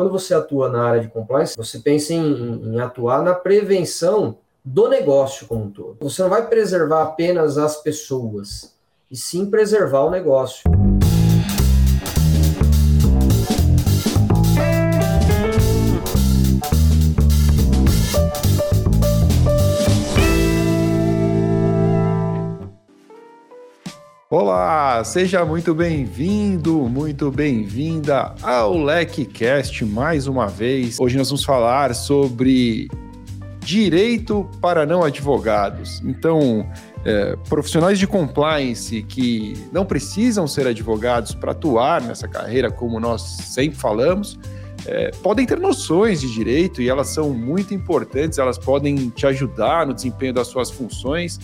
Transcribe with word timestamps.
quando 0.00 0.12
você 0.12 0.32
atua 0.32 0.70
na 0.70 0.82
área 0.82 1.02
de 1.02 1.08
compliance, 1.08 1.54
você 1.54 1.78
pensa 1.78 2.14
em, 2.14 2.72
em 2.72 2.80
atuar 2.80 3.22
na 3.22 3.34
prevenção 3.34 4.38
do 4.64 4.88
negócio 4.88 5.46
como 5.46 5.64
um 5.64 5.70
todo. 5.70 5.98
Você 6.00 6.22
não 6.22 6.30
vai 6.30 6.48
preservar 6.48 7.02
apenas 7.02 7.58
as 7.58 7.82
pessoas, 7.82 8.74
e 9.10 9.16
sim 9.16 9.50
preservar 9.50 10.00
o 10.04 10.10
negócio. 10.10 10.62
Olá, 24.32 25.02
seja 25.02 25.44
muito 25.44 25.74
bem-vindo, 25.74 26.88
muito 26.88 27.32
bem-vinda 27.32 28.32
ao 28.40 28.78
LecCast 28.78 29.84
mais 29.84 30.28
uma 30.28 30.46
vez. 30.46 31.00
Hoje 31.00 31.18
nós 31.18 31.30
vamos 31.30 31.42
falar 31.42 31.92
sobre 31.96 32.86
direito 33.58 34.48
para 34.60 34.86
não 34.86 35.02
advogados. 35.02 36.00
Então, 36.04 36.64
é, 37.04 37.34
profissionais 37.48 37.98
de 37.98 38.06
compliance 38.06 39.02
que 39.02 39.54
não 39.72 39.84
precisam 39.84 40.46
ser 40.46 40.64
advogados 40.68 41.34
para 41.34 41.50
atuar 41.50 42.00
nessa 42.00 42.28
carreira, 42.28 42.70
como 42.70 43.00
nós 43.00 43.22
sempre 43.22 43.80
falamos, 43.80 44.38
é, 44.86 45.10
podem 45.24 45.44
ter 45.44 45.58
noções 45.58 46.20
de 46.20 46.32
direito 46.32 46.80
e 46.80 46.88
elas 46.88 47.08
são 47.08 47.30
muito 47.30 47.74
importantes, 47.74 48.38
elas 48.38 48.58
podem 48.58 49.10
te 49.10 49.26
ajudar 49.26 49.88
no 49.88 49.92
desempenho 49.92 50.34
das 50.34 50.46
suas 50.46 50.70
funções 50.70 51.36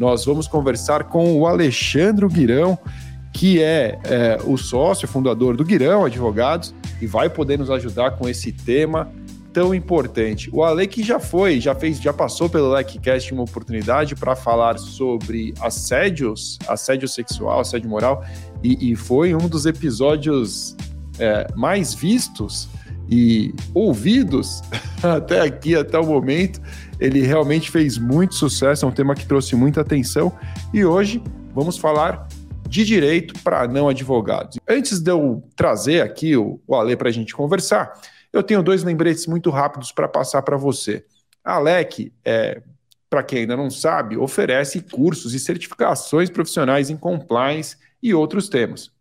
nós 0.00 0.24
vamos 0.24 0.48
conversar 0.48 1.04
com 1.04 1.38
o 1.38 1.46
Alexandre 1.46 2.26
Guirão, 2.26 2.78
que 3.34 3.62
é, 3.62 3.98
é, 4.04 4.38
o 4.46 4.56
sócio 4.56 5.06
fundador 5.06 5.58
do 5.58 5.62
Guirão 5.62 6.06
Advogados 6.06 6.74
e 7.02 7.06
vai 7.06 7.28
poder 7.28 7.58
nos 7.58 7.68
ajudar 7.68 8.12
com 8.12 8.26
esse 8.26 8.50
tema 8.50 9.12
tão 9.52 9.74
importante. 9.74 10.48
O 10.54 10.64
Ale 10.64 10.86
que 10.86 11.02
já 11.02 11.20
foi, 11.20 11.60
já 11.60 11.74
fez, 11.74 12.00
já 12.00 12.14
passou 12.14 12.48
pelo 12.48 12.72
LecCast 12.72 13.34
uma 13.34 13.42
oportunidade 13.42 14.16
para 14.16 14.34
falar 14.34 14.78
sobre 14.78 15.52
assédios, 15.60 16.58
assédio 16.66 17.06
sexual, 17.06 17.60
assédio 17.60 17.90
moral, 17.90 18.24
e, 18.64 18.92
e 18.92 18.96
foi 18.96 19.34
um 19.34 19.48
dos 19.48 19.66
episódios 19.66 20.74
é, 21.18 21.46
mais 21.54 21.92
vistos 21.92 22.70
e 23.10 23.52
ouvidos 23.74 24.62
até 25.02 25.40
aqui, 25.40 25.74
até 25.74 25.98
o 25.98 26.06
momento. 26.06 26.60
Ele 27.00 27.20
realmente 27.22 27.70
fez 27.70 27.98
muito 27.98 28.34
sucesso, 28.34 28.84
é 28.84 28.88
um 28.88 28.92
tema 28.92 29.14
que 29.14 29.26
trouxe 29.26 29.56
muita 29.56 29.80
atenção 29.80 30.32
e 30.72 30.84
hoje 30.84 31.22
vamos 31.54 31.76
falar 31.76 32.28
de 32.68 32.84
direito 32.84 33.34
para 33.42 33.66
não 33.66 33.88
advogados. 33.88 34.58
Antes 34.68 35.00
de 35.00 35.10
eu 35.10 35.42
trazer 35.56 36.02
aqui 36.02 36.36
o, 36.36 36.60
o 36.66 36.76
Ale 36.76 36.96
para 36.96 37.08
a 37.08 37.12
gente 37.12 37.34
conversar, 37.34 37.92
eu 38.32 38.44
tenho 38.44 38.62
dois 38.62 38.84
lembretes 38.84 39.26
muito 39.26 39.50
rápidos 39.50 39.90
para 39.90 40.06
passar 40.06 40.42
para 40.42 40.56
você. 40.56 41.04
A 41.44 41.54
Alec, 41.54 42.12
é, 42.24 42.62
para 43.08 43.24
quem 43.24 43.40
ainda 43.40 43.56
não 43.56 43.70
sabe, 43.70 44.16
oferece 44.16 44.82
cursos 44.82 45.34
e 45.34 45.40
certificações 45.40 46.30
profissionais 46.30 46.90
em 46.90 46.96
compliance 46.96 47.76
e 48.00 48.14
outros 48.14 48.48
temas. 48.48 48.92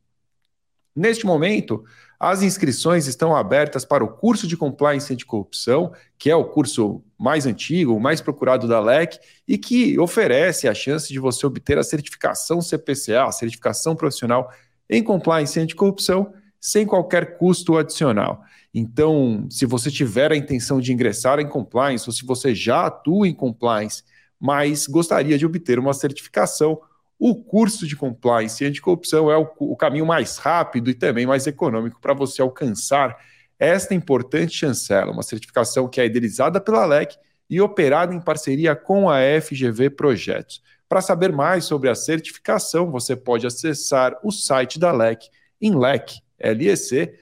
Neste 0.95 1.25
momento, 1.25 1.85
as 2.19 2.43
inscrições 2.43 3.07
estão 3.07 3.33
abertas 3.33 3.85
para 3.85 4.03
o 4.03 4.09
curso 4.09 4.45
de 4.45 4.57
Compliance 4.57 5.11
Anticorrupção, 5.13 5.93
que 6.17 6.29
é 6.29 6.35
o 6.35 6.43
curso 6.43 7.01
mais 7.17 7.45
antigo, 7.45 7.95
o 7.95 7.99
mais 7.99 8.19
procurado 8.19 8.67
da 8.67 8.79
LEC, 8.81 9.17
e 9.47 9.57
que 9.57 9.97
oferece 9.97 10.67
a 10.67 10.73
chance 10.73 11.07
de 11.07 11.17
você 11.17 11.45
obter 11.47 11.77
a 11.77 11.83
certificação 11.83 12.61
CPCA, 12.61 13.23
a 13.23 13.31
certificação 13.31 13.95
profissional 13.95 14.51
em 14.89 15.01
Compliance 15.01 15.57
Anticorrupção, 15.57 16.33
sem 16.59 16.85
qualquer 16.85 17.37
custo 17.37 17.77
adicional. 17.77 18.43
Então, 18.73 19.47
se 19.49 19.65
você 19.65 19.89
tiver 19.89 20.31
a 20.31 20.35
intenção 20.35 20.81
de 20.81 20.91
ingressar 20.91 21.39
em 21.39 21.47
compliance, 21.47 22.07
ou 22.07 22.13
se 22.13 22.25
você 22.25 22.53
já 22.53 22.85
atua 22.85 23.29
em 23.29 23.33
compliance, 23.33 24.03
mas 24.37 24.87
gostaria 24.87 25.37
de 25.37 25.45
obter 25.45 25.79
uma 25.79 25.93
certificação, 25.93 26.79
o 27.19 27.35
curso 27.35 27.85
de 27.85 27.95
compliance 27.97 28.63
e 28.63 28.67
anticorrupção 28.67 29.29
é 29.29 29.37
o, 29.37 29.47
o 29.59 29.75
caminho 29.75 30.05
mais 30.05 30.37
rápido 30.37 30.89
e 30.89 30.93
também 30.93 31.25
mais 31.27 31.45
econômico 31.45 31.99
para 31.99 32.13
você 32.13 32.41
alcançar 32.41 33.17
esta 33.59 33.93
importante 33.93 34.55
chancela, 34.55 35.11
uma 35.11 35.21
certificação 35.21 35.89
que 35.89 35.99
é 35.99 36.05
idealizada 36.05 36.61
pela 36.61 36.85
LEC 36.85 37.17
e 37.49 37.59
operada 37.59 38.15
em 38.15 38.21
parceria 38.21 38.73
com 38.73 39.09
a 39.09 39.17
FGV 39.41 39.89
Projetos. 39.89 40.63
Para 40.87 41.01
saber 41.01 41.33
mais 41.33 41.65
sobre 41.65 41.89
a 41.89 41.95
certificação, 41.95 42.89
você 42.89 43.15
pode 43.15 43.45
acessar 43.45 44.17
o 44.23 44.31
site 44.31 44.79
da 44.79 44.91
LEC 44.93 45.29
em 45.61 45.75
lec.com.br 45.75 47.19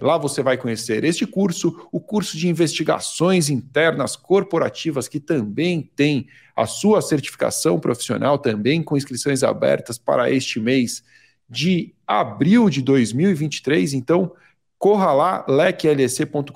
Lá 0.00 0.18
você 0.18 0.42
vai 0.42 0.58
conhecer 0.58 1.02
este 1.02 1.26
curso, 1.26 1.88
o 1.90 1.98
curso 1.98 2.36
de 2.36 2.48
investigações 2.48 3.48
internas 3.48 4.16
corporativas, 4.16 5.08
que 5.08 5.18
também 5.18 5.90
tem 5.96 6.26
a 6.54 6.66
sua 6.66 7.00
certificação 7.00 7.80
profissional, 7.80 8.38
também 8.38 8.82
com 8.82 8.96
inscrições 8.96 9.42
abertas 9.42 9.96
para 9.96 10.30
este 10.30 10.60
mês 10.60 11.02
de 11.48 11.94
abril 12.06 12.68
de 12.68 12.82
2023. 12.82 13.94
Então, 13.94 14.32
corra 14.78 15.12
lá, 15.12 15.46
leclec.com.br, 15.48 16.50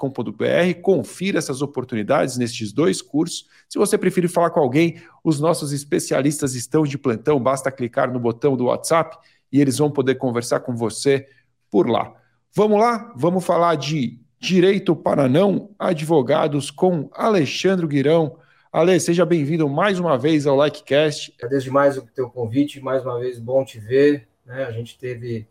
confira 0.83 1.39
essas 1.39 1.62
oportunidades 1.62 2.37
nestes 2.37 2.73
dois 2.73 3.00
cursos. 3.00 3.47
Se 3.69 3.79
você 3.79 3.97
preferir 3.97 4.29
falar 4.29 4.50
com 4.50 4.61
alguém, 4.61 5.00
os 5.25 5.41
nossos 5.41 5.73
especialistas 5.73 6.55
estão 6.55 6.85
de 6.85 6.99
plantão, 6.99 7.41
basta 7.41 7.73
clicar 7.73 8.12
no 8.12 8.21
botão 8.21 8.56
do 8.56 8.67
WhatsApp 8.67 9.17
e 9.50 9.59
eles 9.59 9.79
vão 9.79 9.91
poder 9.91 10.17
conversar 10.17 10.61
com 10.61 10.77
você 10.77 11.27
por 11.71 11.89
lá. 11.89 12.12
Vamos 12.58 12.80
lá? 12.80 13.12
Vamos 13.14 13.44
falar 13.44 13.76
de 13.76 14.19
direito 14.41 14.96
para 14.96 15.28
não 15.28 15.70
advogados 15.78 16.72
com 16.72 17.08
Alexandre 17.12 17.86
Guirão. 17.86 18.36
Ale, 18.72 18.98
seja 18.98 19.24
bem-vindo 19.24 19.69
mais 19.69 20.00
uma 20.00 20.19
vez 20.19 20.44
ao 20.44 20.60
LikeCast. 20.60 21.32
Agradeço 21.38 21.66
demais 21.66 21.96
o 21.96 22.02
teu 22.02 22.28
convite, 22.28 22.80
mais 22.80 23.04
uma 23.04 23.16
vez 23.20 23.38
bom 23.38 23.64
te 23.64 23.78
ver. 23.78 24.26
Né? 24.44 24.64
A 24.64 24.72
gente 24.72 24.98
teve 24.98 25.46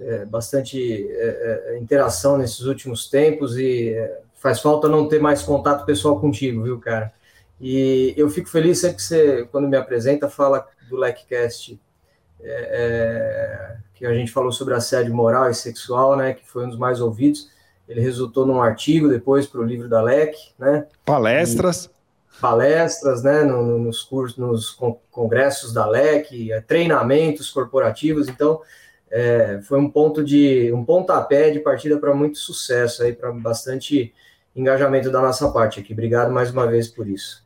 é, 0.00 0.24
bastante 0.24 1.06
é, 1.12 1.76
é, 1.76 1.78
interação 1.78 2.36
nesses 2.36 2.62
últimos 2.62 3.08
tempos 3.08 3.56
e 3.56 3.90
é, 3.90 4.22
faz 4.34 4.58
falta 4.58 4.88
não 4.88 5.06
ter 5.06 5.20
mais 5.20 5.44
contato 5.44 5.86
pessoal 5.86 6.18
contigo, 6.18 6.64
viu, 6.64 6.80
cara? 6.80 7.12
E 7.60 8.14
eu 8.16 8.28
fico 8.28 8.48
feliz 8.48 8.80
sempre 8.80 8.96
que 8.96 9.02
você, 9.04 9.46
quando 9.52 9.68
me 9.68 9.76
apresenta, 9.76 10.28
fala 10.28 10.66
do 10.90 11.00
LikeCast. 11.00 11.80
É, 12.42 13.76
é 13.78 13.82
que 14.02 14.06
a 14.06 14.12
gente 14.12 14.32
falou 14.32 14.50
sobre 14.50 14.74
assédio 14.74 15.14
moral 15.14 15.48
e 15.48 15.54
sexual, 15.54 16.16
né, 16.16 16.34
que 16.34 16.44
foi 16.44 16.66
um 16.66 16.68
dos 16.68 16.76
mais 16.76 17.00
ouvidos. 17.00 17.48
Ele 17.88 18.00
resultou 18.00 18.44
num 18.44 18.60
artigo 18.60 19.08
depois 19.08 19.46
para 19.46 19.60
o 19.60 19.64
livro 19.64 19.88
da 19.88 20.02
LEC, 20.02 20.34
né? 20.58 20.88
Palestras. 21.04 21.84
E 21.84 22.40
palestras, 22.40 23.22
né, 23.22 23.44
no, 23.44 23.78
nos 23.78 24.02
cursos, 24.02 24.36
nos 24.36 24.76
congressos 25.08 25.72
da 25.72 25.86
LEC, 25.86 26.50
é, 26.50 26.60
treinamentos 26.60 27.48
corporativos. 27.50 28.28
Então, 28.28 28.60
é, 29.08 29.60
foi 29.62 29.78
um 29.78 29.88
ponto 29.88 30.24
de 30.24 30.72
um 30.72 30.84
pontapé 30.84 31.50
de 31.50 31.60
partida 31.60 31.96
para 31.96 32.12
muito 32.12 32.38
sucesso 32.38 33.04
aí, 33.04 33.12
para 33.12 33.30
bastante 33.30 34.12
engajamento 34.56 35.12
da 35.12 35.20
nossa 35.20 35.48
parte 35.52 35.78
aqui. 35.78 35.92
Obrigado 35.92 36.32
mais 36.32 36.50
uma 36.50 36.66
vez 36.66 36.88
por 36.88 37.06
isso. 37.06 37.44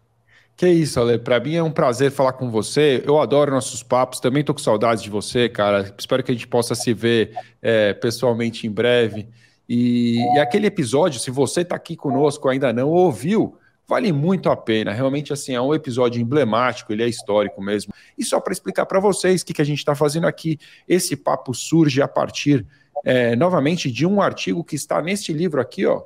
Que 0.56 0.69
isso, 0.69 0.99
Ale. 0.99 1.19
Para 1.19 1.39
mim 1.39 1.55
é 1.55 1.62
um 1.62 1.71
prazer 1.71 2.11
falar 2.11 2.33
com 2.33 2.50
você. 2.50 3.03
Eu 3.06 3.21
adoro 3.21 3.53
nossos 3.53 3.83
papos. 3.83 4.21
Também 4.21 4.43
tô 4.43 4.55
com 4.55 4.61
saudades 4.61 5.03
de 5.03 5.11
você, 5.11 5.50
cara. 5.50 5.94
Espero 5.99 6.22
que 6.22 6.31
a 6.31 6.34
gente 6.34 6.49
possa 6.49 6.75
se 6.75 6.94
ver 6.94 7.37
é, 7.61 7.93
pessoalmente 7.93 8.67
em 8.67 8.71
breve. 8.71 9.28
E, 9.69 10.17
e, 10.34 10.39
aquele 10.39 10.67
episódio, 10.67 11.21
se 11.21 11.31
você 11.31 11.61
está 11.61 11.77
aqui 11.77 11.94
conosco 11.94 12.49
ainda 12.49 12.72
não 12.72 12.89
ouviu, 12.89 13.59
vale 13.87 14.11
muito 14.12 14.49
a 14.49 14.56
pena. 14.56 14.94
Realmente, 14.94 15.31
assim, 15.31 15.55
é 15.55 15.61
um 15.61 15.75
episódio 15.75 16.22
emblemático. 16.22 16.91
Ele 16.91 17.03
é 17.03 17.09
histórico 17.09 17.61
mesmo. 17.61 17.93
E 18.17 18.25
só 18.25 18.41
para 18.41 18.55
explicar 18.55 18.87
para 18.87 18.99
vocês 18.99 19.43
o 19.43 19.44
que, 19.44 19.53
que 19.53 19.62
a 19.62 19.67
gente 19.67 19.81
está 19.81 19.94
fazendo 19.94 20.27
aqui, 20.27 20.59
esse 20.88 21.17
papo 21.17 21.53
surge 21.53 22.00
a 22.00 22.09
partir, 22.09 22.67
é, 23.05 23.37
novamente, 23.37 23.93
de 23.93 24.06
um 24.06 24.23
artigo 24.23 24.65
que 24.65 24.75
está 24.75 25.03
neste 25.03 25.35
livro 25.35 25.61
aqui, 25.61 25.85
ó. 25.85 26.02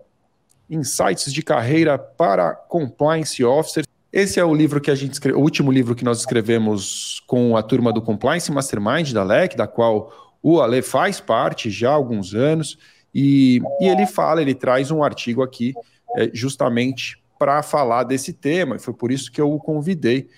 Insights 0.69 1.33
de 1.33 1.43
carreira 1.43 1.97
para 1.97 2.53
compliance 2.53 3.45
officers 3.45 3.87
esse 4.13 4.41
é 4.41 4.45
o 4.45 4.55
livro 4.55 4.81
que 4.81 4.91
a 4.91 4.95
gente 4.95 5.13
escreve, 5.13 5.39
o 5.39 5.41
último 5.41 5.71
livro 5.71 5.95
que 5.95 6.05
nós 6.05 6.19
escrevemos 6.19 7.23
com 7.27 7.57
a 7.57 7.63
turma 7.63 7.93
do 7.93 8.03
Compliance 8.03 8.51
Mastermind 8.51 9.13
da 9.13 9.23
LEC, 9.23 9.57
da 9.57 9.67
qual 9.67 10.13
o 10.43 10.61
Ale 10.61 10.83
faz 10.83 11.21
parte 11.21 11.71
já 11.71 11.91
há 11.91 11.95
alguns 11.95 12.35
anos, 12.35 12.79
e, 13.15 13.61
e 13.81 13.89
ele 13.89 14.07
fala, 14.07 14.41
ele 14.41 14.55
traz 14.55 14.91
um 14.91 15.03
artigo 15.03 15.43
aqui 15.43 15.75
é, 16.17 16.31
justamente 16.33 17.23
para 17.39 17.63
falar 17.63 18.05
desse 18.05 18.33
tema, 18.33 18.77
e 18.77 18.79
foi 18.79 18.95
por 18.95 19.11
isso 19.13 19.31
que 19.31 19.41
eu 19.41 19.53
o 19.53 19.59
convidei 19.59 20.29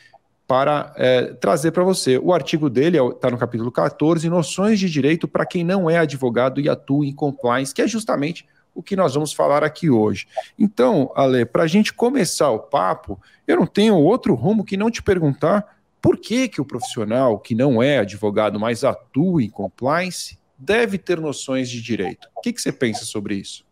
para 0.46 0.92
é, 0.96 1.32
trazer 1.34 1.70
para 1.70 1.82
você. 1.82 2.18
O 2.18 2.32
artigo 2.32 2.68
dele 2.68 2.98
está 2.98 3.28
é, 3.28 3.30
no 3.30 3.38
capítulo 3.38 3.72
14, 3.72 4.28
Noções 4.28 4.78
de 4.78 4.90
Direito 4.90 5.26
para 5.26 5.46
quem 5.46 5.64
não 5.64 5.88
é 5.88 5.96
advogado 5.96 6.60
e 6.60 6.68
atua 6.68 7.06
em 7.06 7.14
compliance, 7.14 7.72
que 7.72 7.80
é 7.80 7.88
justamente 7.88 8.46
o 8.74 8.82
que 8.82 8.96
nós 8.96 9.14
vamos 9.14 9.32
falar 9.32 9.62
aqui 9.62 9.90
hoje. 9.90 10.26
Então, 10.58 11.12
Ale, 11.14 11.44
para 11.44 11.64
a 11.64 11.66
gente 11.66 11.92
começar 11.92 12.50
o 12.50 12.58
papo, 12.58 13.20
eu 13.46 13.56
não 13.56 13.66
tenho 13.66 13.96
outro 13.96 14.34
rumo 14.34 14.64
que 14.64 14.76
não 14.76 14.90
te 14.90 15.02
perguntar 15.02 15.76
por 16.00 16.18
que, 16.18 16.48
que 16.48 16.60
o 16.60 16.64
profissional 16.64 17.38
que 17.38 17.54
não 17.54 17.82
é 17.82 17.98
advogado, 17.98 18.58
mas 18.58 18.82
atua 18.82 19.42
em 19.42 19.48
compliance, 19.48 20.38
deve 20.58 20.98
ter 20.98 21.20
noções 21.20 21.70
de 21.70 21.80
direito. 21.80 22.28
O 22.36 22.40
que, 22.40 22.52
que 22.52 22.60
você 22.60 22.72
pensa 22.72 23.04
sobre 23.04 23.36
isso? 23.36 23.64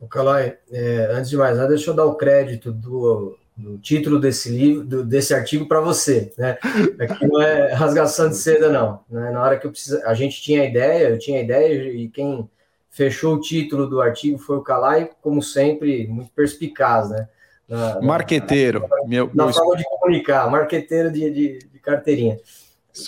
O 0.00 0.06
Calai, 0.06 0.56
é, 0.70 1.08
antes 1.12 1.30
de 1.30 1.36
mais 1.36 1.56
nada, 1.56 1.68
deixa 1.68 1.90
eu 1.90 1.94
dar 1.94 2.06
o 2.06 2.14
crédito 2.14 2.72
do, 2.72 3.38
do 3.56 3.78
título 3.78 4.18
desse 4.18 4.50
livro, 4.50 4.84
do, 4.84 5.04
desse 5.04 5.32
artigo 5.32 5.66
para 5.66 5.80
você, 5.80 6.32
né? 6.36 6.58
Aqui 7.00 7.26
não 7.26 7.40
é 7.40 7.72
rasgação 7.72 8.28
de 8.28 8.36
seda, 8.36 8.70
não. 8.70 9.00
Né? 9.08 9.30
Na 9.30 9.42
hora 9.42 9.58
que 9.58 9.68
precisa, 9.68 10.02
a 10.06 10.14
gente 10.14 10.42
tinha 10.42 10.62
a 10.62 10.66
ideia, 10.66 11.08
eu 11.08 11.18
tinha 11.18 11.38
a 11.38 11.42
ideia, 11.42 11.92
e 11.92 12.08
quem 12.08 12.48
fechou 12.94 13.34
o 13.34 13.40
título 13.40 13.88
do 13.88 14.00
artigo 14.00 14.38
foi 14.38 14.56
o 14.56 14.62
Calai, 14.62 15.10
como 15.20 15.42
sempre, 15.42 16.06
muito 16.06 16.30
perspicaz, 16.30 17.10
né? 17.10 17.28
Na, 17.68 18.00
marqueteiro. 18.00 18.86
Na, 18.88 19.08
meu, 19.08 19.30
na 19.34 19.46
meu... 19.46 19.52
forma 19.52 19.76
de 19.76 19.84
comunicar, 19.84 20.48
marqueteiro 20.48 21.10
de, 21.10 21.28
de, 21.30 21.58
de 21.58 21.78
carteirinha. 21.80 22.38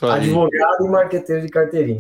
Advogado 0.03 0.85
e 0.85 0.89
marqueteiro 0.89 1.43
de 1.43 1.49
carteirinha. 1.49 1.99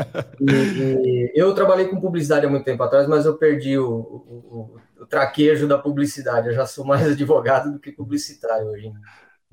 e, 0.40 0.50
e, 0.50 1.32
eu 1.34 1.54
trabalhei 1.54 1.86
com 1.88 2.00
publicidade 2.00 2.46
há 2.46 2.48
muito 2.48 2.64
tempo 2.64 2.82
atrás, 2.82 3.06
mas 3.06 3.26
eu 3.26 3.36
perdi 3.36 3.76
o, 3.76 3.86
o, 3.86 4.80
o, 5.02 5.06
traquejo 5.06 5.68
da 5.68 5.76
publicidade. 5.76 6.48
Eu 6.48 6.54
já 6.54 6.64
sou 6.64 6.86
mais 6.86 7.04
advogado 7.12 7.70
do 7.70 7.78
que 7.78 7.92
publicitário 7.92 8.68
hoje. 8.68 8.90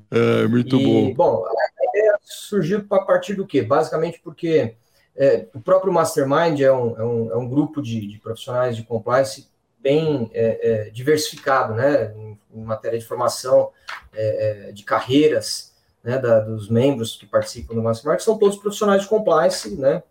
É, 0.09 0.47
muito 0.47 0.79
e, 0.79 1.13
bom. 1.13 1.41
Bom, 1.41 1.45
a 1.45 1.89
ideia 1.89 2.17
surgiu 2.21 2.85
a 2.89 2.99
partir 2.99 3.33
do 3.33 3.45
quê? 3.45 3.61
Basicamente 3.61 4.21
porque 4.23 4.77
é, 5.15 5.47
o 5.53 5.59
próprio 5.59 5.93
Mastermind 5.93 6.59
é 6.59 6.71
um, 6.71 6.97
é 6.97 7.03
um, 7.03 7.31
é 7.31 7.37
um 7.37 7.47
grupo 7.47 7.81
de, 7.81 8.07
de, 8.07 8.17
profissionais 8.17 8.75
de 8.75 8.83
compliance 8.83 9.47
bem 9.79 10.31
é, 10.33 10.85
é 10.87 10.89
diversificado, 10.89 11.73
né? 11.75 12.13
Em, 12.15 12.39
em, 12.53 12.63
matéria 12.63 12.97
de 12.97 13.05
formação, 13.05 13.69
é, 14.13 14.71
de 14.71 14.83
carreiras, 14.83 15.73
né, 16.03 16.17
da, 16.17 16.39
dos 16.39 16.69
membros 16.69 17.15
que 17.15 17.25
participam 17.25 17.75
do 17.75 17.81
Mastermind, 17.81 18.19
são 18.19 18.37
todos 18.37 18.57
profissionais 18.57 19.03
de 19.03 19.07
compliance, 19.07 19.75
né, 19.75 20.03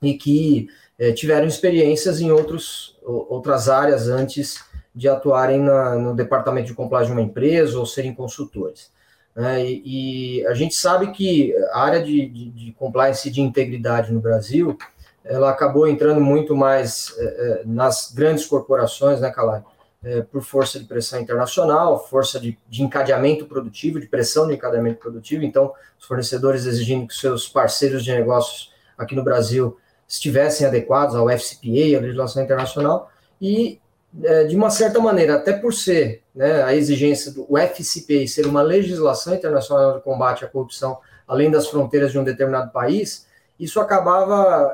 e 0.00 0.14
que 0.14 0.68
tiveram 1.14 1.46
experiências 1.46 2.20
em 2.20 2.30
outros, 2.30 2.96
outras 3.02 3.68
áreas 3.68 4.08
antes 4.08 4.64
de 4.94 5.08
atuarem 5.08 5.60
na, 5.60 5.96
no 5.96 6.14
departamento 6.14 6.68
de 6.68 6.74
compliance 6.74 7.08
de 7.08 7.12
uma 7.12 7.20
empresa 7.20 7.78
ou 7.78 7.84
serem 7.84 8.14
consultores. 8.14 8.90
Né, 9.36 9.64
e, 9.64 10.40
e, 10.40 10.46
a 10.46 10.54
gente 10.54 10.74
sabe 10.74 11.12
que 11.12 11.54
a 11.72 11.80
área 11.80 12.02
de, 12.02 12.26
de, 12.26 12.50
de 12.50 12.72
compliance 12.72 13.28
e 13.28 13.30
de 13.30 13.42
integridade 13.42 14.10
no 14.10 14.18
Brasil, 14.18 14.78
ela 15.22 15.50
acabou 15.50 15.86
entrando 15.86 16.22
muito 16.22 16.56
mais 16.56 17.14
é, 17.18 17.62
nas 17.66 18.12
grandes 18.14 18.46
corporações, 18.46 19.20
né, 19.20 19.30
Calai? 19.30 19.62
é, 20.06 20.22
por 20.22 20.40
força 20.40 20.78
de 20.78 20.84
pressão 20.84 21.20
internacional, 21.20 22.06
força 22.06 22.38
de, 22.38 22.56
de, 22.68 22.82
encadeamento 22.84 23.44
produtivo, 23.46 23.98
de 23.98 24.06
pressão 24.06 24.46
de 24.46 24.54
encadeamento 24.54 25.00
produtivo. 25.00 25.42
Então, 25.42 25.72
os 25.98 26.06
fornecedores 26.06 26.64
exigindo 26.64 27.08
que 27.08 27.14
seus 27.14 27.48
parceiros 27.48 28.04
de 28.04 28.12
negócios 28.12 28.72
aqui 28.96 29.16
no 29.16 29.24
Brasil 29.24 29.76
estivessem 30.06 30.64
adequados 30.64 31.16
ao 31.16 31.28
FCPA, 31.28 31.96
à 31.96 32.00
legislação 32.00 32.42
internacional, 32.42 33.10
e, 33.40 33.80
é, 33.80 33.85
de 34.48 34.56
uma 34.56 34.70
certa 34.70 34.98
maneira, 34.98 35.34
até 35.34 35.52
por 35.52 35.74
ser 35.74 36.22
né, 36.34 36.62
a 36.62 36.74
exigência 36.74 37.32
do 37.32 37.46
FCPA 37.56 38.26
ser 38.26 38.46
uma 38.46 38.62
legislação 38.62 39.34
internacional 39.34 39.96
de 39.96 40.02
combate 40.02 40.44
à 40.44 40.48
corrupção 40.48 40.98
além 41.26 41.50
das 41.50 41.66
fronteiras 41.66 42.12
de 42.12 42.18
um 42.18 42.24
determinado 42.24 42.70
país, 42.70 43.26
isso 43.58 43.80
acabava, 43.80 44.72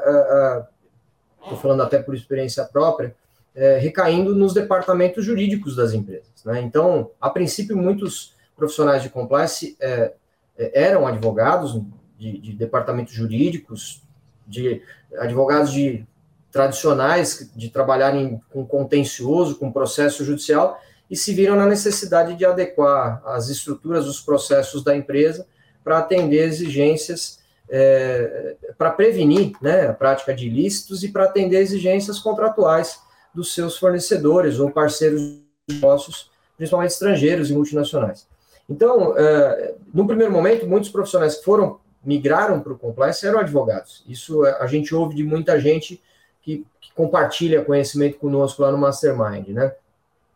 estou 1.41 1.53
é, 1.53 1.55
é, 1.55 1.57
falando 1.57 1.83
até 1.83 1.99
por 2.01 2.15
experiência 2.15 2.65
própria, 2.65 3.15
é, 3.55 3.79
recaindo 3.79 4.35
nos 4.35 4.53
departamentos 4.53 5.25
jurídicos 5.25 5.77
das 5.77 5.93
empresas. 5.93 6.45
Né? 6.45 6.61
Então, 6.63 7.11
a 7.21 7.31
princípio, 7.31 7.77
muitos 7.77 8.35
profissionais 8.57 9.03
de 9.03 9.09
compliance 9.09 9.77
é, 9.81 10.13
é, 10.57 10.85
eram 10.85 11.07
advogados 11.07 11.81
de, 12.19 12.39
de, 12.39 12.53
departamentos 12.53 13.13
jurídicos, 13.13 14.03
de 14.47 14.83
advogados 15.19 15.73
de 15.73 16.07
tradicionais 16.53 17.51
de 17.57 17.71
trabalharem 17.71 18.41
com 18.51 18.65
contencioso, 18.65 19.57
com 19.57 19.73
processo 19.73 20.25
judicial, 20.25 20.79
e 21.11 21.17
se 21.17 21.33
viram 21.35 21.57
na 21.57 21.67
necessidade 21.67 22.35
de 22.35 22.45
adequar 22.45 23.23
as 23.25 23.49
estruturas 23.49 24.05
dos 24.05 24.21
processos 24.21 24.85
da 24.85 24.95
empresa 24.95 25.47
para 25.83 25.99
atender 25.99 26.47
exigências, 26.47 27.41
é, 27.69 28.57
para 28.77 28.91
prevenir 28.91 29.53
né, 29.61 29.89
a 29.89 29.95
prática 29.95 30.35
de 30.35 30.47
ilícitos 30.47 31.03
e 31.03 31.09
para 31.09 31.25
atender 31.25 31.59
exigências 31.59 32.19
contratuais 32.19 33.01
dos 33.35 33.55
seus 33.55 33.79
fornecedores 33.79 34.59
ou 34.59 34.71
parceiros 34.71 35.41
negócios, 35.69 36.31
principalmente 36.57 36.91
estrangeiros 36.91 37.51
e 37.51 37.55
multinacionais. 37.55 38.27
Então, 38.69 39.17
é, 39.17 39.75
no 39.93 40.07
primeiro 40.07 40.33
momento, 40.33 40.67
muitos 40.67 40.91
profissionais 40.91 41.37
que 41.37 41.45
foram 41.45 41.81
migraram 42.05 42.61
para 42.61 42.73
o 42.73 42.79
compliance 42.79 43.27
eram 43.27 43.39
advogados. 43.39 44.05
Isso 44.09 44.45
a 44.45 44.67
gente 44.67 44.95
ouve 44.95 45.15
de 45.15 45.25
muita 45.25 45.59
gente 45.61 46.03
que, 46.43 46.67
que 46.81 46.93
compartilha 46.95 47.65
conhecimento 47.65 48.19
conosco 48.19 48.63
lá 48.63 48.71
no 48.71 48.79
Mastermind, 48.79 49.49
né? 49.49 49.73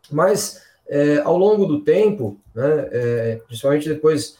Mas 0.09 0.61
é, 0.87 1.19
ao 1.19 1.37
longo 1.37 1.65
do 1.65 1.81
tempo, 1.81 2.39
né, 2.55 2.87
é, 2.91 3.41
principalmente 3.45 3.89
depois 3.89 4.37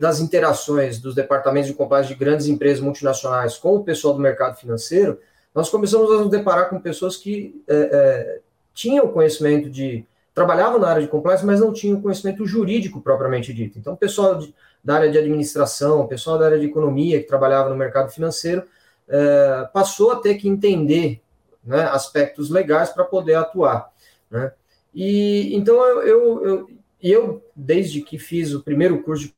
das 0.00 0.20
interações 0.20 1.00
dos 1.00 1.14
departamentos 1.14 1.68
de 1.68 1.74
compliance 1.74 2.08
de 2.08 2.14
grandes 2.14 2.46
empresas 2.46 2.80
multinacionais 2.80 3.56
com 3.56 3.76
o 3.76 3.84
pessoal 3.84 4.14
do 4.14 4.20
mercado 4.20 4.56
financeiro, 4.56 5.18
nós 5.54 5.68
começamos 5.68 6.10
a 6.12 6.18
nos 6.18 6.30
deparar 6.30 6.70
com 6.70 6.80
pessoas 6.80 7.16
que 7.16 7.60
é, 7.66 7.74
é, 7.74 8.40
tinham 8.72 9.08
conhecimento 9.08 9.68
de. 9.68 10.04
trabalhavam 10.32 10.78
na 10.78 10.88
área 10.88 11.02
de 11.02 11.08
compliance, 11.08 11.44
mas 11.44 11.58
não 11.58 11.72
tinham 11.72 12.00
conhecimento 12.00 12.46
jurídico 12.46 13.00
propriamente 13.00 13.52
dito. 13.52 13.78
Então, 13.78 13.96
pessoal 13.96 14.38
de, 14.38 14.54
da 14.84 14.94
área 14.94 15.10
de 15.10 15.18
administração, 15.18 16.06
pessoal 16.06 16.38
da 16.38 16.46
área 16.46 16.60
de 16.60 16.66
economia, 16.66 17.20
que 17.20 17.26
trabalhava 17.26 17.68
no 17.68 17.76
mercado 17.76 18.10
financeiro, 18.10 18.62
é, 19.08 19.68
passou 19.72 20.12
a 20.12 20.16
ter 20.16 20.34
que 20.34 20.48
entender 20.48 21.20
né, 21.64 21.82
aspectos 21.84 22.50
legais 22.50 22.90
para 22.90 23.04
poder 23.04 23.34
atuar. 23.34 23.92
Né? 24.30 24.52
E 24.94 25.54
então 25.54 25.76
eu, 25.84 26.02
eu, 26.02 26.44
eu, 26.46 26.70
eu, 27.00 27.42
desde 27.54 28.00
que 28.00 28.18
fiz 28.18 28.54
o 28.54 28.62
primeiro 28.62 29.02
curso 29.02 29.26
de 29.26 29.34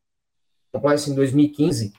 compliance 0.73 1.11
em 1.11 1.15
2015, 1.15 1.93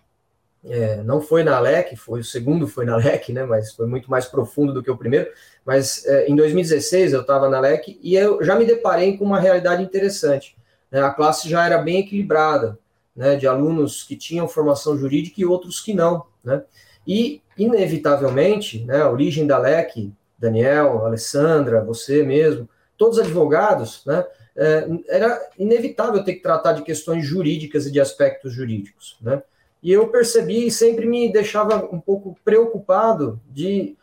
é, 0.64 1.02
não 1.04 1.22
foi 1.22 1.44
na 1.44 1.60
LEC, 1.60 1.96
foi 1.96 2.20
o 2.20 2.24
segundo 2.24 2.68
foi 2.68 2.86
na 2.86 2.96
LEC, 2.96 3.30
né, 3.34 3.44
mas 3.44 3.74
foi 3.74 3.88
muito 3.88 4.10
mais 4.10 4.26
profundo 4.26 4.74
do 4.74 4.84
que 4.84 4.92
o 4.92 4.98
primeiro. 4.98 5.30
Mas 5.66 6.06
é, 6.06 6.28
em 6.28 6.36
2016 6.36 7.14
eu 7.14 7.22
estava 7.22 7.50
na 7.50 7.60
LEC 7.60 8.00
e 8.02 8.16
eu 8.16 8.44
já 8.44 8.56
me 8.56 8.66
deparei 8.66 9.18
com 9.18 9.26
uma 9.26 9.40
realidade 9.40 9.84
interessante. 9.84 10.56
Né, 10.92 11.02
a 11.02 11.12
classe 11.12 11.50
já 11.50 11.66
era 11.66 11.78
bem 11.80 12.00
equilibrada, 12.00 12.78
né, 13.16 13.36
de 13.36 13.48
alunos 13.48 14.04
que 14.04 14.16
tinham 14.16 14.48
formação 14.48 14.98
jurídica 14.98 15.42
e 15.42 15.46
outros 15.46 15.80
que 15.80 15.94
não. 15.94 16.26
Né, 16.44 16.64
e, 17.08 17.42
inevitavelmente, 17.58 18.84
né, 18.86 19.02
a 19.02 19.10
origem 19.10 19.48
da 19.48 19.58
LEC, 19.58 20.12
Daniel, 20.38 21.06
Alessandra, 21.06 21.84
você 21.84 22.24
mesmo, 22.24 22.68
todos 22.98 23.20
advogados, 23.20 24.04
né, 24.06 24.26
é, 24.56 24.88
era 25.08 25.50
inevitável 25.58 26.24
ter 26.24 26.36
que 26.36 26.42
tratar 26.42 26.74
de 26.74 26.84
questões 26.84 27.26
jurídicas 27.26 27.86
e 27.86 27.92
de 27.92 28.00
aspectos 28.00 28.54
jurídicos. 28.54 29.18
Né? 29.22 29.42
E 29.82 29.92
eu 29.92 30.08
percebi 30.10 30.68
e 30.68 30.72
sempre 30.72 31.08
me 31.08 31.32
deixava 31.32 31.86
um 31.92 32.00
pouco 32.00 32.38
preocupado 32.44 33.40
de 33.50 33.96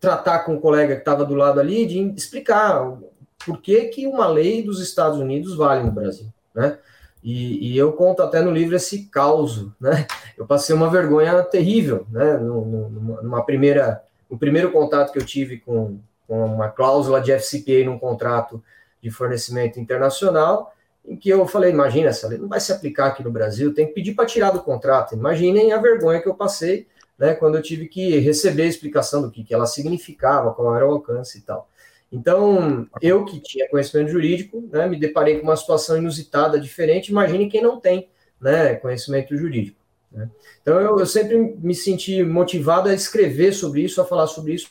tratar 0.00 0.40
com 0.40 0.56
o 0.56 0.60
colega 0.60 0.94
que 0.94 1.00
estava 1.00 1.24
do 1.24 1.34
lado 1.34 1.60
ali, 1.60 1.86
de 1.86 2.00
explicar 2.14 2.98
por 3.44 3.60
que, 3.60 3.86
que 3.86 4.06
uma 4.06 4.26
lei 4.26 4.62
dos 4.62 4.80
Estados 4.80 5.18
Unidos 5.18 5.56
vale 5.56 5.82
no 5.82 5.92
Brasil, 5.92 6.26
né? 6.54 6.78
E, 7.24 7.72
e 7.72 7.78
eu 7.78 7.90
conto 7.94 8.22
até 8.22 8.42
no 8.42 8.50
livro 8.50 8.76
esse 8.76 9.06
caos, 9.06 9.66
né? 9.80 10.06
Eu 10.36 10.46
passei 10.46 10.76
uma 10.76 10.90
vergonha 10.90 11.42
terrível, 11.42 12.06
né? 12.10 12.36
Numa, 12.36 13.22
numa 13.22 13.46
primeira, 13.46 14.04
o 14.28 14.36
primeiro 14.36 14.70
contato 14.70 15.10
que 15.10 15.18
eu 15.18 15.24
tive 15.24 15.58
com, 15.58 15.98
com 16.28 16.44
uma 16.44 16.68
cláusula 16.68 17.22
de 17.22 17.32
FCPA 17.32 17.82
num 17.86 17.98
contrato 17.98 18.62
de 19.00 19.10
fornecimento 19.10 19.80
internacional, 19.80 20.74
em 21.06 21.16
que 21.16 21.30
eu 21.30 21.46
falei, 21.46 21.70
imagina, 21.70 22.10
essa 22.10 22.28
lei 22.28 22.36
não 22.36 22.48
vai 22.48 22.60
se 22.60 22.72
aplicar 22.72 23.06
aqui 23.06 23.22
no 23.22 23.30
Brasil, 23.30 23.72
tem 23.72 23.86
que 23.86 23.94
pedir 23.94 24.14
para 24.14 24.26
tirar 24.26 24.50
do 24.50 24.62
contrato. 24.62 25.14
Imaginem 25.14 25.72
a 25.72 25.78
vergonha 25.78 26.20
que 26.20 26.28
eu 26.28 26.34
passei, 26.34 26.86
né, 27.18 27.32
quando 27.34 27.56
eu 27.56 27.62
tive 27.62 27.86
que 27.88 28.18
receber 28.18 28.64
a 28.64 28.66
explicação 28.66 29.22
do 29.22 29.30
que, 29.30 29.44
que 29.44 29.54
ela 29.54 29.66
significava, 29.66 30.52
qual 30.52 30.76
era 30.76 30.86
o 30.86 30.92
alcance 30.92 31.38
e 31.38 31.40
tal. 31.40 31.68
Então, 32.14 32.86
eu 33.02 33.24
que 33.24 33.40
tinha 33.40 33.68
conhecimento 33.68 34.08
jurídico, 34.08 34.62
né, 34.72 34.86
me 34.86 34.96
deparei 34.96 35.38
com 35.40 35.42
uma 35.42 35.56
situação 35.56 35.98
inusitada, 35.98 36.60
diferente, 36.60 37.08
imagine 37.08 37.50
quem 37.50 37.60
não 37.60 37.80
tem 37.80 38.08
né, 38.40 38.76
conhecimento 38.76 39.36
jurídico. 39.36 39.76
Né? 40.12 40.30
Então, 40.62 40.80
eu, 40.80 41.00
eu, 41.00 41.06
sempre 41.06 41.36
me 41.36 41.74
senti 41.74 42.22
motivado 42.22 42.88
a 42.88 42.94
escrever 42.94 43.52
sobre 43.52 43.82
isso, 43.82 44.00
a 44.00 44.04
falar 44.04 44.28
sobre 44.28 44.54
isso, 44.54 44.68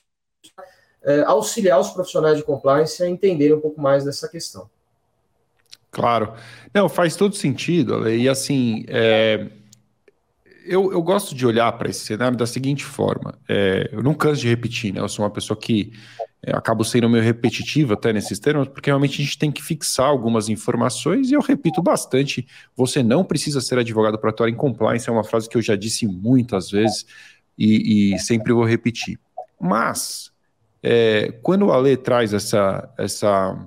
é, 1.03 1.23
auxiliar 1.23 1.81
os 1.81 1.89
profissionais 1.89 2.38
de 2.38 2.43
compliance 2.43 3.03
a 3.03 3.09
entenderem 3.09 3.57
um 3.57 3.59
pouco 3.59 3.81
mais 3.81 4.05
dessa 4.05 4.29
questão. 4.29 4.69
Claro. 5.91 6.33
Não, 6.73 6.88
faz 6.88 7.17
todo 7.17 7.35
sentido. 7.35 8.09
E 8.09 8.29
assim, 8.29 8.85
é, 8.88 9.50
eu, 10.65 10.93
eu 10.93 11.01
gosto 11.01 11.35
de 11.35 11.45
olhar 11.45 11.73
para 11.73 11.89
esse 11.89 12.05
cenário 12.05 12.38
da 12.38 12.47
seguinte 12.47 12.85
forma. 12.85 13.38
É, 13.50 13.89
eu 13.91 14.01
não 14.01 14.13
canso 14.13 14.39
de 14.39 14.47
repetir, 14.47 14.93
né? 14.93 15.01
Eu 15.01 15.09
sou 15.09 15.25
uma 15.25 15.31
pessoa 15.31 15.59
que 15.59 15.91
é, 16.45 16.53
acabo 16.53 16.83
sendo 16.83 17.09
meio 17.09 17.23
repetitivo 17.23 17.93
até 17.93 18.12
nesses 18.12 18.38
termos, 18.38 18.67
porque 18.67 18.89
realmente 18.89 19.21
a 19.21 19.23
gente 19.23 19.38
tem 19.38 19.50
que 19.50 19.63
fixar 19.63 20.07
algumas 20.07 20.50
informações 20.50 21.31
e 21.31 21.33
eu 21.33 21.41
repito 21.41 21.81
bastante. 21.81 22.45
Você 22.75 23.01
não 23.01 23.23
precisa 23.23 23.62
ser 23.62 23.79
advogado 23.79 24.19
para 24.19 24.29
atuar 24.29 24.50
em 24.50 24.55
compliance, 24.55 25.07
é 25.07 25.12
uma 25.12 25.23
frase 25.23 25.47
que 25.47 25.55
eu 25.55 25.62
já 25.62 25.77
disse 25.77 26.05
muitas 26.05 26.69
vezes 26.69 27.05
e, 27.57 28.13
e 28.13 28.19
sempre 28.19 28.51
vou 28.51 28.65
repetir. 28.65 29.17
Mas, 29.57 30.33
é, 30.81 31.31
quando 31.41 31.67
o 31.67 31.71
Ale 31.71 31.95
traz 31.95 32.33
essa, 32.33 32.93
essa 32.97 33.57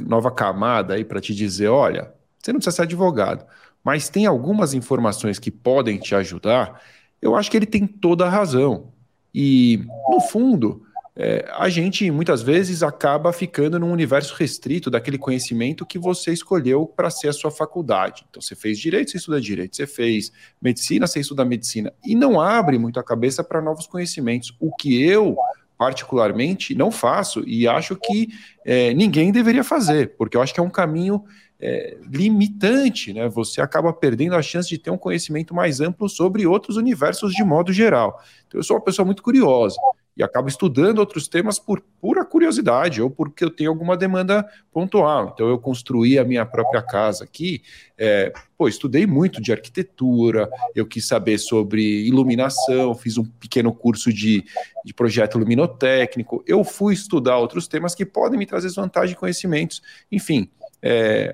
nova 0.00 0.30
camada 0.30 0.94
aí 0.94 1.04
para 1.04 1.20
te 1.20 1.34
dizer, 1.34 1.66
olha, 1.66 2.12
você 2.38 2.52
não 2.52 2.60
precisa 2.60 2.76
ser 2.76 2.82
advogado, 2.82 3.44
mas 3.82 4.08
tem 4.08 4.24
algumas 4.24 4.72
informações 4.72 5.40
que 5.40 5.50
podem 5.50 5.98
te 5.98 6.14
ajudar, 6.14 6.80
eu 7.20 7.34
acho 7.34 7.50
que 7.50 7.56
ele 7.56 7.66
tem 7.66 7.88
toda 7.88 8.24
a 8.24 8.30
razão. 8.30 8.92
E, 9.34 9.84
no 10.08 10.20
fundo, 10.20 10.86
é, 11.20 11.50
a 11.52 11.68
gente 11.68 12.08
muitas 12.12 12.42
vezes 12.42 12.80
acaba 12.80 13.32
ficando 13.32 13.76
num 13.76 13.90
universo 13.90 14.36
restrito 14.36 14.88
daquele 14.88 15.18
conhecimento 15.18 15.84
que 15.84 15.98
você 15.98 16.32
escolheu 16.32 16.86
para 16.86 17.10
ser 17.10 17.26
a 17.26 17.32
sua 17.32 17.50
faculdade. 17.50 18.24
Então, 18.30 18.40
você 18.40 18.54
fez 18.54 18.78
direito, 18.78 19.10
você 19.10 19.16
estuda 19.16 19.40
direito, 19.40 19.74
você 19.74 19.84
fez 19.84 20.30
medicina, 20.62 21.08
você 21.08 21.18
estuda 21.18 21.44
medicina, 21.44 21.92
e 22.06 22.14
não 22.14 22.40
abre 22.40 22.78
muito 22.78 23.00
a 23.00 23.02
cabeça 23.02 23.42
para 23.42 23.60
novos 23.60 23.88
conhecimentos. 23.88 24.54
O 24.60 24.72
que 24.76 25.02
eu 25.02 25.36
particularmente, 25.76 26.74
não 26.74 26.90
faço 26.90 27.42
e 27.46 27.66
acho 27.68 27.94
que 27.94 28.28
é, 28.64 28.92
ninguém 28.94 29.30
deveria 29.30 29.62
fazer, 29.62 30.16
porque 30.16 30.36
eu 30.36 30.42
acho 30.42 30.52
que 30.52 30.58
é 30.58 30.62
um 30.62 30.70
caminho 30.70 31.24
é, 31.60 31.96
limitante, 32.10 33.12
né? 33.12 33.28
Você 33.28 33.60
acaba 33.60 33.92
perdendo 33.92 34.34
a 34.34 34.42
chance 34.42 34.68
de 34.68 34.76
ter 34.76 34.90
um 34.90 34.98
conhecimento 34.98 35.54
mais 35.54 35.80
amplo 35.80 36.08
sobre 36.08 36.46
outros 36.46 36.76
universos 36.76 37.32
de 37.32 37.44
modo 37.44 37.72
geral. 37.72 38.20
Então, 38.46 38.58
eu 38.58 38.64
sou 38.64 38.76
uma 38.76 38.82
pessoa 38.82 39.06
muito 39.06 39.22
curiosa 39.22 39.76
e 40.18 40.22
acabo 40.24 40.48
estudando 40.48 40.98
outros 40.98 41.28
temas 41.28 41.60
por 41.60 41.80
pura 42.00 42.24
curiosidade 42.24 43.00
ou 43.00 43.08
porque 43.08 43.44
eu 43.44 43.50
tenho 43.50 43.70
alguma 43.70 43.96
demanda 43.96 44.44
pontual. 44.72 45.30
Então, 45.32 45.48
eu 45.48 45.56
construí 45.58 46.18
a 46.18 46.24
minha 46.24 46.44
própria 46.44 46.82
casa 46.82 47.22
aqui. 47.22 47.62
É, 47.96 48.32
pô, 48.56 48.66
estudei 48.66 49.06
muito 49.06 49.40
de 49.40 49.52
arquitetura, 49.52 50.50
eu 50.74 50.84
quis 50.84 51.06
saber 51.06 51.38
sobre 51.38 52.04
iluminação, 52.04 52.96
fiz 52.96 53.16
um 53.16 53.24
pequeno 53.24 53.72
curso 53.72 54.12
de, 54.12 54.44
de 54.84 54.92
projeto 54.92 55.38
luminotécnico. 55.38 56.42
Eu 56.44 56.64
fui 56.64 56.94
estudar 56.94 57.38
outros 57.38 57.68
temas 57.68 57.94
que 57.94 58.04
podem 58.04 58.36
me 58.36 58.46
trazer 58.46 58.72
vantagem 58.72 59.14
e 59.14 59.18
conhecimentos. 59.18 59.80
Enfim, 60.10 60.50
é, 60.82 61.32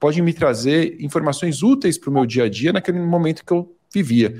pode 0.00 0.20
me 0.20 0.32
trazer 0.32 0.96
informações 1.00 1.62
úteis 1.62 1.96
para 1.96 2.10
o 2.10 2.12
meu 2.12 2.26
dia 2.26 2.44
a 2.44 2.48
dia 2.48 2.72
naquele 2.72 2.98
momento 2.98 3.44
que 3.44 3.52
eu 3.52 3.72
vivia 3.92 4.34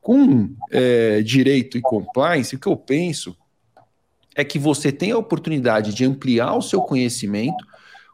com 0.00 0.50
é, 0.70 1.22
direito 1.22 1.76
e 1.76 1.80
compliance, 1.80 2.54
o 2.54 2.58
que 2.58 2.66
eu 2.66 2.76
penso 2.76 3.36
é 4.34 4.44
que 4.44 4.58
você 4.58 4.90
tem 4.90 5.10
a 5.10 5.18
oportunidade 5.18 5.94
de 5.94 6.04
ampliar 6.04 6.54
o 6.54 6.62
seu 6.62 6.80
conhecimento 6.80 7.64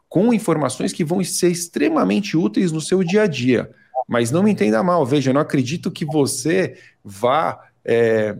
com 0.09 0.33
informações 0.33 0.93
que 0.93 1.03
vão 1.03 1.23
ser 1.23 1.49
extremamente 1.49 2.35
úteis 2.35 2.71
no 2.71 2.81
seu 2.81 3.03
dia 3.03 3.23
a 3.23 3.27
dia. 3.27 3.69
Mas 4.07 4.31
não 4.31 4.43
me 4.43 4.51
entenda 4.51 4.81
mal, 4.81 5.05
veja, 5.05 5.29
eu 5.29 5.33
não 5.33 5.41
acredito 5.41 5.91
que 5.91 6.05
você 6.05 6.77
vá 7.03 7.69
é, 7.83 8.37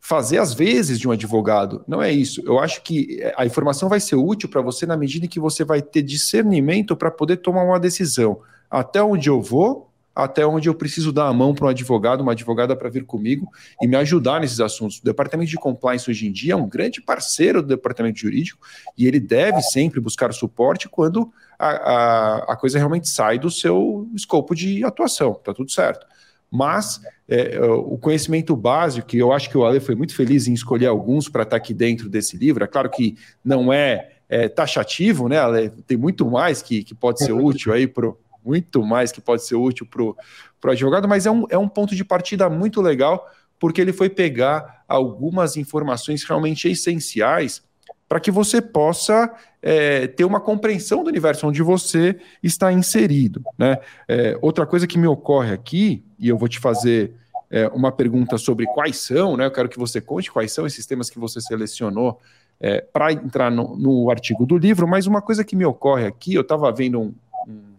fazer 0.00 0.38
as 0.38 0.54
vezes 0.54 0.98
de 0.98 1.06
um 1.06 1.12
advogado. 1.12 1.84
Não 1.86 2.02
é 2.02 2.10
isso. 2.10 2.42
Eu 2.44 2.58
acho 2.58 2.82
que 2.82 3.20
a 3.36 3.46
informação 3.46 3.88
vai 3.88 4.00
ser 4.00 4.16
útil 4.16 4.48
para 4.48 4.60
você 4.60 4.86
na 4.86 4.96
medida 4.96 5.26
em 5.26 5.28
que 5.28 5.38
você 5.38 5.64
vai 5.64 5.82
ter 5.82 6.02
discernimento 6.02 6.96
para 6.96 7.10
poder 7.10 7.36
tomar 7.38 7.62
uma 7.62 7.78
decisão. 7.78 8.40
Até 8.70 9.02
onde 9.02 9.28
eu 9.28 9.40
vou 9.40 9.87
até 10.18 10.44
onde 10.44 10.68
eu 10.68 10.74
preciso 10.74 11.12
dar 11.12 11.28
a 11.28 11.32
mão 11.32 11.54
para 11.54 11.66
um 11.66 11.68
advogado, 11.68 12.22
uma 12.22 12.32
advogada 12.32 12.74
para 12.74 12.90
vir 12.90 13.04
comigo 13.04 13.48
e 13.80 13.86
me 13.86 13.94
ajudar 13.94 14.40
nesses 14.40 14.58
assuntos. 14.58 14.98
O 14.98 15.04
departamento 15.04 15.48
de 15.48 15.56
compliance 15.56 16.10
hoje 16.10 16.26
em 16.26 16.32
dia 16.32 16.54
é 16.54 16.56
um 16.56 16.68
grande 16.68 17.00
parceiro 17.00 17.62
do 17.62 17.68
departamento 17.68 18.18
jurídico 18.18 18.60
e 18.96 19.06
ele 19.06 19.20
deve 19.20 19.62
sempre 19.62 20.00
buscar 20.00 20.32
suporte 20.34 20.88
quando 20.88 21.32
a, 21.56 21.68
a, 21.68 22.36
a 22.52 22.56
coisa 22.56 22.78
realmente 22.78 23.08
sai 23.08 23.38
do 23.38 23.48
seu 23.48 24.08
escopo 24.12 24.56
de 24.56 24.82
atuação, 24.82 25.34
tá 25.34 25.54
tudo 25.54 25.70
certo. 25.70 26.04
Mas 26.50 27.00
é, 27.28 27.60
o 27.60 27.96
conhecimento 27.96 28.56
básico, 28.56 29.06
que 29.06 29.18
eu 29.18 29.32
acho 29.32 29.48
que 29.48 29.56
o 29.56 29.64
Ale 29.64 29.78
foi 29.78 29.94
muito 29.94 30.16
feliz 30.16 30.48
em 30.48 30.52
escolher 30.52 30.86
alguns 30.86 31.28
para 31.28 31.44
estar 31.44 31.50
tá 31.50 31.56
aqui 31.58 31.72
dentro 31.72 32.08
desse 32.08 32.36
livro, 32.36 32.64
é 32.64 32.66
claro 32.66 32.90
que 32.90 33.16
não 33.44 33.72
é, 33.72 34.14
é 34.28 34.48
taxativo, 34.48 35.28
né, 35.28 35.38
Ale? 35.38 35.70
Tem 35.86 35.96
muito 35.96 36.28
mais 36.28 36.60
que, 36.60 36.82
que 36.82 36.94
pode 36.94 37.20
ser 37.24 37.30
útil 37.38 37.72
aí 37.72 37.86
para 37.86 38.12
muito 38.48 38.82
mais 38.82 39.12
que 39.12 39.20
pode 39.20 39.44
ser 39.44 39.56
útil 39.56 39.86
para 39.86 40.02
o 40.02 40.72
advogado, 40.72 41.06
mas 41.06 41.26
é 41.26 41.30
um, 41.30 41.44
é 41.50 41.58
um 41.58 41.68
ponto 41.68 41.94
de 41.94 42.02
partida 42.02 42.48
muito 42.48 42.80
legal, 42.80 43.30
porque 43.60 43.78
ele 43.78 43.92
foi 43.92 44.08
pegar 44.08 44.84
algumas 44.88 45.58
informações 45.58 46.24
realmente 46.24 46.66
essenciais 46.66 47.62
para 48.08 48.18
que 48.18 48.30
você 48.30 48.62
possa 48.62 49.30
é, 49.60 50.06
ter 50.06 50.24
uma 50.24 50.40
compreensão 50.40 51.04
do 51.04 51.10
universo 51.10 51.46
onde 51.46 51.62
você 51.62 52.18
está 52.42 52.72
inserido. 52.72 53.42
Né? 53.58 53.76
É, 54.08 54.38
outra 54.40 54.64
coisa 54.64 54.86
que 54.86 54.98
me 54.98 55.06
ocorre 55.06 55.52
aqui, 55.52 56.02
e 56.18 56.28
eu 56.28 56.38
vou 56.38 56.48
te 56.48 56.58
fazer 56.58 57.12
é, 57.50 57.68
uma 57.68 57.92
pergunta 57.92 58.38
sobre 58.38 58.64
quais 58.64 58.96
são, 58.96 59.36
né? 59.36 59.44
eu 59.44 59.50
quero 59.50 59.68
que 59.68 59.78
você 59.78 60.00
conte 60.00 60.32
quais 60.32 60.52
são 60.52 60.66
esses 60.66 60.86
temas 60.86 61.10
que 61.10 61.18
você 61.18 61.38
selecionou 61.38 62.18
é, 62.58 62.80
para 62.80 63.12
entrar 63.12 63.50
no, 63.50 63.76
no, 63.76 64.10
artigo 64.10 64.46
do 64.46 64.56
livro, 64.56 64.88
mas 64.88 65.06
uma 65.06 65.20
coisa 65.20 65.44
que 65.44 65.54
me 65.54 65.66
ocorre 65.66 66.06
aqui, 66.06 66.34
eu 66.34 66.40
estava 66.40 66.72
vendo 66.72 67.00
um, 67.00 67.14
um 67.46 67.77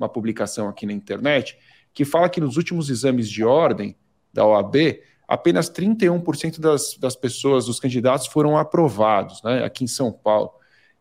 uma 0.00 0.08
publicação 0.08 0.68
aqui 0.68 0.86
na 0.86 0.92
internet, 0.92 1.56
que 1.92 2.04
fala 2.04 2.28
que 2.28 2.40
nos 2.40 2.56
últimos 2.56 2.88
exames 2.88 3.28
de 3.28 3.44
ordem 3.44 3.94
da 4.32 4.46
OAB, 4.46 5.00
apenas 5.28 5.70
31% 5.70 6.58
das, 6.58 6.96
das 6.96 7.14
pessoas, 7.14 7.66
dos 7.66 7.78
candidatos, 7.78 8.26
foram 8.26 8.56
aprovados, 8.56 9.42
né, 9.42 9.64
aqui 9.64 9.84
em 9.84 9.88
São 9.88 10.10
Paulo. 10.10 10.50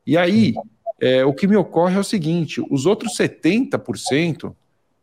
E 0.05 0.17
aí, 0.17 0.53
é, 0.99 1.23
o 1.23 1.33
que 1.33 1.47
me 1.47 1.55
ocorre 1.55 1.95
é 1.95 1.99
o 1.99 2.03
seguinte: 2.03 2.61
os 2.69 2.85
outros 2.85 3.15
70% 3.17 4.53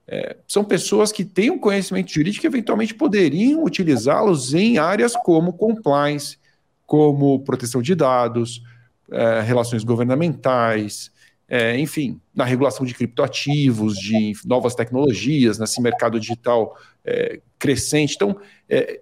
é, 0.07 0.37
são 0.47 0.65
pessoas 0.65 1.11
que 1.11 1.25
têm 1.25 1.51
um 1.51 1.59
conhecimento 1.59 2.13
jurídico 2.13 2.43
que 2.43 2.47
eventualmente 2.47 2.95
poderiam 2.95 3.65
utilizá-los 3.65 4.55
em 4.55 4.79
áreas 4.79 5.15
como 5.25 5.53
compliance, 5.53 6.39
como 6.85 7.41
proteção 7.41 7.83
de 7.83 7.95
dados, 7.95 8.63
é, 9.11 9.41
relações 9.41 9.83
governamentais, 9.83 11.11
é, 11.49 11.79
enfim, 11.79 12.21
na 12.35 12.45
regulação 12.45 12.85
de 12.85 12.95
criptoativos, 12.95 13.97
de 13.97 14.33
novas 14.45 14.75
tecnologias, 14.75 15.59
nesse 15.59 15.81
mercado 15.81 16.19
digital 16.19 16.77
é, 17.05 17.41
crescente. 17.59 18.15
Então, 18.17 18.37
é, 18.69 19.01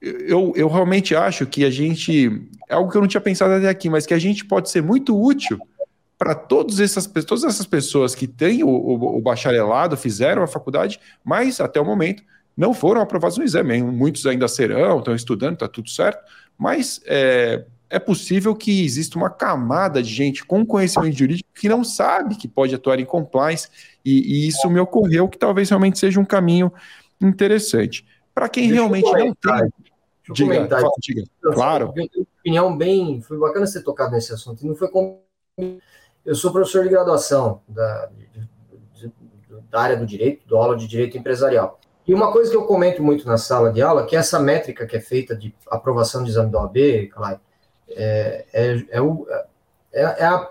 eu, 0.00 0.52
eu 0.56 0.68
realmente 0.68 1.14
acho 1.14 1.46
que 1.46 1.64
a 1.64 1.70
gente. 1.70 2.28
É 2.68 2.74
algo 2.74 2.90
que 2.90 2.96
eu 2.96 3.00
não 3.00 3.08
tinha 3.08 3.20
pensado 3.20 3.54
até 3.54 3.68
aqui, 3.68 3.88
mas 3.88 4.04
que 4.04 4.14
a 4.14 4.18
gente 4.18 4.44
pode 4.44 4.70
ser 4.70 4.82
muito 4.82 5.18
útil 5.20 5.58
para 6.18 6.34
todas 6.34 6.80
essas, 6.80 7.06
todas 7.06 7.44
essas 7.44 7.66
pessoas 7.66 8.14
que 8.14 8.26
têm 8.26 8.64
o, 8.64 8.68
o, 8.68 9.18
o, 9.18 9.20
bacharelado, 9.20 9.96
fizeram 9.96 10.42
a 10.42 10.46
faculdade, 10.46 10.98
mas 11.22 11.60
até 11.60 11.80
o 11.80 11.84
momento 11.84 12.22
não 12.56 12.72
foram 12.72 13.02
aprovados 13.02 13.36
no 13.36 13.44
exame. 13.44 13.82
Muitos 13.82 14.26
ainda 14.26 14.48
serão, 14.48 14.98
estão 14.98 15.14
estudando, 15.14 15.54
está 15.54 15.68
tudo 15.68 15.90
certo, 15.90 16.20
mas 16.56 17.00
é, 17.88 17.98
possível 17.98 18.54
que 18.54 18.84
exista 18.84 19.16
uma 19.16 19.30
camada 19.30 20.02
de 20.02 20.12
gente 20.12 20.44
com 20.44 20.66
conhecimento 20.66 21.16
jurídico 21.16 21.48
que 21.54 21.68
não 21.68 21.84
sabe 21.84 22.36
que 22.36 22.48
pode 22.48 22.74
atuar 22.74 22.98
em 22.98 23.04
compliance, 23.04 23.68
e, 24.04 24.44
e 24.44 24.48
isso 24.48 24.68
me 24.68 24.80
ocorreu 24.80 25.28
que 25.28 25.38
talvez 25.38 25.68
realmente 25.68 25.98
seja 25.98 26.20
um 26.20 26.24
caminho 26.24 26.72
interessante. 27.20 28.04
Para 28.34 28.48
quem 28.48 28.68
Deixa 28.68 28.82
realmente 28.82 29.04
não 29.04 29.34
tem. 29.34 29.70
Diga, 30.32 30.68
fala, 30.68 30.90
diga. 31.00 31.22
Claro. 31.40 31.94
Opinião 32.40 32.76
bem. 32.76 33.22
Foi 33.22 33.38
bacana 33.38 33.66
você 33.66 33.80
tocar 33.82 34.10
nesse 34.10 34.32
assunto. 34.32 34.66
Não 34.66 34.74
foi 34.74 34.88
como. 34.88 35.20
Eu 36.24 36.34
sou 36.34 36.52
professor 36.52 36.82
de 36.82 36.90
graduação 36.90 37.62
da, 37.68 38.10
da 39.70 39.80
área 39.80 39.96
do 39.96 40.04
direito, 40.04 40.46
do 40.46 40.56
aula 40.56 40.76
de 40.76 40.86
direito 40.88 41.16
empresarial. 41.16 41.78
E 42.06 42.12
uma 42.12 42.32
coisa 42.32 42.50
que 42.50 42.56
eu 42.56 42.66
comento 42.66 43.02
muito 43.02 43.26
na 43.26 43.38
sala 43.38 43.72
de 43.72 43.80
aula, 43.80 44.04
que 44.04 44.14
é 44.16 44.18
essa 44.18 44.38
métrica 44.38 44.86
que 44.86 44.96
é 44.96 45.00
feita 45.00 45.34
de 45.34 45.54
aprovação 45.70 46.22
de 46.22 46.30
exame 46.30 46.50
da 46.50 46.60
OAB, 46.60 47.08
Clay, 47.12 47.38
é, 47.88 48.44
é, 48.52 48.76
é, 48.90 49.00
é, 49.92 50.02
é 50.02 50.24
a 50.24 50.50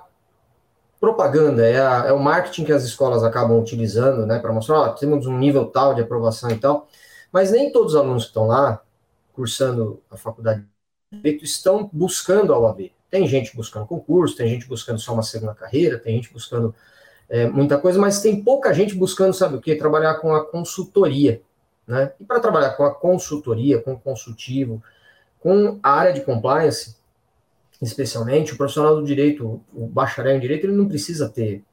propaganda, 1.00 1.66
é, 1.68 1.80
a, 1.80 2.06
é, 2.08 2.14
o 2.14 2.20
marketing 2.20 2.66
que 2.66 2.72
as 2.72 2.84
escolas 2.84 3.24
acabam 3.24 3.60
utilizando, 3.60 4.26
né, 4.26 4.40
para 4.40 4.54
mostrar, 4.54 4.80
ó, 4.80 4.90
temos 4.90 5.28
um 5.28 5.38
nível 5.38 5.66
tal 5.68 5.94
de 5.94 6.02
aprovação 6.02 6.50
e 6.50 6.58
tal, 6.58 6.88
mas 7.32 7.52
nem 7.52 7.72
todos 7.72 7.94
os 7.94 8.00
alunos 8.00 8.24
que 8.24 8.30
estão 8.30 8.48
lá, 8.48 8.82
cursando 9.34 10.02
a 10.10 10.18
faculdade 10.18 10.62
de 10.62 11.18
Direito, 11.18 11.44
estão 11.46 11.90
buscando 11.94 12.54
a 12.54 12.60
UAB. 12.60 12.92
Tem 13.10 13.28
gente 13.28 13.56
buscando 13.56 13.86
concurso, 13.86 14.36
tem 14.36 14.50
gente 14.50 14.68
buscando 14.68 15.00
só 15.00 15.14
uma 15.14 15.24
segunda 15.24 15.54
carreira, 15.54 16.00
tem 16.00 16.16
gente 16.16 16.34
buscando 16.34 16.74
é, 17.30 17.48
muita 17.48 17.78
coisa, 17.78 18.00
mas 18.00 18.22
tem 18.22 18.44
pouca 18.44 18.74
gente 18.74 18.96
buscando, 18.96 19.34
sabe 19.34 19.56
o 19.56 19.62
que? 19.62 19.76
Trabalhar 19.76 20.16
com 20.16 20.34
a 20.34 20.46
consultoria, 20.46 21.42
né? 21.88 22.12
E 22.20 22.26
para 22.26 22.40
trabalhar 22.40 22.72
com 22.72 22.84
a 22.84 22.94
consultoria, 22.94 23.82
com 23.82 23.94
o 23.94 24.00
consultivo, 24.00 24.82
com 25.40 25.80
a 25.82 25.92
área 25.92 26.14
de 26.14 26.22
compliance, 26.22 26.98
especialmente, 27.82 28.54
o 28.54 28.58
profissional 28.58 28.96
do 28.96 29.04
direito, 29.04 29.62
o 29.74 29.88
bacharel 29.88 30.36
em 30.36 30.40
direito, 30.40 30.66
ele 30.66 30.76
não 30.76 30.88
precisa 30.88 31.30
ter 31.30 31.64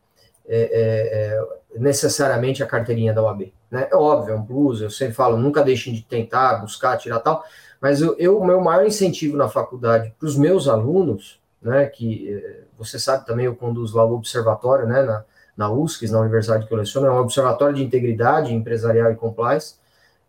é, 0.47 0.61
é, 0.61 1.37
é 1.75 1.79
necessariamente 1.79 2.63
a 2.63 2.67
carteirinha 2.67 3.13
da 3.13 3.23
OAB. 3.23 3.53
Né? 3.71 3.89
É 3.91 3.97
óbvio, 3.97 4.35
é 4.35 4.37
um 4.37 4.45
plus, 4.45 4.83
eu 4.83 4.91
sempre 4.91 5.15
falo, 5.15 5.37
nunca 5.37 5.63
deixem 5.63 5.95
de 5.95 6.03
tentar, 6.03 6.57
buscar, 6.57 6.99
tirar 6.99 7.21
tal, 7.21 7.45
mas 7.81 8.01
eu, 8.01 8.39
o 8.39 8.45
meu 8.45 8.61
maior 8.61 8.87
incentivo 8.87 9.37
na 9.37 9.49
faculdade 9.49 10.15
para 10.19 10.27
os 10.27 10.37
meus 10.37 10.69
alunos, 10.69 11.41
né, 11.61 11.87
que 11.87 12.33
é, 12.33 12.61
você 12.79 12.99
sabe 12.99 13.25
também, 13.25 13.47
eu 13.47 13.57
conduzo 13.57 13.97
lá 13.97 14.05
o 14.05 14.15
observatório, 14.15 14.87
né, 14.87 15.03
na, 15.03 15.25
na 15.57 15.71
USCS, 15.71 16.11
na 16.11 16.21
universidade 16.21 16.67
que 16.67 16.73
eu 16.73 16.79
leciono, 16.79 17.07
é 17.07 17.11
um 17.11 17.19
observatório 17.19 17.75
de 17.75 17.83
integridade 17.83 18.53
empresarial 18.53 19.11
e 19.11 19.17
compliance, 19.17 19.77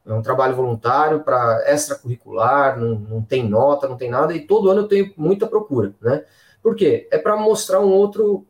é 0.05 0.13
um 0.13 0.21
trabalho 0.21 0.55
voluntário 0.55 1.21
para 1.21 1.63
extracurricular, 1.65 2.77
não, 2.77 2.95
não 2.95 3.21
tem 3.21 3.47
nota, 3.47 3.87
não 3.87 3.97
tem 3.97 4.09
nada, 4.09 4.33
e 4.33 4.45
todo 4.45 4.69
ano 4.69 4.81
eu 4.81 4.87
tenho 4.87 5.13
muita 5.15 5.47
procura, 5.47 5.93
né? 6.01 6.25
Por 6.61 6.75
quê? 6.75 7.07
É 7.11 7.17
para 7.17 7.37
mostrar 7.37 7.79
um 7.79 7.91
outro, 7.91 8.45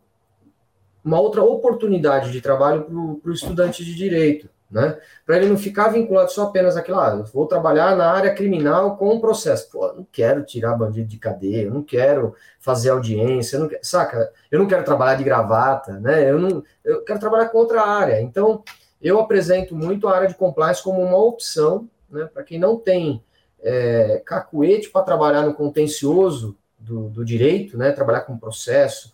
uma 1.03 1.19
outra 1.19 1.43
oportunidade 1.43 2.31
de 2.31 2.41
trabalho 2.41 2.83
para 3.22 3.31
o 3.31 3.33
estudante 3.33 3.86
de 3.86 3.93
direito, 3.93 4.50
né? 4.69 4.98
Para 5.25 5.38
ele 5.38 5.48
não 5.48 5.57
ficar 5.57 5.89
vinculado 5.89 6.31
só 6.31 6.45
apenas 6.45 6.75
àquilo, 6.75 7.00
ah, 7.00 7.22
vou 7.31 7.45
trabalhar 7.45 7.95
na 7.95 8.12
área 8.12 8.33
criminal 8.33 8.98
com 8.98 9.10
o 9.10 9.22
processo. 9.22 9.69
Pô, 9.72 9.93
não 9.93 10.07
quero 10.12 10.43
tirar 10.43 10.75
bandido 10.75 11.07
de 11.07 11.17
cadeia, 11.17 11.69
não 11.69 11.83
quero 11.83 12.36
fazer 12.60 12.89
audiência, 12.89 13.60
não 13.60 13.67
quero, 13.67 13.86
saca? 13.86 14.31
Eu 14.50 14.57
não 14.57 14.67
quero 14.67 14.83
trabalhar 14.83 15.15
de 15.15 15.24
gravata, 15.24 16.00
né? 16.00 16.29
Eu 16.29 16.39
não, 16.39 16.63
eu 16.83 17.03
quero 17.03 17.19
trabalhar 17.19 17.50
com 17.50 17.60
outra 17.60 17.83
área. 17.83 18.19
Então, 18.19 18.63
eu 19.03 19.19
apresento 19.19 19.75
muito 19.75 20.07
a 20.07 20.15
área 20.15 20.29
de 20.29 20.36
compliance 20.36 20.81
como 20.81 21.01
uma 21.01 21.17
opção, 21.17 21.89
né, 22.10 22.25
para 22.25 22.43
quem 22.43 22.57
não 22.57 22.77
tem 22.77 23.22
é, 23.62 24.22
cacuete 24.25 24.89
para 24.89 25.03
trabalhar 25.03 25.41
no 25.41 25.53
contencioso 25.53 26.57
do, 26.79 27.10
do, 27.10 27.25
direito, 27.25 27.77
né, 27.77 27.91
trabalhar 27.91 28.22
com 28.22 28.38
processo, 28.38 29.13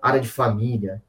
área 0.00 0.20
de 0.20 0.28
família, 0.28 1.02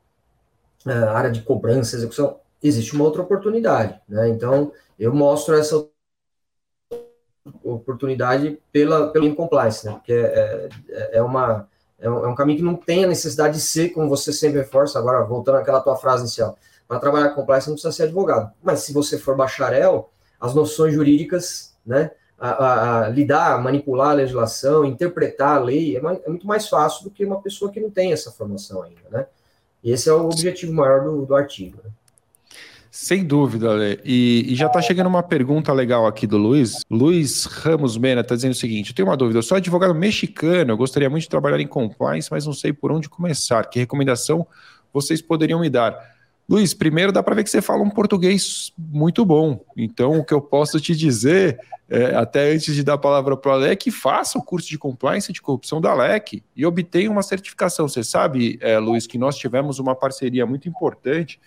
é, 0.86 0.92
área 0.92 1.32
de 1.32 1.44
cobrança, 1.44 1.96
execução, 1.96 2.40
existe 2.62 2.94
uma 2.94 3.06
outra 3.06 3.22
oportunidade. 3.22 4.02
Né, 4.10 4.30
então, 4.30 4.72
eu 4.98 5.14
mostro 5.14 5.56
essa 5.56 5.88
oportunidade 7.64 8.60
pela, 8.72 9.12
pelo 9.12 9.36
compliance, 9.36 9.86
né, 9.86 9.94
porque 9.94 10.14
é, 10.14 10.70
é, 10.90 11.18
é 11.18 11.22
uma, 11.22 11.70
é 12.00 12.10
um, 12.10 12.26
é 12.26 12.28
um 12.28 12.36
caminho 12.36 12.58
que 12.58 12.66
não 12.66 12.76
tem 12.76 13.04
a 13.04 13.08
necessidade 13.08 13.56
de 13.56 13.62
ser, 13.62 13.90
como 13.90 14.10
você 14.10 14.34
sempre 14.34 14.60
reforça, 14.60 14.98
agora 14.98 15.24
voltando 15.24 15.60
àquela 15.60 15.82
tua 15.82 15.96
frase 15.96 16.24
inicial, 16.24 16.58
para 16.92 17.00
trabalhar 17.00 17.30
com 17.30 17.36
compliance 17.36 17.70
não 17.70 17.76
precisa 17.76 17.94
ser 17.94 18.04
advogado. 18.04 18.52
Mas 18.62 18.82
se 18.82 18.92
você 18.92 19.18
for 19.18 19.34
bacharel, 19.34 20.12
as 20.38 20.54
noções 20.54 20.94
jurídicas, 20.94 21.74
né, 21.86 22.12
a, 22.38 22.50
a, 22.50 23.06
a 23.06 23.08
lidar, 23.08 23.64
manipular 23.64 24.10
a 24.10 24.16
legislação, 24.16 24.84
interpretar 24.84 25.56
a 25.56 25.60
lei, 25.60 25.96
é, 25.96 26.02
mais, 26.02 26.20
é, 26.22 26.28
muito 26.28 26.46
mais 26.46 26.68
fácil 26.68 27.06
do 27.06 27.10
que 27.10 27.24
uma 27.24 27.42
pessoa 27.42 27.72
que 27.72 27.80
não 27.80 27.90
tem 27.90 28.12
essa 28.12 28.30
formação 28.30 28.84
ainda, 28.84 29.00
né? 29.10 29.26
E 29.82 29.90
esse 29.90 30.10
é 30.10 30.14
o 30.14 30.26
objetivo 30.26 30.74
maior 30.74 31.02
do, 31.06 31.26
do 31.26 31.34
artigo. 31.34 31.78
Né? 31.82 31.90
Sem 32.92 33.24
dúvida, 33.24 33.72
Lê. 33.72 33.98
E, 34.04 34.52
e 34.52 34.56
já 34.56 34.68
está 34.68 34.82
chegando 34.82 35.08
uma 35.08 35.24
pergunta 35.24 35.72
legal 35.72 36.06
aqui 36.06 36.28
do 36.28 36.36
Luiz. 36.36 36.82
Luiz 36.90 37.46
Ramos 37.46 37.96
Mena 37.96 38.20
está 38.20 38.36
dizendo 38.36 38.52
o 38.52 38.56
seguinte: 38.56 38.90
eu 38.90 38.96
tenho 38.96 39.08
uma 39.08 39.16
dúvida, 39.16 39.40
eu 39.40 39.44
sou 39.44 39.56
advogado 39.56 39.96
mexicano, 39.96 40.74
eu 40.74 40.78
gostaria 40.78 41.10
muito 41.10 41.24
de 41.24 41.30
trabalhar 41.30 41.62
em 41.62 41.68
compliance, 41.68 42.28
mas 42.30 42.46
não 42.46 42.54
sei 42.54 42.74
por 42.74 42.92
onde 42.92 43.08
começar. 43.08 43.64
Que 43.70 43.80
recomendação 43.80 44.46
vocês 44.92 45.22
poderiam 45.22 45.62
me 45.62 45.70
dar? 45.70 46.20
Luiz, 46.52 46.74
primeiro 46.74 47.14
dá 47.14 47.24
para 47.24 47.34
ver 47.34 47.46
que 47.46 47.50
você 47.50 47.62
fala 47.62 47.82
um 47.82 47.90
português 47.90 48.74
muito 48.78 49.24
bom. 49.24 49.64
Então, 49.78 50.20
o 50.20 50.26
que 50.26 50.34
eu 50.34 50.42
posso 50.42 50.82
te 50.82 50.94
dizer, 50.94 51.58
é, 51.90 52.14
até 52.14 52.52
antes 52.52 52.76
de 52.76 52.84
dar 52.84 52.96
a 52.96 52.98
palavra 52.98 53.38
para 53.38 53.52
o 53.52 53.54
Alec, 53.54 53.72
é 53.72 53.76
que 53.78 53.90
faça 53.90 54.38
o 54.38 54.44
curso 54.44 54.68
de 54.68 54.78
compliance 54.78 55.32
de 55.32 55.42
corrupção 55.42 55.80
da 55.80 55.94
LEC 55.94 56.44
e 56.54 56.66
obtenha 56.66 57.10
uma 57.10 57.24
certificação. 57.24 57.88
Você 57.88 58.04
sabe, 58.04 58.60
é, 58.60 58.78
Luiz, 58.80 59.08
que 59.08 59.18
nós 59.18 59.38
tivemos 59.38 59.80
uma 59.80 59.96
parceria 59.96 60.46
muito 60.46 60.68
importante 60.68 61.40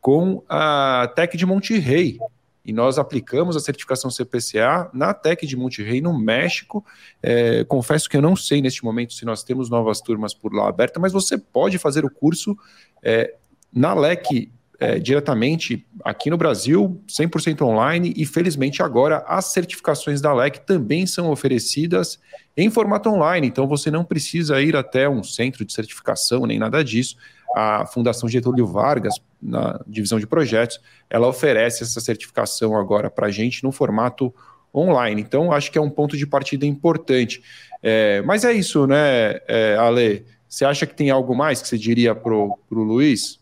com 0.00 0.42
a 0.48 1.12
Tec 1.14 1.36
de 1.36 1.44
Monterrey. 1.44 2.18
E 2.64 2.72
nós 2.72 2.98
aplicamos 2.98 3.56
a 3.56 3.60
certificação 3.60 4.10
CPCA 4.10 4.88
na 4.94 5.12
Tec 5.12 5.44
de 5.44 5.54
Monterrey, 5.54 6.00
no 6.00 6.18
México. 6.18 6.82
É, 7.22 7.62
confesso 7.64 8.08
que 8.08 8.16
eu 8.16 8.22
não 8.22 8.34
sei 8.34 8.62
neste 8.62 8.82
momento 8.82 9.12
se 9.12 9.26
nós 9.26 9.44
temos 9.44 9.68
novas 9.68 10.00
turmas 10.00 10.32
por 10.32 10.54
lá 10.54 10.66
abertas, 10.66 11.00
mas 11.00 11.12
você 11.12 11.36
pode 11.36 11.76
fazer 11.76 12.06
o 12.06 12.10
curso 12.10 12.56
é, 13.02 13.34
na 13.72 13.94
LEC, 13.94 14.50
é, 14.78 14.98
diretamente 14.98 15.86
aqui 16.04 16.28
no 16.28 16.36
Brasil, 16.36 17.00
100% 17.08 17.62
online, 17.62 18.12
e 18.16 18.26
felizmente 18.26 18.82
agora 18.82 19.24
as 19.26 19.46
certificações 19.46 20.20
da 20.20 20.32
LEC 20.34 20.58
também 20.58 21.06
são 21.06 21.30
oferecidas 21.30 22.18
em 22.56 22.70
formato 22.70 23.08
online, 23.08 23.46
então 23.46 23.66
você 23.66 23.90
não 23.90 24.04
precisa 24.04 24.60
ir 24.60 24.76
até 24.76 25.08
um 25.08 25.22
centro 25.22 25.64
de 25.64 25.72
certificação 25.72 26.46
nem 26.46 26.58
nada 26.58 26.82
disso. 26.84 27.16
A 27.54 27.86
Fundação 27.86 28.28
Getúlio 28.28 28.66
Vargas, 28.66 29.14
na 29.40 29.80
divisão 29.86 30.18
de 30.18 30.26
projetos, 30.26 30.80
ela 31.08 31.26
oferece 31.26 31.82
essa 31.82 32.00
certificação 32.00 32.76
agora 32.76 33.08
para 33.08 33.28
a 33.28 33.30
gente 33.30 33.64
no 33.64 33.72
formato 33.72 34.34
online. 34.74 35.22
Então, 35.22 35.52
acho 35.52 35.72
que 35.72 35.78
é 35.78 35.80
um 35.80 35.88
ponto 35.88 36.16
de 36.16 36.26
partida 36.26 36.66
importante. 36.66 37.42
É, 37.82 38.20
mas 38.22 38.44
é 38.44 38.52
isso, 38.52 38.86
né, 38.86 39.40
é, 39.48 39.76
Ale? 39.78 40.26
Você 40.48 40.64
acha 40.64 40.86
que 40.86 40.94
tem 40.94 41.10
algo 41.10 41.34
mais 41.34 41.60
que 41.60 41.68
você 41.68 41.78
diria 41.78 42.14
para 42.14 42.32
o 42.34 42.58
Luiz? 42.70 43.40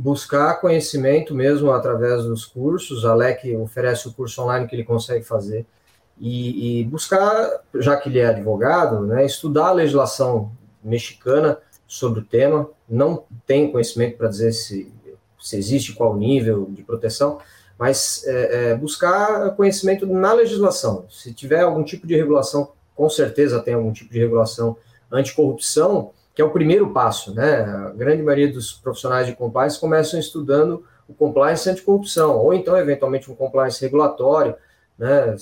Buscar 0.00 0.54
conhecimento 0.62 1.34
mesmo 1.34 1.70
através 1.70 2.24
dos 2.24 2.46
cursos. 2.46 3.04
A 3.04 3.14
LEC 3.14 3.54
oferece 3.56 4.08
o 4.08 4.12
curso 4.12 4.40
online 4.42 4.66
que 4.66 4.74
ele 4.74 4.84
consegue 4.84 5.22
fazer. 5.22 5.66
E, 6.18 6.80
e, 6.80 6.84
buscar, 6.84 7.60
já 7.74 7.96
que 7.98 8.08
ele 8.08 8.18
é 8.18 8.26
advogado, 8.26 9.06
né, 9.06 9.26
estudar 9.26 9.68
a 9.68 9.72
legislação 9.72 10.52
mexicana 10.82 11.58
sobre 11.86 12.20
o 12.20 12.24
tema. 12.24 12.70
Não 12.88 13.24
tem 13.46 13.70
conhecimento 13.70 14.16
para 14.16 14.28
dizer 14.28 14.52
se, 14.52 14.90
se 15.38 15.58
existe 15.58 15.92
qual 15.92 16.16
nível 16.16 16.66
de 16.70 16.82
proteção, 16.82 17.38
mas 17.78 18.24
é, 18.26 18.70
é, 18.70 18.74
buscar 18.74 19.54
conhecimento 19.54 20.06
na 20.06 20.32
legislação. 20.32 21.04
Se 21.10 21.34
tiver 21.34 21.60
algum 21.60 21.84
tipo 21.84 22.06
de 22.06 22.16
regulação, 22.16 22.72
com 22.94 23.08
certeza 23.10 23.60
tem 23.60 23.74
algum 23.74 23.92
tipo 23.92 24.10
de 24.10 24.18
regulação 24.18 24.78
anticorrupção, 25.12 26.12
que 26.40 26.42
é 26.42 26.46
o 26.46 26.50
primeiro 26.50 26.90
passo, 26.90 27.34
né? 27.34 27.60
A 27.60 27.90
grande 27.90 28.22
maioria 28.22 28.50
dos 28.50 28.72
profissionais 28.72 29.26
de 29.26 29.36
compliance 29.36 29.78
começam 29.78 30.18
estudando 30.18 30.82
o 31.06 31.12
compliance 31.12 31.68
anticorrupção, 31.68 32.34
ou 32.38 32.54
então, 32.54 32.78
eventualmente, 32.78 33.30
um 33.30 33.34
compliance 33.34 33.78
regulatório, 33.82 34.54
né? 34.98 35.36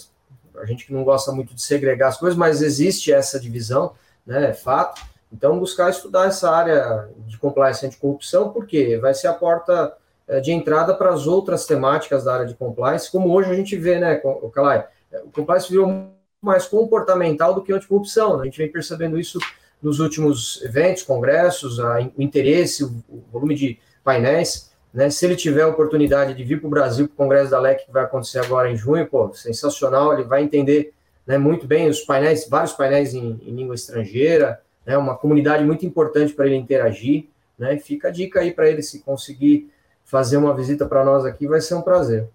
A 0.56 0.64
gente 0.66 0.84
que 0.84 0.92
não 0.92 1.04
gosta 1.04 1.30
muito 1.30 1.54
de 1.54 1.62
segregar 1.62 2.08
as 2.08 2.18
coisas, 2.18 2.36
mas 2.36 2.62
existe 2.62 3.12
essa 3.12 3.38
divisão, 3.38 3.92
né? 4.26 4.50
É 4.50 4.52
fato. 4.52 5.00
Então, 5.32 5.60
buscar 5.60 5.88
estudar 5.88 6.26
essa 6.26 6.50
área 6.50 7.08
de 7.18 7.38
compliance 7.38 7.86
anticorrupção, 7.86 8.50
porque 8.50 8.98
vai 8.98 9.14
ser 9.14 9.28
a 9.28 9.34
porta 9.34 9.94
é, 10.26 10.40
de 10.40 10.50
entrada 10.50 10.94
para 10.94 11.10
as 11.10 11.28
outras 11.28 11.64
temáticas 11.64 12.24
da 12.24 12.34
área 12.34 12.46
de 12.46 12.54
compliance, 12.54 13.08
como 13.08 13.32
hoje 13.32 13.52
a 13.52 13.54
gente 13.54 13.76
vê, 13.76 14.00
né, 14.00 14.20
Calai? 14.52 14.84
O 15.24 15.30
compliance 15.30 15.70
virou 15.70 16.08
mais 16.42 16.66
comportamental 16.66 17.54
do 17.54 17.62
que 17.62 17.72
anticorrupção. 17.72 18.36
Né? 18.36 18.42
A 18.42 18.44
gente 18.46 18.58
vem 18.58 18.72
percebendo 18.72 19.16
isso 19.16 19.38
nos 19.82 20.00
últimos 20.00 20.62
eventos, 20.62 21.02
congressos, 21.02 21.78
a, 21.80 21.98
o 22.16 22.22
interesse, 22.22 22.84
o, 22.84 22.88
o, 23.08 23.22
volume 23.32 23.54
de 23.54 23.78
painéis. 24.02 24.70
Né? 24.92 25.10
Se 25.10 25.24
ele 25.24 25.36
tiver 25.36 25.62
a 25.62 25.68
oportunidade 25.68 26.34
de 26.34 26.44
vir 26.44 26.60
para 26.60 26.66
o 26.66 26.70
Brasil, 26.70 27.06
para 27.06 27.14
o 27.14 27.16
Congresso 27.16 27.50
da 27.50 27.60
LEC, 27.60 27.86
que 27.86 27.92
vai 27.92 28.04
acontecer 28.04 28.38
agora 28.40 28.70
em 28.70 28.76
junho, 28.76 29.06
pô, 29.06 29.32
sensacional, 29.34 30.12
ele 30.12 30.24
vai 30.24 30.42
entender 30.42 30.92
né, 31.26 31.38
muito 31.38 31.66
bem 31.66 31.88
os 31.88 32.00
painéis, 32.00 32.48
vários 32.48 32.72
painéis 32.72 33.14
em, 33.14 33.40
em 33.44 33.54
língua 33.54 33.74
estrangeira, 33.74 34.60
né, 34.84 34.96
uma 34.96 35.16
comunidade 35.16 35.64
muito 35.64 35.84
importante 35.84 36.32
para 36.32 36.46
ele 36.46 36.56
interagir. 36.56 37.28
Né? 37.58 37.78
Fica 37.78 38.08
a 38.08 38.10
dica 38.10 38.40
aí 38.40 38.52
para 38.52 38.68
ele, 38.68 38.82
se 38.82 39.00
conseguir 39.00 39.70
fazer 40.04 40.38
uma 40.38 40.54
visita 40.54 40.86
para 40.86 41.04
nós 41.04 41.26
aqui, 41.26 41.46
vai 41.46 41.60
ser 41.60 41.74
um 41.74 41.82
prazer. 41.82 42.26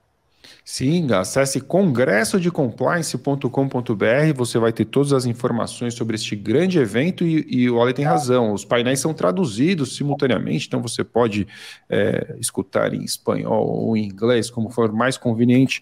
Sim, 0.65 1.12
acesse 1.12 1.62
congressodecompliance.com.br, 1.62 4.34
você 4.36 4.58
vai 4.58 4.71
ter 4.71 4.86
todas 4.86 5.13
as 5.13 5.25
informações 5.25 5.93
sobre 5.93 6.15
este 6.15 6.36
grande 6.36 6.79
evento 6.79 7.25
e, 7.25 7.45
e 7.49 7.69
o 7.69 7.82
Ale 7.82 7.93
tem 7.93 8.06
razão, 8.06 8.53
os 8.53 8.63
painéis 8.63 8.99
são 8.99 9.13
traduzidos 9.13 9.95
simultaneamente, 9.95 10.67
então 10.67 10.82
você 10.82 11.03
pode 11.03 11.47
é, 11.89 12.36
escutar 12.39 12.93
em 12.93 13.03
espanhol 13.03 13.67
ou 13.67 13.97
em 13.97 14.06
inglês, 14.06 14.49
como 14.49 14.69
for 14.69 14.91
mais 14.91 15.17
conveniente 15.17 15.82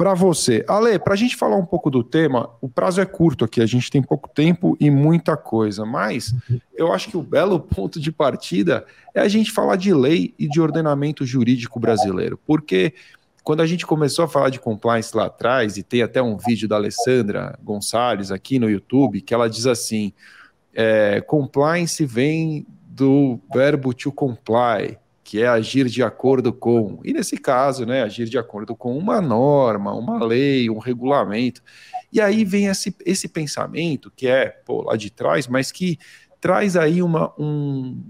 para 0.00 0.14
você. 0.14 0.64
Ale, 0.66 0.98
para 0.98 1.12
a 1.12 1.16
gente 1.16 1.36
falar 1.36 1.56
um 1.56 1.66
pouco 1.66 1.90
do 1.90 2.02
tema, 2.02 2.48
o 2.58 2.70
prazo 2.70 3.02
é 3.02 3.04
curto 3.04 3.44
aqui, 3.44 3.60
a 3.60 3.66
gente 3.66 3.90
tem 3.90 4.02
pouco 4.02 4.30
tempo 4.30 4.74
e 4.80 4.90
muita 4.90 5.36
coisa, 5.36 5.84
mas 5.84 6.34
eu 6.74 6.90
acho 6.90 7.10
que 7.10 7.18
o 7.18 7.22
belo 7.22 7.60
ponto 7.60 8.00
de 8.00 8.10
partida 8.10 8.86
é 9.14 9.20
a 9.20 9.28
gente 9.28 9.52
falar 9.52 9.76
de 9.76 9.92
lei 9.92 10.34
e 10.38 10.48
de 10.48 10.58
ordenamento 10.58 11.26
jurídico 11.26 11.78
brasileiro, 11.78 12.40
porque 12.46 12.94
quando 13.42 13.60
a 13.60 13.66
gente 13.66 13.86
começou 13.86 14.24
a 14.24 14.28
falar 14.28 14.50
de 14.50 14.60
compliance 14.60 15.16
lá 15.16 15.26
atrás, 15.26 15.76
e 15.76 15.82
tem 15.82 16.02
até 16.02 16.22
um 16.22 16.36
vídeo 16.36 16.68
da 16.68 16.76
Alessandra 16.76 17.58
Gonçalves 17.62 18.30
aqui 18.30 18.58
no 18.58 18.68
YouTube, 18.68 19.20
que 19.20 19.32
ela 19.32 19.48
diz 19.48 19.66
assim: 19.66 20.12
é, 20.74 21.20
compliance 21.20 22.04
vem 22.04 22.66
do 22.86 23.40
verbo 23.52 23.94
to 23.94 24.12
comply, 24.12 24.98
que 25.24 25.42
é 25.42 25.48
agir 25.48 25.86
de 25.86 26.02
acordo 26.02 26.52
com. 26.52 27.00
E 27.02 27.12
nesse 27.12 27.36
caso, 27.38 27.86
né, 27.86 28.02
agir 28.02 28.28
de 28.28 28.38
acordo 28.38 28.76
com 28.76 28.96
uma 28.96 29.20
norma, 29.20 29.94
uma 29.94 30.22
lei, 30.24 30.68
um 30.68 30.78
regulamento. 30.78 31.62
E 32.12 32.20
aí 32.20 32.44
vem 32.44 32.66
esse, 32.66 32.94
esse 33.06 33.28
pensamento 33.28 34.12
que 34.14 34.26
é 34.26 34.48
pô, 34.48 34.82
lá 34.82 34.96
de 34.96 35.10
trás, 35.10 35.46
mas 35.46 35.72
que 35.72 35.98
traz 36.40 36.76
aí 36.76 37.02
uma, 37.02 37.32
um, 37.38 38.02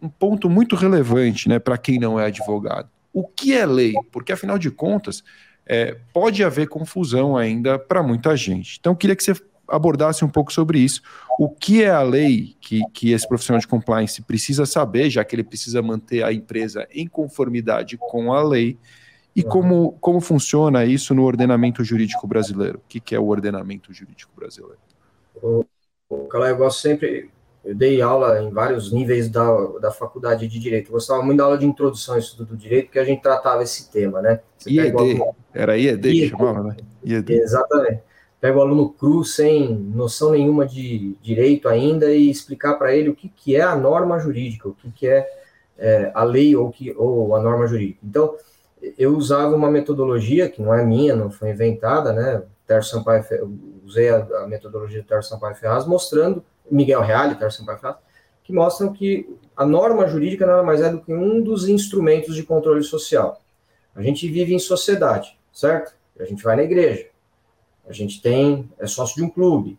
um 0.00 0.08
ponto 0.08 0.48
muito 0.48 0.74
relevante 0.74 1.48
né, 1.48 1.58
para 1.58 1.76
quem 1.76 1.98
não 1.98 2.18
é 2.18 2.26
advogado 2.26 2.93
o 3.14 3.26
que 3.26 3.54
é 3.54 3.64
lei, 3.64 3.94
porque 4.12 4.32
afinal 4.32 4.58
de 4.58 4.70
contas 4.70 5.22
é, 5.64 5.96
pode 6.12 6.44
haver 6.44 6.68
confusão 6.68 7.36
ainda 7.36 7.78
para 7.78 8.02
muita 8.02 8.36
gente. 8.36 8.76
Então, 8.78 8.94
queria 8.94 9.16
que 9.16 9.24
você 9.24 9.34
abordasse 9.66 10.24
um 10.24 10.28
pouco 10.28 10.52
sobre 10.52 10.78
isso. 10.78 11.00
O 11.38 11.48
que 11.48 11.82
é 11.82 11.88
a 11.88 12.02
lei 12.02 12.54
que, 12.60 12.82
que 12.92 13.12
esse 13.12 13.26
profissional 13.26 13.60
de 13.60 13.66
compliance 13.66 14.20
precisa 14.20 14.66
saber, 14.66 15.08
já 15.08 15.24
que 15.24 15.34
ele 15.34 15.44
precisa 15.44 15.80
manter 15.80 16.22
a 16.22 16.32
empresa 16.32 16.86
em 16.90 17.06
conformidade 17.06 17.96
com 17.96 18.32
a 18.32 18.42
lei, 18.42 18.76
E 19.36 19.42
como, 19.42 19.92
como 20.00 20.20
funciona 20.20 20.84
isso 20.84 21.12
no 21.12 21.24
ordenamento 21.24 21.82
jurídico 21.82 22.26
brasileiro? 22.26 22.78
O 22.78 22.88
que, 22.88 23.00
que 23.00 23.14
é 23.14 23.18
o 23.18 23.26
ordenamento 23.26 23.92
jurídico 23.92 24.32
brasileiro? 24.36 24.78
O, 25.42 25.64
o 26.08 26.28
eu 26.32 26.56
gosto 26.56 26.80
sempre, 26.80 27.30
eu 27.64 27.74
dei 27.74 28.02
aula 28.02 28.42
em 28.42 28.50
vários 28.50 28.92
níveis 28.92 29.28
da, 29.28 29.50
da 29.80 29.90
faculdade 29.90 30.46
de 30.46 30.58
Direito. 30.58 30.88
Eu 30.88 30.92
gostava 30.92 31.22
muito 31.22 31.38
da 31.38 31.44
aula 31.44 31.56
de 31.56 31.64
introdução 31.64 32.14
ao 32.14 32.20
estudo 32.20 32.50
do 32.50 32.56
Direito, 32.56 32.86
porque 32.86 32.98
a 32.98 33.04
gente 33.04 33.22
tratava 33.22 33.62
esse 33.62 33.90
tema, 33.90 34.20
né? 34.20 34.40
Você 34.58 34.70
IED, 34.70 35.22
era 35.54 35.76
IED, 35.78 36.08
IED 36.08 36.20
que 36.20 36.28
chamava, 36.28 36.62
né? 36.62 36.76
IED. 37.02 37.32
Exatamente. 37.32 38.02
Pega 38.38 38.58
o 38.58 38.60
aluno 38.60 38.90
cru, 38.90 39.24
sem 39.24 39.74
noção 39.74 40.32
nenhuma 40.32 40.66
de 40.66 41.16
direito 41.22 41.66
ainda, 41.66 42.12
e 42.12 42.30
explicar 42.30 42.74
para 42.74 42.94
ele 42.94 43.08
o 43.08 43.14
que, 43.14 43.30
que 43.30 43.56
é 43.56 43.62
a 43.62 43.74
norma 43.74 44.18
jurídica, 44.18 44.68
o 44.68 44.74
que, 44.74 44.90
que 44.90 45.08
é, 45.08 45.26
é 45.78 46.12
a 46.14 46.22
lei 46.22 46.54
ou, 46.54 46.70
que, 46.70 46.94
ou 46.98 47.34
a 47.34 47.40
norma 47.40 47.66
jurídica. 47.66 48.00
Então, 48.04 48.36
eu 48.98 49.16
usava 49.16 49.56
uma 49.56 49.70
metodologia 49.70 50.50
que 50.50 50.60
não 50.60 50.74
é 50.74 50.84
minha, 50.84 51.16
não 51.16 51.30
foi 51.30 51.50
inventada, 51.50 52.12
né? 52.12 52.42
Terço 52.66 52.90
Sampaio, 52.90 53.24
usei 53.82 54.10
a, 54.10 54.18
a 54.42 54.46
metodologia 54.46 55.00
do 55.00 55.08
Terço 55.08 55.30
Sampaio 55.30 55.54
Ferraz, 55.54 55.86
mostrando 55.86 56.44
Miguel 56.70 57.00
Reale, 57.00 57.34
Tarso 57.34 57.58
Sampaio 57.58 57.96
que 58.44 58.52
mostram 58.52 58.92
que 58.92 59.26
a 59.56 59.64
norma 59.64 60.06
jurídica 60.06 60.46
nada 60.46 60.62
mais 60.62 60.82
é 60.82 60.90
do 60.90 61.00
que 61.00 61.12
um 61.12 61.42
dos 61.42 61.66
instrumentos 61.66 62.36
de 62.36 62.42
controle 62.42 62.82
social. 62.82 63.40
A 63.94 64.02
gente 64.02 64.28
vive 64.28 64.54
em 64.54 64.58
sociedade, 64.58 65.38
certo? 65.50 65.94
A 66.20 66.24
gente 66.24 66.44
vai 66.44 66.54
na 66.54 66.62
igreja, 66.62 67.08
a 67.88 67.92
gente 67.92 68.20
tem 68.20 68.70
é 68.78 68.86
sócio 68.86 69.16
de 69.16 69.22
um 69.22 69.30
clube, 69.30 69.78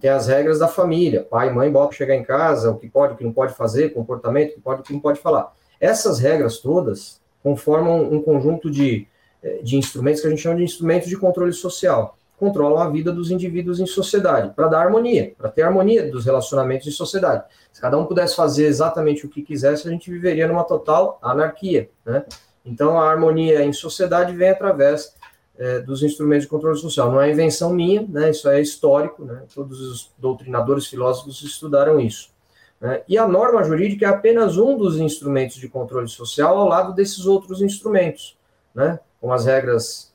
tem 0.00 0.10
as 0.10 0.26
regras 0.26 0.58
da 0.58 0.68
família, 0.68 1.22
pai, 1.22 1.52
mãe, 1.52 1.70
bota 1.70 1.94
chegar 1.94 2.14
em 2.14 2.24
casa, 2.24 2.70
o 2.70 2.78
que 2.78 2.88
pode, 2.88 3.14
o 3.14 3.16
que 3.16 3.24
não 3.24 3.32
pode 3.32 3.54
fazer, 3.54 3.90
comportamento, 3.90 4.52
o 4.52 4.54
que 4.54 4.60
pode, 4.60 4.80
o 4.80 4.84
que 4.84 4.92
não 4.92 5.00
pode 5.00 5.20
falar. 5.20 5.54
Essas 5.78 6.18
regras 6.18 6.58
todas 6.58 7.20
conformam 7.42 8.10
um 8.10 8.22
conjunto 8.22 8.70
de, 8.70 9.06
eh, 9.42 9.60
de 9.62 9.76
instrumentos 9.76 10.20
que 10.20 10.26
a 10.26 10.30
gente 10.30 10.42
chama 10.42 10.56
de 10.56 10.64
instrumentos 10.64 11.08
de 11.08 11.16
controle 11.16 11.52
social 11.52 12.17
controlam 12.38 12.78
a 12.78 12.88
vida 12.88 13.12
dos 13.12 13.30
indivíduos 13.30 13.80
em 13.80 13.86
sociedade, 13.86 14.52
para 14.54 14.68
dar 14.68 14.80
harmonia, 14.80 15.34
para 15.36 15.50
ter 15.50 15.62
harmonia 15.62 16.10
dos 16.10 16.24
relacionamentos 16.24 16.86
em 16.86 16.90
sociedade. 16.90 17.44
Se 17.72 17.80
cada 17.80 17.98
um 17.98 18.06
pudesse 18.06 18.36
fazer 18.36 18.66
exatamente 18.66 19.26
o 19.26 19.28
que 19.28 19.42
quisesse, 19.42 19.88
a 19.88 19.90
gente 19.90 20.10
viveria 20.10 20.46
numa 20.46 20.64
total 20.64 21.18
anarquia, 21.20 21.90
né? 22.06 22.24
Então, 22.64 23.00
a 23.00 23.10
harmonia 23.10 23.64
em 23.64 23.72
sociedade 23.72 24.34
vem 24.34 24.50
através 24.50 25.14
é, 25.58 25.80
dos 25.80 26.02
instrumentos 26.02 26.44
de 26.44 26.50
controle 26.50 26.78
social. 26.78 27.10
Não 27.10 27.20
é 27.20 27.30
invenção 27.30 27.72
minha, 27.72 28.06
né? 28.08 28.30
Isso 28.30 28.48
é 28.48 28.60
histórico, 28.60 29.24
né? 29.24 29.42
Todos 29.54 29.80
os 29.80 30.12
doutrinadores 30.18 30.86
filósofos 30.86 31.42
estudaram 31.42 31.98
isso. 31.98 32.30
Né? 32.80 33.02
E 33.08 33.18
a 33.18 33.26
norma 33.26 33.64
jurídica 33.64 34.06
é 34.06 34.08
apenas 34.08 34.56
um 34.56 34.76
dos 34.76 34.98
instrumentos 34.98 35.56
de 35.56 35.68
controle 35.68 36.08
social 36.08 36.56
ao 36.56 36.68
lado 36.68 36.94
desses 36.94 37.26
outros 37.26 37.60
instrumentos, 37.60 38.38
né? 38.74 39.00
Com 39.20 39.32
as 39.32 39.46
regras 39.46 40.07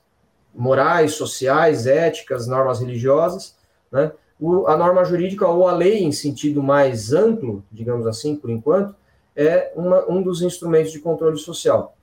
morais, 0.54 1.12
sociais, 1.12 1.86
éticas, 1.86 2.46
normas 2.46 2.80
religiosas, 2.80 3.56
né? 3.90 4.12
O, 4.40 4.66
a 4.66 4.76
norma 4.76 5.04
jurídica 5.04 5.46
ou 5.46 5.68
a 5.68 5.72
lei 5.72 6.02
em 6.02 6.10
sentido 6.10 6.62
mais 6.62 7.12
amplo, 7.12 7.64
digamos 7.70 8.06
assim, 8.06 8.34
por 8.34 8.50
enquanto, 8.50 8.94
é 9.36 9.72
uma, 9.76 10.08
um 10.10 10.22
dos 10.22 10.42
instrumentos 10.42 10.92
de 10.92 10.98
controle 10.98 11.38
social. 11.38 11.96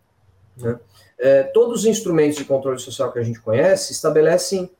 Né? 0.57 0.79
É, 1.19 1.43
todos 1.43 1.81
os 1.81 1.85
instrumentos 1.85 2.37
de 2.37 2.45
controle 2.45 2.79
social 2.79 3.11
que 3.11 3.19
a 3.19 3.23
gente 3.23 3.39
conhece 3.39 3.91
estabelecem 3.91 4.71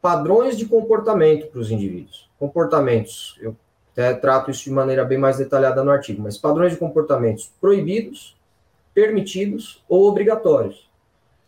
padrões 0.00 0.56
de 0.56 0.66
comportamento 0.66 1.48
para 1.48 1.60
os 1.60 1.70
indivíduos. 1.70 2.28
Comportamentos, 2.38 3.38
eu 3.40 3.54
até 3.92 4.14
trato 4.14 4.50
isso 4.50 4.64
de 4.64 4.70
maneira 4.70 5.04
bem 5.04 5.18
mais 5.18 5.36
detalhada 5.38 5.84
no 5.84 5.90
artigo, 5.90 6.22
mas 6.22 6.38
padrões 6.38 6.72
de 6.72 6.78
comportamentos 6.78 7.52
proibidos, 7.60 8.36
permitidos 8.94 9.84
ou 9.88 10.08
obrigatórios. 10.08 10.87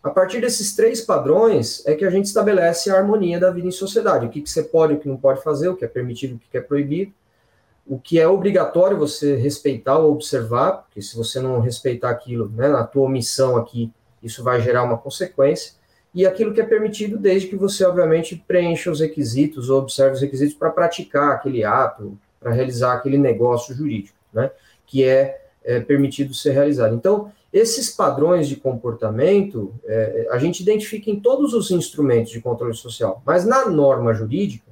A 0.02 0.08
partir 0.08 0.40
desses 0.40 0.74
três 0.74 1.02
padrões 1.02 1.86
é 1.86 1.94
que 1.94 2.06
a 2.06 2.10
gente 2.10 2.24
estabelece 2.24 2.90
a 2.90 2.96
harmonia 2.96 3.38
da 3.38 3.50
vida 3.50 3.68
em 3.68 3.72
sociedade. 3.72 4.26
O 4.26 4.30
que, 4.30 4.40
que 4.40 4.48
você 4.48 4.62
pode, 4.62 4.94
o 4.94 4.98
que 4.98 5.08
não 5.08 5.16
pode 5.16 5.42
fazer, 5.42 5.68
o 5.68 5.76
que 5.76 5.84
é 5.84 5.88
permitido, 5.88 6.36
o 6.36 6.38
que 6.38 6.56
é 6.56 6.60
proibido. 6.60 7.12
O 7.86 7.98
que 7.98 8.18
é 8.18 8.26
obrigatório 8.26 8.96
você 8.96 9.36
respeitar 9.36 9.98
ou 9.98 10.12
observar, 10.12 10.84
porque 10.84 11.02
se 11.02 11.16
você 11.16 11.40
não 11.40 11.60
respeitar 11.60 12.08
aquilo, 12.08 12.48
né, 12.48 12.68
na 12.68 12.84
tua 12.84 13.02
omissão 13.02 13.56
aqui, 13.56 13.92
isso 14.22 14.42
vai 14.42 14.60
gerar 14.60 14.84
uma 14.84 14.96
consequência. 14.96 15.74
E 16.14 16.26
aquilo 16.26 16.54
que 16.54 16.60
é 16.60 16.64
permitido, 16.64 17.18
desde 17.18 17.48
que 17.48 17.56
você, 17.56 17.84
obviamente, 17.84 18.42
preencha 18.46 18.90
os 18.90 19.00
requisitos 19.00 19.68
ou 19.68 19.80
observe 19.80 20.14
os 20.14 20.20
requisitos 20.20 20.54
para 20.54 20.70
praticar 20.70 21.32
aquele 21.32 21.62
ato, 21.62 22.18
para 22.38 22.52
realizar 22.52 22.94
aquele 22.94 23.18
negócio 23.18 23.74
jurídico, 23.74 24.16
né, 24.32 24.50
que 24.86 25.04
é, 25.04 25.42
é 25.62 25.78
permitido 25.80 26.32
ser 26.32 26.52
realizado. 26.52 26.94
Então, 26.94 27.30
esses 27.52 27.90
padrões 27.90 28.48
de 28.48 28.56
comportamento 28.56 29.74
é, 29.84 30.28
a 30.30 30.38
gente 30.38 30.60
identifica 30.60 31.10
em 31.10 31.18
todos 31.18 31.52
os 31.52 31.70
instrumentos 31.70 32.30
de 32.30 32.40
controle 32.40 32.74
social, 32.74 33.20
mas 33.26 33.44
na 33.44 33.68
norma 33.68 34.14
jurídica, 34.14 34.70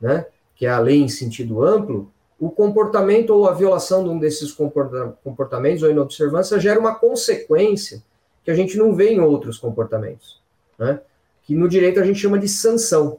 né, 0.00 0.26
que 0.54 0.66
é 0.66 0.70
a 0.70 0.78
lei 0.78 1.00
em 1.00 1.08
sentido 1.08 1.64
amplo, 1.64 2.12
o 2.38 2.48
comportamento 2.48 3.30
ou 3.30 3.48
a 3.48 3.52
violação 3.52 4.04
de 4.04 4.10
um 4.10 4.18
desses 4.18 4.52
comportamentos 4.52 5.82
ou 5.82 5.90
inobservância 5.90 6.60
gera 6.60 6.78
uma 6.78 6.94
consequência 6.94 8.02
que 8.44 8.50
a 8.50 8.54
gente 8.54 8.78
não 8.78 8.94
vê 8.94 9.10
em 9.10 9.20
outros 9.20 9.58
comportamentos, 9.58 10.40
né, 10.78 11.00
que 11.42 11.54
no 11.54 11.68
direito 11.68 11.98
a 11.98 12.04
gente 12.04 12.20
chama 12.20 12.38
de 12.38 12.48
sanção. 12.48 13.18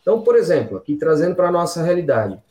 Então, 0.00 0.22
por 0.22 0.36
exemplo, 0.36 0.78
aqui 0.78 0.96
trazendo 0.96 1.36
para 1.36 1.48
a 1.48 1.52
nossa 1.52 1.82
realidade, 1.82 2.42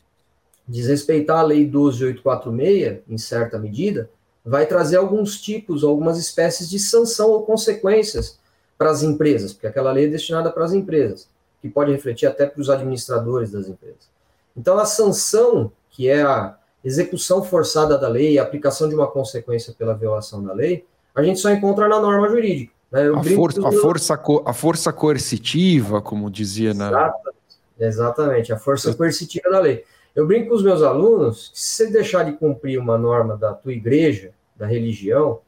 desrespeitar 0.66 1.40
a 1.40 1.42
lei 1.42 1.66
12846, 1.66 3.00
em 3.08 3.18
certa 3.18 3.58
medida, 3.58 4.08
vai 4.44 4.66
trazer 4.66 4.96
alguns 4.96 5.40
tipos, 5.40 5.84
algumas 5.84 6.18
espécies 6.18 6.68
de 6.68 6.78
sanção 6.78 7.30
ou 7.30 7.42
consequências 7.42 8.38
para 8.78 8.90
as 8.90 9.02
empresas, 9.02 9.52
porque 9.52 9.66
aquela 9.66 9.92
lei 9.92 10.06
é 10.06 10.08
destinada 10.08 10.50
para 10.50 10.64
as 10.64 10.72
empresas, 10.72 11.28
que 11.60 11.68
pode 11.68 11.92
refletir 11.92 12.26
até 12.26 12.46
para 12.46 12.60
os 12.60 12.70
administradores 12.70 13.50
das 13.50 13.68
empresas. 13.68 14.08
Então, 14.56 14.78
a 14.78 14.86
sanção, 14.86 15.70
que 15.90 16.08
é 16.08 16.22
a 16.22 16.56
execução 16.82 17.44
forçada 17.44 17.98
da 17.98 18.08
lei, 18.08 18.38
a 18.38 18.42
aplicação 18.42 18.88
de 18.88 18.94
uma 18.94 19.06
consequência 19.06 19.74
pela 19.76 19.94
violação 19.94 20.42
da 20.42 20.52
lei, 20.52 20.86
a 21.14 21.22
gente 21.22 21.40
só 21.40 21.50
encontra 21.50 21.88
na 21.88 22.00
norma 22.00 22.28
jurídica. 22.28 22.72
Né? 22.90 23.08
A, 23.08 23.22
for 23.22 23.50
a, 23.66 23.72
força 23.72 24.20
a 24.46 24.52
força 24.52 24.92
coercitiva, 24.92 26.00
como 26.00 26.30
dizia 26.30 26.74
na. 26.74 26.88
Exatamente, 26.88 27.36
exatamente 27.78 28.52
a 28.52 28.58
força 28.58 28.94
coercitiva 28.94 29.50
da 29.50 29.60
lei. 29.60 29.84
Eu 30.14 30.26
brinco 30.26 30.48
com 30.48 30.54
os 30.54 30.62
meus 30.62 30.82
alunos 30.82 31.48
que 31.48 31.60
se 31.60 31.84
você 31.84 31.90
deixar 31.90 32.24
de 32.24 32.32
cumprir 32.32 32.78
uma 32.78 32.98
norma 32.98 33.36
da 33.36 33.52
tua 33.52 33.72
igreja, 33.72 34.32
da 34.56 34.66
religião, 34.66 35.40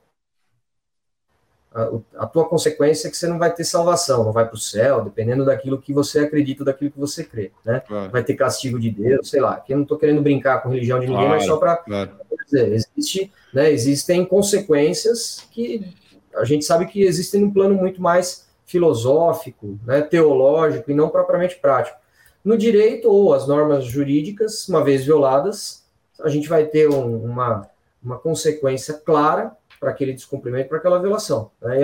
a, 1.74 1.90
a, 2.24 2.26
tua 2.26 2.46
consequência 2.46 3.08
é 3.08 3.10
que 3.10 3.16
você 3.16 3.26
não 3.26 3.38
vai 3.38 3.52
ter 3.52 3.64
salvação, 3.64 4.24
não 4.24 4.32
vai 4.32 4.46
para 4.46 4.54
o 4.54 4.60
céu, 4.60 5.02
dependendo 5.02 5.44
daquilo 5.44 5.80
que 5.80 5.92
você 5.92 6.20
acredita, 6.20 6.64
daquilo 6.64 6.90
que 6.90 6.98
você 6.98 7.24
crê, 7.24 7.50
né? 7.64 7.80
Claro. 7.80 8.10
Vai 8.10 8.22
ter 8.22 8.34
castigo 8.34 8.78
de 8.78 8.90
Deus, 8.90 9.30
sei 9.30 9.40
lá. 9.40 9.54
Aqui 9.54 9.72
eu 9.72 9.76
não 9.76 9.84
estou 9.84 9.98
querendo 9.98 10.20
brincar 10.20 10.62
com 10.62 10.68
religião 10.68 11.00
de 11.00 11.06
ninguém, 11.06 11.24
claro, 11.24 11.38
mas 11.38 11.46
só 11.46 11.56
para 11.56 11.76
claro. 11.78 12.10
dizer, 12.44 12.72
existe, 12.72 13.32
né, 13.54 13.72
existem 13.72 14.24
consequências 14.24 15.46
que 15.50 15.94
a 16.34 16.44
gente 16.44 16.64
sabe 16.64 16.86
que 16.86 17.02
existem 17.02 17.40
num 17.40 17.50
plano 17.50 17.74
muito 17.74 18.02
mais 18.02 18.46
filosófico, 18.66 19.78
né, 19.86 20.02
teológico 20.02 20.90
e 20.90 20.94
não 20.94 21.08
propriamente 21.08 21.56
prático. 21.56 22.01
No 22.44 22.58
direito 22.58 23.08
ou 23.08 23.32
as 23.32 23.46
normas 23.46 23.84
jurídicas, 23.84 24.68
uma 24.68 24.82
vez 24.82 25.04
violadas, 25.04 25.84
a 26.20 26.28
gente 26.28 26.48
vai 26.48 26.66
ter 26.66 26.88
um, 26.88 27.24
uma, 27.24 27.68
uma 28.02 28.18
consequência 28.18 28.94
clara 28.94 29.56
para 29.78 29.90
aquele 29.90 30.12
descumprimento, 30.12 30.68
para 30.68 30.78
aquela 30.78 31.00
violação. 31.00 31.50
Né? 31.60 31.80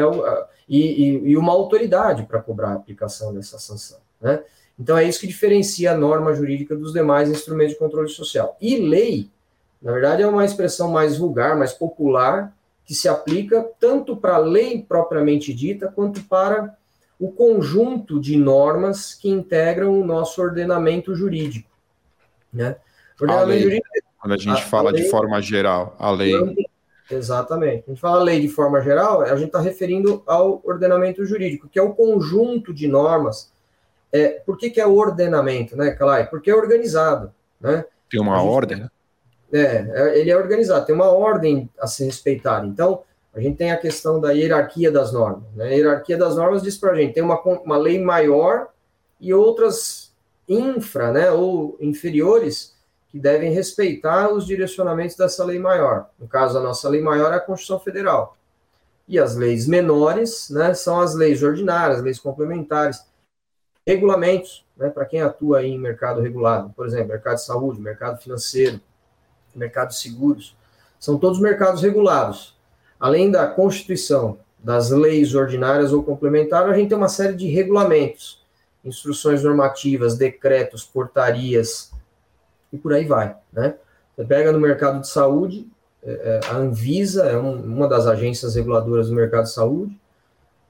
E, 0.69 0.79
e, 0.79 1.31
e, 1.31 1.37
uma 1.37 1.53
autoridade 1.53 2.25
para 2.25 2.41
cobrar 2.41 2.71
a 2.71 2.75
aplicação 2.75 3.35
dessa 3.35 3.59
sanção. 3.59 3.99
Né? 4.21 4.43
Então, 4.79 4.97
é 4.97 5.05
isso 5.05 5.21
que 5.21 5.27
diferencia 5.27 5.93
a 5.93 5.97
norma 5.97 6.33
jurídica 6.35 6.77
dos 6.77 6.93
demais 6.93 7.29
instrumentos 7.29 7.73
de 7.73 7.79
controle 7.79 8.09
social. 8.09 8.57
E 8.61 8.77
lei, 8.77 9.29
na 9.83 9.93
verdade, 9.93 10.23
é 10.23 10.27
uma 10.27 10.45
expressão 10.45 10.91
mais 10.91 11.17
vulgar, 11.19 11.57
mais 11.57 11.73
popular, 11.73 12.55
que 12.85 12.95
se 12.95 13.09
aplica 13.09 13.69
tanto 13.79 14.17
para 14.17 14.37
a 14.37 14.39
lei 14.39 14.83
propriamente 14.83 15.53
dita, 15.53 15.89
quanto 15.89 16.23
para 16.23 16.78
o 17.19 17.33
conjunto 17.33 18.21
de 18.21 18.37
normas 18.37 19.15
que 19.15 19.29
integram 19.29 20.01
o 20.01 20.05
nosso 20.05 20.41
ordenamento 20.41 21.15
jurídico. 21.15 21.69
Né? 22.53 22.77
Ordenamento 23.21 23.49
lei, 23.49 23.63
jurídico. 23.63 23.89
Quando 24.21 24.33
a 24.33 24.37
gente 24.37 24.63
a 24.63 24.67
fala 24.67 24.91
lei, 24.91 25.03
de 25.03 25.11
forma 25.11 25.41
geral, 25.43 25.97
a 25.99 26.11
lei. 26.11 26.33
Exatamente. 27.11 27.85
A 27.87 27.91
gente 27.91 28.01
fala 28.01 28.23
lei 28.23 28.41
de 28.41 28.49
forma 28.49 28.81
geral, 28.81 29.23
a 29.23 29.37
gente 29.37 29.47
está 29.47 29.61
referindo 29.61 30.23
ao 30.27 30.61
ordenamento 30.65 31.25
jurídico, 31.25 31.69
que 31.69 31.79
é 31.79 31.83
o 31.83 31.95
conjunto 31.95 32.73
de 32.73 32.87
normas. 32.87 33.53
É, 34.13 34.41
por 34.47 34.57
que, 34.57 34.71
que 34.71 34.81
é 34.81 34.87
ordenamento, 34.87 35.77
né, 35.77 35.91
Calai? 35.91 36.29
Porque 36.29 36.51
é 36.51 36.55
organizado. 36.55 37.33
Né? 37.61 37.85
Tem 38.11 38.21
uma 38.21 38.39
gente, 38.39 38.49
ordem, 38.49 38.79
né? 38.79 38.89
É, 39.53 39.61
é, 39.61 40.19
ele 40.19 40.31
é 40.31 40.37
organizado, 40.37 40.87
tem 40.87 40.95
uma 40.95 41.11
ordem 41.11 41.69
a 41.81 41.87
ser 41.87 42.05
respeitada. 42.05 42.67
Então, 42.67 43.03
a 43.39 43.41
gente 43.41 43.57
tem 43.57 43.71
a 43.71 43.77
questão 43.77 44.21
da 44.21 44.33
hierarquia 44.33 44.91
das 44.91 45.13
normas. 45.13 45.45
Né? 45.55 45.67
A 45.67 45.69
hierarquia 45.69 46.17
das 46.17 46.35
normas 46.35 46.61
diz 46.61 46.77
para 46.77 46.91
a 46.91 46.97
gente 46.97 47.15
tem 47.15 47.23
uma, 47.23 47.41
uma 47.41 47.77
lei 47.77 48.03
maior 48.03 48.69
e 49.21 49.33
outras 49.33 50.13
infra, 50.49 51.13
né, 51.13 51.31
ou 51.31 51.77
inferiores, 51.81 52.75
que 53.11 53.19
devem 53.19 53.53
respeitar 53.53 54.33
os 54.33 54.45
direcionamentos 54.45 55.15
dessa 55.15 55.45
lei 55.45 55.59
maior. 55.59 56.11
No 56.19 56.27
caso, 56.27 56.59
a 56.59 56.61
nossa 56.61 56.89
lei 56.89 57.01
maior 57.01 57.33
é 57.33 57.37
a 57.37 57.41
Constituição 57.41 57.79
Federal. 57.79 58.37
E 59.07 59.21
as 59.21 59.37
leis 59.37 59.69
menores 59.69 60.51
né, 60.51 60.75
são 60.75 61.01
as 61.01 61.15
leis 61.15 61.41
ordinárias, 61.41 62.03
leis 62.03 62.19
complementares, 62.19 63.07
regulamentos, 63.87 64.67
né, 64.77 64.91
para 64.91 65.05
quem 65.05 65.23
atua 65.23 65.63
em 65.63 65.79
mercado 65.79 66.21
regulado, 66.21 66.71
por 66.75 66.87
exemplo, 66.87 67.09
mercado 67.09 67.37
de 67.37 67.45
saúde, 67.45 67.81
mercado 67.81 68.21
financeiro, 68.21 68.81
mercado 69.55 69.91
de 69.91 69.99
seguros, 69.99 70.57
são 70.99 71.17
todos 71.19 71.41
mercados 71.41 71.83
regulados. 71.83 72.58
Além 72.99 73.31
da 73.31 73.47
Constituição, 73.47 74.39
das 74.59 74.91
leis 74.91 75.35
ordinárias 75.35 75.93
ou 75.93 76.03
complementares, 76.03 76.71
a 76.71 76.77
gente 76.77 76.89
tem 76.89 76.99
uma 76.99 77.09
série 77.09 77.35
de 77.35 77.47
regulamentos, 77.47 78.43
instruções 78.85 79.43
normativas, 79.43 80.17
decretos, 80.17 80.85
portarias, 80.85 81.93
e 82.73 82.77
por 82.77 82.93
aí 82.93 83.05
vai. 83.05 83.37
Né? 83.53 83.77
Você 84.17 84.25
pega 84.25 84.53
no 84.53 84.59
mercado 84.59 85.01
de 85.01 85.09
saúde, 85.09 85.67
é, 86.03 86.11
é, 86.11 86.41
a 86.49 86.57
Anvisa 86.57 87.25
é 87.27 87.37
uma 87.37 87.89
das 87.89 88.07
agências 88.07 88.55
reguladoras 88.55 89.09
do 89.09 89.15
mercado 89.15 89.45
de 89.45 89.53
saúde, 89.53 89.99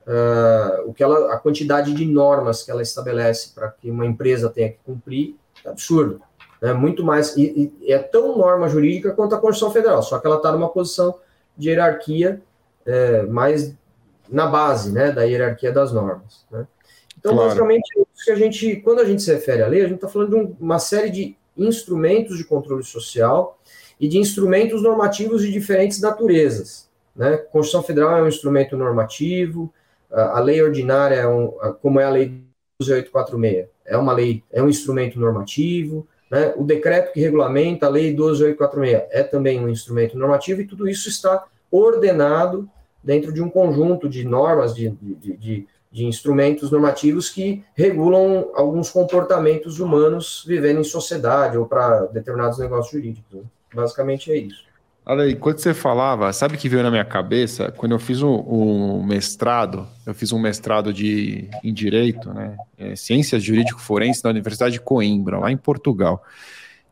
uh, 0.07 0.89
o 0.89 0.95
que 0.95 1.03
ela, 1.03 1.33
a 1.33 1.39
quantidade 1.39 1.93
de 1.93 2.05
normas 2.05 2.63
que 2.63 2.71
ela 2.71 2.83
estabelece 2.83 3.53
para 3.55 3.71
que 3.71 3.91
uma 3.91 4.07
empresa 4.07 4.49
tenha 4.49 4.71
que 4.71 4.79
cumprir 4.85 5.37
é 5.65 5.69
absurdo. 5.69 6.21
É 6.61 6.73
muito 6.73 7.05
mais, 7.05 7.37
e, 7.37 7.73
e 7.81 7.93
é 7.93 7.99
tão 7.99 8.37
norma 8.37 8.69
jurídica 8.69 9.13
quanto 9.13 9.35
a 9.35 9.39
Constituição 9.39 9.73
Federal, 9.73 10.03
só 10.03 10.19
que 10.19 10.27
ela 10.27 10.37
está 10.37 10.51
numa 10.51 10.69
posição 10.69 11.15
de 11.59 11.69
hierarquia 11.69 12.41
é, 12.87 13.23
mais 13.23 13.75
na 14.29 14.47
base 14.47 14.93
né, 14.93 15.11
da 15.11 15.25
hierarquia 15.25 15.73
das 15.73 15.93
normas. 15.93 16.47
Né? 16.51 16.67
Então, 17.19 17.33
claro. 17.33 17.49
basicamente, 17.49 17.91
a 18.31 18.35
gente, 18.35 18.77
quando 18.77 19.01
a 19.01 19.05
gente 19.05 19.23
se 19.23 19.33
refere 19.33 19.63
à 19.63 19.67
lei, 19.67 19.81
a 19.81 19.89
gente 19.89 19.97
está 19.97 20.09
falando 20.09 20.31
de 20.31 20.37
um, 20.37 20.57
uma 20.61 20.79
série 20.79 21.11
de 21.11 21.37
instrumentos 21.57 22.39
de 22.39 22.45
controle 22.45 22.85
social 22.85 23.59
e 23.99 24.07
de 24.07 24.19
instrumentos 24.19 24.83
normativos 24.83 25.43
de 25.43 25.51
diferentes 25.51 26.01
naturezas. 26.01 26.89
Né? 27.17 27.35
A 27.35 27.39
Constituição 27.39 27.83
Federal 27.83 28.19
é 28.19 28.23
um 28.23 28.29
instrumento 28.29 28.77
normativo, 28.77 29.73
a 30.11 30.41
lei 30.41 30.63
ordinária, 30.63 31.17
é 31.17 31.29
um, 31.29 31.49
como 31.83 32.01
é 32.01 32.05
a 32.05 32.11
lei 32.11 32.29
12846, 32.81 33.69
é 33.85 33.97
uma 33.97 34.13
lei, 34.13 34.43
é 34.51 34.63
um 34.63 34.69
instrumento 34.69 35.19
normativo, 35.19 36.07
né? 36.31 36.53
o 36.57 36.65
decreto 36.65 37.13
que 37.13 37.21
regulamenta 37.21 37.87
a 37.87 37.89
lei 37.89 38.13
12846 38.13 39.09
é 39.11 39.23
também 39.23 39.59
um 39.59 39.69
instrumento 39.69 40.19
normativo, 40.19 40.61
e 40.61 40.67
tudo 40.67 40.89
isso 40.89 41.09
está 41.09 41.45
ordenado 41.71 42.69
dentro 43.03 43.33
de 43.33 43.43
um 43.43 43.49
conjunto 43.49 44.09
de 44.09 44.25
normas, 44.25 44.75
de, 44.75 44.91
de, 44.91 45.37
de, 45.37 45.67
de 45.91 46.05
instrumentos 46.05 46.71
normativos 46.71 47.29
que 47.31 47.65
regulam 47.75 48.51
alguns 48.55 48.91
comportamentos 48.91 49.81
humanos 49.81 50.45
vivendo 50.47 50.81
em 50.81 50.85
sociedade 50.85 51.57
ou 51.57 51.67
para 51.67 52.07
determinados 52.07 52.59
negócios 52.59 52.93
jurídicos. 52.93 53.33
Né? 53.33 53.43
Basicamente 53.75 54.31
é 54.31 54.37
isso. 54.37 54.68
Olha 55.11 55.25
aí, 55.25 55.35
quando 55.35 55.59
você 55.59 55.73
falava, 55.73 56.31
sabe 56.35 56.55
o 56.55 56.59
que 56.59 56.69
veio 56.69 56.83
na 56.83 56.91
minha 56.91 57.05
cabeça? 57.05 57.73
Quando 57.73 57.93
eu 57.93 57.99
fiz 57.99 58.21
um, 58.23 59.03
mestrado, 59.03 59.89
eu 60.05 60.13
fiz 60.13 60.33
um 60.33 60.39
mestrado 60.39 60.93
de, 60.93 61.49
em 61.65 61.73
Direito, 61.73 62.31
né? 62.35 62.59
É, 62.77 62.95
Ciências 62.95 63.43
Jurídico 63.43 63.81
Forense 63.81 64.23
na 64.23 64.29
Universidade 64.29 64.75
de 64.75 64.81
Coimbra, 64.83 65.39
lá 65.39 65.51
em 65.51 65.57
Portugal. 65.57 66.23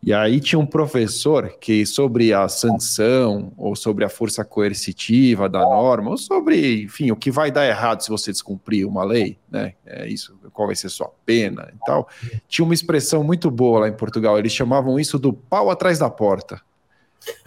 E 0.03 0.15
aí 0.15 0.41
tinha 0.41 0.59
um 0.59 0.65
professor 0.65 1.59
que 1.61 1.85
sobre 1.85 2.33
a 2.33 2.49
sanção, 2.49 3.53
ou 3.55 3.77
sobre 3.77 4.03
a 4.03 4.09
força 4.09 4.43
coercitiva 4.43 5.47
da 5.47 5.61
norma, 5.61 6.09
ou 6.09 6.17
sobre, 6.17 6.85
enfim, 6.85 7.11
o 7.11 7.17
que 7.17 7.31
vai 7.31 7.51
dar 7.51 7.67
errado 7.67 8.01
se 8.01 8.09
você 8.09 8.33
descumprir 8.33 8.89
uma 8.89 9.05
lei, 9.05 9.39
né? 9.51 9.75
É 9.85 10.09
isso, 10.09 10.35
qual 10.55 10.69
vai 10.69 10.75
ser 10.75 10.89
sua 10.89 11.11
pena 11.27 11.69
e 11.71 11.79
tal. 11.85 12.09
Tinha 12.49 12.65
uma 12.65 12.73
expressão 12.73 13.23
muito 13.23 13.51
boa 13.51 13.81
lá 13.81 13.89
em 13.89 13.93
Portugal, 13.95 14.39
eles 14.39 14.53
chamavam 14.53 14.99
isso 14.99 15.19
do 15.19 15.35
pau 15.35 15.71
atrás 15.71 15.99
da 15.99 16.09
porta. 16.09 16.63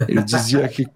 Ele 0.06 0.22
dizia 0.22 0.68
que 0.68 0.86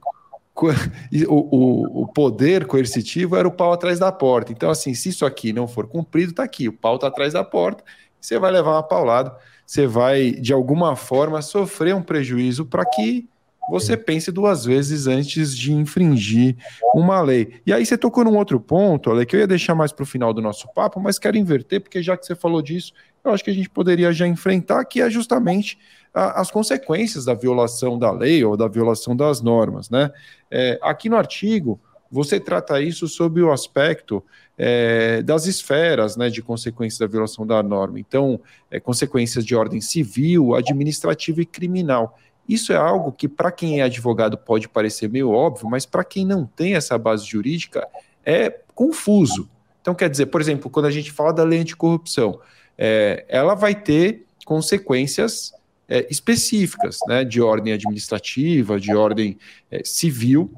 o, 1.27 1.35
o, 1.35 2.03
o, 2.03 2.09
poder 2.09 2.67
coercitivo 2.67 3.37
era 3.37 3.47
o 3.47 3.53
pau 3.53 3.73
atrás 3.73 3.99
da 3.99 4.13
porta. 4.13 4.53
Então, 4.53 4.71
assim, 4.71 4.95
se 4.95 5.09
isso 5.09 5.27
aqui 5.27 5.53
não 5.53 5.67
for 5.67 5.87
cumprido, 5.87 6.31
está 6.31 6.45
aqui, 6.45 6.69
o 6.69 6.73
pau 6.73 6.95
está 6.95 7.09
atrás 7.09 7.33
da 7.33 7.43
porta, 7.43 7.83
você 8.21 8.39
vai 8.39 8.53
levar 8.53 8.73
uma 8.73 8.83
paulada, 8.83 9.37
você 9.67 9.87
vai, 9.87 10.31
de 10.31 10.53
alguma 10.53 10.95
forma, 10.97 11.43
sofrer 11.43 11.95
um 11.95 12.03
prejuízo 12.03 12.65
para 12.65 12.85
que 12.85 13.29
você 13.69 13.97
pense 13.97 14.31
duas 14.31 14.65
vezes 14.65 15.07
antes 15.07 15.57
de 15.57 15.73
infringir 15.73 16.57
uma 16.95 17.21
lei. 17.23 17.61
E 17.67 17.73
aí 17.73 17.85
você 17.85 17.97
tocou 17.97 18.23
num 18.23 18.37
outro 18.37 18.61
ponto, 18.61 19.11
Ale, 19.11 19.25
que 19.25 19.35
eu 19.35 19.41
ia 19.41 19.47
deixar 19.47 19.75
mais 19.75 19.91
para 19.91 20.03
o 20.03 20.07
final 20.07 20.33
do 20.33 20.43
nosso 20.43 20.69
papo, 20.75 21.01
mas 21.01 21.19
quero 21.19 21.37
inverter, 21.37 21.81
porque 21.81 22.03
já 22.03 22.17
que 22.17 22.27
você 22.27 22.35
falou 22.35 22.61
disso, 22.61 22.93
eu 23.25 23.33
acho 23.33 23.43
que 23.43 23.51
a 23.51 23.55
gente 23.55 23.71
poderia 23.71 24.13
já 24.13 24.27
enfrentar, 24.27 24.85
que 24.85 25.01
é 25.01 25.09
justamente 25.09 25.79
a, 26.13 26.41
as 26.41 26.51
consequências 26.51 27.25
da 27.25 27.35
violação 27.35 27.99
da 27.99 28.11
lei 28.11 28.45
ou 28.45 28.57
da 28.57 28.69
violação 28.69 29.17
das 29.17 29.41
normas. 29.41 29.89
Né? 29.89 30.11
É, 30.51 30.79
aqui 30.83 31.09
no 31.09 31.17
artigo, 31.17 31.81
você 32.11 32.39
trata 32.39 32.81
isso 32.81 33.09
sob 33.09 33.43
o 33.43 33.51
aspecto 33.51 34.23
é, 34.57 35.23
das 35.23 35.47
esferas 35.47 36.17
né, 36.17 36.29
de 36.29 36.43
consequências 36.43 36.99
da 36.99 37.07
violação 37.07 37.47
da 37.47 37.63
norma. 37.63 37.99
Então, 37.99 38.39
é, 38.71 38.79
consequências 38.79 39.45
de 39.45 39.57
ordem 39.57 39.81
civil, 39.81 40.55
administrativa 40.55 41.41
e 41.41 41.47
criminal. 41.47 42.19
Isso 42.49 42.73
é 42.73 42.77
algo 42.77 43.11
que, 43.11 43.27
para 43.27 43.51
quem 43.51 43.81
é 43.81 43.85
advogado, 43.85 44.37
pode 44.37 44.69
parecer 44.69 45.09
meio 45.09 45.31
óbvio, 45.31 45.69
mas 45.69 45.87
para 45.87 46.05
quem 46.05 46.27
não 46.27 46.45
tem 46.45 46.75
essa 46.75 46.97
base 46.99 47.25
jurídica, 47.25 47.89
é 48.25 48.51
confuso. 48.75 49.49
Então, 49.81 49.95
quer 49.95 50.09
dizer, 50.09 50.27
por 50.27 50.41
exemplo, 50.41 50.71
quando 50.71 50.87
a 50.87 50.91
gente 50.91 51.11
fala 51.11 51.33
da 51.33 51.43
lei 51.43 51.61
anticorrupção, 51.61 52.39
é, 52.77 53.25
ela 53.29 53.55
vai 53.55 53.75
ter 53.75 54.25
consequências 54.45 55.53
é, 55.89 56.07
específicas, 56.11 56.99
né, 57.07 57.25
de 57.25 57.41
ordem 57.41 57.73
administrativa, 57.73 58.81
de 58.81 58.95
ordem 58.95 59.39
é, 59.71 59.83
civil. 59.85 60.51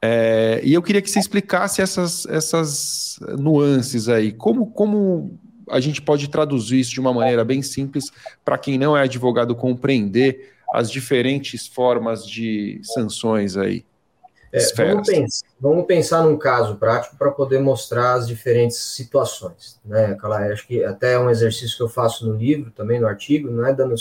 É, 0.00 0.60
e 0.64 0.74
eu 0.74 0.82
queria 0.82 1.00
que 1.00 1.10
você 1.10 1.20
explicasse 1.20 1.80
essas, 1.80 2.26
essas 2.26 3.20
nuances 3.38 4.08
aí. 4.08 4.32
Como, 4.32 4.66
como 4.66 5.38
a 5.70 5.80
gente 5.80 6.02
pode 6.02 6.28
traduzir 6.28 6.80
isso 6.80 6.92
de 6.92 7.00
uma 7.00 7.12
maneira 7.12 7.44
bem 7.44 7.62
simples 7.62 8.10
para 8.44 8.58
quem 8.58 8.76
não 8.76 8.96
é 8.96 9.02
advogado 9.02 9.54
compreender 9.54 10.52
as 10.72 10.90
diferentes 10.90 11.66
formas 11.66 12.26
de 12.26 12.80
sanções 12.82 13.56
aí? 13.56 13.84
É, 14.52 14.58
vamos, 14.76 15.08
pensar, 15.08 15.46
vamos, 15.62 15.86
pensar, 15.86 16.24
num 16.24 16.36
caso 16.36 16.74
prático 16.74 17.16
para 17.16 17.30
poder 17.30 17.60
mostrar 17.60 18.14
as 18.14 18.26
diferentes 18.26 18.76
situações. 18.76 19.78
Né, 19.84 20.18
acho 20.52 20.66
que 20.66 20.82
até 20.82 21.12
é 21.12 21.18
um 21.18 21.30
exercício 21.30 21.76
que 21.76 21.82
eu 21.84 21.88
faço 21.88 22.26
no 22.26 22.36
livro, 22.36 22.72
também 22.72 22.98
no 22.98 23.06
artigo, 23.06 23.48
não 23.48 23.64
é 23.64 23.72
dando 23.72 23.94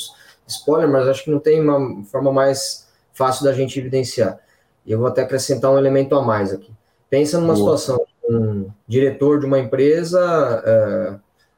spoiler, 0.48 0.90
mas 0.90 1.08
acho 1.08 1.24
que 1.24 1.30
não 1.30 1.38
tem 1.38 1.62
uma 1.62 2.04
forma 2.06 2.34
mais 2.34 2.90
fácil 3.14 3.46
da 3.46 3.54
gente 3.54 3.80
evidenciar. 3.80 4.40
E 4.84 4.92
eu 4.92 4.98
vou 4.98 5.08
até 5.08 5.22
acrescentar 5.22 5.70
um 5.70 5.78
elemento 5.78 6.16
a 6.16 6.22
mais 6.24 6.52
aqui. 6.52 6.74
Pensa 7.08 7.40
numa 7.40 7.54
Boa. 7.54 7.78
situação, 7.78 8.04
um 8.28 8.68
diretor 8.88 9.40
de 9.40 9.46
uma 9.46 9.60
empresa 9.60 10.64
é, 10.66 11.16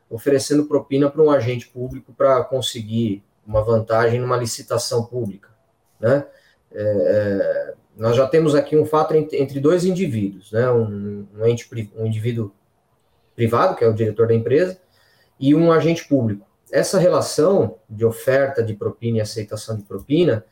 oferecendo 0.09 0.65
propina 0.65 1.09
para 1.09 1.21
um 1.21 1.31
agente 1.31 1.69
público 1.69 2.11
para 2.11 2.43
conseguir 2.43 3.23
uma 3.47 3.63
vantagem 3.63 4.19
numa 4.19 4.35
licitação 4.35 5.05
pública, 5.05 5.47
né? 5.97 6.25
É 6.75 7.73
nós 7.95 8.15
já 8.15 8.27
temos 8.27 8.55
aqui 8.55 8.75
um 8.75 8.85
fato 8.85 9.13
entre 9.15 9.59
dois 9.59 9.85
indivíduos, 9.85 10.51
né? 10.51 10.69
um, 10.71 11.27
um, 11.35 11.45
ente, 11.45 11.67
um 11.95 12.05
indivíduo 12.05 12.51
privado, 13.35 13.75
que 13.75 13.83
é 13.83 13.87
o 13.87 13.93
diretor 13.93 14.27
da 14.27 14.33
empresa, 14.33 14.79
e 15.39 15.53
um 15.53 15.71
agente 15.71 16.07
público. 16.07 16.45
Essa 16.71 16.97
relação 16.97 17.77
de 17.89 18.03
oferta 18.03 18.63
de 18.63 18.73
propina 18.73 19.17
e 19.17 19.21
aceitação 19.21 19.77
de 19.77 19.83
propina 19.83 20.43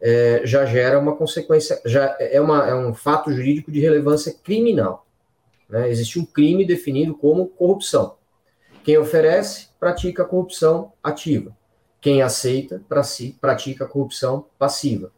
é, 0.00 0.42
já 0.44 0.64
gera 0.66 0.98
uma 0.98 1.16
consequência, 1.16 1.80
já 1.84 2.16
é, 2.18 2.40
uma, 2.40 2.68
é 2.68 2.74
um 2.74 2.92
fato 2.92 3.32
jurídico 3.32 3.70
de 3.70 3.80
relevância 3.80 4.34
criminal. 4.42 5.06
Né? 5.68 5.88
Existe 5.88 6.18
um 6.18 6.24
crime 6.24 6.66
definido 6.66 7.14
como 7.14 7.46
corrupção. 7.46 8.16
Quem 8.82 8.98
oferece, 8.98 9.68
pratica 9.78 10.24
corrupção 10.24 10.92
ativa. 11.02 11.56
Quem 12.00 12.22
aceita, 12.22 12.82
pratica 13.40 13.86
corrupção 13.86 14.46
passiva. 14.58 15.12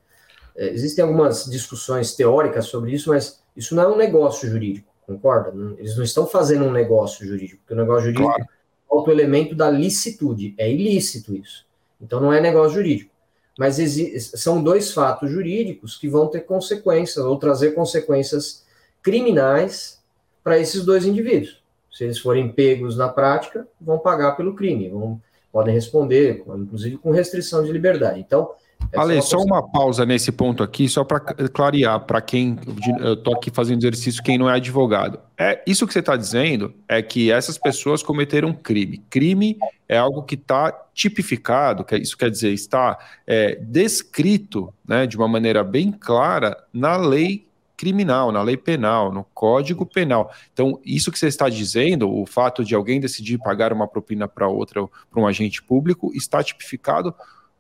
É, 0.57 0.69
existem 0.69 1.03
algumas 1.03 1.45
discussões 1.47 2.15
teóricas 2.15 2.67
sobre 2.67 2.93
isso, 2.93 3.11
mas 3.11 3.43
isso 3.57 3.75
não 3.75 3.83
é 3.83 3.88
um 3.88 3.97
negócio 3.97 4.49
jurídico, 4.49 4.93
concorda? 5.07 5.53
Eles 5.79 5.97
não 5.97 6.05
estão 6.05 6.27
fazendo 6.27 6.65
um 6.65 6.73
negócio 6.73 7.27
jurídico, 7.27 7.61
porque 7.61 7.75
o 7.75 7.77
negócio 7.77 8.05
jurídico 8.05 8.27
claro. 8.27 8.47
falta 8.88 9.11
o 9.11 9.12
elemento 9.12 9.55
da 9.55 9.71
licitude, 9.71 10.55
é 10.59 10.71
ilícito 10.71 11.35
isso. 11.35 11.67
Então 12.01 12.21
não 12.21 12.33
é 12.33 12.41
negócio 12.41 12.75
jurídico. 12.75 13.12
Mas 13.59 13.77
são 14.35 14.62
dois 14.62 14.93
fatos 14.93 15.31
jurídicos 15.31 15.97
que 15.97 16.09
vão 16.09 16.27
ter 16.27 16.41
consequências, 16.41 17.25
ou 17.25 17.37
trazer 17.37 17.73
consequências 17.73 18.65
criminais 19.03 20.03
para 20.43 20.59
esses 20.59 20.85
dois 20.85 21.05
indivíduos. 21.05 21.62
Se 21.91 22.05
eles 22.05 22.19
forem 22.19 22.51
pegos 22.51 22.97
na 22.97 23.09
prática, 23.09 23.69
vão 23.79 23.99
pagar 23.99 24.33
pelo 24.33 24.55
crime, 24.55 24.88
vão, 24.88 25.21
podem 25.53 25.75
responder, 25.75 26.43
inclusive 26.47 26.97
com 26.97 27.11
restrição 27.11 27.62
de 27.62 27.71
liberdade. 27.71 28.19
Então, 28.19 28.53
é 28.90 28.99
Ale, 28.99 29.23
só 29.23 29.38
uma 29.38 29.62
pausa 29.62 30.05
nesse 30.05 30.33
ponto 30.33 30.62
aqui, 30.62 30.88
só 30.88 31.05
para 31.05 31.21
clarear 31.21 32.01
para 32.01 32.21
quem 32.21 32.59
eu 33.01 33.14
estou 33.14 33.35
aqui 33.35 33.51
fazendo 33.51 33.81
exercício, 33.81 34.23
quem 34.23 34.38
não 34.38 34.51
é 34.51 34.55
advogado. 34.55 35.18
É 35.38 35.62
isso 35.66 35.87
que 35.87 35.92
você 35.92 36.01
está 36.01 36.16
dizendo 36.16 36.75
é 36.88 37.03
que 37.03 37.31
essas 37.31 37.59
pessoas 37.59 38.03
cometeram 38.03 38.53
crime. 38.53 38.99
Crime 39.09 39.59
é 39.88 39.97
algo 39.97 40.23
que 40.23 40.35
está 40.35 40.73
tipificado, 40.95 41.85
que 41.85 41.97
isso 41.97 42.16
quer 42.16 42.31
dizer 42.31 42.53
está 42.53 42.99
é, 43.27 43.57
descrito, 43.57 44.73
né, 44.87 45.07
de 45.07 45.16
uma 45.16 45.29
maneira 45.29 45.62
bem 45.62 45.92
clara 45.92 46.57
na 46.73 46.97
lei 46.97 47.47
criminal, 47.83 48.31
na 48.31 48.42
lei 48.42 48.57
penal, 48.57 49.11
no 49.11 49.25
Código 49.35 49.85
Penal. 49.85 50.33
Então, 50.53 50.79
isso 50.85 51.11
que 51.11 51.18
você 51.18 51.27
está 51.27 51.49
dizendo, 51.49 52.09
o 52.09 52.25
fato 52.25 52.64
de 52.64 52.77
alguém 52.77 53.01
decidir 53.01 53.38
pagar 53.38 53.73
uma 53.73 53.88
propina 53.88 54.29
para 54.29 54.47
outra, 54.47 54.87
para 55.11 55.21
um 55.21 55.27
agente 55.27 55.61
público, 55.61 56.12
está 56.14 56.45
tipificado 56.45 57.12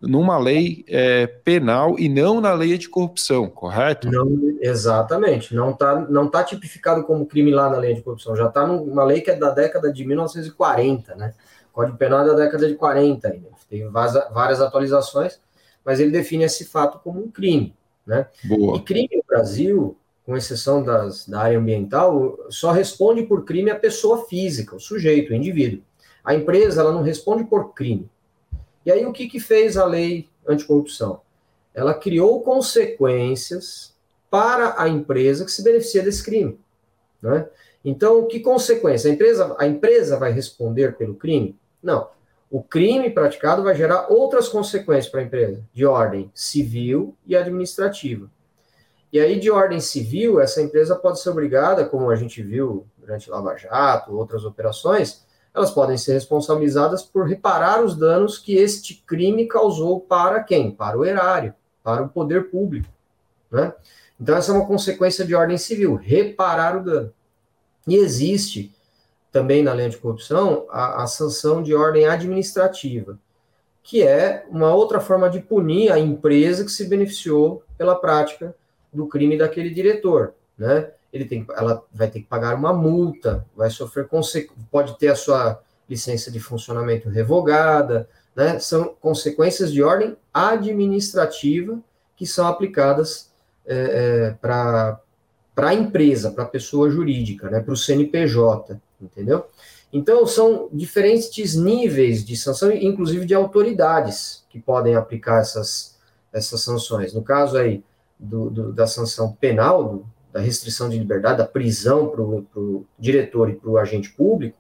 numa 0.02 0.36
lei 0.36 0.84
é, 0.88 1.26
penal 1.26 1.98
e 1.98 2.08
não 2.08 2.40
na 2.40 2.52
lei 2.52 2.76
de 2.76 2.88
corrupção, 2.88 3.48
correto? 3.48 4.10
Não, 4.10 4.28
exatamente. 4.60 5.54
Não 5.54 5.70
está 5.70 6.00
não 6.00 6.28
tá 6.28 6.42
tipificado 6.42 7.04
como 7.04 7.24
crime 7.24 7.52
lá 7.52 7.70
na 7.70 7.78
lei 7.78 7.94
de 7.94 8.02
corrupção. 8.02 8.34
Já 8.34 8.48
está 8.48 8.66
numa 8.66 9.04
lei 9.04 9.20
que 9.20 9.30
é 9.30 9.36
da 9.36 9.50
década 9.50 9.92
de 9.92 10.04
1940, 10.04 11.14
né? 11.14 11.34
Código 11.72 11.96
Penal 11.96 12.20
é 12.22 12.26
da 12.26 12.34
década 12.34 12.68
de 12.68 12.74
40 12.74 13.28
ainda. 13.28 13.48
Tem 13.70 13.88
várias 13.88 14.60
atualizações, 14.60 15.40
mas 15.84 16.00
ele 16.00 16.10
define 16.10 16.44
esse 16.44 16.66
fato 16.66 16.98
como 16.98 17.22
um 17.22 17.30
crime. 17.30 17.74
Né? 18.06 18.26
Boa. 18.44 18.76
E 18.76 18.80
crime 18.82 19.08
no 19.14 19.22
Brasil, 19.26 19.96
com 20.26 20.36
exceção 20.36 20.82
das, 20.82 21.26
da 21.26 21.40
área 21.40 21.58
ambiental, 21.58 22.36
só 22.50 22.72
responde 22.72 23.22
por 23.22 23.44
crime 23.44 23.70
a 23.70 23.78
pessoa 23.78 24.26
física, 24.26 24.76
o 24.76 24.80
sujeito, 24.80 25.32
o 25.32 25.34
indivíduo. 25.34 25.82
A 26.22 26.34
empresa 26.34 26.82
ela 26.82 26.92
não 26.92 27.02
responde 27.02 27.44
por 27.44 27.72
crime. 27.72 28.10
E 28.84 28.92
aí 28.92 29.04
o 29.06 29.12
que, 29.12 29.28
que 29.28 29.40
fez 29.40 29.76
a 29.76 29.84
lei 29.84 30.28
anticorrupção? 30.46 31.20
Ela 31.74 31.94
criou 31.94 32.42
consequências 32.42 33.94
para 34.30 34.80
a 34.80 34.88
empresa 34.88 35.44
que 35.44 35.52
se 35.52 35.62
beneficia 35.62 36.02
desse 36.02 36.22
crime. 36.24 36.58
Né? 37.20 37.46
Então, 37.84 38.26
que 38.26 38.40
consequência? 38.40 39.10
A 39.10 39.14
empresa, 39.14 39.56
a 39.58 39.66
empresa 39.66 40.18
vai 40.18 40.32
responder 40.32 40.96
pelo 40.96 41.14
crime? 41.14 41.58
Não. 41.82 42.08
O 42.50 42.62
crime 42.62 43.08
praticado 43.10 43.62
vai 43.62 43.74
gerar 43.74 44.08
outras 44.10 44.48
consequências 44.48 45.08
para 45.08 45.20
a 45.20 45.24
empresa, 45.24 45.64
de 45.72 45.86
ordem 45.86 46.30
civil 46.34 47.16
e 47.26 47.34
administrativa. 47.34 48.30
E 49.12 49.20
aí, 49.20 49.38
de 49.38 49.50
ordem 49.50 49.80
civil, 49.80 50.40
essa 50.40 50.60
empresa 50.60 50.96
pode 50.96 51.20
ser 51.20 51.30
obrigada, 51.30 51.84
como 51.84 52.10
a 52.10 52.16
gente 52.16 52.42
viu 52.42 52.86
durante 52.98 53.28
Lava 53.30 53.56
Jato, 53.56 54.16
outras 54.16 54.44
operações, 54.44 55.24
elas 55.54 55.70
podem 55.70 55.98
ser 55.98 56.14
responsabilizadas 56.14 57.02
por 57.02 57.26
reparar 57.26 57.84
os 57.84 57.94
danos 57.94 58.38
que 58.38 58.56
este 58.56 59.02
crime 59.06 59.46
causou 59.46 60.00
para 60.00 60.42
quem? 60.42 60.70
Para 60.70 60.98
o 60.98 61.04
erário, 61.04 61.54
para 61.82 62.02
o 62.02 62.08
poder 62.08 62.50
público. 62.50 62.88
Né? 63.50 63.72
Então, 64.18 64.36
essa 64.36 64.52
é 64.52 64.54
uma 64.54 64.66
consequência 64.66 65.24
de 65.24 65.34
ordem 65.34 65.58
civil, 65.58 65.94
reparar 65.94 66.78
o 66.78 66.84
dano. 66.84 67.12
E 67.86 67.96
existe 67.96 68.74
também 69.30 69.62
na 69.62 69.72
lei 69.72 69.88
de 69.88 69.96
corrupção, 69.96 70.66
a, 70.70 71.02
a 71.02 71.06
sanção 71.06 71.62
de 71.62 71.74
ordem 71.74 72.06
administrativa, 72.06 73.18
que 73.82 74.02
é 74.02 74.44
uma 74.48 74.74
outra 74.74 75.00
forma 75.00 75.28
de 75.28 75.40
punir 75.40 75.90
a 75.90 75.98
empresa 75.98 76.64
que 76.64 76.70
se 76.70 76.84
beneficiou 76.84 77.64
pela 77.76 77.96
prática 77.96 78.54
do 78.92 79.06
crime 79.06 79.36
daquele 79.36 79.70
diretor, 79.70 80.34
né? 80.56 80.90
Ele 81.12 81.24
tem, 81.24 81.46
ela 81.56 81.84
vai 81.92 82.08
ter 82.08 82.20
que 82.20 82.26
pagar 82.26 82.54
uma 82.54 82.72
multa, 82.72 83.46
vai 83.54 83.68
sofrer 83.70 84.08
pode 84.70 84.98
ter 84.98 85.08
a 85.08 85.16
sua 85.16 85.60
licença 85.88 86.30
de 86.30 86.40
funcionamento 86.40 87.08
revogada, 87.08 88.08
né? 88.34 88.58
São 88.58 88.94
consequências 89.00 89.72
de 89.72 89.82
ordem 89.82 90.16
administrativa 90.32 91.78
que 92.16 92.26
são 92.26 92.46
aplicadas 92.46 93.30
é, 93.66 93.74
é, 93.74 94.30
para 94.40 94.98
a 95.56 95.74
empresa, 95.74 96.30
para 96.30 96.44
a 96.44 96.48
pessoa 96.48 96.90
jurídica, 96.90 97.50
né? 97.50 97.60
Para 97.60 97.74
o 97.74 97.76
CNPJ 97.76 98.80
entendeu? 99.02 99.46
Então, 99.92 100.26
são 100.26 100.68
diferentes 100.72 101.54
níveis 101.54 102.24
de 102.24 102.36
sanção, 102.36 102.72
inclusive 102.72 103.26
de 103.26 103.34
autoridades 103.34 104.44
que 104.48 104.58
podem 104.58 104.94
aplicar 104.94 105.40
essas, 105.40 105.98
essas 106.32 106.62
sanções. 106.62 107.12
No 107.12 107.22
caso 107.22 107.58
aí 107.58 107.84
do, 108.18 108.48
do 108.48 108.72
da 108.72 108.86
sanção 108.86 109.32
penal, 109.32 109.84
do, 109.84 110.06
da 110.32 110.40
restrição 110.40 110.88
de 110.88 110.98
liberdade, 110.98 111.38
da 111.38 111.46
prisão 111.46 112.08
para 112.08 112.22
o 112.22 112.86
diretor 112.98 113.50
e 113.50 113.54
para 113.54 113.70
o 113.70 113.78
agente 113.78 114.10
público, 114.10 114.56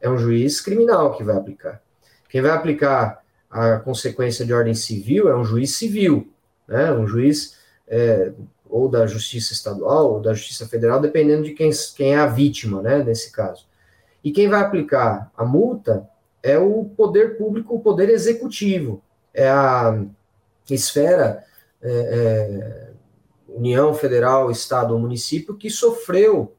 é 0.00 0.08
um 0.08 0.18
juiz 0.18 0.60
criminal 0.60 1.16
que 1.16 1.24
vai 1.24 1.36
aplicar. 1.36 1.82
Quem 2.28 2.40
vai 2.40 2.52
aplicar 2.52 3.22
a 3.50 3.76
consequência 3.78 4.44
de 4.44 4.52
ordem 4.52 4.74
civil 4.74 5.28
é 5.28 5.36
um 5.36 5.44
juiz 5.44 5.74
civil, 5.76 6.28
né? 6.68 6.92
um 6.92 7.06
juiz 7.06 7.56
é, 7.88 8.32
ou 8.68 8.88
da 8.88 9.06
Justiça 9.06 9.52
Estadual 9.52 10.14
ou 10.14 10.20
da 10.20 10.34
Justiça 10.34 10.66
Federal, 10.66 11.00
dependendo 11.00 11.44
de 11.44 11.52
quem, 11.52 11.70
quem 11.96 12.14
é 12.14 12.18
a 12.18 12.26
vítima, 12.26 12.82
né, 12.82 13.02
nesse 13.02 13.30
caso. 13.30 13.66
E 14.22 14.32
quem 14.32 14.48
vai 14.48 14.60
aplicar 14.60 15.30
a 15.36 15.44
multa 15.44 16.08
é 16.42 16.58
o 16.58 16.84
poder 16.84 17.36
público, 17.38 17.74
o 17.74 17.80
poder 17.80 18.08
executivo, 18.08 19.02
é 19.32 19.48
a 19.48 20.02
esfera 20.68 21.44
é, 21.80 21.90
é, 21.90 22.85
União 23.56 23.94
Federal, 23.94 24.50
Estado 24.50 24.92
ou 24.92 25.00
município 25.00 25.56
que 25.56 25.70
sofreu 25.70 26.52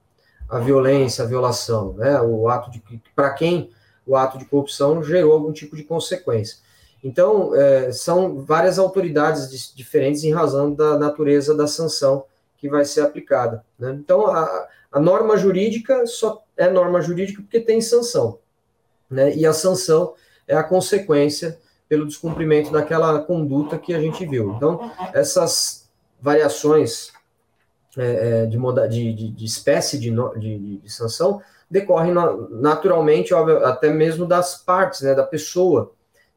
a 0.49 0.59
violência, 0.59 1.23
a 1.23 1.27
violação, 1.27 1.93
né? 1.93 2.19
O 2.21 2.47
ato 2.49 2.71
de 2.71 2.81
para 3.15 3.31
quem 3.31 3.69
o 4.05 4.15
ato 4.15 4.37
de 4.37 4.45
corrupção 4.45 5.03
gerou 5.03 5.33
algum 5.33 5.51
tipo 5.51 5.75
de 5.75 5.83
consequência. 5.83 6.57
Então, 7.03 7.53
é, 7.55 7.91
são 7.91 8.39
várias 8.43 8.79
autoridades 8.79 9.73
diferentes 9.75 10.23
em 10.23 10.33
razão 10.33 10.73
da 10.73 10.97
natureza 10.97 11.53
da 11.53 11.67
sanção 11.67 12.23
que 12.57 12.69
vai 12.69 12.85
ser 12.85 13.01
aplicada. 13.01 13.63
Né? 13.77 13.95
Então, 13.99 14.27
a, 14.27 14.67
a 14.91 14.99
norma 14.99 15.37
jurídica 15.37 16.05
só 16.07 16.41
é 16.55 16.69
norma 16.69 17.01
jurídica 17.01 17.41
porque 17.41 17.59
tem 17.59 17.81
sanção. 17.81 18.39
Né? 19.09 19.35
E 19.35 19.45
a 19.45 19.53
sanção 19.53 20.15
é 20.47 20.55
a 20.55 20.63
consequência 20.63 21.59
pelo 21.87 22.05
descumprimento 22.05 22.71
daquela 22.71 23.19
conduta 23.19 23.77
que 23.77 23.93
a 23.93 23.99
gente 23.99 24.25
viu. 24.25 24.53
Então, 24.55 24.91
essas 25.13 25.86
variações 26.21 27.11
é, 27.97 28.43
é 28.43 28.45
de, 28.45 28.57
moda, 28.57 28.87
de, 28.87 29.13
de, 29.13 29.29
de, 29.31 29.45
espécie 29.45 29.99
de, 29.99 30.11
de, 30.37 30.77
de 30.77 30.89
sanção 30.89 31.41
decorrem 31.69 32.13
naturalmente, 32.51 33.33
óbvio, 33.33 33.65
até 33.65 33.89
mesmo 33.89 34.25
das 34.25 34.55
partes, 34.55 35.01
né, 35.01 35.13
da 35.13 35.23
pessoa 35.23 35.91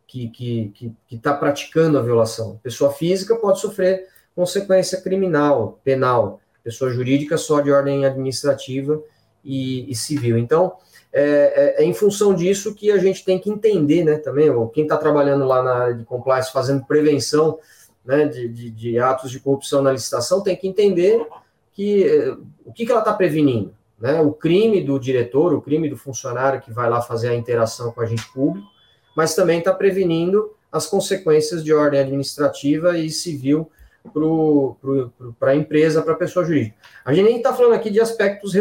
que 0.06 0.24
está 0.24 0.36
que, 0.36 0.72
que, 0.74 0.92
que 1.06 1.38
praticando 1.38 1.98
a 1.98 2.02
violação. 2.02 2.58
Pessoa 2.62 2.92
física 2.92 3.36
pode 3.36 3.60
sofrer 3.60 4.08
consequência 4.34 5.00
criminal, 5.00 5.78
penal, 5.84 6.40
pessoa 6.64 6.90
jurídica 6.90 7.36
só 7.36 7.60
de 7.60 7.70
ordem 7.70 8.04
administrativa 8.04 9.00
e, 9.44 9.90
e 9.90 9.94
civil. 9.94 10.36
Então, 10.36 10.74
é, 11.12 11.76
é, 11.78 11.82
é, 11.82 11.84
em 11.84 11.94
função 11.94 12.34
disso 12.34 12.74
que 12.74 12.90
a 12.90 12.98
gente 12.98 13.24
tem 13.24 13.38
que 13.38 13.50
entender, 13.50 14.04
né, 14.04 14.18
também, 14.18 14.48
quem 14.72 14.84
está 14.84 14.96
trabalhando 14.96 15.44
lá 15.44 15.62
na 15.62 15.74
área 15.74 15.94
de 15.94 16.04
compliance, 16.04 16.52
fazendo 16.52 16.84
prevenção 16.84 17.58
né, 18.04 18.26
de, 18.26 18.48
de, 18.48 18.70
de, 18.70 18.98
atos 18.98 19.30
de 19.30 19.40
corrupção 19.40 19.82
na 19.82 19.92
licitação, 19.92 20.42
tem 20.42 20.56
que 20.56 20.66
entender 20.66 21.26
que 21.72 22.04
é, 22.04 22.36
o 22.64 22.72
que, 22.72 22.86
que 22.86 22.92
ela 22.92 23.00
está 23.00 23.12
prevenindo. 23.12 23.74
Né, 23.98 24.20
o 24.20 24.32
crime 24.32 24.82
do 24.82 24.98
diretor, 24.98 25.52
o 25.52 25.60
crime 25.60 25.88
do 25.88 25.96
funcionário 25.96 26.62
que 26.62 26.72
vai 26.72 26.88
lá 26.88 27.02
fazer 27.02 27.28
a 27.28 27.34
interação 27.34 27.92
com 27.92 28.00
o 28.00 28.04
agente 28.04 28.26
público, 28.32 28.66
mas 29.14 29.34
também 29.34 29.58
está 29.58 29.74
prevenindo 29.74 30.54
as 30.72 30.86
consequências 30.86 31.62
de 31.62 31.74
ordem 31.74 32.00
administrativa 32.00 32.96
e 32.96 33.10
civil 33.10 33.70
para 35.38 35.50
a 35.50 35.56
empresa, 35.56 36.00
para 36.02 36.14
a 36.14 36.16
pessoa 36.16 36.44
jurídica. 36.44 36.76
A 37.04 37.12
gente 37.12 37.26
nem 37.26 37.36
está 37.36 37.52
falando 37.52 37.74
aqui 37.74 37.90
de 37.90 38.00
aspectos 38.00 38.54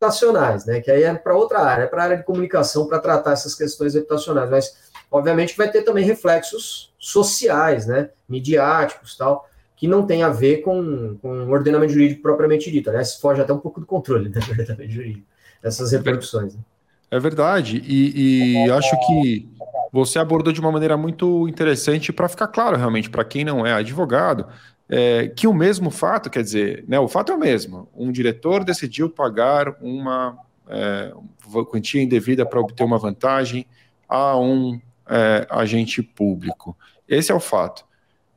reputacionais, 0.00 0.64
né? 0.66 0.80
Que 0.80 0.90
aí 0.90 1.04
é 1.04 1.14
para 1.14 1.36
outra 1.36 1.60
área, 1.60 1.84
é 1.84 1.86
para 1.86 2.02
a 2.02 2.04
área 2.06 2.16
de 2.16 2.24
comunicação 2.24 2.88
para 2.88 2.98
tratar 2.98 3.32
essas 3.32 3.54
questões 3.54 3.94
reputacionais, 3.94 4.50
mas 4.50 4.91
obviamente 5.12 5.56
vai 5.56 5.70
ter 5.70 5.82
também 5.82 6.04
reflexos 6.04 6.92
sociais, 6.98 7.86
né? 7.86 8.10
Midiáticos 8.28 9.16
tal, 9.16 9.48
que 9.76 9.86
não 9.86 10.06
tem 10.06 10.22
a 10.22 10.30
ver 10.30 10.62
com, 10.62 11.16
com 11.20 11.28
o 11.28 11.50
ordenamento 11.50 11.92
jurídico 11.92 12.22
propriamente 12.22 12.70
dito, 12.70 12.90
né? 12.90 13.04
Se 13.04 13.20
foge 13.20 13.40
até 13.40 13.52
um 13.52 13.58
pouco 13.58 13.78
do 13.78 13.86
controle 13.86 14.28
né, 14.30 14.40
do 14.40 14.50
ordenamento 14.50 14.90
jurídico, 14.90 15.26
essas 15.62 15.92
repercussões. 15.92 16.54
Né? 16.54 16.60
É 17.10 17.20
verdade, 17.20 17.82
e, 17.86 18.64
e 18.64 18.70
acho 18.70 18.96
que 19.06 19.48
você 19.92 20.18
abordou 20.18 20.52
de 20.52 20.60
uma 20.60 20.72
maneira 20.72 20.96
muito 20.96 21.46
interessante 21.46 22.10
para 22.10 22.26
ficar 22.26 22.48
claro 22.48 22.78
realmente 22.78 23.10
para 23.10 23.22
quem 23.22 23.44
não 23.44 23.66
é 23.66 23.74
advogado 23.74 24.46
é, 24.88 25.28
que 25.28 25.46
o 25.46 25.54
mesmo 25.54 25.90
fato, 25.90 26.28
quer 26.28 26.42
dizer, 26.42 26.84
né, 26.86 26.98
o 27.00 27.08
fato 27.08 27.32
é 27.32 27.34
o 27.34 27.38
mesmo. 27.38 27.88
Um 27.96 28.12
diretor 28.12 28.62
decidiu 28.62 29.08
pagar 29.08 29.74
uma 29.80 30.36
é, 30.68 31.12
quantia 31.70 32.02
indevida 32.02 32.44
para 32.44 32.60
obter 32.60 32.84
uma 32.84 32.98
vantagem 32.98 33.66
a 34.06 34.38
um 34.38 34.78
é, 35.08 35.46
agente 35.50 36.02
público. 36.02 36.76
Esse 37.08 37.32
é 37.32 37.34
o 37.34 37.40
fato. 37.40 37.84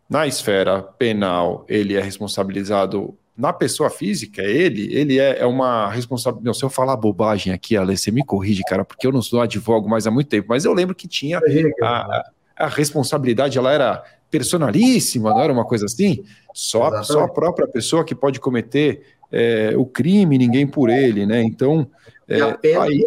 Na 0.10 0.28
esfera 0.28 0.82
penal, 0.82 1.66
ele 1.68 1.96
é 1.96 2.02
responsabilizado 2.02 3.18
na 3.38 3.52
pessoa 3.52 3.90
física, 3.90 4.42
ele, 4.42 4.94
ele 4.96 5.20
é, 5.20 5.40
é 5.40 5.46
uma 5.46 5.90
responsabilidade. 5.90 6.58
Se 6.58 6.64
eu 6.64 6.70
falar 6.70 6.96
bobagem 6.96 7.52
aqui, 7.52 7.76
Ale, 7.76 7.98
você 7.98 8.10
me 8.10 8.24
corrige, 8.24 8.64
cara, 8.64 8.86
porque 8.86 9.06
eu 9.06 9.12
não 9.12 9.22
sou 9.22 9.42
advogo 9.42 9.90
mais 9.90 10.08
há 10.08 10.12
muito 10.12 10.30
tempo, 10.30 10.48
mas 10.50 10.64
eu 10.64 10.74
lembro 10.74 10.96
que 10.96 11.08
tinha 11.08 11.42
a, 11.84 12.24
a 12.56 12.68
responsabilidade, 12.68 13.58
ela 13.58 13.74
era 13.74 14.04
personalíssima, 14.32 15.32
não 15.32 15.42
era 15.42 15.52
uma 15.52 15.66
coisa 15.66 15.86
assim? 15.86 16.24
Só, 16.54 17.04
só 17.04 17.24
a 17.24 17.28
própria 17.28 17.68
pessoa 17.68 18.06
que 18.06 18.16
pode 18.16 18.40
cometer 18.40 19.02
é, 19.32 19.74
o 19.76 19.86
crime, 19.86 20.38
ninguém 20.38 20.66
por 20.66 20.90
ele, 20.90 21.26
né? 21.26 21.42
Então. 21.44 21.90
É, 22.28 22.40
a 22.40 22.58
pena 22.58 22.84
aí... 22.84 23.06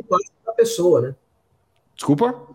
pessoa, 0.57 1.01
né? 1.01 1.15
Desculpa? 1.95 2.48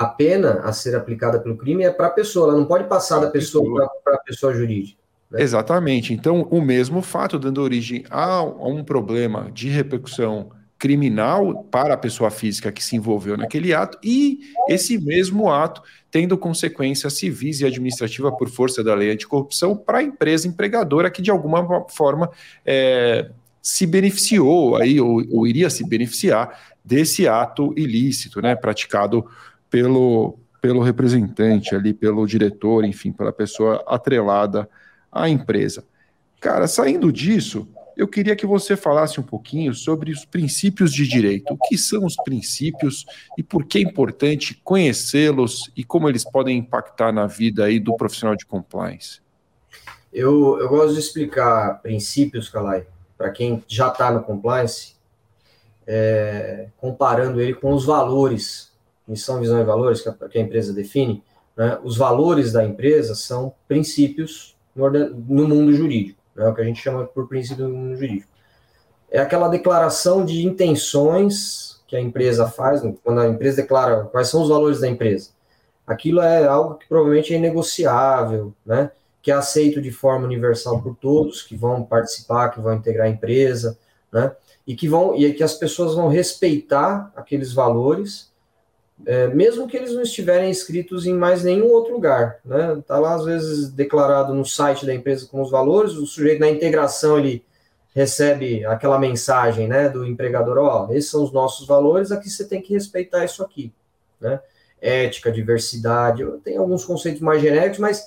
A 0.00 0.06
pena 0.06 0.60
a 0.64 0.72
ser 0.72 0.96
aplicada 0.96 1.38
pelo 1.38 1.58
crime 1.58 1.84
é 1.84 1.90
para 1.90 2.06
a 2.06 2.10
pessoa, 2.10 2.48
ela 2.48 2.58
não 2.58 2.64
pode 2.64 2.84
passar 2.84 3.18
da 3.18 3.28
pessoa 3.28 3.86
para 4.02 4.14
a 4.14 4.18
pessoa 4.20 4.54
jurídica. 4.54 4.98
Né? 5.30 5.42
Exatamente. 5.42 6.14
Então, 6.14 6.48
o 6.50 6.62
mesmo 6.62 7.02
fato 7.02 7.38
dando 7.38 7.60
origem 7.60 8.02
a, 8.08 8.42
um 8.42 8.82
problema 8.82 9.50
de 9.52 9.68
repercussão 9.68 10.52
criminal 10.78 11.64
para 11.64 11.92
a 11.92 11.98
pessoa 11.98 12.30
física 12.30 12.72
que 12.72 12.82
se 12.82 12.96
envolveu 12.96 13.36
naquele 13.36 13.74
ato 13.74 13.98
e 14.02 14.38
esse 14.70 14.96
mesmo 14.96 15.50
ato 15.50 15.82
tendo 16.10 16.38
consequências 16.38 17.12
civis 17.12 17.60
e 17.60 17.66
administrativa 17.66 18.32
por 18.32 18.48
força 18.48 18.82
da 18.82 18.94
lei 18.94 19.10
anticorrupção 19.10 19.76
para 19.76 19.98
a 19.98 20.02
empresa 20.02 20.48
empregadora 20.48 21.10
que 21.10 21.20
de 21.20 21.30
alguma 21.30 21.86
forma 21.90 22.30
é, 22.64 23.30
se 23.60 23.86
beneficiou 23.86 24.76
aí 24.76 24.98
ou, 24.98 25.22
ou, 25.30 25.46
iria 25.46 25.68
se 25.68 25.86
beneficiar 25.86 26.58
desse 26.82 27.28
ato 27.28 27.74
ilícito, 27.76 28.40
né, 28.40 28.56
praticado 28.56 29.26
pelo 29.70 30.38
pelo 30.60 30.82
representante 30.82 31.74
ali, 31.74 31.94
pelo 31.94 32.26
diretor, 32.26 32.84
enfim, 32.84 33.12
pela 33.12 33.32
pessoa 33.32 33.82
atrelada 33.86 34.68
à 35.10 35.28
empresa. 35.28 35.84
Cara, 36.38 36.68
saindo 36.68 37.12
disso, 37.12 37.66
eu 37.96 38.06
queria 38.06 38.36
que 38.36 38.46
você 38.46 38.76
falasse 38.76 39.20
um 39.20 39.22
pouquinho 39.22 39.74
sobre 39.74 40.10
os 40.10 40.24
princípios 40.24 40.92
de 40.92 41.06
direito. 41.06 41.52
O 41.52 41.58
que 41.58 41.76
são 41.76 42.04
os 42.04 42.16
princípios 42.16 43.04
e 43.36 43.42
por 43.42 43.64
que 43.64 43.78
é 43.78 43.82
importante 43.82 44.58
conhecê-los 44.62 45.70
e 45.76 45.84
como 45.84 46.08
eles 46.08 46.24
podem 46.24 46.58
impactar 46.58 47.12
na 47.12 47.26
vida 47.26 47.64
aí 47.64 47.78
do 47.78 47.96
profissional 47.96 48.36
de 48.36 48.46
compliance? 48.46 49.20
Eu, 50.12 50.58
eu 50.58 50.68
gosto 50.68 50.94
de 50.94 51.00
explicar 51.00 51.80
princípios, 51.82 52.48
Calai, 52.48 52.86
para 53.16 53.30
quem 53.30 53.62
já 53.68 53.88
está 53.88 54.10
no 54.10 54.22
compliance, 54.22 54.94
é, 55.86 56.68
comparando 56.78 57.40
ele 57.40 57.54
com 57.54 57.72
os 57.72 57.84
valores, 57.84 58.69
missão, 59.10 59.40
visão 59.40 59.60
e 59.60 59.64
valores 59.64 60.00
que 60.00 60.08
a, 60.08 60.40
empresa 60.40 60.72
define. 60.72 61.22
Né? 61.56 61.78
Os 61.82 61.96
valores 61.96 62.52
da 62.52 62.64
empresa 62.64 63.14
são 63.14 63.52
princípios 63.66 64.56
no, 64.74 64.88
no 64.88 65.48
mundo 65.48 65.72
jurídico 65.72 66.20
é 66.36 66.48
o 66.48 66.54
que 66.54 66.60
a 66.60 66.64
gente 66.64 66.80
chama 66.80 67.04
por 67.04 67.28
princípio 67.28 67.68
jurídico. 67.96 68.28
É 69.10 69.18
aquela 69.18 69.48
declaração 69.48 70.24
de 70.24 70.46
intenções 70.46 71.80
que 71.86 71.96
a 71.96 72.00
empresa 72.00 72.46
faz, 72.46 72.82
quando 73.02 73.20
a 73.20 73.28
empresa 73.28 73.62
declara 73.62 74.04
quais 74.04 74.28
são 74.28 74.42
os 74.42 74.48
valores 74.48 74.80
da 74.80 74.88
empresa. 74.88 75.30
Aquilo 75.86 76.20
é 76.20 76.46
algo 76.46 76.76
que 76.76 76.86
provavelmente 76.88 77.34
é 77.34 77.38
negociável, 77.38 78.54
né? 78.64 78.92
que 79.20 79.30
é 79.30 79.34
aceito 79.34 79.82
de 79.82 79.90
forma 79.90 80.24
universal 80.24 80.80
por 80.80 80.94
todos 80.96 81.42
que 81.42 81.56
vão 81.56 81.82
participar, 81.82 82.50
que 82.50 82.60
vão 82.60 82.74
integrar 82.74 83.06
a 83.06 83.10
empresa, 83.10 83.76
né? 84.10 84.32
E 84.66 84.74
que 84.74 84.88
vão 84.88 85.14
e 85.14 85.30
que 85.34 85.42
as 85.42 85.52
pessoas 85.52 85.94
vão 85.94 86.08
respeitar 86.08 87.12
aqueles 87.14 87.52
valores 87.52 88.29
é, 89.06 89.28
mesmo 89.28 89.66
que 89.66 89.76
eles 89.76 89.94
não 89.94 90.02
estiverem 90.02 90.50
inscritos 90.50 91.06
em 91.06 91.14
mais 91.14 91.42
nenhum 91.42 91.68
outro 91.68 91.92
lugar, 91.92 92.38
né? 92.44 92.82
Tá 92.86 92.98
lá 92.98 93.14
às 93.14 93.24
vezes 93.24 93.70
declarado 93.70 94.34
no 94.34 94.44
site 94.44 94.84
da 94.84 94.94
empresa 94.94 95.26
com 95.26 95.40
os 95.40 95.50
valores, 95.50 95.92
o 95.92 96.06
sujeito 96.06 96.40
na 96.40 96.50
integração 96.50 97.18
ele 97.18 97.44
recebe 97.94 98.64
aquela 98.64 98.98
mensagem, 98.98 99.66
né, 99.66 99.88
do 99.88 100.06
empregador, 100.06 100.58
ó, 100.58 100.86
oh, 100.86 100.92
esses 100.92 101.10
são 101.10 101.24
os 101.24 101.32
nossos 101.32 101.66
valores, 101.66 102.12
aqui 102.12 102.30
você 102.30 102.46
tem 102.46 102.62
que 102.62 102.72
respeitar 102.72 103.24
isso 103.24 103.42
aqui, 103.42 103.72
né? 104.20 104.40
Ética, 104.80 105.32
diversidade, 105.32 106.24
tem 106.44 106.56
alguns 106.56 106.84
conceitos 106.84 107.20
mais 107.20 107.42
genéricos, 107.42 107.78
mas 107.78 108.06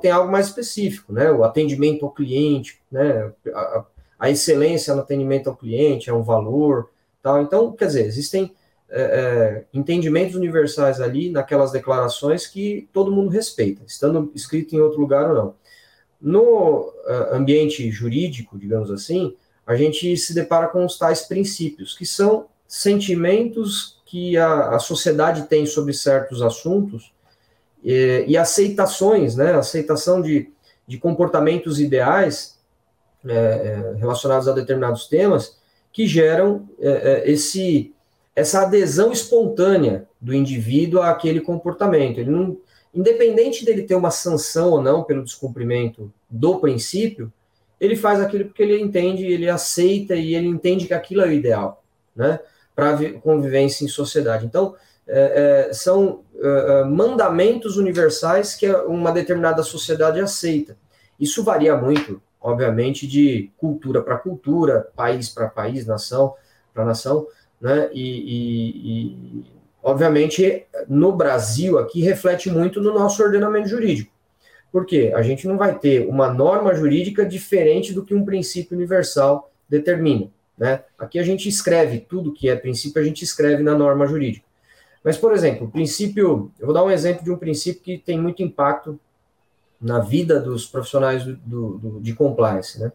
tem 0.00 0.10
algo 0.10 0.32
mais 0.32 0.46
específico, 0.46 1.12
né? 1.12 1.30
O 1.30 1.44
atendimento 1.44 2.04
ao 2.04 2.10
cliente, 2.10 2.80
né? 2.90 3.30
A, 3.54 3.84
a 4.18 4.30
excelência 4.30 4.94
no 4.94 5.02
atendimento 5.02 5.48
ao 5.48 5.56
cliente 5.56 6.10
é 6.10 6.12
um 6.12 6.22
valor, 6.22 6.90
tal. 7.22 7.40
Então, 7.40 7.70
quer 7.72 7.86
dizer, 7.86 8.06
existem 8.06 8.52
é, 8.90 9.02
é, 9.02 9.64
entendimentos 9.74 10.34
universais 10.34 10.98
ali 10.98 11.30
naquelas 11.30 11.70
declarações 11.70 12.46
que 12.46 12.88
todo 12.90 13.12
mundo 13.12 13.28
respeita, 13.28 13.82
estando 13.86 14.32
escrito 14.34 14.74
em 14.74 14.80
outro 14.80 14.98
lugar 14.98 15.28
ou 15.28 15.34
não. 15.34 15.54
No 16.20 16.88
uh, 17.06 17.34
ambiente 17.34 17.90
jurídico, 17.90 18.58
digamos 18.58 18.90
assim, 18.90 19.36
a 19.66 19.76
gente 19.76 20.16
se 20.16 20.34
depara 20.34 20.68
com 20.68 20.84
os 20.84 20.98
tais 20.98 21.22
princípios, 21.22 21.96
que 21.96 22.06
são 22.06 22.46
sentimentos 22.66 24.00
que 24.06 24.38
a, 24.38 24.70
a 24.70 24.78
sociedade 24.78 25.42
tem 25.48 25.66
sobre 25.66 25.92
certos 25.92 26.40
assuntos 26.40 27.12
e, 27.84 28.24
e 28.26 28.36
aceitações, 28.38 29.36
né, 29.36 29.52
aceitação 29.52 30.22
de, 30.22 30.50
de 30.86 30.96
comportamentos 30.96 31.78
ideais 31.78 32.58
é, 33.26 33.34
é 33.34 33.94
relacionados 33.98 34.48
a 34.48 34.52
determinados 34.52 35.06
temas 35.06 35.58
que 35.92 36.06
geram 36.06 36.68
é, 36.80 37.24
esse 37.30 37.92
essa 38.38 38.62
adesão 38.62 39.10
espontânea 39.10 40.06
do 40.20 40.32
indivíduo 40.32 41.02
àquele 41.02 41.40
comportamento. 41.40 42.20
Ele 42.20 42.30
não, 42.30 42.56
independente 42.94 43.64
dele 43.64 43.82
ter 43.82 43.96
uma 43.96 44.12
sanção 44.12 44.70
ou 44.70 44.80
não 44.80 45.02
pelo 45.02 45.24
descumprimento 45.24 46.12
do 46.30 46.60
princípio, 46.60 47.32
ele 47.80 47.96
faz 47.96 48.20
aquilo 48.20 48.44
porque 48.44 48.62
ele 48.62 48.80
entende, 48.80 49.24
ele 49.26 49.50
aceita 49.50 50.14
e 50.14 50.36
ele 50.36 50.46
entende 50.46 50.86
que 50.86 50.94
aquilo 50.94 51.22
é 51.22 51.26
o 51.26 51.32
ideal, 51.32 51.82
né? 52.14 52.38
Para 52.76 52.96
convivência 53.20 53.84
em 53.84 53.88
sociedade. 53.88 54.46
Então, 54.46 54.76
é, 55.08 55.66
é, 55.68 55.72
são 55.72 56.20
é, 56.40 56.46
é, 56.46 56.84
mandamentos 56.84 57.76
universais 57.76 58.54
que 58.54 58.70
uma 58.70 59.10
determinada 59.10 59.64
sociedade 59.64 60.20
aceita. 60.20 60.76
Isso 61.18 61.42
varia 61.42 61.76
muito, 61.76 62.22
obviamente, 62.40 63.04
de 63.04 63.50
cultura 63.58 64.00
para 64.00 64.16
cultura, 64.16 64.88
país 64.94 65.28
para 65.28 65.48
país, 65.48 65.86
nação 65.86 66.34
para 66.72 66.84
nação, 66.84 67.26
né? 67.60 67.90
E, 67.92 68.02
e, 68.02 69.40
e, 69.40 69.44
obviamente, 69.82 70.64
no 70.88 71.12
Brasil, 71.12 71.78
aqui 71.78 72.00
reflete 72.00 72.50
muito 72.50 72.80
no 72.80 72.94
nosso 72.94 73.22
ordenamento 73.22 73.68
jurídico. 73.68 74.12
Por 74.70 74.84
quê? 74.84 75.12
A 75.14 75.22
gente 75.22 75.46
não 75.48 75.56
vai 75.56 75.78
ter 75.78 76.06
uma 76.08 76.32
norma 76.32 76.74
jurídica 76.74 77.24
diferente 77.24 77.92
do 77.92 78.04
que 78.04 78.14
um 78.14 78.24
princípio 78.24 78.76
universal 78.76 79.50
determina. 79.68 80.30
Né? 80.56 80.82
Aqui 80.98 81.18
a 81.18 81.22
gente 81.22 81.48
escreve 81.48 82.00
tudo 82.00 82.32
que 82.32 82.48
é 82.48 82.56
princípio, 82.56 83.00
a 83.00 83.04
gente 83.04 83.24
escreve 83.24 83.62
na 83.62 83.74
norma 83.74 84.06
jurídica. 84.06 84.46
Mas, 85.02 85.16
por 85.16 85.32
exemplo, 85.32 85.66
o 85.66 85.70
princípio, 85.70 86.50
eu 86.58 86.66
vou 86.66 86.74
dar 86.74 86.84
um 86.84 86.90
exemplo 86.90 87.24
de 87.24 87.30
um 87.30 87.36
princípio 87.36 87.80
que 87.80 87.96
tem 87.96 88.20
muito 88.20 88.42
impacto 88.42 88.98
na 89.80 90.00
vida 90.00 90.40
dos 90.40 90.66
profissionais 90.66 91.24
do, 91.24 91.36
do, 91.36 91.78
do 91.78 92.00
de 92.00 92.12
compliance, 92.12 92.80
né? 92.80 92.92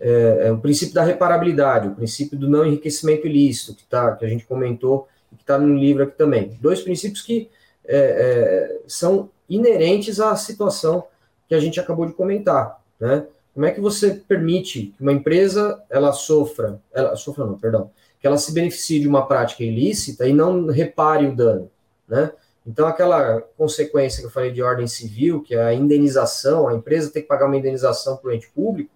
É, 0.00 0.46
é, 0.46 0.52
o 0.52 0.58
princípio 0.58 0.94
da 0.94 1.02
reparabilidade, 1.02 1.88
o 1.88 1.94
princípio 1.94 2.38
do 2.38 2.48
não 2.48 2.66
enriquecimento 2.66 3.26
ilícito, 3.26 3.74
que, 3.74 3.84
tá, 3.84 4.12
que 4.12 4.24
a 4.24 4.28
gente 4.28 4.44
comentou 4.44 5.08
e 5.32 5.36
que 5.36 5.42
está 5.42 5.58
no 5.58 5.74
livro 5.74 6.04
aqui 6.04 6.16
também. 6.16 6.56
Dois 6.60 6.82
princípios 6.82 7.22
que 7.22 7.48
é, 7.84 7.96
é, 7.96 8.80
são 8.86 9.30
inerentes 9.48 10.20
à 10.20 10.34
situação 10.36 11.04
que 11.48 11.54
a 11.54 11.60
gente 11.60 11.78
acabou 11.78 12.06
de 12.06 12.12
comentar, 12.12 12.80
né? 12.98 13.26
Como 13.52 13.66
é 13.66 13.70
que 13.70 13.80
você 13.80 14.10
permite 14.14 14.92
que 14.96 15.02
uma 15.02 15.12
empresa 15.12 15.80
ela 15.88 16.12
sofra, 16.12 16.80
ela 16.92 17.14
sofra 17.14 17.46
não, 17.46 17.56
perdão, 17.56 17.90
que 18.18 18.26
ela 18.26 18.36
se 18.36 18.52
beneficie 18.52 18.98
de 18.98 19.06
uma 19.06 19.26
prática 19.26 19.62
ilícita 19.62 20.26
e 20.26 20.32
não 20.32 20.66
repare 20.66 21.26
o 21.26 21.36
dano, 21.36 21.70
né? 22.08 22.32
Então, 22.66 22.86
aquela 22.86 23.42
consequência 23.58 24.20
que 24.20 24.26
eu 24.26 24.30
falei 24.30 24.50
de 24.50 24.62
ordem 24.62 24.86
civil, 24.86 25.42
que 25.42 25.54
é 25.54 25.62
a 25.62 25.74
indenização, 25.74 26.66
a 26.66 26.74
empresa 26.74 27.10
tem 27.10 27.22
que 27.22 27.28
pagar 27.28 27.46
uma 27.46 27.56
indenização 27.56 28.16
para 28.16 28.30
o 28.30 28.32
ente 28.32 28.48
público, 28.48 28.90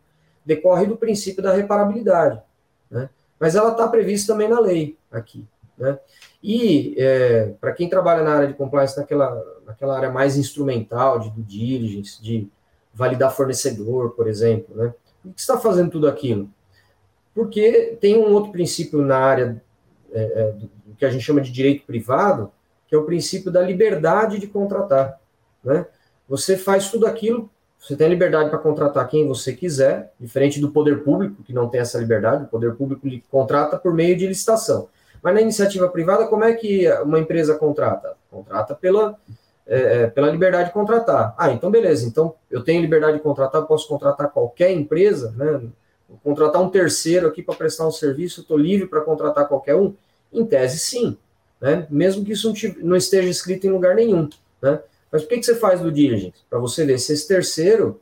decorre 0.49 0.87
do 0.87 0.97
princípio 0.97 1.43
da 1.43 1.53
reparabilidade, 1.53 2.41
né? 2.91 3.11
Mas 3.39 3.55
ela 3.55 3.73
está 3.73 3.87
prevista 3.87 4.33
também 4.33 4.49
na 4.49 4.59
lei 4.59 4.97
aqui, 5.13 5.45
né? 5.77 5.99
E 6.43 6.95
é, 6.97 7.53
para 7.61 7.73
quem 7.73 7.89
trabalha 7.89 8.23
na 8.23 8.35
área 8.35 8.49
de 8.49 8.55
compliance, 8.55 8.97
naquela, 8.97 9.45
naquela 9.67 9.95
área 9.95 10.11
mais 10.11 10.39
instrumental, 10.39 11.21
de 11.21 11.29
due 11.31 11.43
diligence, 11.43 12.23
de 12.23 12.49
validar 12.95 13.31
fornecedor, 13.31 14.13
por 14.13 14.27
exemplo, 14.27 14.75
né? 14.75 14.95
Por 15.23 15.35
que 15.35 15.41
está 15.41 15.59
fazendo 15.59 15.91
tudo 15.91 16.09
aquilo? 16.09 16.49
Porque 17.35 17.99
tem 18.01 18.17
um 18.17 18.33
outro 18.33 18.51
princípio 18.51 19.03
na 19.03 19.19
área 19.19 19.63
é, 20.11 20.23
é, 20.23 20.53
do, 20.53 20.71
que 20.97 21.05
a 21.05 21.11
gente 21.11 21.23
chama 21.23 21.43
de 21.43 21.53
direito 21.53 21.85
privado, 21.85 22.51
que 22.87 22.95
é 22.95 22.99
o 22.99 23.05
princípio 23.05 23.53
da 23.53 23.61
liberdade 23.61 24.39
de 24.39 24.47
contratar, 24.47 25.21
né? 25.63 25.87
Você 26.27 26.57
faz 26.57 26.91
tudo 26.91 27.07
aquilo 27.07 27.51
você 27.79 27.97
tem 27.97 28.09
liberdade 28.09 28.51
para 28.51 28.59
contratar 28.59 29.09
quem 29.09 29.27
você 29.27 29.53
quiser, 29.53 30.13
diferente 30.19 30.61
do 30.61 30.71
poder 30.71 31.03
público, 31.05 31.43
que 31.43 31.53
não 31.53 31.69
tem 31.69 31.81
essa 31.81 31.99
liberdade, 31.99 32.45
o 32.45 32.49
poder 32.49 32.75
público 32.75 33.09
contrata 33.31 33.79
por 33.79 33.95
meio 33.95 34.17
de 34.17 34.27
licitação. 34.27 34.89
Mas 35.23 35.35
na 35.35 35.41
iniciativa 35.41 35.89
privada, 35.89 36.27
como 36.27 36.45
é 36.45 36.53
que 36.55 36.91
uma 37.03 37.19
empresa 37.19 37.55
contrata? 37.55 38.15
Contrata 38.31 38.75
pela, 38.75 39.17
é, 39.67 40.03
é 40.03 40.07
pela 40.07 40.31
liberdade 40.31 40.69
de 40.69 40.75
contratar. 40.75 41.35
Ah, 41.39 41.51
então 41.51 41.71
beleza, 41.71 42.07
então 42.07 42.35
eu 42.51 42.63
tenho 42.63 42.81
liberdade 42.81 43.17
de 43.17 43.23
contratar, 43.23 43.63
posso 43.63 43.89
contratar 43.89 44.31
qualquer 44.31 44.71
empresa, 44.73 45.33
né? 45.37 45.63
Vou 46.09 46.19
contratar 46.25 46.63
um 46.63 46.71
terceiro 46.71 47.29
aqui 47.29 47.43
para 47.43 47.55
prestar 47.55 47.87
um 47.87 47.93
serviço, 47.93 48.41
estou 48.41 48.57
livre 48.57 48.87
para 48.87 49.03
contratar 49.03 49.47
qualquer 49.47 49.75
um? 49.75 49.95
Em 50.33 50.45
tese, 50.45 50.79
sim, 50.79 51.17
né? 51.61 51.87
mesmo 51.91 52.25
que 52.25 52.33
isso 52.33 52.53
não 52.79 52.97
esteja 52.97 53.29
escrito 53.29 53.67
em 53.67 53.71
lugar 53.71 53.95
nenhum. 53.95 54.29
Né? 54.61 54.81
Mas 55.11 55.23
por 55.23 55.29
que, 55.29 55.39
que 55.39 55.47
você 55.47 55.55
faz 55.55 55.81
do 55.81 55.91
diligence? 55.91 56.45
Para 56.49 56.59
você 56.59 56.85
ver 56.85 56.99
se 56.99 57.13
esse 57.13 57.27
terceiro 57.27 58.01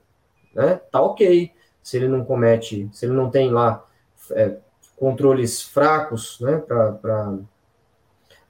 né, 0.54 0.80
tá 0.90 1.00
ok, 1.00 1.50
se 1.82 1.96
ele 1.96 2.08
não 2.08 2.24
comete, 2.24 2.88
se 2.92 3.06
ele 3.06 3.12
não 3.12 3.30
tem 3.30 3.50
lá 3.50 3.84
é, 4.32 4.56
controles 4.96 5.62
fracos 5.62 6.38
né, 6.40 6.58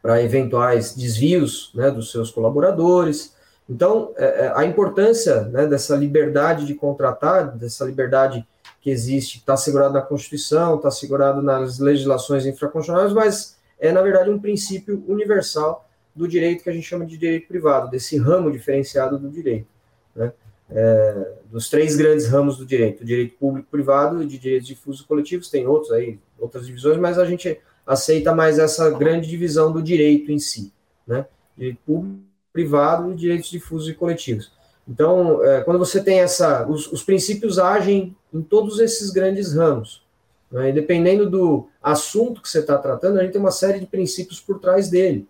para 0.00 0.22
eventuais 0.22 0.94
desvios 0.94 1.72
né, 1.74 1.90
dos 1.90 2.10
seus 2.10 2.30
colaboradores, 2.30 3.34
Então, 3.68 4.12
é, 4.16 4.46
é, 4.46 4.52
a 4.54 4.64
importância 4.64 5.42
né, 5.42 5.66
dessa 5.66 5.96
liberdade 5.96 6.64
de 6.64 6.74
contratar, 6.74 7.56
dessa 7.56 7.84
liberdade 7.84 8.46
que 8.80 8.90
existe, 8.90 9.38
está 9.38 9.56
segurado 9.56 9.92
na 9.92 10.00
Constituição, 10.02 10.76
está 10.76 10.90
segurado 10.90 11.42
nas 11.42 11.80
legislações 11.80 12.46
infraconstitucionais, 12.46 13.12
mas 13.12 13.56
é, 13.78 13.90
na 13.90 14.00
verdade, 14.00 14.30
um 14.30 14.38
princípio 14.38 15.04
universal 15.08 15.85
do 16.16 16.26
direito 16.26 16.64
que 16.64 16.70
a 16.70 16.72
gente 16.72 16.86
chama 16.86 17.04
de 17.04 17.18
direito 17.18 17.46
privado, 17.46 17.90
desse 17.90 18.16
ramo 18.16 18.50
diferenciado 18.50 19.18
do 19.18 19.28
direito. 19.28 19.66
Né? 20.14 20.32
É, 20.70 21.32
dos 21.50 21.68
três 21.68 21.94
grandes 21.94 22.26
ramos 22.26 22.56
do 22.56 22.66
direito, 22.66 23.04
direito 23.04 23.36
público-privado 23.36 24.22
e 24.22 24.26
de 24.26 24.38
direitos 24.38 24.66
difusos 24.66 25.02
coletivos, 25.02 25.50
tem 25.50 25.66
outros 25.66 25.92
aí, 25.92 26.18
outras 26.38 26.66
divisões, 26.66 26.98
mas 26.98 27.18
a 27.18 27.24
gente 27.24 27.60
aceita 27.86 28.34
mais 28.34 28.58
essa 28.58 28.90
grande 28.90 29.28
divisão 29.28 29.70
do 29.70 29.82
direito 29.82 30.32
em 30.32 30.38
si, 30.38 30.72
né? 31.06 31.26
Direito 31.56 31.78
público, 31.86 32.20
privado 32.52 33.12
e 33.12 33.14
direitos 33.14 33.48
difusos 33.48 33.88
e 33.88 33.94
coletivos. 33.94 34.50
Então, 34.88 35.44
é, 35.44 35.62
quando 35.62 35.78
você 35.78 36.02
tem 36.02 36.20
essa, 36.20 36.66
os, 36.66 36.90
os, 36.90 37.02
princípios 37.02 37.58
agem 37.58 38.16
em 38.32 38.40
todos 38.40 38.78
esses 38.78 39.10
grandes 39.10 39.52
ramos. 39.52 40.04
Né? 40.50 40.70
E 40.70 40.72
dependendo 40.72 41.28
do 41.28 41.68
assunto 41.82 42.40
que 42.40 42.48
você 42.48 42.60
está 42.60 42.78
tratando, 42.78 43.18
a 43.18 43.22
gente 43.22 43.32
tem 43.32 43.40
uma 43.40 43.50
série 43.50 43.80
de 43.80 43.86
princípios 43.86 44.40
por 44.40 44.60
trás 44.60 44.88
dele. 44.88 45.26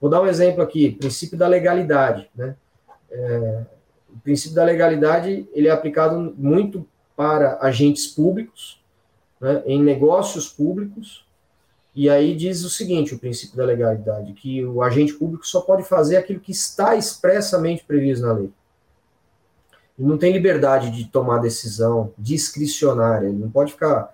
Vou 0.00 0.10
dar 0.10 0.20
um 0.20 0.26
exemplo 0.26 0.62
aqui, 0.62 0.92
princípio 0.92 1.38
da 1.38 1.46
legalidade. 1.46 2.28
Né? 2.34 2.54
É, 3.10 3.62
o 4.14 4.20
princípio 4.20 4.54
da 4.54 4.64
legalidade 4.64 5.48
ele 5.52 5.68
é 5.68 5.70
aplicado 5.70 6.34
muito 6.36 6.86
para 7.16 7.58
agentes 7.60 8.06
públicos, 8.06 8.82
né, 9.40 9.62
em 9.66 9.82
negócios 9.82 10.48
públicos, 10.48 11.24
e 11.94 12.10
aí 12.10 12.34
diz 12.34 12.64
o 12.64 12.70
seguinte, 12.70 13.14
o 13.14 13.18
princípio 13.18 13.56
da 13.56 13.64
legalidade, 13.64 14.32
que 14.32 14.64
o 14.64 14.82
agente 14.82 15.12
público 15.12 15.46
só 15.46 15.60
pode 15.60 15.84
fazer 15.84 16.16
aquilo 16.16 16.40
que 16.40 16.50
está 16.50 16.96
expressamente 16.96 17.84
previsto 17.84 18.26
na 18.26 18.32
lei. 18.32 18.50
Ele 19.96 20.08
não 20.08 20.18
tem 20.18 20.32
liberdade 20.32 20.90
de 20.90 21.04
tomar 21.04 21.38
decisão 21.38 22.12
discricionária, 22.18 23.28
ele 23.28 23.38
não 23.38 23.50
pode 23.50 23.72
ficar 23.72 24.12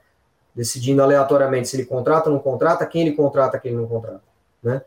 decidindo 0.54 1.02
aleatoriamente 1.02 1.68
se 1.68 1.76
ele 1.76 1.86
contrata 1.86 2.28
ou 2.28 2.34
não 2.34 2.42
contrata, 2.42 2.84
quem 2.84 3.02
ele 3.02 3.16
contrata, 3.16 3.58
quem 3.58 3.72
ele 3.72 3.80
não 3.80 3.88
contrata. 3.88 4.22
Né? 4.62 4.82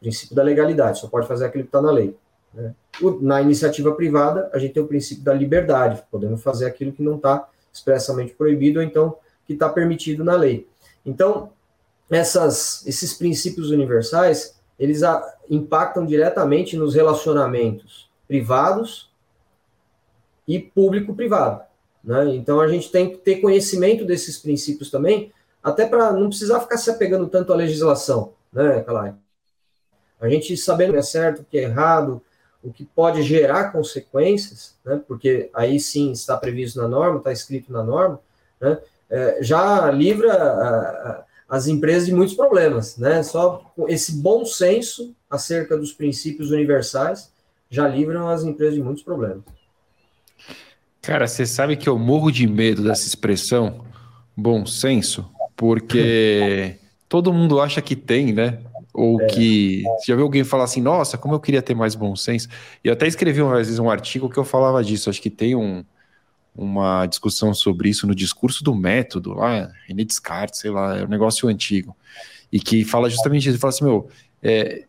Princípio 0.00 0.34
da 0.34 0.42
legalidade, 0.42 1.00
só 1.00 1.08
pode 1.08 1.26
fazer 1.26 1.46
aquilo 1.46 1.64
que 1.64 1.68
está 1.68 1.82
na 1.82 1.90
lei. 1.90 2.16
Né? 2.54 2.74
Na 3.20 3.42
iniciativa 3.42 3.92
privada, 3.94 4.50
a 4.52 4.58
gente 4.58 4.74
tem 4.74 4.82
o 4.82 4.86
princípio 4.86 5.24
da 5.24 5.34
liberdade, 5.34 6.02
podemos 6.10 6.42
fazer 6.42 6.66
aquilo 6.66 6.92
que 6.92 7.02
não 7.02 7.16
está 7.16 7.48
expressamente 7.72 8.34
proibido 8.34 8.78
ou 8.78 8.84
então 8.84 9.16
que 9.46 9.52
está 9.54 9.68
permitido 9.68 10.24
na 10.24 10.34
lei. 10.34 10.68
Então, 11.04 11.50
essas, 12.10 12.86
esses 12.86 13.14
princípios 13.14 13.70
universais, 13.70 14.58
eles 14.78 15.02
a, 15.02 15.36
impactam 15.50 16.06
diretamente 16.06 16.76
nos 16.76 16.94
relacionamentos 16.94 18.08
privados 18.26 19.10
e 20.46 20.58
público-privado. 20.58 21.62
Né? 22.02 22.34
Então 22.36 22.60
a 22.60 22.68
gente 22.68 22.90
tem 22.90 23.10
que 23.10 23.18
ter 23.18 23.36
conhecimento 23.36 24.04
desses 24.04 24.38
princípios 24.38 24.90
também, 24.90 25.32
até 25.62 25.86
para 25.86 26.12
não 26.12 26.28
precisar 26.28 26.60
ficar 26.60 26.78
se 26.78 26.90
apegando 26.90 27.26
tanto 27.26 27.52
à 27.52 27.56
legislação, 27.56 28.32
né, 28.52 28.80
Calai? 28.82 29.14
A 30.20 30.28
gente 30.28 30.56
sabendo 30.56 30.90
o 30.90 30.92
que 30.92 30.98
é 30.98 31.02
certo, 31.02 31.40
o 31.40 31.44
que 31.44 31.58
é 31.58 31.62
errado, 31.62 32.22
o 32.62 32.72
que 32.72 32.84
pode 32.84 33.22
gerar 33.22 33.70
consequências, 33.70 34.74
né, 34.84 35.00
porque 35.06 35.48
aí 35.54 35.78
sim 35.78 36.10
está 36.10 36.36
previsto 36.36 36.80
na 36.80 36.88
norma, 36.88 37.18
está 37.18 37.32
escrito 37.32 37.72
na 37.72 37.82
norma, 37.82 38.20
né, 38.60 38.78
é, 39.10 39.38
já 39.40 39.90
livra 39.90 40.32
a, 40.32 41.10
a, 41.10 41.24
as 41.48 41.66
empresas 41.66 42.06
de 42.06 42.14
muitos 42.14 42.34
problemas, 42.34 42.98
né? 42.98 43.22
Só 43.22 43.72
esse 43.88 44.12
bom 44.20 44.44
senso 44.44 45.14
acerca 45.30 45.78
dos 45.78 45.92
princípios 45.92 46.50
universais 46.50 47.32
já 47.70 47.88
livram 47.88 48.28
as 48.28 48.44
empresas 48.44 48.74
de 48.74 48.82
muitos 48.82 49.02
problemas. 49.02 49.42
Cara, 51.00 51.26
você 51.26 51.46
sabe 51.46 51.76
que 51.76 51.88
eu 51.88 51.98
morro 51.98 52.30
de 52.30 52.46
medo 52.46 52.82
dessa 52.82 53.06
expressão 53.06 53.86
bom 54.36 54.66
senso, 54.66 55.30
porque 55.56 56.76
todo 57.08 57.32
mundo 57.32 57.60
acha 57.60 57.80
que 57.80 57.96
tem, 57.96 58.32
né? 58.32 58.58
Ou 58.98 59.20
é. 59.20 59.26
que. 59.26 59.82
Você 59.98 60.10
já 60.12 60.16
viu 60.16 60.24
alguém 60.24 60.42
falar 60.42 60.64
assim, 60.64 60.80
nossa, 60.80 61.16
como 61.16 61.34
eu 61.34 61.40
queria 61.40 61.62
ter 61.62 61.74
mais 61.74 61.94
bom 61.94 62.16
senso? 62.16 62.48
E 62.82 62.88
eu 62.88 62.92
até 62.92 63.06
escrevi 63.06 63.40
uma 63.40 63.54
vez 63.54 63.78
um 63.78 63.88
artigo 63.88 64.28
que 64.28 64.36
eu 64.36 64.44
falava 64.44 64.82
disso. 64.82 65.08
Acho 65.08 65.22
que 65.22 65.30
tem 65.30 65.54
um, 65.54 65.84
uma 66.58 67.06
discussão 67.06 67.54
sobre 67.54 67.88
isso 67.88 68.08
no 68.08 68.14
discurso 68.14 68.64
do 68.64 68.74
método, 68.74 69.34
lá, 69.34 69.70
René 69.86 70.02
Descartes, 70.02 70.58
sei 70.58 70.72
lá, 70.72 70.98
é 70.98 71.04
um 71.04 71.08
negócio 71.08 71.48
antigo, 71.48 71.96
e 72.50 72.58
que 72.58 72.84
fala 72.84 73.08
justamente 73.08 73.42
isso, 73.42 73.50
ele 73.50 73.58
fala 73.58 73.72
assim, 73.72 73.84
meu, 73.84 74.08
é, 74.42 74.84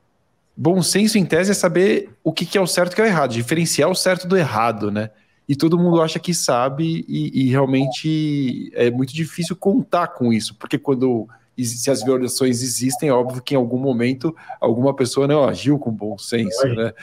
bom 0.57 0.82
senso 0.82 1.20
em 1.20 1.26
tese 1.26 1.51
é 1.51 1.53
saber 1.53 2.10
o 2.24 2.34
que, 2.34 2.47
que 2.47 2.57
é 2.57 2.62
o 2.62 2.66
certo 2.66 2.91
e 2.91 2.93
o 2.93 2.95
que 2.95 3.01
é 3.01 3.03
o 3.03 3.07
errado, 3.07 3.32
diferenciar 3.32 3.88
o 3.88 3.95
certo 3.95 4.28
do 4.28 4.36
errado, 4.36 4.89
né? 4.89 5.12
E 5.47 5.55
todo 5.55 5.78
mundo 5.78 6.01
acha 6.01 6.20
que 6.20 6.34
sabe 6.34 7.05
e, 7.07 7.43
e 7.43 7.49
realmente 7.49 8.72
é 8.74 8.89
muito 8.89 9.14
difícil 9.14 9.55
contar 9.55 10.07
com 10.07 10.34
isso, 10.34 10.55
porque 10.55 10.80
quando 10.80 11.28
se 11.66 11.89
as 11.89 12.03
violações 12.03 12.62
existem, 12.62 13.10
é 13.10 13.14
óbvio 13.14 13.41
que 13.41 13.53
em 13.53 13.57
algum 13.57 13.78
momento 13.78 14.36
alguma 14.60 14.95
pessoa 14.95 15.28
não 15.28 15.43
agiu 15.45 15.78
com 15.80 15.91
bom 15.91 16.18
senso, 16.18 16.68
né? 16.68 16.93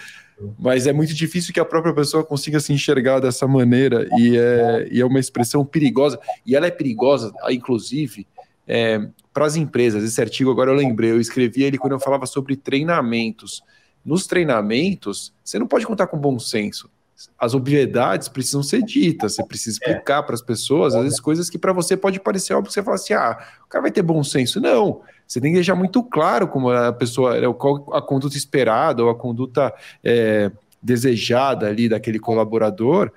Mas 0.59 0.87
é 0.87 0.93
muito 0.93 1.15
difícil 1.15 1.53
que 1.53 1.61
a 1.61 1.65
própria 1.65 1.95
pessoa 1.95 2.23
consiga 2.23 2.61
se 2.61 2.73
enxergar 2.73 3.21
dessa 3.21 3.47
maneira 3.47 4.07
e 4.19 4.37
é, 4.37 4.89
e 4.91 5.01
é 5.01 5.05
uma 5.05 5.19
expressão 5.19 5.65
perigosa. 5.65 6.21
E 6.45 6.55
ela 6.55 6.67
é 6.67 6.71
perigosa, 6.71 7.33
inclusive, 7.49 8.27
é, 8.67 9.01
para 9.33 9.47
as 9.47 9.57
empresas. 9.57 10.05
Esse 10.05 10.21
artigo 10.21 10.51
agora 10.51 10.71
eu 10.71 10.75
lembrei, 10.75 11.11
eu 11.11 11.21
escrevi 11.21 11.63
ele 11.63 11.79
quando 11.79 11.93
eu 11.93 12.01
falava 12.01 12.27
sobre 12.27 12.57
treinamentos. 12.57 13.63
Nos 14.05 14.27
treinamentos, 14.27 15.33
você 15.43 15.59
não 15.59 15.67
pode 15.67 15.87
contar 15.87 16.07
com 16.07 16.19
bom 16.19 16.39
senso. 16.39 16.91
As 17.39 17.55
obviedades 17.55 18.29
precisam 18.29 18.63
ser 18.63 18.83
ditas, 18.83 19.35
você 19.35 19.45
precisa 19.45 19.79
explicar 19.79 20.23
para 20.23 20.35
as 20.35 20.43
pessoas, 20.43 20.95
às 20.95 21.03
vezes, 21.03 21.21
coisas 21.21 21.49
que 21.49 21.59
para 21.59 21.73
você 21.73 21.97
pode 21.97 22.21
parecer 22.21 22.53
óbvio, 22.53 22.71
você 22.71 22.83
fala 22.83 22.97
assim: 22.97 23.15
ah, 23.15 23.39
o 23.65 23.69
cara 23.69 23.83
vai 23.83 23.91
ter 23.91 24.03
bom 24.03 24.23
senso. 24.23 24.61
Não, 24.61 25.01
você 25.27 25.41
tem 25.41 25.51
que 25.51 25.57
deixar 25.57 25.75
muito 25.75 26.03
claro 26.03 26.47
como 26.47 26.71
a 26.71 26.93
pessoa, 26.93 27.37
é, 27.37 27.53
qual 27.55 27.93
a 27.95 28.03
conduta 28.03 28.37
esperada 28.37 29.03
ou 29.03 29.11
a 29.11 29.15
conduta 29.15 29.75
é, 30.05 30.51
desejada 30.83 31.67
ali 31.67 31.89
daquele 31.89 32.19
colaborador, 32.19 33.11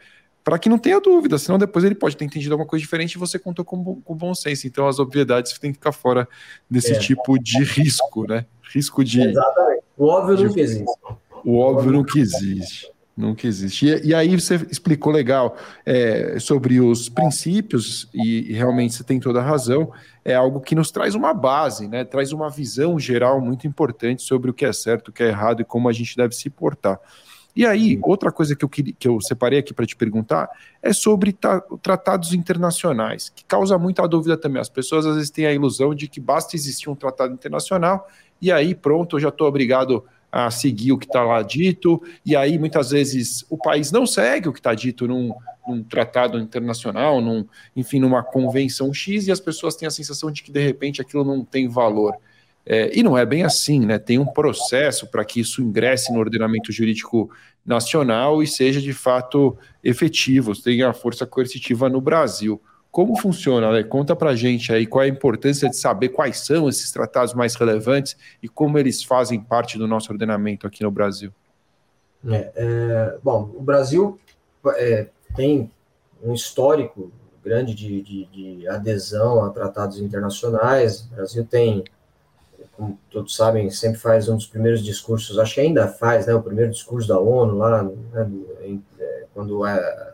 para 0.44 0.58
que 0.58 0.70
não 0.70 0.80
tenha 0.80 1.00
dúvida, 1.00 1.38
senão 1.38 1.60
depois 1.60 1.86
ele 1.86 1.94
pode 1.94 2.18
ter 2.18 2.26
entendido 2.26 2.54
alguma 2.54 2.68
coisa 2.68 2.82
diferente 2.82 3.14
e 3.14 3.20
você 3.20 3.38
contou 3.38 3.64
com, 3.64 4.02
com 4.02 4.16
bom 4.16 4.34
senso. 4.34 4.66
Então 4.66 4.88
as 4.88 4.98
obviedades 4.98 5.58
têm 5.60 5.72
que 5.72 5.78
ficar 5.78 5.92
fora 5.92 6.28
desse 6.70 6.94
é. 6.94 7.00
tipo 7.00 7.38
de 7.38 7.64
risco, 7.64 8.26
né? 8.28 8.46
Risco 8.74 9.04
de. 9.04 9.22
Exatamente. 9.22 9.84
O 9.98 10.06
óbvio 10.08 10.38
de, 10.38 10.46
nunca 10.46 10.62
existe. 10.62 10.86
O 11.44 11.58
óbvio 11.58 11.92
nunca 11.92 12.18
existe. 12.18 12.92
Nunca 13.20 13.46
existe. 13.46 13.86
E, 13.86 14.08
e, 14.08 14.16
aí 14.16 14.40
você 14.40 14.56
explicou 14.72 15.12
legal 15.12 15.58
é, 15.86 16.40
sobre 16.40 16.80
os 16.80 17.10
princípios, 17.10 18.10
e, 18.14 18.52
e, 18.52 18.54
realmente 18.54 18.94
você 18.94 19.04
tem 19.04 19.20
toda 19.20 19.42
a 19.42 19.44
razão, 19.44 19.92
é 20.24 20.34
algo 20.34 20.62
que 20.62 20.74
nos 20.74 20.90
traz 20.90 21.16
uma 21.16 21.34
base, 21.34 21.90
né? 21.90 22.06
traz 22.06 22.32
uma 22.32 22.50
visão 22.50 22.98
geral 22.98 23.42
muito 23.42 23.68
importante 23.68 24.22
sobre 24.22 24.50
o 24.50 24.54
que 24.54 24.64
é 24.64 24.72
certo, 24.72 25.10
o 25.10 25.12
que 25.12 25.22
é 25.22 25.28
errado 25.28 25.62
e 25.62 25.66
como 25.66 25.90
a 25.90 25.92
gente 25.92 26.16
deve 26.16 26.34
se 26.34 26.50
portar. 26.50 26.98
E 27.54 27.66
aí, 27.66 28.00
outra 28.04 28.32
coisa 28.32 28.56
que 28.56 28.64
eu, 28.64 28.70
queria, 28.70 28.94
que 28.98 29.06
eu 29.06 29.20
separei 29.20 29.60
aqui 29.60 29.74
para 29.74 29.86
te 29.86 29.98
perguntar 29.98 30.50
é 30.82 30.94
sobre 30.94 31.38
tratados 31.82 32.34
internacionais, 32.34 33.28
que 33.36 33.44
causa 33.44 33.78
muita 33.78 34.08
dúvida 34.08 34.38
também. 34.38 34.62
As 34.62 34.70
pessoas 34.70 35.06
às 35.06 35.16
vezes 35.16 35.30
têm 35.30 35.46
a 35.46 35.52
ilusão 35.52 35.94
de 35.94 36.08
que 36.08 36.22
basta 36.22 36.56
existir 36.56 36.90
um 36.90 36.96
tratado 36.96 37.34
internacional 37.34 38.08
e 38.42 38.50
aí 38.50 38.74
pronto, 38.74 39.18
eu 39.18 39.20
já 39.20 39.28
estou 39.28 39.46
obrigado 39.46 40.06
a 40.32 40.52
seguir 40.52 40.92
o 40.92 40.98
que 40.98 41.06
está 41.06 41.24
lá 41.24 41.42
dito, 41.42 42.02
e 42.26 42.36
aí 42.36 42.58
muitas 42.60 42.92
vezes 42.92 43.46
o 43.50 43.58
país 43.58 43.92
não 43.92 44.06
segue 44.06 44.48
o 44.48 44.54
que 44.54 44.60
está 44.60 44.74
dito 44.74 45.08
num, 45.08 45.34
num, 45.68 45.84
tratado 45.84 46.38
internacional, 46.38 47.20
num, 47.20 47.46
enfim, 47.76 48.00
numa 48.00 48.24
convenção 48.24 48.94
X, 48.94 49.28
e 49.28 49.32
as 49.32 49.40
pessoas 49.40 49.76
têm 49.76 49.88
a 49.88 49.92
sensação 49.92 50.32
de 50.32 50.44
que 50.44 50.52
de 50.52 50.64
repente 50.64 51.02
aquilo 51.02 51.24
não 51.24 51.44
tem 51.44 51.68
valor. 51.68 52.16
É, 52.66 52.92
e 52.96 53.02
não 53.02 53.18
é 53.18 53.26
bem 53.26 53.44
assim, 53.44 53.80
né? 53.80 53.98
Tem 53.98 54.20
um 54.20 54.26
processo 54.26 55.08
para 55.08 55.26
que 55.26 55.40
isso 55.40 55.62
ingresse 55.62 56.14
no 56.14 56.20
ordenamento 56.20 56.72
jurídico 56.72 57.32
nacional 57.66 58.44
e 58.44 58.48
seja 58.48 58.80
de 58.80 58.94
fato 58.94 59.58
efetivo, 59.84 60.60
tenha 60.60 60.94
força 60.94 61.26
coercitiva 61.26 61.90
no 61.90 62.00
Brasil. 62.00 62.62
Como 62.92 63.16
funciona, 63.20 63.72
né? 63.72 63.84
Conta 63.84 64.16
para 64.16 64.36
gente 64.36 64.74
aí 64.74 64.88
qual 64.88 65.04
é 65.04 65.06
a 65.06 65.10
importância 65.10 65.70
de 65.70 65.78
saber 65.78 66.10
quais 66.10 66.40
são 66.40 66.68
esses 66.68 66.92
tratados 66.92 67.36
mais 67.36 67.54
relevantes 67.56 68.18
e 68.42 68.50
como 68.50 68.80
eles 68.80 69.04
fazem 69.04 69.40
parte 69.40 69.78
do 69.78 69.88
nosso 69.88 70.12
ordenamento 70.12 70.66
aqui 70.66 70.84
no 70.84 70.90
Brasil. 70.90 71.32
É, 72.28 72.52
é, 72.56 73.18
bom, 73.24 73.52
o 73.56 73.62
Brasil 73.62 74.20
é, 74.76 75.08
tem 75.36 75.72
um 76.24 76.34
histórico 76.34 77.12
grande 77.44 77.74
de, 77.74 78.02
de, 78.02 78.26
de, 78.26 78.68
adesão 78.68 79.46
a 79.46 79.50
tratados 79.52 80.00
internacionais. 80.00 81.02
O 81.02 81.16
Brasil 81.16 81.46
tem, 81.46 81.84
como 82.76 83.00
todos 83.10 83.36
sabem, 83.36 83.70
sempre 83.70 84.00
faz 84.00 84.28
um 84.28 84.36
dos 84.36 84.48
primeiros 84.48 84.84
discursos, 84.84 85.40
acho 85.40 85.56
que 85.56 85.62
ainda 85.62 85.88
faz, 85.88 86.26
né, 86.28 86.34
o 86.34 86.42
primeiro 86.42 86.72
discurso 86.72 87.08
da 87.08 87.20
ONU 87.20 87.56
lá, 87.56 87.84
né, 87.84 88.30
é, 89.00 89.26
quando 89.34 89.66
é 89.66 90.14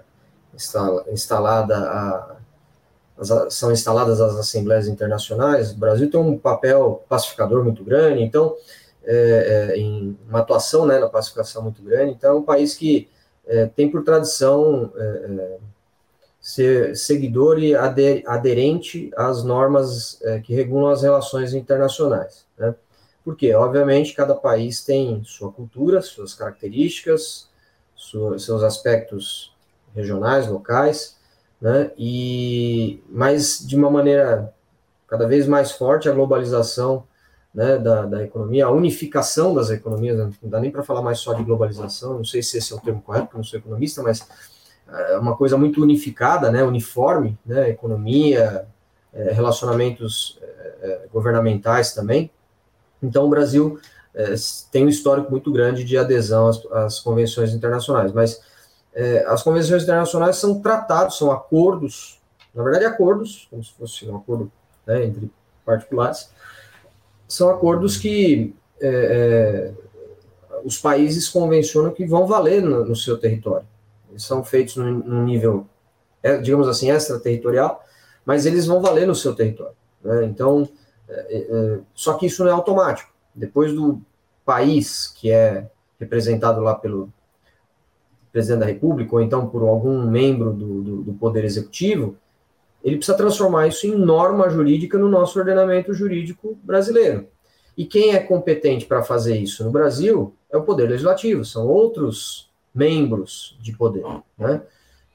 instalada 1.12 1.78
a 1.78 2.35
as, 3.18 3.54
são 3.54 3.72
instaladas 3.72 4.20
as 4.22 4.36
assembleias 4.36 4.88
internacionais, 4.88 5.72
o 5.72 5.78
Brasil 5.78 6.10
tem 6.10 6.20
um 6.20 6.38
papel 6.38 7.04
pacificador 7.08 7.64
muito 7.64 7.84
grande, 7.84 8.24
então 8.24 8.56
é, 9.04 9.72
é, 9.74 9.78
em 9.78 10.18
uma 10.28 10.40
atuação 10.40 10.86
né, 10.86 11.00
na 11.00 11.08
pacificação 11.08 11.64
muito 11.64 11.82
grande, 11.82 12.14
então 12.14 12.32
é 12.32 12.40
um 12.40 12.44
país 12.44 12.76
que 12.76 13.08
é, 13.48 13.68
tem 13.68 13.90
por 13.90 14.04
tradição 14.04 14.92
é, 14.96 15.02
é, 15.02 15.58
ser 16.42 16.96
seguidor 16.96 17.60
e 17.60 17.76
aderente 17.76 19.12
às 19.16 19.44
normas 19.44 20.20
é, 20.22 20.40
que 20.40 20.54
regulam 20.54 20.90
as 20.90 21.02
relações 21.02 21.54
internacionais. 21.54 22.46
Né? 22.58 22.76
Porque, 23.24 23.52
obviamente, 23.54 24.14
cada 24.14 24.36
país 24.36 24.84
tem 24.84 25.24
sua 25.24 25.52
cultura, 25.52 26.02
suas 26.02 26.36
características, 26.36 27.50
sua, 27.96 28.38
seus 28.38 28.62
aspectos 28.62 29.56
regionais, 29.96 30.48
locais, 30.48 31.16
né? 31.62 31.92
E 31.98 33.02
mas 33.10 33.60
de 33.66 33.76
uma 33.76 33.90
maneira 33.90 34.54
cada 35.08 35.28
vez 35.28 35.48
mais 35.48 35.72
forte 35.72 36.10
a 36.10 36.12
globalização 36.12 37.06
né, 37.54 37.78
da, 37.78 38.06
da 38.06 38.24
economia, 38.24 38.66
a 38.66 38.72
unificação 38.72 39.54
das 39.54 39.70
economias, 39.70 40.18
não 40.18 40.50
dá 40.50 40.60
nem 40.60 40.70
para 40.70 40.84
falar 40.84 41.02
mais 41.02 41.20
só 41.20 41.34
de 41.34 41.44
globalização, 41.44 42.18
não 42.18 42.26
sei 42.26 42.44
se 42.44 42.58
esse 42.58 42.74
é 42.74 42.76
o 42.76 42.82
termo 42.82 43.02
correto, 43.02 43.28
porque 43.28 43.38
eu 43.38 43.40
não 43.40 43.46
sou 43.46 43.60
economista, 43.60 44.04
mas 44.04 44.28
é 44.88 45.18
uma 45.18 45.38
coisa 45.38 45.58
muito 45.58 45.82
unificada, 45.82 46.52
né, 46.52 46.64
uniforme, 46.64 47.38
né, 47.46 47.70
economia, 47.70 48.68
é, 49.14 49.32
relacionamentos 49.32 50.38
é, 50.82 51.08
governamentais 51.12 51.94
também. 51.94 52.30
Então, 53.02 53.26
o 53.26 53.30
Brasil 53.30 53.80
é, 54.14 54.36
tem 54.70 54.86
um 54.86 54.90
histórico 54.90 55.32
muito 55.32 55.52
grande 55.52 55.86
de 55.86 55.98
adesão 55.98 56.48
às, 56.48 56.66
às 56.72 57.00
convenções 57.00 57.54
internacionais, 57.54 58.12
mas 58.12 58.42
é, 58.96 59.26
as 59.28 59.44
convenções 59.44 59.84
internacionais 59.84 60.38
são 60.38 60.62
tratados, 60.62 61.18
são 61.18 61.30
acordos, 61.30 62.22
na 62.54 62.64
verdade, 62.64 62.86
acordos, 62.86 63.48
como 63.52 63.62
se 63.62 63.74
fosse 63.74 64.06
um 64.10 64.16
acordo 64.16 64.50
né, 64.88 65.04
entre 65.04 65.30
particulares, 65.66 66.30
são 67.28 67.50
acordos 67.50 67.98
que 67.98 68.56
é, 68.82 68.88
é, 68.88 69.74
os 70.64 70.78
países 70.78 71.28
convencionam 71.28 71.92
que 71.92 72.06
vão 72.06 72.26
valer 72.26 72.62
no, 72.62 72.86
no 72.86 72.96
seu 72.96 73.18
território. 73.18 73.68
Eles 74.10 74.24
são 74.24 74.44
feitos 74.44 74.78
num, 74.78 75.26
nível, 75.26 75.68
é, 76.24 76.38
digamos 76.38 76.68
assim, 76.68 76.90
extraterritorial, 76.90 77.84
mas 78.26 78.46
eles 78.46 78.66
vão 78.66 78.82
valer 78.82 79.06
no 79.06 79.16
seu 79.16 79.36
território. 79.36 79.76
Né? 80.02 80.26
Então, 80.26 80.70
é, 81.10 81.38
é, 81.38 81.80
só 81.94 82.14
que 82.14 82.28
isso 82.28 82.44
não 82.44 82.52
é 82.52 82.54
automático. 82.54 83.12
Depois 83.34 83.74
do 83.74 84.02
país 84.46 85.08
que 85.08 85.30
é 85.30 85.68
representado 86.00 86.62
lá 86.62 86.76
pelo 86.76 87.12
presidente 88.36 88.60
da 88.60 88.66
República, 88.66 89.16
ou 89.16 89.22
então 89.22 89.48
por 89.48 89.62
algum 89.62 90.06
membro 90.06 90.52
do, 90.52 90.82
do, 90.82 91.02
do 91.04 91.14
Poder 91.14 91.46
Executivo, 91.46 92.18
ele 92.84 92.98
precisa 92.98 93.18
transformar 93.18 93.66
isso 93.68 93.88
em 93.88 93.96
norma 93.96 94.50
jurídica 94.50 94.98
no 94.98 95.08
nosso 95.08 95.40
ordenamento 95.40 95.94
jurídico 95.94 96.60
brasileiro. 96.62 97.30
E 97.78 97.86
quem 97.86 98.14
é 98.14 98.20
competente 98.20 98.86
para 98.86 99.02
fazer 99.02 99.38
isso 99.38 99.64
no 99.64 99.72
Brasil 99.72 100.36
é 100.52 100.58
o 100.58 100.64
Poder 100.64 100.90
Legislativo, 100.90 101.46
são 101.46 101.66
outros 101.66 102.52
membros 102.74 103.58
de 103.62 103.72
poder. 103.72 104.04
Né? 104.38 104.62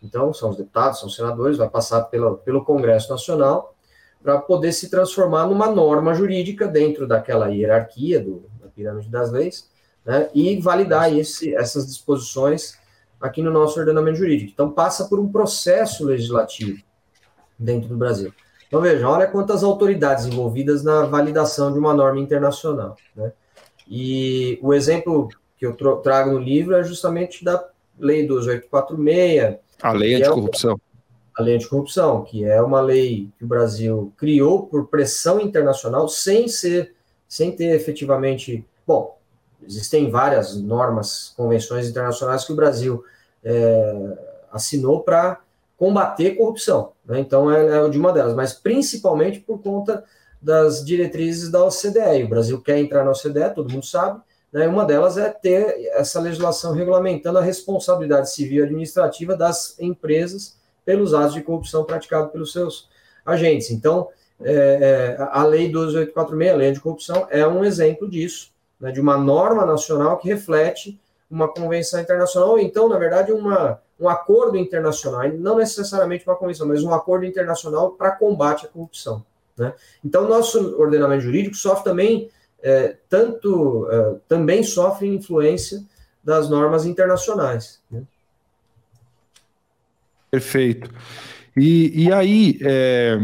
Então, 0.02 0.32
são 0.32 0.48
os 0.48 0.56
deputados, 0.56 1.00
são 1.00 1.08
os 1.08 1.14
senadores, 1.14 1.58
vai 1.58 1.68
passar 1.68 2.04
pela, 2.04 2.38
pelo 2.38 2.64
Congresso 2.64 3.10
Nacional 3.10 3.74
para 4.22 4.38
poder 4.38 4.72
se 4.72 4.88
transformar 4.88 5.46
numa 5.46 5.70
norma 5.70 6.14
jurídica 6.14 6.66
dentro 6.66 7.06
daquela 7.06 7.48
hierarquia 7.48 8.18
do, 8.18 8.44
da 8.62 8.68
pirâmide 8.68 9.10
das 9.10 9.30
leis 9.30 9.68
né? 10.06 10.30
e 10.34 10.58
validar 10.58 11.14
esse, 11.14 11.54
essas 11.54 11.86
disposições 11.86 12.79
aqui 13.20 13.42
no 13.42 13.50
nosso 13.50 13.78
ordenamento 13.78 14.18
jurídico. 14.18 14.50
Então, 14.52 14.70
passa 14.70 15.04
por 15.06 15.18
um 15.18 15.30
processo 15.30 16.04
legislativo 16.04 16.82
dentro 17.58 17.88
do 17.88 17.96
Brasil. 17.96 18.32
Então, 18.66 18.80
veja, 18.80 19.08
olha 19.08 19.26
quantas 19.26 19.62
autoridades 19.62 20.26
envolvidas 20.26 20.82
na 20.82 21.04
validação 21.04 21.72
de 21.72 21.78
uma 21.78 21.92
norma 21.92 22.20
internacional. 22.20 22.96
Né? 23.14 23.32
E 23.88 24.58
o 24.62 24.72
exemplo 24.72 25.28
que 25.58 25.66
eu 25.66 25.74
trago 26.02 26.30
no 26.30 26.38
livro 26.38 26.74
é 26.74 26.82
justamente 26.82 27.44
da 27.44 27.68
Lei 27.98 28.26
2846. 28.26 29.58
A 29.82 29.92
lei 29.92 30.14
anticorrupção. 30.14 30.80
É 31.36 31.40
a 31.40 31.42
lei 31.42 31.54
anticorrupção, 31.56 32.24
que 32.24 32.44
é 32.44 32.62
uma 32.62 32.80
lei 32.80 33.28
que 33.36 33.44
o 33.44 33.46
Brasil 33.46 34.12
criou 34.16 34.66
por 34.66 34.88
pressão 34.88 35.40
internacional, 35.40 36.08
sem 36.08 36.48
ser, 36.48 36.94
sem 37.28 37.52
ter 37.52 37.74
efetivamente. 37.74 38.64
Bom, 38.86 39.18
existem 39.64 40.10
várias 40.10 40.56
normas, 40.56 41.32
convenções 41.36 41.88
internacionais 41.88 42.44
que 42.44 42.52
o 42.52 42.56
Brasil 42.56 43.04
é, 43.44 44.18
assinou 44.52 45.02
para 45.02 45.40
combater 45.76 46.36
corrupção. 46.36 46.92
Né? 47.04 47.20
Então, 47.20 47.50
é, 47.50 47.86
é 47.86 47.88
de 47.88 47.98
uma 47.98 48.12
delas, 48.12 48.34
mas 48.34 48.52
principalmente 48.52 49.40
por 49.40 49.62
conta 49.62 50.04
das 50.40 50.84
diretrizes 50.84 51.50
da 51.50 51.64
OCDE. 51.64 52.24
O 52.24 52.28
Brasil 52.28 52.60
quer 52.60 52.78
entrar 52.78 53.04
na 53.04 53.10
OCDE, 53.10 53.54
todo 53.54 53.72
mundo 53.72 53.84
sabe, 53.84 54.20
né? 54.52 54.66
uma 54.66 54.84
delas 54.84 55.16
é 55.16 55.28
ter 55.28 55.90
essa 55.92 56.20
legislação 56.20 56.72
regulamentando 56.72 57.38
a 57.38 57.42
responsabilidade 57.42 58.30
civil 58.30 58.62
e 58.62 58.66
administrativa 58.66 59.36
das 59.36 59.78
empresas 59.78 60.56
pelos 60.84 61.14
atos 61.14 61.34
de 61.34 61.42
corrupção 61.42 61.84
praticados 61.84 62.32
pelos 62.32 62.52
seus 62.52 62.88
agentes. 63.24 63.70
Então, 63.70 64.08
é, 64.42 65.16
é, 65.18 65.22
a 65.30 65.44
Lei 65.44 65.68
12846, 65.68 66.52
a 66.52 66.56
Lei 66.56 66.72
de 66.72 66.80
Corrupção, 66.80 67.26
é 67.30 67.46
um 67.46 67.64
exemplo 67.64 68.08
disso, 68.08 68.49
né, 68.80 68.90
de 68.90 69.00
uma 69.00 69.16
norma 69.16 69.66
nacional 69.66 70.18
que 70.18 70.28
reflete 70.28 70.98
uma 71.30 71.46
convenção 71.46 72.00
internacional, 72.00 72.50
ou 72.50 72.58
então, 72.58 72.88
na 72.88 72.98
verdade, 72.98 73.30
uma, 73.30 73.80
um 74.00 74.08
acordo 74.08 74.56
internacional, 74.56 75.28
não 75.34 75.58
necessariamente 75.58 76.26
uma 76.26 76.34
convenção, 76.34 76.66
mas 76.66 76.82
um 76.82 76.92
acordo 76.92 77.24
internacional 77.24 77.92
para 77.92 78.10
combate 78.12 78.66
à 78.66 78.68
corrupção. 78.68 79.24
Né? 79.56 79.72
Então, 80.04 80.26
nosso 80.26 80.76
ordenamento 80.80 81.22
jurídico 81.22 81.54
sofre 81.54 81.84
também, 81.84 82.30
é, 82.62 82.96
tanto, 83.08 83.86
é, 83.90 84.16
também 84.26 84.64
sofre 84.64 85.06
influência 85.06 85.84
das 86.24 86.50
normas 86.50 86.84
internacionais. 86.84 87.80
Né? 87.90 88.02
Perfeito. 90.30 90.90
E, 91.56 92.06
e 92.06 92.12
aí, 92.12 92.58
é, 92.62 93.18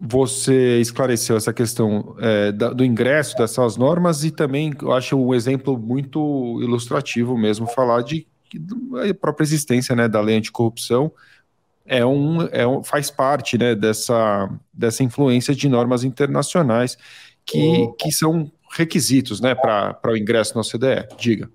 você 0.00 0.80
esclareceu 0.80 1.36
essa 1.36 1.52
questão 1.52 2.16
é, 2.18 2.50
da, 2.52 2.70
do 2.70 2.82
ingresso 2.82 3.36
dessas 3.36 3.76
normas 3.76 4.24
e 4.24 4.30
também 4.30 4.72
eu 4.80 4.92
acho 4.92 5.14
um 5.16 5.34
exemplo 5.34 5.76
muito 5.76 6.58
ilustrativo 6.62 7.36
mesmo 7.36 7.66
falar 7.66 8.02
de 8.02 8.26
a 9.08 9.14
própria 9.14 9.44
existência 9.44 9.94
né, 9.94 10.08
da 10.08 10.20
lei 10.20 10.36
anticorrupção 10.36 11.12
é 11.84 12.04
um, 12.06 12.42
é 12.52 12.66
um, 12.66 12.82
faz 12.82 13.10
parte 13.10 13.58
né, 13.58 13.74
dessa, 13.74 14.48
dessa 14.72 15.02
influência 15.02 15.54
de 15.54 15.68
normas 15.68 16.02
internacionais 16.02 16.96
que, 17.44 17.92
que 17.98 18.12
são 18.12 18.50
requisitos 18.72 19.40
né, 19.40 19.54
para 19.54 19.98
o 20.06 20.16
ingresso 20.16 20.54
na 20.54 20.60
OCDE. 20.60 21.14
Diga. 21.18 21.50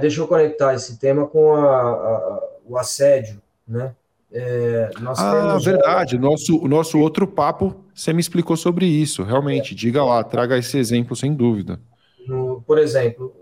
Deixa 0.00 0.20
eu 0.20 0.26
conectar 0.26 0.74
esse 0.74 0.98
tema 0.98 1.26
com 1.26 1.54
a, 1.54 1.90
a, 1.90 2.48
o 2.66 2.76
assédio, 2.76 3.40
né? 3.66 3.94
É, 4.30 4.90
ah, 5.16 5.58
verdade. 5.58 6.18
Nosso, 6.18 6.58
o 6.58 6.68
nosso 6.68 6.98
outro 6.98 7.26
papo, 7.26 7.84
você 7.94 8.12
me 8.12 8.20
explicou 8.20 8.56
sobre 8.56 8.86
isso. 8.86 9.22
Realmente, 9.22 9.72
é. 9.72 9.76
diga 9.76 10.04
lá, 10.04 10.22
traga 10.22 10.58
esse 10.58 10.78
exemplo 10.78 11.16
sem 11.16 11.34
dúvida. 11.34 11.80
No, 12.26 12.62
por 12.66 12.78
exemplo, 12.78 13.34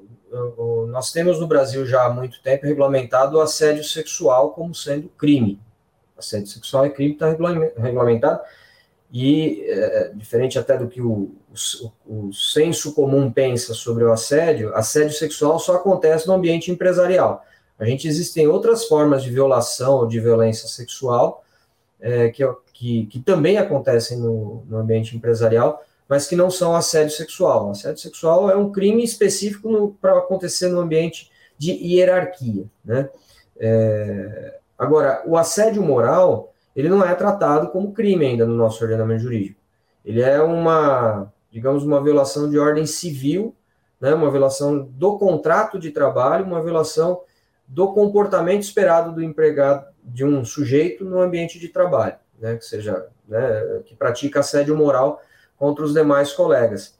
nós 0.89 1.11
temos 1.12 1.41
no 1.41 1.47
Brasil 1.47 1.84
já 1.87 2.05
há 2.05 2.11
muito 2.11 2.41
tempo 2.41 2.66
regulamentado 2.66 3.37
o 3.37 3.41
assédio 3.41 3.84
sexual 3.84 4.51
como 4.51 4.74
sendo 4.74 5.09
crime. 5.09 5.61
Assédio 6.16 6.47
sexual 6.47 6.84
é 6.84 6.91
crime, 6.91 7.12
está 7.12 7.28
regulamentado. 7.78 8.41
E, 9.12 9.64
é, 9.68 10.12
diferente 10.14 10.59
até 10.59 10.76
do 10.76 10.89
que 10.89 11.01
o, 11.01 11.34
o, 12.07 12.28
o 12.28 12.32
senso 12.32 12.93
comum 12.93 13.30
pensa 13.30 13.72
sobre 13.72 14.05
o 14.05 14.12
assédio, 14.12 14.74
assédio 14.74 15.12
sexual 15.12 15.59
só 15.59 15.76
acontece 15.76 16.26
no 16.26 16.34
ambiente 16.34 16.70
empresarial. 16.70 17.45
A 17.78 17.84
gente 17.84 18.08
existem 18.08 18.46
outras 18.46 18.86
formas 18.86 19.22
de 19.22 19.30
violação 19.30 19.96
ou 19.96 20.06
de 20.06 20.18
violência 20.18 20.68
sexual 20.68 21.44
é, 22.00 22.28
que, 22.30 22.42
que, 22.72 23.06
que, 23.06 23.20
também 23.20 23.58
acontecem 23.58 24.18
no, 24.18 24.64
no, 24.68 24.78
ambiente 24.78 25.16
empresarial, 25.16 25.82
mas 26.08 26.26
que 26.26 26.36
não 26.36 26.50
são 26.50 26.74
assédio 26.74 27.14
sexual. 27.14 27.70
Assédio 27.70 27.98
sexual 27.98 28.50
é 28.50 28.56
um 28.56 28.70
crime 28.70 29.02
específico 29.02 29.96
para 30.00 30.18
acontecer 30.18 30.68
no 30.68 30.80
ambiente 30.80 31.30
de 31.58 31.72
hierarquia. 31.72 32.64
Né? 32.84 33.08
É, 33.58 34.58
agora, 34.78 35.22
o 35.26 35.36
assédio 35.36 35.82
moral 35.82 36.52
ele 36.76 36.90
não 36.90 37.02
é 37.02 37.14
tratado 37.14 37.68
como 37.68 37.94
crime 37.94 38.26
ainda 38.26 38.44
no 38.44 38.54
nosso 38.54 38.84
ordenamento 38.84 39.22
jurídico. 39.22 39.58
Ele 40.04 40.20
é 40.20 40.40
uma, 40.42 41.32
digamos, 41.50 41.82
uma 41.82 42.02
violação 42.02 42.50
de 42.50 42.58
ordem 42.58 42.84
civil, 42.84 43.54
né, 43.98 44.14
uma 44.14 44.30
violação 44.30 44.78
do 44.78 45.18
contrato 45.18 45.78
de 45.78 45.90
trabalho, 45.90 46.44
uma 46.44 46.62
violação 46.62 47.22
do 47.66 47.92
comportamento 47.92 48.62
esperado 48.62 49.12
do 49.12 49.22
empregado, 49.22 49.86
de 50.02 50.24
um 50.24 50.44
sujeito 50.44 51.04
no 51.04 51.20
ambiente 51.20 51.58
de 51.58 51.68
trabalho, 51.68 52.16
né, 52.38 52.56
que 52.56 52.64
seja, 52.64 53.06
né, 53.28 53.82
que 53.84 53.94
pratica 53.94 54.40
assédio 54.40 54.76
moral 54.76 55.20
contra 55.56 55.84
os 55.84 55.92
demais 55.92 56.32
colegas. 56.32 56.96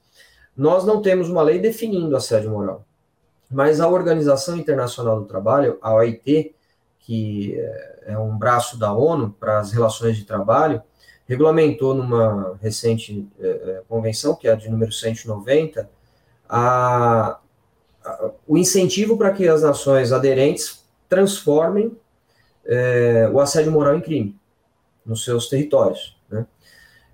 Nós 0.57 0.85
não 0.85 1.01
temos 1.01 1.29
uma 1.29 1.43
lei 1.43 1.59
definindo 1.59 2.17
assédio 2.17 2.51
moral, 2.51 2.85
mas 3.51 3.81
a 3.81 3.89
Organização 3.89 4.57
Internacional 4.57 5.21
do 5.21 5.27
Trabalho, 5.27 5.79
a 5.81 5.95
OIT, 5.95 6.55
que 6.99 7.57
é 8.05 8.19
um 8.19 8.37
braço 8.37 8.79
da 8.79 8.93
ONU 8.93 9.31
para 9.39 9.59
as 9.59 9.71
relações 9.73 10.17
de 10.17 10.25
trabalho, 10.25 10.83
regulamentou 11.27 11.95
numa 11.95 12.57
recente 12.61 13.29
é, 13.41 13.83
convenção, 13.89 14.35
que 14.35 14.49
é 14.49 14.53
a 14.53 14.57
de 14.57 14.71
número 14.71 14.93
190, 14.93 15.89
a, 16.49 16.59
a, 17.29 17.41
o 18.47 18.57
incentivo 18.57 19.17
para 19.17 19.33
que 19.33 19.49
as 19.49 19.63
nações 19.63 20.13
aderentes 20.13 20.85
transformem 21.09 21.97
é, 22.65 23.29
o 23.33 23.41
assédio 23.41 23.73
moral 23.73 23.97
em 23.97 24.01
crime 24.01 24.39
nos 25.05 25.25
seus 25.25 25.49
territórios. 25.49 26.17
Né? 26.29 26.47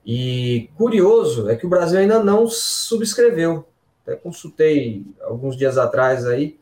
E 0.05 0.70
curioso 0.76 1.49
é 1.49 1.57
que 1.57 1.66
o 1.66 1.68
Brasil 1.68 1.99
ainda 1.99 2.22
não 2.22 2.47
subscreveu. 2.49 3.66
Até 4.03 4.16
consultei 4.16 5.05
alguns 5.22 5.57
dias 5.57 5.78
atrás 5.78 6.26
aí 6.26 6.59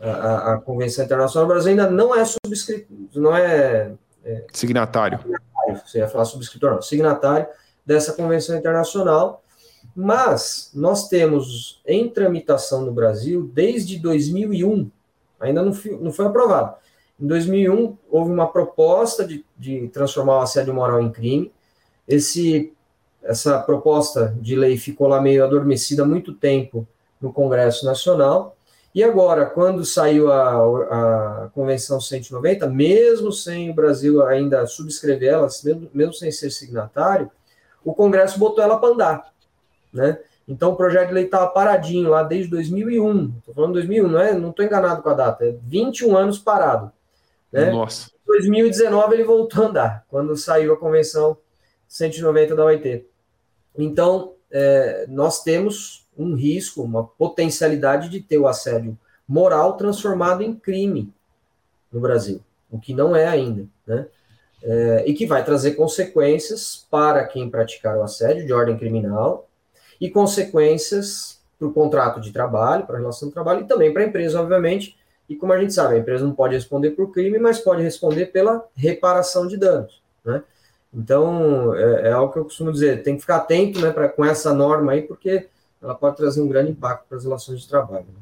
a, 0.00 0.54
a 0.54 0.58
Convenção 0.58 1.04
Internacional. 1.04 1.44
O 1.44 1.52
Brasil 1.52 1.70
ainda 1.70 1.88
não 1.90 2.14
é 2.14 2.24
subscrito, 2.24 2.88
não 3.14 3.36
é, 3.36 3.92
é 4.24 4.44
signatário. 4.52 5.18
signatário. 5.18 5.82
Você 5.86 5.98
ia 5.98 6.08
falar 6.08 6.24
subscritor, 6.24 6.72
não. 6.72 6.82
Signatário 6.82 7.46
dessa 7.84 8.12
Convenção 8.12 8.56
Internacional. 8.56 9.44
Mas 9.94 10.70
nós 10.74 11.08
temos 11.08 11.80
em 11.86 12.08
tramitação 12.08 12.84
no 12.84 12.92
Brasil 12.92 13.50
desde 13.52 13.98
2001, 13.98 14.90
ainda 15.38 15.62
não 15.62 15.72
foi, 15.72 15.98
não 15.98 16.12
foi 16.12 16.26
aprovado. 16.26 16.74
Em 17.20 17.26
2001, 17.26 17.96
houve 18.10 18.30
uma 18.30 18.50
proposta 18.50 19.26
de, 19.26 19.44
de 19.58 19.88
transformar 19.88 20.38
o 20.38 20.42
assédio 20.42 20.72
moral 20.72 21.02
em 21.02 21.10
crime. 21.10 21.52
Esse, 22.08 22.72
essa 23.22 23.58
proposta 23.58 24.34
de 24.40 24.56
lei 24.56 24.78
ficou 24.78 25.06
lá 25.06 25.20
meio 25.20 25.44
adormecida 25.44 26.02
há 26.02 26.06
muito 26.06 26.32
tempo 26.32 26.86
no 27.20 27.32
Congresso 27.32 27.84
Nacional. 27.84 28.56
E 28.94 29.04
agora, 29.04 29.46
quando 29.46 29.84
saiu 29.84 30.32
a, 30.32 31.44
a 31.44 31.50
Convenção 31.54 32.00
190, 32.00 32.66
mesmo 32.68 33.30
sem 33.30 33.70
o 33.70 33.74
Brasil 33.74 34.24
ainda 34.24 34.66
subscrever 34.66 35.34
ela, 35.34 35.48
mesmo, 35.62 35.90
mesmo 35.92 36.14
sem 36.14 36.32
ser 36.32 36.50
signatário, 36.50 37.30
o 37.84 37.94
Congresso 37.94 38.38
botou 38.38 38.64
ela 38.64 38.78
para 38.78 38.88
andar 38.88 39.30
né? 39.92 40.18
Então 40.46 40.72
o 40.72 40.76
projeto 40.76 41.08
de 41.08 41.14
lei 41.14 41.24
estava 41.24 41.46
paradinho 41.48 42.10
lá 42.10 42.22
desde 42.22 42.50
2001. 42.50 43.34
Estou 43.38 43.54
falando 43.54 43.74
2001, 43.74 44.08
não 44.08 44.20
é? 44.20 44.34
Não 44.34 44.50
estou 44.50 44.64
enganado 44.64 45.02
com 45.02 45.08
a 45.08 45.14
data. 45.14 45.44
É 45.44 45.54
21 45.62 46.16
anos 46.16 46.38
parado. 46.38 46.90
Né? 47.52 47.70
Nossa. 47.70 48.10
Em 48.24 48.26
2019 48.26 49.14
ele 49.14 49.24
voltou 49.24 49.64
a 49.64 49.66
andar, 49.68 50.04
quando 50.08 50.36
saiu 50.36 50.72
a 50.72 50.76
convenção 50.76 51.36
190 51.86 52.56
da 52.56 52.64
OIT. 52.64 53.06
Então 53.76 54.34
é, 54.50 55.06
nós 55.08 55.42
temos 55.42 56.08
um 56.18 56.34
risco, 56.34 56.82
uma 56.82 57.04
potencialidade 57.04 58.08
de 58.08 58.20
ter 58.20 58.38
o 58.38 58.48
assédio 58.48 58.98
moral 59.26 59.76
transformado 59.76 60.42
em 60.42 60.54
crime 60.54 61.12
no 61.92 62.00
Brasil, 62.00 62.40
o 62.70 62.78
que 62.78 62.92
não 62.92 63.14
é 63.14 63.26
ainda, 63.26 63.66
né? 63.86 64.06
É, 64.62 65.04
e 65.06 65.14
que 65.14 65.26
vai 65.26 65.42
trazer 65.42 65.72
consequências 65.72 66.86
para 66.90 67.24
quem 67.24 67.48
praticar 67.48 67.96
o 67.96 68.02
assédio 68.02 68.44
de 68.44 68.52
ordem 68.52 68.76
criminal 68.76 69.48
e 70.00 70.08
consequências 70.08 71.40
para 71.58 71.68
o 71.68 71.72
contrato 71.72 72.20
de 72.20 72.32
trabalho, 72.32 72.86
para 72.86 72.96
a 72.96 72.98
relação 72.98 73.28
de 73.28 73.34
trabalho 73.34 73.60
e 73.60 73.64
também 73.64 73.92
para 73.92 74.02
a 74.02 74.06
empresa, 74.06 74.40
obviamente. 74.40 74.96
E 75.28 75.36
como 75.36 75.52
a 75.52 75.60
gente 75.60 75.74
sabe, 75.74 75.94
a 75.94 75.98
empresa 75.98 76.24
não 76.24 76.32
pode 76.32 76.54
responder 76.54 76.90
por 76.90 77.12
crime, 77.12 77.38
mas 77.38 77.58
pode 77.58 77.82
responder 77.82 78.26
pela 78.26 78.64
reparação 78.74 79.46
de 79.46 79.56
danos, 79.56 80.02
né? 80.24 80.42
Então, 80.92 81.74
é, 81.76 82.08
é 82.08 82.12
algo 82.12 82.32
que 82.32 82.38
eu 82.38 82.44
costumo 82.44 82.72
dizer, 82.72 83.04
tem 83.04 83.14
que 83.14 83.20
ficar 83.20 83.36
atento 83.36 83.80
né, 83.80 83.92
pra, 83.92 84.08
com 84.08 84.24
essa 84.24 84.52
norma 84.52 84.92
aí, 84.92 85.02
porque 85.02 85.46
ela 85.80 85.94
pode 85.94 86.16
trazer 86.16 86.40
um 86.40 86.48
grande 86.48 86.72
impacto 86.72 87.04
para 87.08 87.16
as 87.16 87.24
relações 87.24 87.60
de 87.60 87.68
trabalho. 87.68 88.06
Né? 88.06 88.20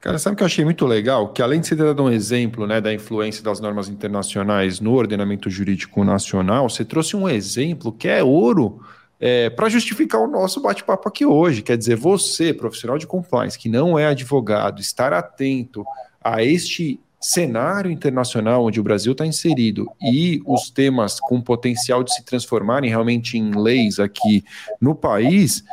Cara, 0.00 0.18
sabe 0.18 0.34
o 0.34 0.36
que 0.36 0.42
eu 0.42 0.46
achei 0.46 0.64
muito 0.64 0.86
legal? 0.86 1.32
Que 1.32 1.42
além 1.42 1.60
de 1.60 1.66
você 1.66 1.76
ter 1.76 1.84
dado 1.84 2.02
um 2.02 2.10
exemplo 2.10 2.66
né, 2.66 2.80
da 2.80 2.94
influência 2.94 3.42
das 3.42 3.60
normas 3.60 3.88
internacionais 3.88 4.80
no 4.80 4.94
ordenamento 4.94 5.50
jurídico 5.50 6.02
nacional, 6.02 6.68
você 6.70 6.84
trouxe 6.84 7.14
um 7.14 7.28
exemplo 7.28 7.92
que 7.92 8.08
é 8.08 8.22
ouro 8.22 8.80
é, 9.20 9.50
para 9.50 9.68
justificar 9.68 10.20
o 10.20 10.26
nosso 10.26 10.60
bate-papo 10.60 11.08
aqui 11.08 11.24
hoje. 11.24 11.62
Quer 11.62 11.76
dizer, 11.76 11.96
você, 11.96 12.52
profissional 12.52 12.98
de 12.98 13.06
compliance, 13.06 13.58
que 13.58 13.68
não 13.68 13.98
é 13.98 14.06
advogado, 14.06 14.80
estar 14.80 15.12
atento 15.12 15.84
a 16.22 16.42
este 16.42 17.00
cenário 17.20 17.90
internacional 17.90 18.64
onde 18.64 18.78
o 18.78 18.82
Brasil 18.82 19.12
está 19.12 19.26
inserido 19.26 19.90
e 20.00 20.40
os 20.46 20.70
temas 20.70 21.18
com 21.18 21.40
potencial 21.40 22.04
de 22.04 22.14
se 22.14 22.24
transformarem 22.24 22.90
realmente 22.90 23.38
em 23.38 23.50
leis 23.50 23.98
aqui 23.98 24.44
no 24.80 24.94
país 24.94 25.64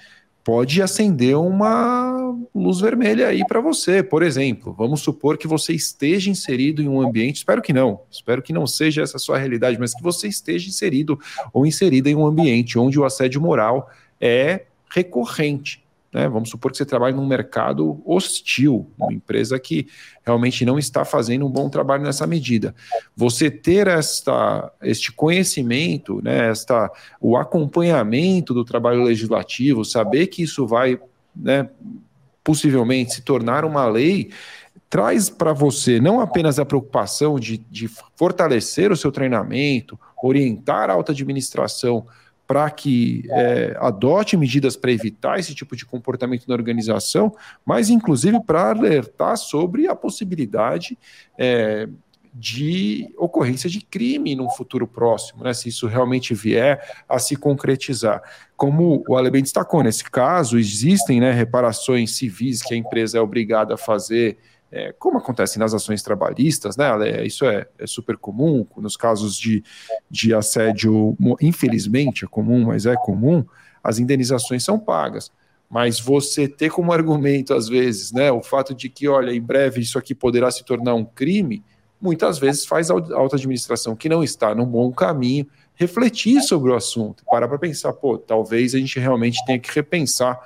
pode 0.43 0.81
acender 0.81 1.37
uma 1.37 2.35
luz 2.53 2.81
vermelha 2.81 3.27
aí 3.27 3.45
para 3.47 3.61
você. 3.61 4.03
Por 4.03 4.21
exemplo, 4.21 4.73
vamos 4.73 5.01
supor 5.01 5.37
que 5.37 5.47
você 5.47 5.73
esteja 5.73 6.29
inserido 6.29 6.81
em 6.81 6.87
um 6.87 7.01
ambiente, 7.01 7.37
espero 7.37 7.61
que 7.61 7.71
não, 7.71 8.01
espero 8.11 8.41
que 8.41 8.51
não 8.51 8.67
seja 8.67 9.01
essa 9.01 9.17
a 9.17 9.19
sua 9.19 9.37
realidade, 9.37 9.79
mas 9.79 9.93
que 9.93 10.01
você 10.01 10.27
esteja 10.27 10.67
inserido 10.67 11.19
ou 11.53 11.65
inserida 11.65 12.09
em 12.09 12.15
um 12.15 12.25
ambiente 12.25 12.77
onde 12.79 12.99
o 12.99 13.05
assédio 13.05 13.39
moral 13.39 13.89
é 14.19 14.65
recorrente. 14.89 15.82
Né? 16.13 16.29
Vamos 16.29 16.49
supor 16.49 16.71
que 16.71 16.77
você 16.77 16.85
trabalha 16.85 17.15
num 17.15 17.25
mercado 17.25 18.01
hostil, 18.05 18.91
uma 18.97 19.11
empresa 19.11 19.59
que 19.59 19.87
realmente 20.23 20.63
não 20.63 20.77
está 20.77 21.03
fazendo 21.03 21.45
um 21.45 21.49
bom 21.49 21.69
trabalho 21.69 22.03
nessa 22.03 22.27
medida. 22.27 22.75
Você 23.15 23.49
ter 23.49 23.87
esta, 23.87 24.71
este 24.81 25.11
conhecimento, 25.11 26.21
né, 26.21 26.49
esta, 26.49 26.91
o 27.19 27.35
acompanhamento 27.35 28.53
do 28.53 28.63
trabalho 28.63 29.03
legislativo, 29.03 29.83
saber 29.83 30.27
que 30.27 30.43
isso 30.43 30.67
vai 30.67 30.99
né, 31.35 31.67
possivelmente 32.43 33.15
se 33.15 33.21
tornar 33.23 33.65
uma 33.65 33.87
lei, 33.87 34.29
traz 34.89 35.29
para 35.29 35.53
você 35.53 35.99
não 35.99 36.19
apenas 36.19 36.59
a 36.59 36.65
preocupação 36.65 37.39
de, 37.39 37.57
de 37.57 37.89
fortalecer 38.15 38.91
o 38.91 38.97
seu 38.97 39.11
treinamento, 39.11 39.99
orientar 40.21 40.91
a 40.91 40.93
alta 40.93 41.11
administração 41.11 42.05
para 42.47 42.69
que 42.69 43.25
é, 43.29 43.75
adote 43.79 44.35
medidas 44.35 44.75
para 44.75 44.91
evitar 44.91 45.39
esse 45.39 45.55
tipo 45.55 45.75
de 45.75 45.85
comportamento 45.85 46.47
na 46.47 46.53
organização, 46.53 47.33
mas 47.65 47.89
inclusive 47.89 48.39
para 48.43 48.71
alertar 48.71 49.37
sobre 49.37 49.87
a 49.87 49.95
possibilidade 49.95 50.97
é, 51.37 51.87
de 52.33 53.13
ocorrência 53.17 53.69
de 53.69 53.79
crime 53.81 54.35
no 54.35 54.49
futuro 54.49 54.87
próximo, 54.87 55.43
né, 55.43 55.53
se 55.53 55.69
isso 55.69 55.87
realmente 55.87 56.33
vier 56.33 56.81
a 57.07 57.19
se 57.19 57.35
concretizar. 57.35 58.21
Como 58.57 59.03
o 59.07 59.15
Ale 59.15 59.29
bem 59.29 59.43
destacou, 59.43 59.83
nesse 59.83 60.03
caso, 60.03 60.57
existem 60.57 61.19
né, 61.21 61.31
reparações 61.31 62.15
civis 62.15 62.61
que 62.61 62.73
a 62.73 62.77
empresa 62.77 63.19
é 63.19 63.21
obrigada 63.21 63.75
a 63.75 63.77
fazer 63.77 64.37
é, 64.73 64.91
como 64.97 65.19
acontece 65.19 65.59
nas 65.59 65.71
ações 65.71 66.01
trabalhistas, 66.01 66.75
né? 66.75 66.87
Isso 67.23 67.45
é, 67.45 67.67
é, 67.77 67.85
super 67.85 68.17
comum, 68.17 68.65
nos 68.75 68.97
casos 68.97 69.37
de, 69.37 69.63
de 70.09 70.33
assédio, 70.33 71.15
infelizmente 71.39 72.25
é 72.25 72.27
comum, 72.27 72.65
mas 72.65 72.87
é 72.87 72.95
comum, 72.95 73.45
as 73.83 73.99
indenizações 73.99 74.63
são 74.63 74.79
pagas. 74.79 75.31
Mas 75.69 75.99
você 75.99 76.47
ter 76.47 76.71
como 76.71 76.91
argumento, 76.91 77.53
às 77.53 77.69
vezes, 77.69 78.11
né, 78.11 78.31
o 78.31 78.41
fato 78.41 78.73
de 78.73 78.89
que, 78.89 79.07
olha, 79.07 79.31
em 79.31 79.41
breve 79.41 79.81
isso 79.81 79.99
aqui 79.99 80.15
poderá 80.15 80.49
se 80.49 80.65
tornar 80.65 80.95
um 80.95 81.05
crime, 81.05 81.63
muitas 82.01 82.39
vezes 82.39 82.65
faz 82.65 82.89
a 82.89 82.95
alta 82.95 83.35
administração 83.35 83.95
que 83.95 84.09
não 84.09 84.23
está 84.23 84.55
num 84.55 84.65
bom 84.65 84.91
caminho 84.91 85.45
refletir 85.75 86.41
sobre 86.41 86.71
o 86.71 86.75
assunto, 86.75 87.23
parar 87.25 87.47
para 87.47 87.59
pensar, 87.59 87.93
pô, 87.93 88.17
talvez 88.17 88.73
a 88.73 88.79
gente 88.79 88.99
realmente 88.99 89.43
tenha 89.45 89.59
que 89.59 89.71
repensar 89.71 90.39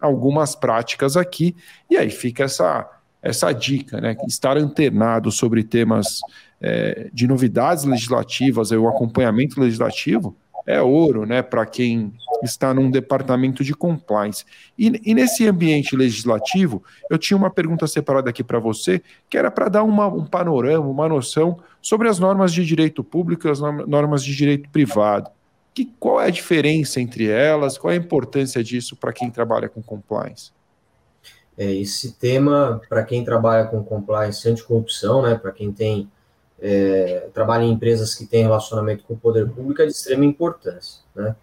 algumas 0.00 0.54
práticas 0.54 1.16
aqui, 1.16 1.56
e 1.90 1.96
aí 1.96 2.10
fica 2.10 2.44
essa 2.44 3.01
essa 3.22 3.52
dica, 3.52 4.00
né? 4.00 4.16
Estar 4.26 4.56
antenado 4.56 5.30
sobre 5.30 5.62
temas 5.62 6.20
é, 6.60 7.08
de 7.12 7.26
novidades 7.26 7.84
legislativas, 7.84 8.72
o 8.72 8.88
acompanhamento 8.88 9.60
legislativo 9.60 10.36
é 10.66 10.80
ouro, 10.82 11.24
né? 11.24 11.42
Para 11.42 11.64
quem 11.64 12.12
está 12.42 12.74
num 12.74 12.90
departamento 12.90 13.62
de 13.62 13.74
compliance. 13.74 14.44
E, 14.76 15.00
e, 15.04 15.14
nesse 15.14 15.46
ambiente 15.46 15.96
legislativo, 15.96 16.82
eu 17.08 17.16
tinha 17.16 17.36
uma 17.36 17.50
pergunta 17.50 17.86
separada 17.86 18.30
aqui 18.30 18.42
para 18.42 18.58
você, 18.58 19.00
que 19.30 19.38
era 19.38 19.50
para 19.50 19.68
dar 19.68 19.82
uma, 19.84 20.08
um 20.08 20.26
panorama, 20.26 20.86
uma 20.86 21.08
noção 21.08 21.58
sobre 21.80 22.08
as 22.08 22.18
normas 22.18 22.52
de 22.52 22.64
direito 22.64 23.04
público 23.04 23.46
e 23.46 23.50
as 23.50 23.60
normas 23.60 24.24
de 24.24 24.34
direito 24.34 24.68
privado. 24.70 25.30
Que, 25.74 25.86
qual 25.98 26.20
é 26.20 26.26
a 26.26 26.30
diferença 26.30 27.00
entre 27.00 27.28
elas? 27.28 27.78
Qual 27.78 27.92
é 27.92 27.94
a 27.94 27.98
importância 27.98 28.62
disso 28.62 28.96
para 28.96 29.12
quem 29.12 29.30
trabalha 29.30 29.68
com 29.68 29.82
compliance? 29.82 30.52
É, 31.56 31.70
esse 31.70 32.12
tema, 32.12 32.80
para 32.88 33.02
quem 33.02 33.24
trabalha 33.24 33.66
com 33.66 33.84
compliance 33.84 34.48
anticorrupção, 34.48 35.22
né, 35.22 35.34
para 35.34 35.52
quem 35.52 35.72
tem 35.72 36.10
é, 36.62 37.28
trabalha 37.34 37.64
em 37.64 37.72
empresas 37.72 38.14
que 38.14 38.24
têm 38.24 38.44
relacionamento 38.44 39.02
com 39.04 39.14
o 39.14 39.18
poder 39.18 39.48
público, 39.48 39.82
é 39.82 39.86
de 39.86 39.92
extrema 39.92 40.24
importância. 40.24 41.02
Né? 41.14 41.34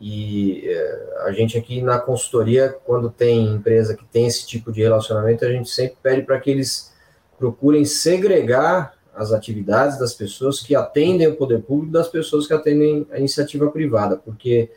E 0.00 0.62
é, 0.66 1.22
a 1.26 1.32
gente 1.32 1.56
aqui 1.58 1.82
na 1.82 1.98
consultoria, 1.98 2.74
quando 2.84 3.10
tem 3.10 3.54
empresa 3.54 3.94
que 3.94 4.04
tem 4.06 4.26
esse 4.26 4.46
tipo 4.46 4.72
de 4.72 4.82
relacionamento, 4.82 5.44
a 5.44 5.52
gente 5.52 5.68
sempre 5.68 5.96
pede 6.02 6.22
para 6.22 6.40
que 6.40 6.50
eles 6.50 6.92
procurem 7.38 7.84
segregar 7.84 8.94
as 9.14 9.32
atividades 9.32 9.98
das 9.98 10.14
pessoas 10.14 10.60
que 10.60 10.74
atendem 10.74 11.28
o 11.28 11.36
poder 11.36 11.62
público 11.62 11.92
das 11.92 12.08
pessoas 12.08 12.46
que 12.46 12.54
atendem 12.54 13.06
a 13.12 13.18
iniciativa 13.18 13.70
privada, 13.70 14.16
porque 14.16 14.70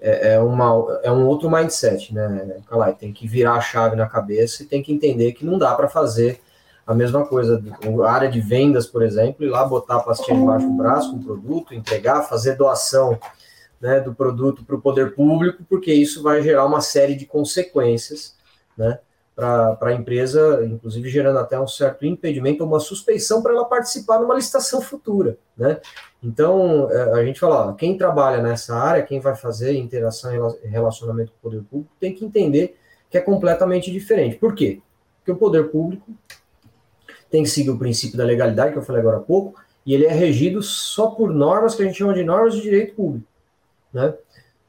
é, 0.00 0.34
é, 0.34 0.40
uma, 0.40 1.00
é 1.02 1.10
um 1.10 1.26
outro 1.26 1.50
mindset, 1.50 2.14
né, 2.14 2.56
Calai? 2.68 2.94
Tem 2.94 3.12
que 3.12 3.28
virar 3.28 3.54
a 3.54 3.60
chave 3.60 3.96
na 3.96 4.08
cabeça 4.08 4.62
e 4.62 4.66
tem 4.66 4.82
que 4.82 4.92
entender 4.92 5.32
que 5.32 5.44
não 5.44 5.58
dá 5.58 5.74
para 5.74 5.88
fazer 5.88 6.40
a 6.86 6.94
mesma 6.94 7.26
coisa. 7.26 7.62
A 8.04 8.10
área 8.10 8.30
de 8.30 8.40
vendas, 8.40 8.86
por 8.86 9.02
exemplo, 9.02 9.44
ir 9.44 9.50
lá 9.50 9.64
botar 9.64 9.96
a 9.96 10.00
pastinha 10.00 10.38
debaixo 10.38 10.66
do 10.66 10.72
braço 10.72 11.10
com 11.10 11.18
o 11.18 11.22
produto, 11.22 11.74
entregar, 11.74 12.22
fazer 12.22 12.56
doação 12.56 13.18
né, 13.80 14.00
do 14.00 14.14
produto 14.14 14.64
para 14.64 14.76
o 14.76 14.80
poder 14.80 15.14
público, 15.14 15.62
porque 15.68 15.92
isso 15.92 16.22
vai 16.22 16.42
gerar 16.42 16.66
uma 16.66 16.80
série 16.80 17.14
de 17.14 17.26
consequências, 17.26 18.34
né? 18.76 18.98
Para 19.78 19.88
a 19.88 19.94
empresa, 19.94 20.64
inclusive 20.66 21.08
gerando 21.08 21.38
até 21.38 21.58
um 21.58 21.66
certo 21.66 22.04
impedimento, 22.04 22.64
uma 22.64 22.80
suspeição 22.80 23.42
para 23.42 23.52
ela 23.52 23.64
participar 23.64 24.20
numa 24.20 24.34
licitação 24.34 24.80
futura, 24.80 25.38
né? 25.56 25.80
Então, 26.22 26.90
é, 26.90 27.12
a 27.12 27.24
gente 27.24 27.40
fala, 27.40 27.68
ó, 27.68 27.72
quem 27.72 27.96
trabalha 27.96 28.42
nessa 28.42 28.76
área, 28.76 29.02
quem 29.02 29.20
vai 29.20 29.34
fazer 29.34 29.72
interação 29.72 30.54
e 30.62 30.68
relacionamento 30.68 31.32
com 31.32 31.38
o 31.38 31.50
poder 31.50 31.64
público, 31.64 31.92
tem 31.98 32.14
que 32.14 32.24
entender 32.24 32.76
que 33.08 33.16
é 33.16 33.20
completamente 33.20 33.90
diferente. 33.90 34.36
Por 34.36 34.54
quê? 34.54 34.82
Porque 35.18 35.32
o 35.32 35.36
poder 35.36 35.70
público 35.70 36.12
tem 37.30 37.42
que 37.42 37.48
seguir 37.48 37.70
o 37.70 37.78
princípio 37.78 38.18
da 38.18 38.24
legalidade, 38.24 38.72
que 38.72 38.78
eu 38.78 38.82
falei 38.82 39.00
agora 39.00 39.16
há 39.16 39.20
pouco, 39.20 39.58
e 39.86 39.94
ele 39.94 40.04
é 40.04 40.12
regido 40.12 40.62
só 40.62 41.06
por 41.06 41.30
normas 41.30 41.74
que 41.74 41.82
a 41.82 41.86
gente 41.86 41.96
chama 41.96 42.12
de 42.12 42.22
normas 42.22 42.54
de 42.54 42.60
direito 42.60 42.94
público, 42.94 43.26
né? 43.92 44.14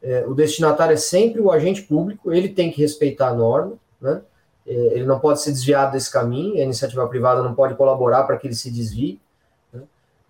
É, 0.01 0.26
o 0.26 0.34
destinatário 0.34 0.93
é 0.93 0.97
sempre 0.97 1.41
o 1.41 1.51
agente 1.51 1.84
público, 1.84 2.32
ele 2.34 2.49
tem 2.49 2.72
que 2.72 2.82
respeitar 2.82 3.28
a 3.28 3.36
norma, 3.36 3.74
né? 4.01 4.22
É, 4.66 4.72
ele 4.72 5.05
não 5.05 5.20
pode 5.20 5.41
ser 5.41 5.51
desviado 5.51 5.91
desse 5.91 6.12
caminho, 6.12 6.55
a 6.55 6.64
iniciativa 6.64 7.07
privada 7.07 7.41
não 7.41 7.53
pode 7.53 7.76
colaborar 7.76 8.24
para 8.24 8.38
que 8.38 8.47
ele 8.47 8.55
se 8.55 8.72
desvie. 8.72 9.20
Né? 9.74 9.82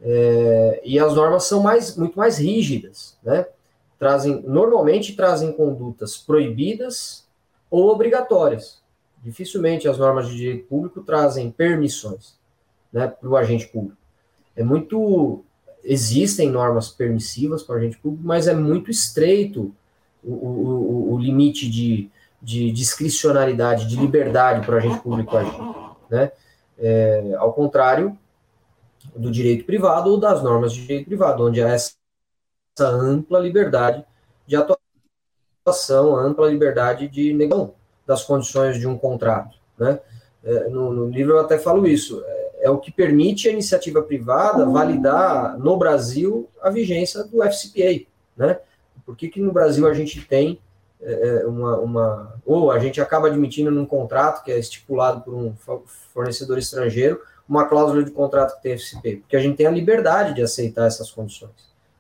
É, 0.01 0.81
e 0.83 0.99
as 0.99 1.13
normas 1.13 1.43
são 1.43 1.61
mais, 1.61 1.95
muito 1.95 2.17
mais 2.17 2.37
rígidas, 2.37 3.17
né? 3.23 3.45
Trazem, 3.99 4.41
normalmente 4.47 5.15
trazem 5.15 5.51
condutas 5.51 6.17
proibidas 6.17 7.23
ou 7.69 7.89
obrigatórias. 7.89 8.81
Dificilmente 9.23 9.87
as 9.87 9.99
normas 9.99 10.27
de 10.27 10.35
direito 10.35 10.67
público 10.67 11.01
trazem 11.01 11.51
permissões 11.51 12.33
né, 12.91 13.07
para 13.07 13.29
o 13.29 13.37
agente 13.37 13.67
público. 13.67 13.97
É 14.55 14.63
muito. 14.63 15.43
Existem 15.83 16.49
normas 16.49 16.89
permissivas 16.89 17.63
para 17.63 17.75
o 17.75 17.77
agente 17.77 17.97
público, 17.97 18.23
mas 18.25 18.47
é 18.47 18.53
muito 18.53 18.91
estreito 18.91 19.73
o, 20.23 20.31
o, 20.31 21.13
o 21.13 21.17
limite 21.17 21.69
de, 21.69 22.09
de 22.41 22.71
discricionariedade, 22.71 23.87
de 23.87 23.95
liberdade 23.95 24.65
para 24.65 24.75
o 24.75 24.77
agente 24.77 24.99
público 24.99 25.37
agir. 25.37 25.59
Né? 26.09 26.31
É, 26.79 27.35
ao 27.37 27.53
contrário 27.53 28.17
do 29.15 29.29
direito 29.29 29.65
privado 29.65 30.09
ou 30.09 30.19
das 30.19 30.41
normas 30.41 30.73
de 30.73 30.81
direito 30.81 31.05
privado, 31.05 31.45
onde 31.45 31.61
há 31.61 31.69
essa 31.69 31.93
ampla 32.79 33.39
liberdade 33.39 34.03
de 34.47 34.55
atuação, 34.55 36.15
ampla 36.15 36.49
liberdade 36.49 37.07
de 37.07 37.33
negação 37.33 37.75
das 38.05 38.23
condições 38.23 38.77
de 38.77 38.87
um 38.87 38.97
contrato. 38.97 39.57
Né? 39.77 39.99
É, 40.43 40.69
no, 40.69 40.91
no, 40.91 41.09
livro 41.09 41.33
eu 41.33 41.39
até 41.39 41.57
falo 41.57 41.87
isso. 41.87 42.23
É, 42.25 42.65
é, 42.65 42.69
o 42.69 42.77
que 42.77 42.91
permite 42.91 43.47
a 43.47 43.51
iniciativa 43.51 44.01
privada 44.01 44.65
validar 44.65 45.57
no 45.57 45.77
Brasil 45.77 46.49
a 46.61 46.69
vigência 46.69 47.23
do 47.23 47.43
FCPA. 47.43 48.05
Né? 48.35 48.59
Por 49.05 49.15
que, 49.15 49.29
que 49.29 49.39
no 49.39 49.51
Brasil 49.51 49.87
a 49.87 49.93
gente 49.93 50.21
tem 50.25 50.59
é, 51.03 51.41
é, 51.41 51.47
uma, 51.47 51.77
uma, 51.79 52.35
ou 52.45 52.71
a 52.71 52.77
gente 52.77 53.01
acaba 53.01 53.27
admitindo 53.27 53.71
num 53.71 53.85
contrato 53.85 54.43
que 54.43 54.51
é 54.51 54.59
estipulado 54.59 55.21
por 55.21 55.33
um 55.33 55.53
fornecedor 56.13 56.57
estrangeiro 56.59 57.19
uma 57.49 57.65
cláusula 57.65 58.03
de 58.03 58.11
contrato 58.11 58.55
que 58.55 58.63
tem 58.63 58.73
FCP, 58.73 59.17
porque 59.17 59.35
a 59.35 59.39
gente 59.39 59.57
tem 59.57 59.65
a 59.65 59.71
liberdade 59.71 60.33
de 60.33 60.41
aceitar 60.41 60.85
essas 60.85 61.11
condições, 61.11 61.51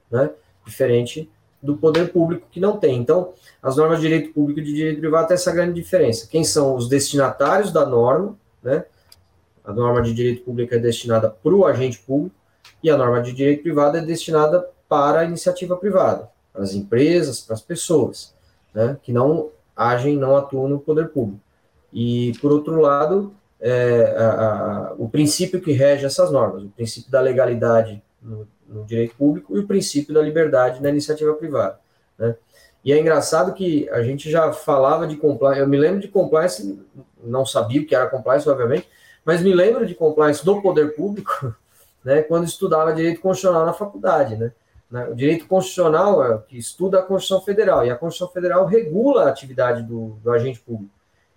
né? 0.09 0.29
Diferente 0.65 1.29
do 1.61 1.75
poder 1.75 2.11
público 2.13 2.47
que 2.49 2.59
não 2.59 2.77
tem. 2.77 2.97
Então, 2.97 3.33
as 3.61 3.75
normas 3.75 3.99
de 3.99 4.07
direito 4.07 4.33
público 4.33 4.61
e 4.61 4.63
de 4.63 4.73
direito 4.73 4.99
privado 4.99 5.27
têm 5.27 5.35
essa 5.35 5.51
grande 5.51 5.73
diferença. 5.73 6.27
Quem 6.27 6.43
são 6.43 6.75
os 6.75 6.87
destinatários 6.87 7.71
da 7.71 7.85
norma, 7.85 8.37
né? 8.63 8.85
A 9.63 9.73
norma 9.73 10.01
de 10.01 10.13
direito 10.13 10.43
público 10.43 10.73
é 10.73 10.79
destinada 10.79 11.29
para 11.29 11.53
o 11.53 11.65
agente 11.65 11.99
público 11.99 12.35
e 12.81 12.89
a 12.89 12.95
norma 12.95 13.21
de 13.21 13.33
direito 13.33 13.61
privado 13.61 13.97
é 13.97 14.01
destinada 14.01 14.69
para 14.87 15.19
a 15.19 15.25
iniciativa 15.25 15.75
privada, 15.75 16.29
para 16.53 16.63
as 16.63 16.73
empresas, 16.73 17.41
para 17.41 17.55
as 17.55 17.61
pessoas 17.61 18.33
né, 18.73 18.97
que 19.01 19.11
não 19.11 19.49
agem, 19.75 20.17
não 20.17 20.35
atuam 20.35 20.67
no 20.67 20.79
poder 20.79 21.09
público. 21.09 21.41
E, 21.93 22.33
por 22.41 22.51
outro 22.51 22.79
lado, 22.79 23.33
é, 23.59 24.15
a, 24.17 24.29
a, 24.29 24.93
o 24.97 25.09
princípio 25.09 25.61
que 25.61 25.71
rege 25.71 26.05
essas 26.05 26.31
normas, 26.31 26.63
o 26.63 26.69
princípio 26.69 27.11
da 27.11 27.19
legalidade 27.19 28.01
no, 28.21 28.47
no 28.67 28.85
direito 28.85 29.15
público 29.15 29.55
e 29.55 29.59
o 29.59 29.67
princípio 29.67 30.13
da 30.13 30.21
liberdade 30.21 30.81
na 30.81 30.89
iniciativa 30.89 31.33
privada. 31.33 31.79
Né? 32.17 32.35
E 32.83 32.91
é 32.91 32.99
engraçado 32.99 33.53
que 33.53 33.87
a 33.89 34.01
gente 34.01 34.29
já 34.31 34.51
falava 34.51 35.05
de 35.05 35.15
compliance, 35.15 35.59
eu 35.59 35.67
me 35.67 35.77
lembro 35.77 35.99
de 35.99 36.07
compliance, 36.07 36.81
não 37.23 37.45
sabia 37.45 37.81
o 37.81 37.85
que 37.85 37.93
era 37.93 38.09
compliance, 38.09 38.49
obviamente, 38.49 38.87
mas 39.23 39.41
me 39.41 39.53
lembro 39.53 39.85
de 39.85 39.93
compliance 39.93 40.43
do 40.43 40.61
poder 40.61 40.95
público, 40.95 41.53
né, 42.03 42.23
quando 42.23 42.45
estudava 42.45 42.93
direito 42.93 43.21
constitucional 43.21 43.65
na 43.65 43.73
faculdade, 43.73 44.35
né? 44.35 44.51
Né? 44.91 45.07
O 45.07 45.15
direito 45.15 45.47
constitucional 45.47 46.23
é 46.23 46.37
que 46.39 46.57
estuda 46.57 46.99
a 46.99 47.01
Constituição 47.01 47.43
Federal, 47.43 47.85
e 47.85 47.89
a 47.89 47.95
Constituição 47.95 48.33
Federal 48.33 48.65
regula 48.65 49.23
a 49.23 49.29
atividade 49.29 49.83
do, 49.83 50.17
do 50.21 50.31
agente 50.31 50.59
público. 50.59 50.91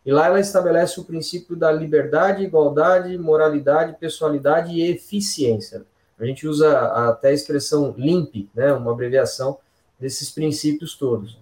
E 0.04 0.12
lá 0.12 0.26
ela 0.26 0.40
estabelece 0.40 1.00
o 1.00 1.04
princípio 1.04 1.56
da 1.56 1.72
liberdade, 1.72 2.44
igualdade, 2.44 3.16
moralidade, 3.16 3.96
pessoalidade 3.98 4.72
e 4.72 4.82
eficiência. 4.90 5.86
A 6.18 6.26
gente 6.26 6.46
usa 6.46 6.78
até 7.08 7.28
a 7.28 7.32
expressão 7.32 7.94
LIMP, 7.96 8.50
né, 8.54 8.72
uma 8.72 8.92
abreviação 8.92 9.58
desses 9.98 10.30
princípios 10.30 10.96
todos. 10.96 11.38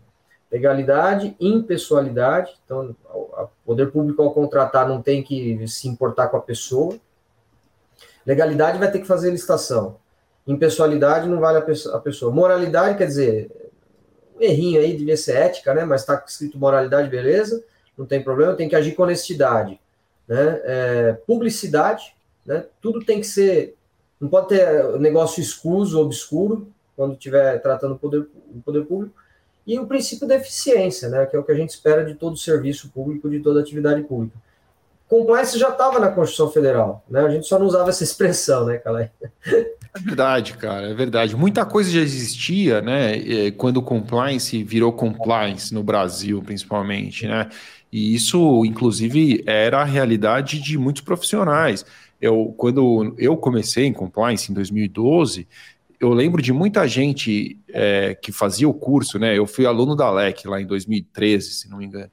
Legalidade, 0.50 1.34
impessoalidade, 1.40 2.52
então 2.64 2.94
o 3.04 3.48
poder 3.64 3.90
público 3.90 4.22
ao 4.22 4.32
contratar 4.32 4.86
não 4.86 5.00
tem 5.00 5.22
que 5.22 5.66
se 5.66 5.88
importar 5.88 6.28
com 6.28 6.36
a 6.36 6.42
pessoa. 6.42 6.98
Legalidade 8.24 8.78
vai 8.78 8.90
ter 8.90 9.00
que 9.00 9.06
fazer 9.06 9.30
licitação. 9.30 9.96
Impessoalidade 10.46 11.28
não 11.28 11.38
vale 11.38 11.58
a 11.58 11.98
pessoa. 12.00 12.32
Moralidade, 12.32 12.98
quer 12.98 13.06
dizer, 13.06 13.50
um 14.36 14.42
errinho 14.42 14.80
aí, 14.80 14.96
devia 14.96 15.16
ser 15.16 15.36
ética, 15.36 15.72
né? 15.72 15.84
Mas 15.84 16.00
está 16.00 16.22
escrito 16.26 16.58
moralidade, 16.58 17.08
beleza, 17.08 17.62
não 17.96 18.06
tem 18.06 18.22
problema, 18.22 18.54
tem 18.54 18.68
que 18.68 18.76
agir 18.76 18.92
com 18.94 19.04
honestidade. 19.04 19.78
Né? 20.26 20.60
É, 20.64 21.12
publicidade, 21.26 22.14
né? 22.44 22.64
Tudo 22.80 23.04
tem 23.04 23.20
que 23.20 23.26
ser. 23.26 23.76
Não 24.20 24.28
pode 24.28 24.48
ter 24.48 24.98
negócio 24.98 25.40
escuso, 25.40 26.00
obscuro, 26.00 26.68
quando 26.96 27.14
estiver 27.14 27.60
tratando 27.60 27.94
o 27.94 27.98
poder, 27.98 28.26
o 28.54 28.60
poder 28.64 28.84
público. 28.84 29.14
E 29.64 29.78
o 29.78 29.86
princípio 29.86 30.26
da 30.26 30.36
eficiência, 30.36 31.08
né? 31.08 31.26
Que 31.26 31.36
é 31.36 31.38
o 31.38 31.44
que 31.44 31.52
a 31.52 31.56
gente 31.56 31.70
espera 31.70 32.04
de 32.04 32.14
todo 32.14 32.36
serviço 32.36 32.90
público, 32.90 33.30
de 33.30 33.40
toda 33.40 33.60
atividade 33.60 34.02
pública. 34.02 34.36
Compliance 35.12 35.58
já 35.58 35.68
estava 35.68 36.00
na 36.00 36.08
Constituição 36.08 36.50
Federal, 36.50 37.04
né? 37.06 37.20
A 37.20 37.28
gente 37.28 37.46
só 37.46 37.58
não 37.58 37.66
usava 37.66 37.90
essa 37.90 38.02
expressão, 38.02 38.64
né, 38.64 38.78
Calai? 38.78 39.10
É 39.94 40.00
verdade, 40.00 40.54
cara, 40.54 40.88
é 40.88 40.94
verdade. 40.94 41.36
Muita 41.36 41.66
coisa 41.66 41.90
já 41.90 42.00
existia, 42.00 42.80
né? 42.80 43.50
Quando 43.58 43.76
o 43.76 43.82
compliance 43.82 44.64
virou 44.64 44.90
compliance 44.90 45.74
no 45.74 45.82
Brasil, 45.82 46.40
principalmente, 46.40 47.26
né? 47.26 47.50
E 47.92 48.14
isso, 48.14 48.64
inclusive, 48.64 49.44
era 49.46 49.82
a 49.82 49.84
realidade 49.84 50.58
de 50.58 50.78
muitos 50.78 51.02
profissionais. 51.02 51.84
Eu, 52.18 52.54
quando 52.56 53.14
eu 53.18 53.36
comecei 53.36 53.84
em 53.84 53.92
compliance 53.92 54.50
em 54.50 54.54
2012, 54.54 55.46
eu 56.00 56.08
lembro 56.14 56.40
de 56.40 56.54
muita 56.54 56.88
gente 56.88 57.58
é, 57.68 58.14
que 58.14 58.32
fazia 58.32 58.66
o 58.66 58.72
curso, 58.72 59.18
né? 59.18 59.36
Eu 59.36 59.46
fui 59.46 59.66
aluno 59.66 59.94
da 59.94 60.10
LEC 60.10 60.46
lá 60.46 60.58
em 60.58 60.66
2013, 60.66 61.50
se 61.52 61.68
não 61.68 61.76
me 61.76 61.84
engano. 61.84 62.10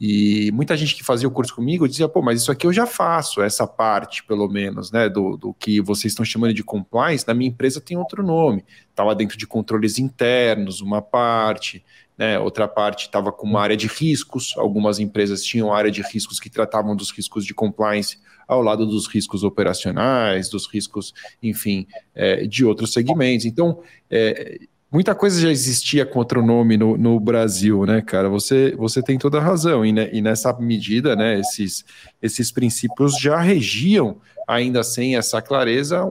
E 0.00 0.50
muita 0.52 0.76
gente 0.76 0.94
que 0.94 1.02
fazia 1.02 1.26
o 1.26 1.30
curso 1.30 1.54
comigo 1.54 1.88
dizia, 1.88 2.08
pô, 2.08 2.20
mas 2.20 2.42
isso 2.42 2.52
aqui 2.52 2.66
eu 2.66 2.72
já 2.72 2.86
faço, 2.86 3.40
essa 3.40 3.66
parte, 3.66 4.22
pelo 4.24 4.46
menos, 4.46 4.92
né, 4.92 5.08
do, 5.08 5.36
do 5.36 5.54
que 5.54 5.80
vocês 5.80 6.12
estão 6.12 6.24
chamando 6.24 6.52
de 6.52 6.62
compliance, 6.62 7.26
na 7.26 7.32
minha 7.32 7.48
empresa 7.48 7.80
tem 7.80 7.96
outro 7.96 8.22
nome. 8.22 8.64
Estava 8.90 9.14
dentro 9.14 9.38
de 9.38 9.46
controles 9.46 9.98
internos, 9.98 10.82
uma 10.82 11.00
parte, 11.00 11.82
né, 12.16 12.38
outra 12.38 12.68
parte 12.68 13.06
estava 13.06 13.32
com 13.32 13.46
uma 13.46 13.60
área 13.60 13.76
de 13.76 13.86
riscos, 13.86 14.54
algumas 14.58 14.98
empresas 14.98 15.42
tinham 15.42 15.72
área 15.72 15.90
de 15.90 16.02
riscos 16.02 16.38
que 16.38 16.50
tratavam 16.50 16.94
dos 16.94 17.10
riscos 17.10 17.46
de 17.46 17.54
compliance 17.54 18.18
ao 18.46 18.62
lado 18.62 18.86
dos 18.86 19.06
riscos 19.06 19.42
operacionais, 19.42 20.48
dos 20.48 20.66
riscos, 20.66 21.12
enfim, 21.42 21.86
é, 22.14 22.46
de 22.46 22.64
outros 22.64 22.92
segmentos. 22.92 23.46
Então, 23.46 23.82
é, 24.10 24.60
muita 24.96 25.14
coisa 25.14 25.38
já 25.38 25.50
existia 25.50 26.06
com 26.06 26.18
outro 26.18 26.42
nome 26.42 26.78
no, 26.78 26.96
no 26.96 27.20
Brasil, 27.20 27.84
né, 27.84 28.00
cara? 28.00 28.30
Você, 28.30 28.74
você 28.76 29.02
tem 29.02 29.18
toda 29.18 29.36
a 29.36 29.42
razão. 29.42 29.84
E, 29.84 29.92
né, 29.92 30.08
e 30.10 30.22
nessa 30.22 30.50
medida, 30.58 31.14
né, 31.14 31.38
esses, 31.38 31.84
esses 32.22 32.50
princípios 32.50 33.20
já 33.20 33.38
regiam, 33.38 34.16
ainda 34.48 34.82
sem 34.82 35.14
essa 35.14 35.42
clareza, 35.42 36.10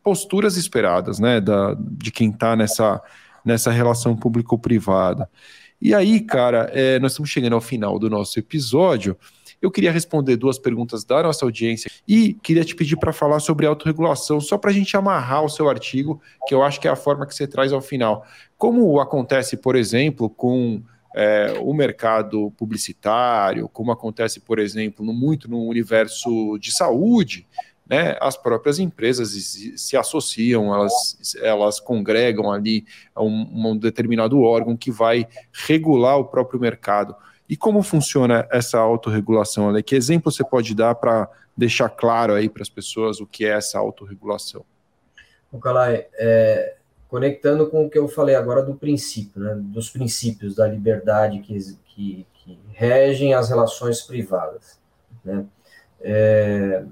posturas 0.00 0.56
esperadas, 0.56 1.18
né, 1.18 1.40
da, 1.40 1.76
de 1.76 2.12
quem 2.12 2.30
está 2.30 2.54
nessa, 2.54 3.02
nessa 3.44 3.72
relação 3.72 4.14
público-privada. 4.14 5.28
E 5.82 5.92
aí, 5.92 6.20
cara, 6.20 6.70
é, 6.72 7.00
nós 7.00 7.10
estamos 7.10 7.30
chegando 7.30 7.54
ao 7.54 7.60
final 7.60 7.98
do 7.98 8.08
nosso 8.08 8.38
episódio. 8.38 9.16
Eu 9.60 9.70
queria 9.70 9.92
responder 9.92 10.36
duas 10.36 10.58
perguntas 10.58 11.04
da 11.04 11.22
nossa 11.22 11.44
audiência 11.44 11.90
e 12.08 12.34
queria 12.34 12.64
te 12.64 12.74
pedir 12.74 12.96
para 12.96 13.12
falar 13.12 13.40
sobre 13.40 13.66
autorregulação, 13.66 14.40
só 14.40 14.56
para 14.56 14.70
a 14.70 14.74
gente 14.74 14.96
amarrar 14.96 15.44
o 15.44 15.48
seu 15.48 15.68
artigo, 15.68 16.20
que 16.46 16.54
eu 16.54 16.62
acho 16.62 16.80
que 16.80 16.88
é 16.88 16.90
a 16.90 16.96
forma 16.96 17.26
que 17.26 17.34
você 17.34 17.46
traz 17.46 17.72
ao 17.72 17.80
final. 17.80 18.24
Como 18.56 18.98
acontece, 19.00 19.56
por 19.56 19.76
exemplo, 19.76 20.30
com 20.30 20.82
é, 21.14 21.54
o 21.60 21.74
mercado 21.74 22.50
publicitário, 22.56 23.68
como 23.68 23.92
acontece, 23.92 24.40
por 24.40 24.58
exemplo, 24.58 25.04
no, 25.04 25.12
muito 25.12 25.50
no 25.50 25.66
universo 25.66 26.58
de 26.58 26.72
saúde, 26.72 27.46
né, 27.90 28.16
as 28.20 28.36
próprias 28.36 28.78
empresas 28.78 29.30
se 29.76 29.96
associam, 29.96 30.72
elas, 30.72 31.36
elas 31.42 31.80
congregam 31.80 32.50
ali 32.52 32.84
um, 33.18 33.70
um 33.70 33.76
determinado 33.76 34.40
órgão 34.40 34.76
que 34.76 34.92
vai 34.92 35.26
regular 35.52 36.16
o 36.16 36.24
próprio 36.24 36.60
mercado. 36.60 37.16
E 37.50 37.56
como 37.56 37.82
funciona 37.82 38.46
essa 38.48 38.78
autorregulação, 38.78 39.68
Ale? 39.68 39.82
Que 39.82 39.96
exemplo 39.96 40.30
você 40.30 40.44
pode 40.44 40.72
dar 40.72 40.94
para 40.94 41.28
deixar 41.56 41.88
claro 41.88 42.34
aí 42.34 42.48
para 42.48 42.62
as 42.62 42.68
pessoas 42.68 43.20
o 43.20 43.26
que 43.26 43.44
é 43.44 43.48
essa 43.48 43.76
autorregulação? 43.76 44.64
O 45.50 45.58
Calai, 45.58 46.06
é, 46.14 46.76
conectando 47.08 47.68
com 47.68 47.84
o 47.84 47.90
que 47.90 47.98
eu 47.98 48.06
falei 48.06 48.36
agora 48.36 48.62
do 48.62 48.76
princípio, 48.76 49.42
né, 49.42 49.56
dos 49.58 49.90
princípios 49.90 50.54
da 50.54 50.68
liberdade 50.68 51.40
que, 51.40 51.58
que, 51.86 52.24
que 52.34 52.60
regem 52.72 53.34
as 53.34 53.48
relações 53.48 54.00
privadas. 54.02 54.78
Né? 55.24 55.44
É, 56.02 56.84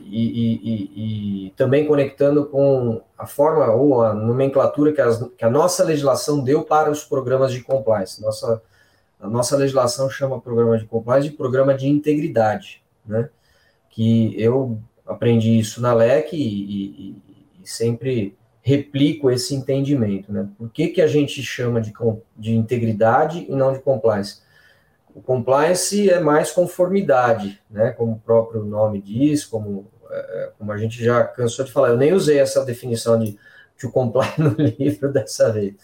e, 0.00 0.62
e, 0.62 1.46
e, 1.46 1.50
também 1.56 1.88
conectando 1.88 2.46
com 2.46 3.02
a 3.18 3.26
forma 3.26 3.66
ou 3.72 4.00
a 4.00 4.14
nomenclatura 4.14 4.92
que, 4.92 5.00
as, 5.00 5.20
que, 5.36 5.44
a 5.44 5.50
nossa 5.50 5.82
legislação 5.82 6.38
deu 6.38 6.62
para 6.62 6.88
os 6.88 7.04
programas 7.04 7.52
de 7.52 7.64
compliance. 7.64 8.22
Nossa, 8.22 8.62
a 9.20 9.28
nossa 9.28 9.56
legislação 9.56 10.10
chama 10.10 10.40
programa 10.40 10.78
de 10.78 10.84
compliance 10.84 11.28
de 11.28 11.36
programa 11.36 11.74
de 11.74 11.88
integridade, 11.88 12.82
né? 13.04 13.28
Que 13.90 14.34
eu 14.40 14.78
aprendi 15.06 15.58
isso 15.58 15.80
na 15.80 15.94
LEC 15.94 16.32
e, 16.34 17.16
e 17.62 17.68
sempre 17.68 18.36
replico 18.66 19.30
esse 19.30 19.54
entendimento, 19.54 20.32
né? 20.32 20.48
Por 20.58 20.68
que, 20.70 20.88
que 20.88 21.00
a 21.00 21.06
gente 21.06 21.42
chama 21.42 21.80
de, 21.80 21.92
de 22.36 22.56
integridade 22.56 23.46
e 23.48 23.52
não 23.54 23.72
de 23.72 23.78
compliance? 23.78 24.40
O 25.14 25.22
compliance 25.22 26.10
é 26.10 26.20
mais 26.20 26.50
conformidade, 26.50 27.60
né? 27.70 27.92
Como 27.92 28.12
o 28.12 28.18
próprio 28.18 28.64
nome 28.64 29.00
diz, 29.00 29.46
como, 29.46 29.88
é, 30.10 30.50
como 30.58 30.72
a 30.72 30.76
gente 30.76 31.02
já 31.02 31.24
cansou 31.24 31.64
de 31.64 31.72
falar. 31.72 31.90
Eu 31.90 31.96
nem 31.96 32.12
usei 32.12 32.38
essa 32.38 32.64
definição 32.64 33.18
de 33.18 33.38
to 33.78 33.90
comply 33.90 34.28
no 34.38 34.50
livro 34.50 35.12
dessa 35.12 35.52
vez. 35.52 35.74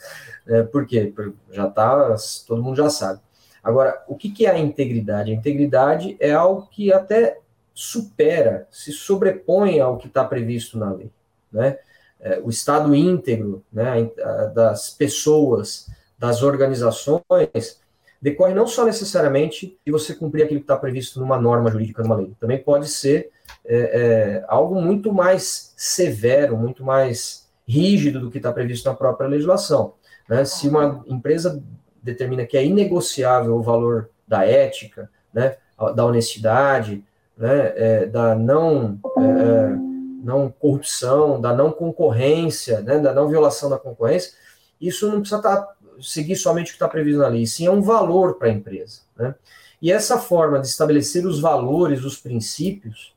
É, 0.46 0.62
por 0.62 0.86
quê? 0.86 1.12
Já 1.50 1.68
tá, 1.68 2.16
todo 2.46 2.62
mundo 2.62 2.76
já 2.76 2.90
sabe. 2.90 3.20
Agora, 3.62 4.02
o 4.08 4.16
que, 4.16 4.30
que 4.30 4.46
é 4.46 4.50
a 4.50 4.58
integridade? 4.58 5.30
A 5.30 5.34
integridade 5.34 6.16
é 6.18 6.32
algo 6.32 6.68
que 6.70 6.92
até 6.92 7.38
supera, 7.74 8.66
se 8.70 8.92
sobrepõe 8.92 9.80
ao 9.80 9.96
que 9.96 10.08
está 10.08 10.24
previsto 10.24 10.76
na 10.78 10.92
lei, 10.92 11.10
né? 11.50 11.78
é, 12.22 12.40
o 12.42 12.48
estado 12.48 12.94
íntegro 12.94 13.64
né, 13.72 14.08
das 14.54 14.90
pessoas, 14.90 15.90
das 16.16 16.42
organizações, 16.42 17.80
decorre 18.20 18.54
não 18.54 18.66
só 18.66 18.84
necessariamente 18.84 19.76
de 19.84 19.90
você 19.90 20.14
cumprir 20.14 20.44
aquilo 20.44 20.60
que 20.60 20.64
está 20.64 20.76
previsto 20.76 21.18
numa 21.18 21.38
norma 21.38 21.70
jurídica, 21.70 22.02
numa 22.02 22.14
lei, 22.14 22.32
também 22.38 22.62
pode 22.62 22.88
ser 22.88 23.30
é, 23.64 23.76
é, 23.76 24.44
algo 24.46 24.80
muito 24.80 25.12
mais 25.12 25.74
severo, 25.76 26.56
muito 26.56 26.84
mais 26.84 27.48
rígido 27.72 28.20
do 28.20 28.30
que 28.30 28.36
está 28.36 28.52
previsto 28.52 28.88
na 28.88 28.94
própria 28.94 29.28
legislação. 29.28 29.94
Né? 30.28 30.44
Se 30.44 30.68
uma 30.68 31.02
empresa 31.06 31.62
determina 32.02 32.44
que 32.44 32.56
é 32.56 32.64
inegociável 32.64 33.56
o 33.56 33.62
valor 33.62 34.10
da 34.26 34.44
ética, 34.44 35.10
né, 35.32 35.56
da 35.94 36.04
honestidade, 36.04 37.04
né, 37.36 37.72
é, 37.74 38.06
da 38.06 38.34
não 38.34 38.98
é, 39.18 39.22
é, 39.22 39.76
não 40.22 40.50
corrupção, 40.50 41.40
da 41.40 41.54
não 41.54 41.72
concorrência, 41.72 42.80
né, 42.80 42.98
da 42.98 43.12
não 43.12 43.28
violação 43.28 43.70
da 43.70 43.78
concorrência, 43.78 44.32
isso 44.80 45.10
não 45.10 45.20
precisa 45.20 45.40
tá, 45.40 45.74
seguir 46.00 46.36
somente 46.36 46.68
o 46.68 46.70
que 46.70 46.76
está 46.76 46.88
previsto 46.88 47.18
na 47.20 47.28
lei, 47.28 47.46
sim 47.46 47.66
é 47.66 47.70
um 47.70 47.82
valor 47.82 48.34
para 48.34 48.48
a 48.48 48.52
empresa. 48.52 49.00
Né? 49.16 49.34
E 49.80 49.90
essa 49.90 50.18
forma 50.18 50.60
de 50.60 50.66
estabelecer 50.66 51.26
os 51.26 51.40
valores, 51.40 52.04
os 52.04 52.16
princípios, 52.16 53.14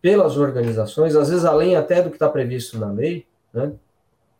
pelas 0.00 0.36
organizações, 0.36 1.16
às 1.16 1.30
vezes 1.30 1.46
além 1.46 1.76
até 1.76 2.02
do 2.02 2.10
que 2.10 2.16
está 2.16 2.28
previsto 2.28 2.78
na 2.78 2.90
lei, 2.90 3.26
né, 3.54 3.72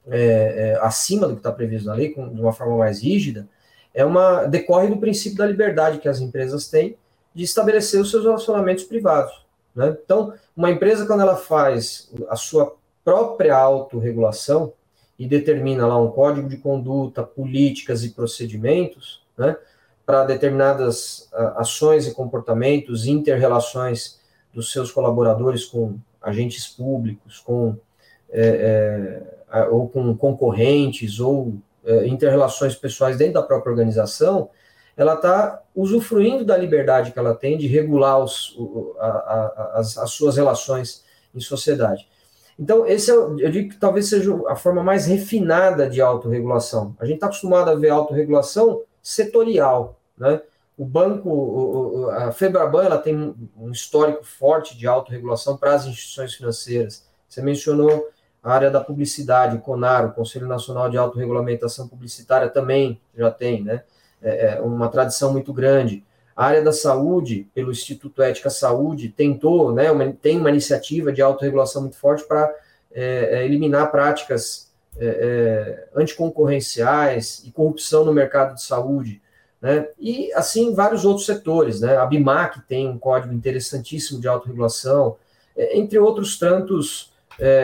é, 0.07 0.75
é, 0.75 0.79
acima 0.83 1.27
do 1.27 1.35
que 1.35 1.41
está 1.41 1.53
previsto 1.53 1.87
na 1.87 1.95
lei, 1.95 2.11
com, 2.11 2.29
de 2.29 2.41
uma 2.41 2.53
forma 2.53 2.77
mais 2.77 3.03
rígida, 3.03 3.49
é 3.95 4.05
uma 4.05 4.45
decorre 4.45 4.89
do 4.89 4.99
princípio 4.99 5.39
da 5.39 5.47
liberdade 5.47 5.99
que 5.99 6.09
as 6.09 6.21
empresas 6.21 6.69
têm 6.69 6.97
de 7.35 7.45
estabelecer 7.45 8.01
os 8.01 8.11
seus 8.11 8.25
relacionamentos 8.25 8.85
privados. 8.85 9.45
Né? 9.75 9.97
Então, 10.05 10.35
uma 10.57 10.71
empresa, 10.71 11.07
quando 11.07 11.21
ela 11.21 11.37
faz 11.37 12.11
a 12.29 12.37
sua 12.37 12.77
própria 13.05 13.57
autorregulação 13.57 14.73
e 15.19 15.27
determina 15.27 15.87
lá 15.87 16.01
um 16.01 16.11
código 16.11 16.49
de 16.49 16.57
conduta, 16.57 17.23
políticas 17.23 18.05
e 18.05 18.11
procedimentos, 18.11 19.23
né, 19.39 19.57
para 20.05 20.25
determinadas 20.25 21.29
ações 21.57 22.07
e 22.07 22.13
comportamentos, 22.13 23.07
interrelações 23.07 24.21
dos 24.53 24.73
seus 24.73 24.91
colaboradores 24.91 25.65
com 25.65 25.99
agentes 26.21 26.67
públicos, 26.67 27.39
com 27.41 27.77
é, 28.35 29.23
é, 29.53 29.63
ou 29.69 29.89
com 29.89 30.17
concorrentes, 30.17 31.21
ou 31.21 31.55
é, 31.85 32.07
interrelações 32.09 32.75
pessoais 32.75 33.17
dentro 33.17 33.35
da 33.35 33.43
própria 33.43 33.71
organização, 33.71 34.51
ela 34.97 35.15
está 35.15 35.63
usufruindo 35.75 36.45
da 36.45 36.57
liberdade 36.57 37.13
que 37.13 37.19
ela 37.19 37.35
tem 37.35 37.57
de 37.57 37.69
regular 37.69 38.19
os, 38.19 38.57
a, 38.99 39.07
a, 39.07 39.73
as, 39.77 39.97
as, 39.97 40.11
suas 40.11 40.37
relações 40.37 41.05
em 41.35 41.41
sociedade. 41.41 42.09
Então, 42.59 42.87
esse 42.87 43.11
é, 43.11 43.15
eu 43.15 43.51
digo 43.51 43.71
que 43.71 43.77
talvez 43.77 44.09
seja 44.09 44.33
a 44.49 44.57
forma 44.57 44.83
mais 44.83 45.07
refinada 45.07 45.89
de 45.89 46.01
autorregulação. 46.01 46.97
A 46.99 47.05
gente 47.05 47.17
está 47.17 47.27
acostumado 47.27 47.71
a 47.71 47.75
ver 47.75 47.91
autorregulação 47.91 48.83
setorial, 49.03 49.99
né? 50.19 50.41
O 50.77 50.85
banco, 50.85 52.09
a 52.11 52.33
Febraban, 52.33 52.83
ela 52.83 52.99
tem 52.99 53.33
um 53.57 53.71
histórico 53.71 54.25
forte 54.25 54.77
de 54.77 54.89
autorregulação 54.89 55.57
para 55.57 55.73
as 55.73 55.87
instituições 55.87 56.35
financeiras. 56.35 57.07
Você 57.29 57.41
mencionou 57.41 58.09
a 58.45 58.53
área 58.53 58.71
da 58.71 58.81
publicidade, 58.81 59.59
CONAR, 59.59 60.07
o 60.07 60.13
Conselho 60.13 60.47
Nacional 60.47 60.91
de 60.91 60.99
Autorregulamentação 60.99 61.89
Publicitária 61.89 62.51
também 62.51 63.01
já 63.17 63.31
tem, 63.31 63.65
né? 63.65 63.83
É, 64.21 64.57
é, 64.57 64.61
uma 64.61 64.89
tradição 64.89 65.33
muito 65.33 65.51
grande. 65.51 66.05
A 66.37 66.47
área 66.47 66.63
da 66.63 66.73
saúde, 66.73 67.49
pelo 67.55 67.73
Instituto 67.73 68.23
Ética 68.23 68.51
Saúde, 68.51 69.09
tentou, 69.09 69.73
né, 69.73 69.91
uma, 69.91 70.13
tem 70.13 70.39
uma 70.39 70.51
iniciativa 70.51 71.13
de 71.13 71.23
autorregulação 71.23 71.83
muito 71.83 71.97
forte 71.97 72.25
para 72.25 72.53
é, 72.93 73.39
é, 73.39 73.45
eliminar 73.45 73.91
práticas 73.91 74.71
é, 74.99 75.07
é, 75.07 75.89
anticoncorrenciais 75.95 77.43
e 77.47 77.51
corrupção 77.51 78.05
no 78.05 78.13
mercado 78.13 78.55
de 78.55 78.63
saúde. 78.63 79.23
Né? 79.61 79.89
E 79.99 80.33
assim 80.35 80.75
vários 80.75 81.05
outros 81.05 81.25
setores. 81.25 81.81
Né? 81.81 81.97
A 81.97 82.05
BIMAC 82.05 82.61
tem 82.67 82.89
um 82.89 82.99
código 82.99 83.33
interessantíssimo 83.33 84.21
de 84.21 84.29
autorregulação, 84.29 85.17
entre 85.57 85.99
outros 85.99 86.39
tantos 86.39 87.14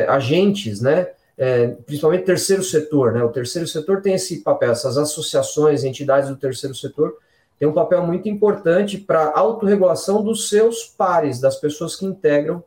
agentes, 0.08 0.80
né? 0.80 1.08
é, 1.40 1.68
principalmente 1.86 2.26
terceiro 2.26 2.62
setor, 2.62 3.14
né? 3.14 3.24
O 3.24 3.30
terceiro 3.30 3.66
setor 3.66 4.02
tem 4.02 4.12
esse 4.12 4.42
papel, 4.42 4.72
essas 4.72 4.98
associações, 4.98 5.84
entidades 5.84 6.28
do 6.28 6.36
terceiro 6.36 6.74
setor 6.74 7.16
têm 7.58 7.66
um 7.66 7.72
papel 7.72 8.06
muito 8.06 8.28
importante 8.28 8.98
para 8.98 9.22
a 9.22 9.38
autorregulação 9.38 10.22
dos 10.22 10.50
seus 10.50 10.84
pares, 10.84 11.40
das 11.40 11.56
pessoas 11.56 11.96
que 11.96 12.04
integram 12.04 12.62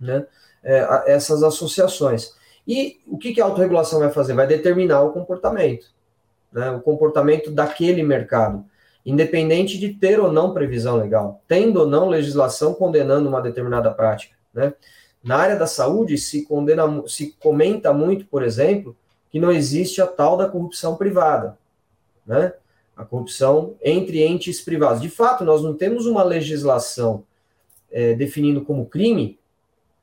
né, 0.00 0.26
é, 0.64 1.04
essas 1.06 1.44
associações. 1.44 2.34
E 2.66 3.00
o 3.06 3.16
que, 3.16 3.32
que 3.32 3.40
a 3.40 3.44
autorregulação 3.44 4.00
vai 4.00 4.10
fazer? 4.10 4.32
Vai 4.32 4.48
determinar 4.48 5.02
o 5.02 5.12
comportamento, 5.12 5.86
né, 6.52 6.72
o 6.72 6.80
comportamento 6.80 7.52
daquele 7.52 8.02
mercado, 8.02 8.64
independente 9.06 9.78
de 9.78 9.90
ter 9.90 10.18
ou 10.18 10.32
não 10.32 10.52
previsão 10.52 10.96
legal, 10.96 11.40
tendo 11.46 11.80
ou 11.80 11.86
não 11.86 12.08
legislação 12.08 12.74
condenando 12.74 13.28
uma 13.28 13.40
determinada 13.40 13.92
prática. 13.92 14.34
Né? 14.52 14.72
Na 15.22 15.36
área 15.36 15.56
da 15.56 15.66
saúde, 15.66 16.18
se, 16.18 16.44
condena, 16.44 16.84
se 17.06 17.36
comenta 17.40 17.92
muito, 17.92 18.26
por 18.26 18.42
exemplo, 18.42 18.96
que 19.30 19.38
não 19.38 19.52
existe 19.52 20.02
a 20.02 20.06
tal 20.06 20.36
da 20.36 20.48
corrupção 20.48 20.96
privada, 20.96 21.56
né? 22.26 22.52
A 22.96 23.04
corrupção 23.04 23.76
entre 23.82 24.22
entes 24.22 24.60
privados. 24.60 25.00
De 25.00 25.08
fato, 25.08 25.44
nós 25.44 25.62
não 25.62 25.74
temos 25.74 26.06
uma 26.06 26.22
legislação 26.22 27.24
é, 27.90 28.14
definindo 28.14 28.62
como 28.62 28.86
crime 28.86 29.38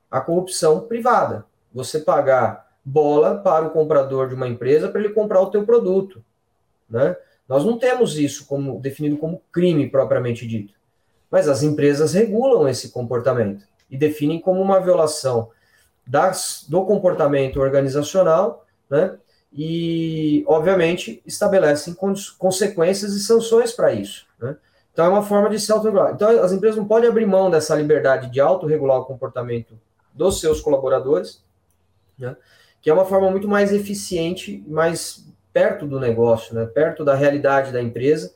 a 0.09 0.22
corrupção 0.22 0.82
privada. 0.82 1.45
Você 1.74 1.99
pagar 1.99 2.70
bola 2.84 3.38
para 3.38 3.67
o 3.67 3.70
comprador 3.70 4.30
de 4.30 4.36
uma 4.36 4.47
empresa 4.47 4.89
para 4.89 5.01
ele 5.01 5.13
comprar 5.13 5.41
o 5.41 5.51
teu 5.51 5.63
produto, 5.65 6.24
né? 6.89 7.15
Nós 7.47 7.65
não 7.65 7.78
temos 7.78 8.17
isso 8.17 8.45
como 8.45 8.80
definido 8.80 9.17
como 9.17 9.41
crime 9.51 9.89
propriamente 9.89 10.47
dito. 10.47 10.74
Mas 11.30 11.47
as 11.47 11.61
empresas 11.61 12.13
regulam 12.13 12.67
esse 12.67 12.89
comportamento 12.89 13.68
e 13.89 13.97
definem 13.97 14.39
como 14.39 14.61
uma 14.61 14.79
violação 14.79 15.49
das, 16.05 16.65
do 16.67 16.85
comportamento 16.85 17.59
organizacional, 17.59 18.65
né? 18.89 19.17
E, 19.51 20.43
obviamente, 20.47 21.23
estabelecem 21.25 21.95
consequências 22.37 23.13
e 23.13 23.19
sanções 23.19 23.71
para 23.71 23.91
isso. 23.91 24.27
Né? 24.39 24.55
Então, 24.93 25.05
é 25.05 25.09
uma 25.09 25.23
forma 25.23 25.49
de 25.49 25.59
se 25.59 25.71
autorregular. 25.71 26.13
Então, 26.13 26.29
as 26.43 26.51
empresas 26.51 26.77
não 26.77 26.85
podem 26.85 27.09
abrir 27.09 27.25
mão 27.25 27.49
dessa 27.49 27.75
liberdade 27.75 28.29
de 28.29 28.39
autorregular 28.39 28.99
o 28.99 29.05
comportamento 29.05 29.73
dos 30.13 30.39
seus 30.39 30.61
colaboradores, 30.61 31.43
né? 32.17 32.35
que 32.79 32.91
é 32.91 32.93
uma 32.93 33.05
forma 33.05 33.31
muito 33.31 33.47
mais 33.47 33.73
eficiente, 33.73 34.63
mais 34.67 35.25
perto 35.51 35.87
do 35.87 35.99
negócio, 35.99 36.53
né? 36.53 36.67
perto 36.67 37.03
da 37.03 37.15
realidade 37.15 37.71
da 37.71 37.81
empresa, 37.81 38.33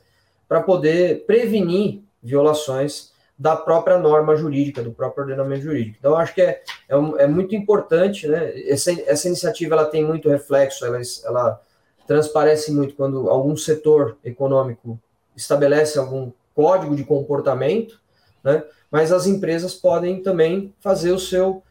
para 0.48 0.60
poder 0.60 1.24
prevenir 1.26 2.02
violações 2.20 3.12
da 3.36 3.56
própria 3.56 3.98
norma 3.98 4.36
jurídica, 4.36 4.82
do 4.82 4.92
próprio 4.92 5.24
ordenamento 5.24 5.62
jurídico. 5.62 5.96
Então, 5.98 6.16
acho 6.16 6.34
que 6.34 6.42
é, 6.42 6.62
é, 6.88 6.94
é, 7.18 7.26
muito 7.26 7.54
importante, 7.54 8.28
né? 8.28 8.52
Essa, 8.68 8.92
essa 9.02 9.26
iniciativa 9.26 9.74
ela 9.74 9.86
tem 9.86 10.04
muito 10.04 10.28
reflexo, 10.28 10.86
ela, 10.86 11.00
ela 11.24 11.60
transparece 12.06 12.72
muito 12.72 12.94
quando 12.94 13.28
algum 13.28 13.56
setor 13.56 14.16
econômico 14.24 14.98
estabelece 15.36 15.98
algum 15.98 16.30
código 16.54 16.94
de 16.94 17.02
comportamento, 17.02 18.00
né? 18.42 18.62
mas 18.90 19.10
as 19.10 19.26
empresas 19.26 19.74
podem 19.74 20.22
também 20.22 20.72
fazer 20.78 21.10
o 21.10 21.18
seu, 21.18 21.62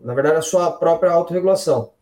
na 0.00 0.14
verdade, 0.14 0.38
a 0.38 0.42
sua 0.42 0.72
própria 0.72 1.12
autorregulação. 1.12 1.92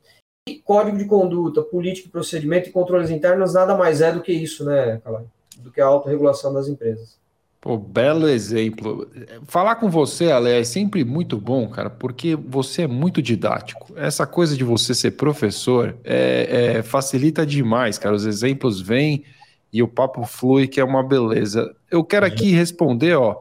E 0.48 0.54
código 0.54 0.96
de 0.96 1.04
conduta, 1.04 1.60
política, 1.60 2.08
procedimento 2.10 2.68
e 2.68 2.72
controles 2.72 3.10
internos 3.10 3.52
nada 3.52 3.76
mais 3.76 4.00
é 4.00 4.12
do 4.12 4.22
que 4.22 4.32
isso, 4.32 4.64
né, 4.64 4.98
Calai? 5.04 5.24
Do 5.58 5.70
que 5.70 5.80
a 5.80 5.86
autorregulação 5.86 6.54
das 6.54 6.68
empresas. 6.68 7.18
Pô, 7.66 7.76
belo 7.76 8.28
exemplo. 8.28 9.10
Falar 9.44 9.74
com 9.74 9.90
você, 9.90 10.30
Ale, 10.30 10.50
é 10.50 10.62
sempre 10.62 11.04
muito 11.04 11.36
bom, 11.36 11.68
cara, 11.68 11.90
porque 11.90 12.36
você 12.36 12.82
é 12.82 12.86
muito 12.86 13.20
didático. 13.20 13.92
Essa 13.96 14.24
coisa 14.24 14.56
de 14.56 14.62
você 14.62 14.94
ser 14.94 15.10
professor 15.10 15.96
é, 16.04 16.76
é, 16.76 16.82
facilita 16.84 17.44
demais, 17.44 17.98
cara. 17.98 18.14
Os 18.14 18.24
exemplos 18.24 18.80
vêm 18.80 19.24
e 19.72 19.82
o 19.82 19.88
papo 19.88 20.24
flui, 20.24 20.68
que 20.68 20.78
é 20.78 20.84
uma 20.84 21.02
beleza. 21.02 21.74
Eu 21.90 22.04
quero 22.04 22.24
aqui 22.24 22.52
responder, 22.52 23.16
ó, 23.16 23.40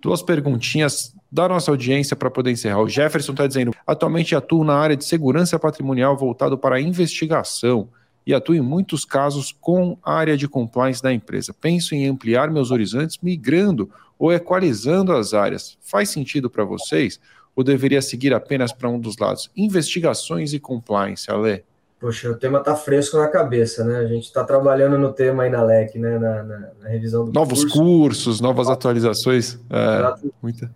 duas 0.00 0.20
perguntinhas 0.20 1.14
da 1.30 1.48
nossa 1.48 1.70
audiência 1.70 2.16
para 2.16 2.32
poder 2.32 2.50
encerrar. 2.50 2.82
O 2.82 2.88
Jefferson 2.88 3.30
está 3.30 3.46
dizendo: 3.46 3.72
atualmente 3.86 4.34
atuo 4.34 4.64
na 4.64 4.74
área 4.74 4.96
de 4.96 5.04
segurança 5.04 5.60
patrimonial 5.60 6.16
voltado 6.16 6.58
para 6.58 6.74
a 6.74 6.80
investigação 6.80 7.88
e 8.26 8.34
atuo 8.34 8.54
em 8.54 8.60
muitos 8.60 9.04
casos 9.04 9.52
com 9.58 9.96
a 10.02 10.12
área 10.14 10.36
de 10.36 10.46
compliance 10.46 11.02
da 11.02 11.12
empresa. 11.12 11.54
Penso 11.58 11.94
em 11.94 12.06
ampliar 12.06 12.50
meus 12.50 12.70
horizontes 12.70 13.18
migrando 13.22 13.90
ou 14.18 14.32
equalizando 14.32 15.12
as 15.12 15.32
áreas. 15.32 15.78
Faz 15.80 16.10
sentido 16.10 16.50
para 16.50 16.64
vocês? 16.64 17.20
Ou 17.56 17.64
deveria 17.64 18.02
seguir 18.02 18.34
apenas 18.34 18.72
para 18.72 18.88
um 18.88 19.00
dos 19.00 19.16
lados? 19.18 19.50
Investigações 19.56 20.52
e 20.52 20.60
compliance, 20.60 21.30
Ale. 21.30 21.64
Poxa, 22.00 22.30
o 22.30 22.36
tema 22.36 22.60
está 22.60 22.76
fresco 22.76 23.16
na 23.16 23.26
cabeça, 23.26 23.84
né? 23.84 23.98
A 23.98 24.06
gente 24.06 24.24
está 24.24 24.44
trabalhando 24.44 24.96
no 24.96 25.12
tema 25.12 25.42
aí 25.42 25.50
na 25.50 25.62
LEC, 25.62 25.98
né? 25.98 26.16
Na, 26.16 26.42
na, 26.44 26.58
na 26.80 26.88
revisão 26.88 27.24
do 27.24 27.32
Novos 27.32 27.62
curso. 27.64 27.76
cursos, 27.76 28.40
novas 28.40 28.68
atualizações. 28.68 29.58
É, 29.68 30.28
muita. 30.40 30.70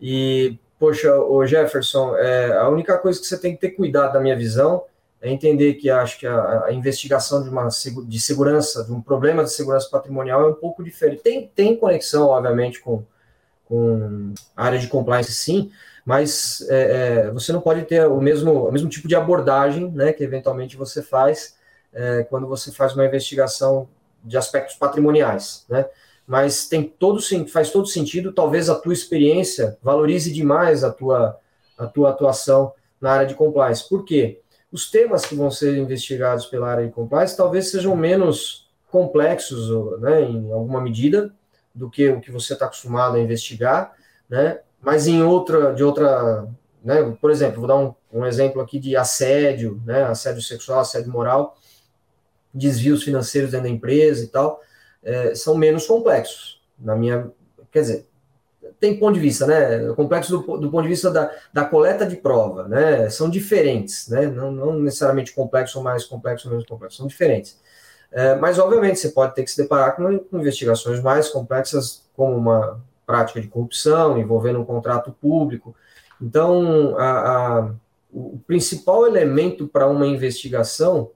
E, 0.00 0.58
poxa, 0.78 1.14
o 1.14 1.44
Jefferson, 1.44 2.16
é, 2.16 2.56
a 2.56 2.68
única 2.70 2.96
coisa 2.96 3.20
que 3.20 3.26
você 3.26 3.36
tem 3.36 3.54
que 3.54 3.60
ter 3.60 3.72
cuidado, 3.72 4.14
na 4.14 4.20
minha 4.20 4.36
visão, 4.36 4.82
é 5.22 5.30
entender 5.30 5.74
que 5.74 5.88
acho 5.88 6.18
que 6.18 6.26
a, 6.26 6.64
a, 6.64 6.72
investigação 6.72 7.44
de 7.44 7.48
uma 7.48 7.68
de 8.06 8.20
segurança, 8.20 8.84
de 8.84 8.92
um 8.92 9.00
problema 9.00 9.44
de 9.44 9.52
segurança 9.52 9.88
patrimonial 9.88 10.42
é 10.42 10.50
um 10.50 10.54
pouco 10.54 10.82
diferente. 10.82 11.22
Tem, 11.22 11.46
tem 11.54 11.76
conexão, 11.76 12.26
obviamente, 12.26 12.80
com, 12.80 13.04
com 13.64 14.34
a 14.56 14.64
área 14.64 14.80
de 14.80 14.88
compliance, 14.88 15.32
sim, 15.32 15.70
mas 16.04 16.66
é, 16.68 17.26
é, 17.26 17.30
você 17.30 17.52
não 17.52 17.60
pode 17.60 17.84
ter 17.84 18.04
o 18.06 18.20
mesmo, 18.20 18.66
o 18.66 18.72
mesmo 18.72 18.88
tipo 18.88 19.06
de 19.06 19.14
abordagem 19.14 19.92
né, 19.92 20.12
que 20.12 20.24
eventualmente 20.24 20.76
você 20.76 21.00
faz 21.00 21.56
é, 21.92 22.24
quando 22.24 22.48
você 22.48 22.72
faz 22.72 22.94
uma 22.94 23.06
investigação 23.06 23.88
de 24.24 24.36
aspectos 24.36 24.74
patrimoniais. 24.74 25.64
Né? 25.68 25.86
Mas 26.26 26.66
tem 26.66 26.82
todo, 26.82 27.20
faz 27.48 27.70
todo 27.70 27.86
sentido, 27.86 28.32
talvez 28.32 28.68
a 28.68 28.74
tua 28.74 28.92
experiência 28.92 29.78
valorize 29.80 30.32
demais 30.32 30.82
a 30.82 30.90
tua, 30.90 31.38
a 31.78 31.86
tua 31.86 32.10
atuação 32.10 32.72
na 33.00 33.12
área 33.12 33.26
de 33.26 33.34
compliance. 33.36 33.88
Por 33.88 34.04
quê? 34.04 34.40
Os 34.72 34.90
temas 34.90 35.26
que 35.26 35.34
vão 35.34 35.50
ser 35.50 35.76
investigados 35.76 36.46
pela 36.46 36.70
área 36.70 36.86
de 36.86 36.92
compliance 36.92 37.36
talvez 37.36 37.70
sejam 37.70 37.94
menos 37.94 38.70
complexos, 38.90 39.70
né, 40.00 40.22
em 40.22 40.50
alguma 40.50 40.80
medida, 40.80 41.32
do 41.74 41.88
que 41.88 42.08
o 42.08 42.20
que 42.20 42.30
você 42.30 42.54
está 42.54 42.66
acostumado 42.66 43.16
a 43.16 43.20
investigar, 43.20 43.94
né, 44.28 44.60
mas 44.80 45.06
em 45.06 45.22
outra, 45.22 45.72
de 45.74 45.84
outra, 45.84 46.48
né, 46.82 47.16
por 47.20 47.30
exemplo, 47.30 47.60
vou 47.60 47.68
dar 47.68 47.76
um, 47.76 47.94
um 48.12 48.26
exemplo 48.26 48.60
aqui 48.60 48.78
de 48.78 48.96
assédio, 48.96 49.80
né, 49.84 50.04
assédio 50.04 50.42
sexual, 50.42 50.80
assédio 50.80 51.12
moral, 51.12 51.56
desvios 52.52 53.02
financeiros 53.02 53.50
dentro 53.50 53.68
da 53.68 53.72
empresa 53.74 54.24
e 54.24 54.28
tal, 54.28 54.60
é, 55.02 55.34
são 55.34 55.54
menos 55.56 55.86
complexos, 55.86 56.60
na 56.78 56.94
minha, 56.96 57.30
quer 57.70 57.80
dizer, 57.80 58.06
tem 58.78 58.98
ponto 58.98 59.14
de 59.14 59.20
vista, 59.20 59.46
né? 59.46 59.92
Complexo 59.94 60.30
do, 60.38 60.58
do, 60.58 60.70
ponto 60.70 60.82
de 60.82 60.88
vista 60.88 61.10
da, 61.10 61.30
da 61.52 61.64
coleta 61.64 62.06
de 62.06 62.16
prova, 62.16 62.68
né? 62.68 63.08
São 63.10 63.28
diferentes, 63.30 64.08
né? 64.08 64.26
Não, 64.26 64.50
não 64.50 64.78
necessariamente 64.78 65.32
complexo 65.32 65.78
ou 65.78 65.84
mais 65.84 66.04
complexo 66.04 66.48
ou 66.48 66.52
menos 66.52 66.66
complexo, 66.66 66.98
são 66.98 67.06
diferentes. 67.06 67.60
É, 68.10 68.34
mas, 68.36 68.58
obviamente, 68.58 68.98
você 68.98 69.08
pode 69.08 69.34
ter 69.34 69.42
que 69.42 69.50
se 69.50 69.62
deparar 69.62 69.96
com, 69.96 70.18
com 70.18 70.38
investigações 70.38 71.00
mais 71.00 71.28
complexas, 71.28 72.02
como 72.14 72.36
uma 72.36 72.80
prática 73.06 73.40
de 73.40 73.48
corrupção 73.48 74.18
envolvendo 74.18 74.60
um 74.60 74.64
contrato 74.64 75.12
público. 75.12 75.74
Então, 76.20 76.96
a, 76.98 77.58
a, 77.58 77.70
o 78.12 78.38
principal 78.46 79.06
elemento 79.06 79.66
para 79.66 79.86
uma 79.86 80.06
investigação 80.06 81.10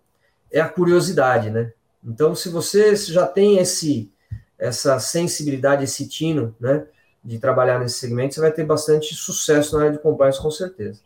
é 0.50 0.60
a 0.60 0.68
curiosidade, 0.68 1.50
né? 1.50 1.72
Então, 2.02 2.34
se 2.34 2.48
você 2.48 2.94
já 2.96 3.26
tem 3.26 3.58
esse, 3.58 4.10
essa 4.58 4.98
sensibilidade, 4.98 5.84
esse 5.84 6.08
tino, 6.08 6.54
né? 6.58 6.86
De 7.26 7.38
trabalhar 7.40 7.80
nesse 7.80 7.98
segmento, 7.98 8.34
você 8.34 8.40
vai 8.40 8.52
ter 8.52 8.64
bastante 8.64 9.12
sucesso 9.14 9.74
na 9.74 9.82
área 9.82 9.92
de 9.92 9.98
compliance, 9.98 10.40
com 10.40 10.50
certeza. 10.50 11.00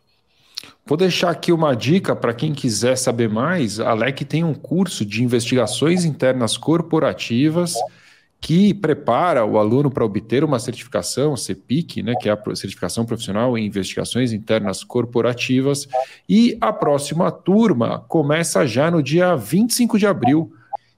Vou 0.85 0.95
deixar 0.95 1.31
aqui 1.31 1.51
uma 1.51 1.75
dica 1.75 2.15
para 2.15 2.33
quem 2.33 2.53
quiser 2.53 2.95
saber 2.95 3.27
mais. 3.27 3.79
A 3.79 3.93
LEC 3.95 4.23
tem 4.23 4.43
um 4.43 4.53
curso 4.53 5.03
de 5.03 5.23
investigações 5.23 6.05
internas 6.05 6.57
corporativas 6.57 7.73
que 8.39 8.73
prepara 8.73 9.45
o 9.45 9.57
aluno 9.57 9.89
para 9.89 10.05
obter 10.05 10.43
uma 10.43 10.59
certificação, 10.59 11.37
CEPIC, 11.37 12.01
né, 12.01 12.15
que 12.19 12.27
é 12.27 12.31
a 12.31 12.55
certificação 12.55 13.05
profissional 13.05 13.55
em 13.55 13.65
investigações 13.65 14.33
internas 14.33 14.83
corporativas. 14.83 15.87
E 16.27 16.57
a 16.61 16.73
próxima 16.73 17.31
turma 17.31 18.03
começa 18.07 18.65
já 18.65 18.89
no 18.89 19.01
dia 19.01 19.35
25 19.35 19.97
de 19.97 20.07
abril 20.07 20.51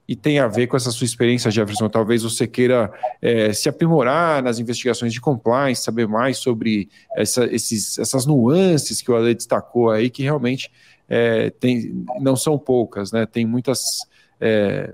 e 0.06 0.14
tem 0.14 0.38
a 0.38 0.46
ver 0.46 0.66
com 0.66 0.76
essa 0.76 0.90
sua 0.90 1.04
experiência, 1.04 1.50
Jefferson. 1.50 1.88
Talvez 1.88 2.22
você 2.22 2.46
queira 2.46 2.92
é, 3.22 3.52
se 3.52 3.68
aprimorar 3.68 4.42
nas 4.42 4.58
investigações 4.58 5.12
de 5.12 5.20
compliance, 5.20 5.82
saber 5.82 6.06
mais 6.06 6.38
sobre 6.38 6.88
essa, 7.16 7.46
esses, 7.46 7.98
essas 7.98 8.26
nuances 8.26 9.00
que 9.00 9.10
o 9.10 9.16
Ale 9.16 9.34
destacou 9.34 9.90
aí, 9.90 10.10
que 10.10 10.22
realmente 10.22 10.70
é, 11.08 11.50
tem, 11.50 12.04
não 12.20 12.36
são 12.36 12.58
poucas, 12.58 13.12
né? 13.12 13.24
Tem 13.24 13.46
muitas 13.46 14.06
é, 14.38 14.92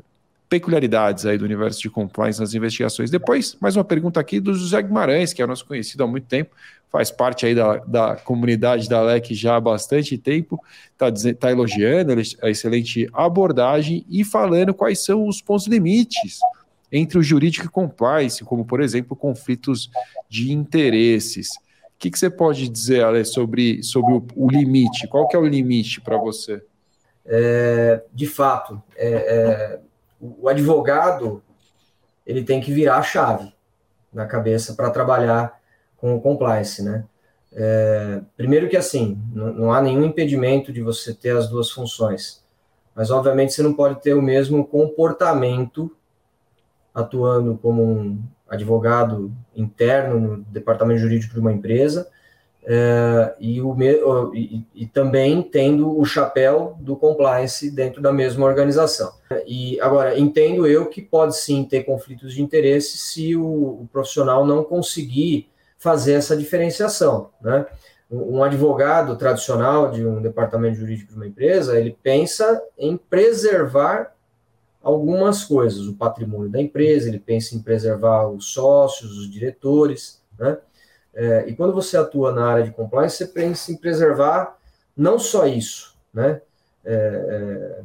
peculiaridades 0.49 1.27
aí 1.27 1.39
do 1.39 1.45
universo 1.45 1.81
de 1.81 1.91
compliance 1.91 2.41
nas 2.41 2.55
investigações. 2.55 3.11
Depois, 3.11 3.57
mais 3.61 3.77
uma 3.77 3.85
pergunta 3.85 4.21
aqui 4.21 4.39
do 4.39 4.55
José 4.55 4.81
Guimarães, 4.81 5.33
que 5.33 5.43
é 5.43 5.47
nosso 5.47 5.67
conhecido 5.67 6.05
há 6.05 6.07
muito 6.07 6.27
tempo 6.27 6.55
faz 6.91 7.11
parte 7.11 7.47
aí 7.47 7.55
da, 7.55 7.77
da 7.79 8.17
comunidade 8.17 8.89
da 8.89 9.01
LEC 9.01 9.33
já 9.33 9.57
há 9.57 9.61
bastante 9.61 10.19
tempo, 10.19 10.61
está 10.93 11.35
tá 11.39 11.51
elogiando 11.51 12.13
a 12.43 12.51
excelente 12.51 13.09
abordagem 13.13 14.05
e 14.09 14.25
falando 14.25 14.75
quais 14.75 15.05
são 15.05 15.27
os 15.27 15.41
pontos 15.41 15.67
limites 15.67 16.41
entre 16.93 17.19
o 17.19 17.23
jurídico 17.23 17.67
e 17.67 17.69
compliance, 17.69 18.45
como, 18.45 18.65
por 18.65 18.81
exemplo, 18.81 19.17
conflitos 19.17 19.89
de 20.29 20.53
interesses. 20.53 21.51
O 21.51 21.99
que, 22.01 22.11
que 22.11 22.19
você 22.19 22.29
pode 22.29 22.69
dizer, 22.69 23.05
Ale, 23.05 23.25
sobre, 23.25 23.83
sobre 23.85 24.13
o, 24.13 24.27
o 24.35 24.51
limite? 24.51 25.07
Qual 25.07 25.29
que 25.29 25.37
é 25.37 25.39
o 25.39 25.47
limite 25.47 26.01
para 26.01 26.17
você? 26.17 26.61
É, 27.25 28.03
de 28.13 28.27
fato, 28.27 28.83
é, 28.97 29.09
é, 29.09 29.81
o 30.21 30.49
advogado 30.49 31.41
ele 32.27 32.43
tem 32.43 32.61
que 32.61 32.73
virar 32.73 32.97
a 32.97 33.03
chave 33.03 33.53
na 34.13 34.27
cabeça 34.27 34.75
para 34.75 34.91
trabalhar 34.91 35.60
com 36.01 36.15
o 36.15 36.21
compliance, 36.21 36.83
né? 36.83 37.05
É, 37.53 38.21
primeiro 38.37 38.69
que 38.69 38.77
assim, 38.77 39.19
não, 39.33 39.53
não, 39.53 39.73
há 39.73 39.83
nenhum 39.83 40.05
impedimento 40.05 40.73
de 40.73 40.81
você 40.81 41.13
ter 41.13 41.37
as 41.37 41.49
duas 41.49 41.71
funções, 41.71 42.45
mas 42.95 43.11
obviamente 43.11 43.53
você 43.53 43.63
não 43.63 43.75
pode 43.75 44.01
ter 44.01 44.15
o 44.15 44.23
mesmo 44.23 44.65
comportamento 44.65 45.91
atuando 46.95 47.59
como 47.61 47.83
um 47.83 48.23
advogado 48.49 49.33
interno 49.55 50.21
no 50.21 50.37
departamento 50.45 51.01
jurídico 51.01 51.35
de 51.35 51.41
uma 51.41 51.53
empresa 51.53 52.09
é, 52.65 53.35
e, 53.41 53.61
o, 53.61 53.77
e, 54.35 54.65
e, 54.75 54.87
também 54.87 55.43
tendo 55.43 55.99
o 55.99 56.05
chapéu 56.05 56.77
do 56.81 56.95
compliance 56.95 57.71
dentro 57.71 58.03
da 58.03 58.13
mesma 58.13 58.47
organização. 58.47 59.13
E 59.47 59.81
agora 59.81 60.19
entendo 60.19 60.67
eu 60.67 60.87
que 60.87 61.01
pode 61.01 61.37
sim 61.37 61.65
ter 61.65 61.85
conflitos 61.85 62.35
de 62.35 62.43
interesse 62.43 62.99
se 62.99 63.35
o, 63.35 63.43
o 63.43 63.89
profissional 63.93 64.47
não 64.47 64.63
conseguir 64.63 65.50
fazer 65.81 66.13
essa 66.13 66.37
diferenciação, 66.37 67.31
né? 67.41 67.67
Um 68.09 68.43
advogado 68.43 69.17
tradicional 69.17 69.91
de 69.91 70.05
um 70.05 70.21
departamento 70.21 70.77
jurídico 70.77 71.13
de 71.13 71.17
uma 71.17 71.27
empresa, 71.27 71.79
ele 71.79 71.97
pensa 72.03 72.63
em 72.77 72.97
preservar 72.97 74.15
algumas 74.83 75.45
coisas, 75.45 75.87
o 75.87 75.95
patrimônio 75.95 76.51
da 76.51 76.61
empresa, 76.61 77.09
ele 77.09 77.19
pensa 77.19 77.55
em 77.55 77.61
preservar 77.61 78.29
os 78.29 78.53
sócios, 78.53 79.17
os 79.17 79.31
diretores, 79.31 80.23
né? 80.39 80.59
É, 81.15 81.45
e 81.49 81.57
quando 81.57 81.73
você 81.73 81.97
atua 81.97 82.33
na 82.33 82.47
área 82.47 82.65
de 82.65 82.71
compliance, 82.71 83.17
você 83.17 83.27
pensa 83.27 83.73
em 83.73 83.77
preservar 83.77 84.57
não 84.97 85.19
só 85.19 85.47
isso, 85.47 85.97
né? 86.13 86.41
É, 86.85 86.95
é, 86.95 87.83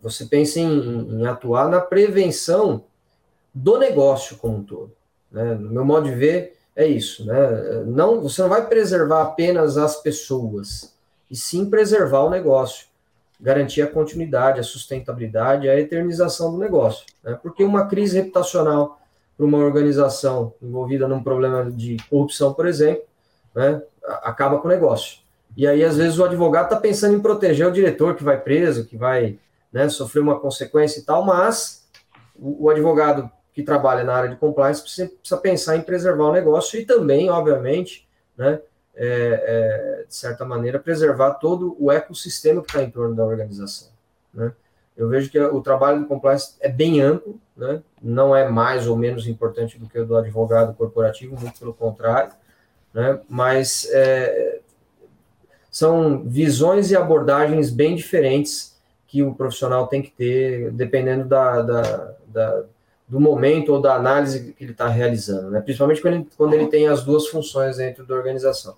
você 0.00 0.24
pensa 0.26 0.58
em, 0.58 1.20
em, 1.20 1.26
atuar 1.26 1.68
na 1.68 1.80
prevenção 1.80 2.84
do 3.52 3.78
negócio 3.78 4.36
como 4.36 4.58
um 4.58 4.64
todo. 4.64 4.92
Né? 5.30 5.54
No 5.54 5.70
meu 5.70 5.84
modo 5.84 6.08
de 6.08 6.14
ver, 6.14 6.56
é 6.74 6.86
isso. 6.86 7.24
Né? 7.26 7.84
Não, 7.86 8.20
você 8.20 8.42
não 8.42 8.48
vai 8.48 8.66
preservar 8.66 9.22
apenas 9.22 9.76
as 9.76 9.96
pessoas, 9.96 10.94
e 11.30 11.36
sim 11.36 11.68
preservar 11.68 12.20
o 12.20 12.30
negócio. 12.30 12.88
garantir 13.42 13.80
a 13.80 13.86
continuidade, 13.86 14.60
a 14.60 14.62
sustentabilidade, 14.62 15.68
a 15.68 15.80
eternização 15.80 16.52
do 16.52 16.58
negócio. 16.58 17.06
Né? 17.24 17.38
Porque 17.42 17.64
uma 17.64 17.86
crise 17.86 18.18
reputacional 18.18 19.00
para 19.40 19.46
uma 19.46 19.56
organização 19.56 20.52
envolvida 20.60 21.08
num 21.08 21.22
problema 21.22 21.70
de 21.70 21.96
corrupção, 22.10 22.52
por 22.52 22.66
exemplo, 22.66 23.04
né, 23.54 23.80
acaba 24.22 24.58
com 24.58 24.68
o 24.68 24.70
negócio. 24.70 25.20
E 25.56 25.66
aí, 25.66 25.82
às 25.82 25.96
vezes, 25.96 26.18
o 26.18 26.24
advogado 26.24 26.64
está 26.64 26.76
pensando 26.76 27.16
em 27.16 27.20
proteger 27.20 27.66
o 27.66 27.72
diretor 27.72 28.14
que 28.14 28.22
vai 28.22 28.38
preso, 28.38 28.84
que 28.84 28.98
vai 28.98 29.38
né, 29.72 29.88
sofrer 29.88 30.20
uma 30.20 30.38
consequência 30.38 31.00
e 31.00 31.02
tal, 31.02 31.24
mas 31.24 31.88
o, 32.38 32.66
o 32.66 32.70
advogado 32.70 33.30
que 33.52 33.62
trabalha 33.62 34.04
na 34.04 34.14
área 34.14 34.30
de 34.30 34.36
compliance 34.36 34.80
precisa, 34.80 35.08
precisa, 35.08 35.40
pensar 35.40 35.76
em 35.76 35.82
preservar 35.82 36.24
o 36.24 36.32
negócio 36.32 36.78
e 36.78 36.84
também, 36.84 37.28
obviamente, 37.30 38.08
né, 38.36 38.60
é, 38.94 39.06
é, 39.06 40.04
de 40.06 40.14
certa 40.14 40.44
maneira, 40.44 40.78
preservar 40.78 41.34
todo 41.34 41.76
o 41.78 41.90
ecossistema 41.90 42.62
que 42.62 42.68
está 42.68 42.82
em 42.82 42.90
torno 42.90 43.14
da 43.14 43.24
organização. 43.24 43.88
Né? 44.32 44.52
Eu 44.96 45.08
vejo 45.08 45.30
que 45.30 45.38
o 45.40 45.60
trabalho 45.60 46.00
do 46.00 46.06
compliance 46.06 46.54
é 46.60 46.68
bem 46.68 47.00
amplo, 47.00 47.40
né? 47.56 47.82
não 48.02 48.34
é 48.34 48.48
mais 48.48 48.86
ou 48.86 48.96
menos 48.96 49.26
importante 49.26 49.78
do 49.78 49.88
que 49.88 49.98
o 49.98 50.06
do 50.06 50.16
advogado 50.16 50.74
corporativo, 50.74 51.38
muito 51.40 51.58
pelo 51.58 51.74
contrário, 51.74 52.32
né? 52.92 53.20
mas 53.28 53.88
é, 53.90 54.60
são 55.70 56.22
visões 56.24 56.90
e 56.90 56.96
abordagens 56.96 57.70
bem 57.70 57.94
diferentes 57.94 58.78
que 59.06 59.22
o 59.22 59.34
profissional 59.34 59.86
tem 59.86 60.02
que 60.02 60.10
ter, 60.10 60.70
dependendo 60.72 61.24
da, 61.24 61.62
da, 61.62 62.14
da 62.28 62.64
do 63.10 63.18
momento 63.18 63.72
ou 63.72 63.82
da 63.82 63.96
análise 63.96 64.52
que 64.52 64.62
ele 64.62 64.70
está 64.70 64.86
realizando, 64.86 65.50
né? 65.50 65.60
principalmente 65.60 66.00
quando 66.00 66.14
ele, 66.14 66.28
quando 66.36 66.54
ele 66.54 66.66
tem 66.68 66.86
as 66.86 67.02
duas 67.02 67.26
funções 67.26 67.76
dentro 67.76 68.06
da 68.06 68.14
organização. 68.14 68.76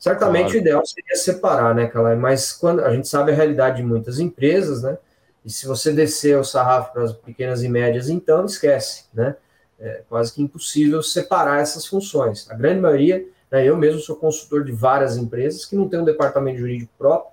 Certamente 0.00 0.46
claro. 0.46 0.58
o 0.58 0.60
ideal 0.60 0.86
seria 0.86 1.16
separar, 1.16 1.74
né, 1.74 1.86
Calai? 1.86 2.16
Mas 2.16 2.52
quando 2.52 2.80
a 2.80 2.92
gente 2.92 3.08
sabe 3.08 3.30
a 3.30 3.34
realidade 3.34 3.78
de 3.78 3.82
muitas 3.84 4.18
empresas, 4.18 4.82
né? 4.82 4.98
E 5.44 5.50
se 5.50 5.66
você 5.66 5.92
descer 5.92 6.36
o 6.38 6.44
sarrafo 6.44 6.92
para 6.92 7.04
as 7.04 7.12
pequenas 7.12 7.62
e 7.62 7.68
médias, 7.68 8.08
então 8.08 8.44
esquece, 8.44 9.04
né? 9.14 9.36
É 9.78 10.02
quase 10.08 10.32
que 10.32 10.42
impossível 10.42 11.02
separar 11.02 11.60
essas 11.60 11.86
funções. 11.86 12.48
A 12.50 12.54
grande 12.54 12.80
maioria, 12.80 13.24
né, 13.50 13.64
eu 13.64 13.76
mesmo 13.76 14.00
sou 14.00 14.16
consultor 14.16 14.64
de 14.64 14.72
várias 14.72 15.16
empresas 15.16 15.64
que 15.64 15.76
não 15.76 15.88
tem 15.88 16.00
um 16.00 16.04
departamento 16.04 16.58
jurídico 16.58 16.92
próprio. 16.98 17.32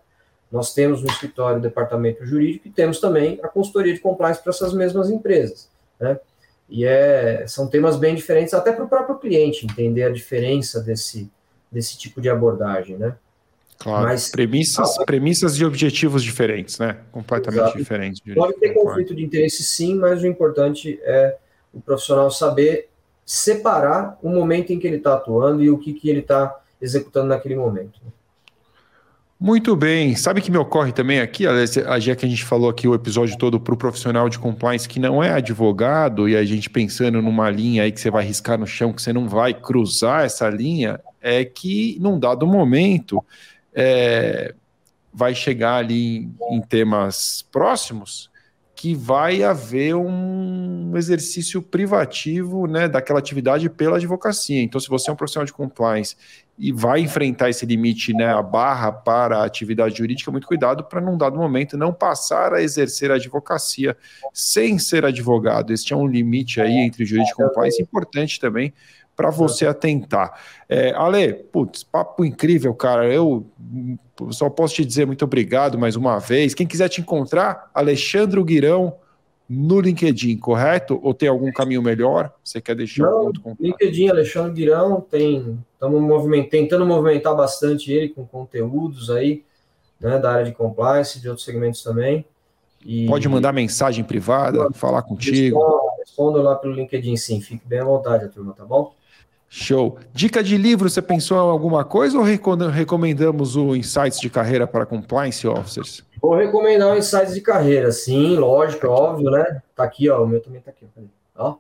Nós 0.52 0.74
temos 0.74 1.02
no 1.02 1.08
escritório 1.10 1.58
o 1.58 1.62
departamento 1.62 2.24
jurídico 2.24 2.68
e 2.68 2.72
temos 2.72 3.00
também 3.00 3.40
a 3.42 3.48
consultoria 3.48 3.94
de 3.94 4.00
compliance 4.00 4.42
para 4.42 4.52
essas 4.52 4.74
mesmas 4.74 5.10
empresas, 5.10 5.68
né? 6.00 6.20
E 6.70 6.86
é, 6.86 7.46
são 7.48 7.68
temas 7.68 7.98
bem 7.98 8.16
diferentes, 8.16 8.54
até 8.54 8.72
para 8.72 8.86
o 8.86 8.90
próprio 8.90 9.18
cliente 9.18 9.66
entender 9.66 10.04
a 10.04 10.10
diferença 10.10 10.82
desse, 10.82 11.30
desse 11.72 11.98
tipo 11.98 12.20
de 12.20 12.30
abordagem, 12.30 12.98
né? 12.98 13.16
Claro, 13.78 14.06
Mas, 14.06 14.30
premissas, 14.30 14.98
ah, 14.98 15.06
premissas 15.06 15.58
e 15.58 15.66
objetivos 15.66 16.24
diferentes, 16.24 16.80
né? 16.80 16.98
Completamente 17.12 17.62
exato. 17.62 17.78
diferentes. 17.78 18.22
Pode 18.34 18.58
ter 18.60 18.74
conflito 18.74 19.14
de 19.14 19.24
interesse 19.24 19.64
sim, 19.64 19.96
mas 19.96 20.24
o 20.24 20.28
importante 20.28 21.00
é 21.04 21.38
o 21.74 21.82
profissional 21.82 22.32
saber 22.32 22.90
separar 23.26 24.18
o 24.22 24.30
momento 24.30 24.72
em 24.72 24.80
que 24.80 24.88
ele 24.88 24.98
está 24.98 25.16
atuando 25.16 25.64
e 25.64 25.70
o 25.70 25.78
que, 25.78 25.94
que 25.94 26.10
ele 26.10 26.20
está 26.20 26.58
executando 26.82 27.28
naquele 27.28 27.56
momento. 27.56 28.00
Muito 29.38 29.76
bem. 29.76 30.16
Sabe 30.16 30.42
que 30.42 30.50
me 30.50 30.58
ocorre 30.58 30.94
também 30.94 31.20
aqui, 31.20 31.44
já 32.00 32.16
que 32.16 32.26
a 32.26 32.30
gente 32.30 32.46
falou 32.46 32.70
aqui 32.70 32.88
o 32.88 32.96
episódio 32.96 33.38
todo 33.38 33.60
para 33.60 33.74
o 33.74 33.78
profissional 33.78 34.30
de 34.30 34.40
compliance 34.40 34.88
que 34.88 34.98
não 34.98 35.22
é 35.22 35.32
advogado 35.32 36.30
e 36.30 36.38
a 36.38 36.46
gente 36.46 36.70
pensando 36.70 37.22
numa 37.22 37.50
linha 37.50 37.84
aí 37.84 37.92
que 37.92 38.00
você 38.00 38.10
vai 38.10 38.24
riscar 38.24 38.58
no 38.58 38.66
chão, 38.66 38.94
que 38.94 39.02
você 39.02 39.12
não 39.12 39.28
vai 39.28 39.54
cruzar 39.54 40.24
essa 40.24 40.50
linha, 40.50 41.02
é 41.22 41.44
que 41.44 41.98
num 42.00 42.18
dado 42.18 42.48
momento 42.48 43.24
é, 43.74 44.56
vai 45.14 45.36
chegar 45.36 45.76
ali 45.76 46.18
em, 46.18 46.36
em 46.52 46.62
temas 46.62 47.46
próximos 47.52 48.32
que 48.76 48.94
vai 48.94 49.42
haver 49.42 49.96
um 49.96 50.92
exercício 50.96 51.62
privativo 51.62 52.68
né, 52.68 52.88
daquela 52.88 53.20
atividade 53.20 53.70
pela 53.70 53.96
advocacia. 53.96 54.62
Então, 54.62 54.80
se 54.82 54.90
você 54.90 55.10
é 55.10 55.14
um 55.14 55.16
profissional 55.16 55.46
de 55.46 55.54
compliance 55.54 56.16
e 56.58 56.72
vai 56.72 57.02
enfrentar 57.02 57.50
esse 57.50 57.66
limite, 57.66 58.14
né, 58.14 58.34
a 58.34 58.42
barra 58.42 58.92
para 58.92 59.40
a 59.40 59.46
atividade 59.46 59.98
jurídica, 59.98 60.32
muito 60.32 60.48
cuidado 60.48 60.86
para, 60.86 61.02
num 61.02 61.18
dado 61.18 61.38
momento, 61.38 61.78
não 61.78 61.94
passar 61.94 62.54
a 62.54 62.62
exercer 62.62 63.12
a 63.12 63.16
advocacia 63.16 63.96
sem 64.34 64.80
ser 64.80 65.06
advogado. 65.06 65.74
Este 65.74 65.94
é 65.94 65.96
um 65.96 66.08
limite 66.08 66.62
aí 66.62 66.78
entre 66.78 67.06
jurídico 67.06 67.42
e 67.42 67.46
compliance 67.46 67.82
importante 67.82 68.40
também 68.40 68.74
para 69.16 69.30
você 69.30 69.66
atentar. 69.66 70.40
É, 70.68 70.92
Ale, 70.92 71.34
putz, 71.34 71.84
papo 71.84 72.24
incrível, 72.24 72.74
cara. 72.74 73.06
Eu 73.06 73.46
só 74.32 74.50
posso 74.50 74.76
te 74.76 74.86
dizer 74.86 75.06
muito 75.06 75.24
obrigado 75.24 75.78
mais 75.78 75.96
uma 75.96 76.20
vez. 76.20 76.54
Quem 76.54 76.68
quiser 76.68 76.90
te 76.90 77.02
encontrar, 77.02 77.70
Alexandre 77.74 78.42
Guirão 78.44 78.98
no 79.48 79.80
LinkedIn, 79.80 80.38
correto? 80.38 81.00
Ou 81.04 81.14
tem 81.14 81.30
algum 81.30 81.52
caminho 81.52 81.82
melhor? 81.82 82.34
Você 82.44 82.60
quer 82.60 82.76
deixar 82.76 83.04
Não, 83.04 83.26
outro 83.26 83.42
contato? 83.42 83.62
LinkedIn, 83.62 84.10
Alexandre 84.10 84.54
Guirão, 84.54 85.02
tem, 85.02 85.60
estamos 85.74 86.02
moviment, 86.02 86.48
tentando 86.50 86.86
movimentar 86.86 87.36
bastante 87.36 87.92
ele 87.92 88.10
com 88.10 88.26
conteúdos 88.26 89.10
aí, 89.10 89.44
né, 90.00 90.20
da 90.20 90.32
área 90.32 90.46
de 90.46 90.52
compliance, 90.52 91.20
de 91.20 91.30
outros 91.30 91.46
segmentos 91.46 91.84
também. 91.84 92.26
E... 92.84 93.08
Pode 93.08 93.28
mandar 93.28 93.52
mensagem 93.52 94.04
privada, 94.04 94.72
falar 94.74 95.02
contigo. 95.02 95.60
Respondo, 95.60 95.98
respondo 96.00 96.42
lá 96.42 96.56
pelo 96.56 96.74
LinkedIn, 96.74 97.18
sim. 97.18 97.42
Fique 97.42 97.68
bem 97.68 97.80
à 97.80 97.84
vontade, 97.84 98.30
turma, 98.30 98.54
tá 98.54 98.66
bom? 98.66 98.94
Show. 99.48 99.98
Dica 100.14 100.44
de 100.44 100.58
livro, 100.58 100.90
você 100.90 101.02
pensou 101.02 101.38
em 101.38 101.52
alguma 101.52 101.86
coisa 101.86 102.18
ou 102.18 102.24
recomendamos 102.24 103.56
o 103.56 103.76
Insights 103.76 104.20
de 104.20 104.30
Carreira 104.30 104.68
para 104.68 104.86
Compliance 104.86 105.48
Officers? 105.48 106.04
Vou 106.26 106.34
recomendar 106.34 106.92
o 106.92 106.98
Insights 106.98 107.36
de 107.36 107.42
Carreira, 107.42 107.92
sim, 107.92 108.36
lógico, 108.36 108.88
óbvio, 108.88 109.30
né? 109.30 109.62
Tá 109.76 109.84
aqui, 109.84 110.10
ó, 110.10 110.24
o 110.24 110.28
meu 110.28 110.42
também 110.42 110.60
tá 110.60 110.72
aqui, 110.72 110.88
ó. 111.36 111.58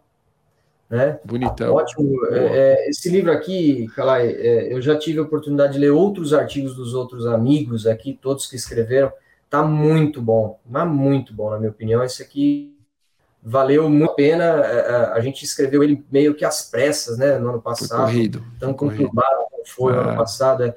Né? 0.90 1.20
Bonitão. 1.24 1.72
Ótimo. 1.72 2.26
É, 2.32 2.40
é, 2.40 2.90
esse 2.90 3.08
livro 3.12 3.32
aqui, 3.32 3.86
Calai, 3.96 4.28
é, 4.28 4.74
eu 4.74 4.82
já 4.82 4.98
tive 4.98 5.20
a 5.20 5.22
oportunidade 5.22 5.74
de 5.74 5.80
ler 5.80 5.92
outros 5.92 6.34
artigos 6.34 6.76
dos 6.76 6.96
outros 6.96 7.28
amigos 7.28 7.86
aqui, 7.86 8.18
todos 8.20 8.48
que 8.48 8.56
escreveram. 8.56 9.14
Tá 9.52 9.62
muito 9.62 10.20
bom, 10.20 10.60
mas 10.66 10.88
muito 10.88 11.32
bom, 11.32 11.52
na 11.52 11.60
minha 11.60 11.70
opinião. 11.70 12.04
Esse 12.04 12.24
aqui 12.24 12.76
valeu 13.44 13.88
muito 13.88 14.12
a 14.12 14.16
pena. 14.16 14.44
É, 14.66 14.78
é, 14.78 14.96
a 15.14 15.20
gente 15.20 15.46
escreveu 15.46 15.84
ele 15.84 16.04
meio 16.12 16.34
que 16.34 16.44
às 16.44 16.64
pressas, 16.64 17.20
né, 17.20 17.38
no 17.38 17.50
ano 17.50 17.62
passado. 17.62 18.02
corrido. 18.02 18.44
Tão 18.60 18.74
conturbado 18.74 19.46
como 19.52 19.64
foi 19.64 19.94
é. 19.94 19.96
no 19.96 20.02
ano 20.02 20.18
passado. 20.18 20.64
É. 20.64 20.76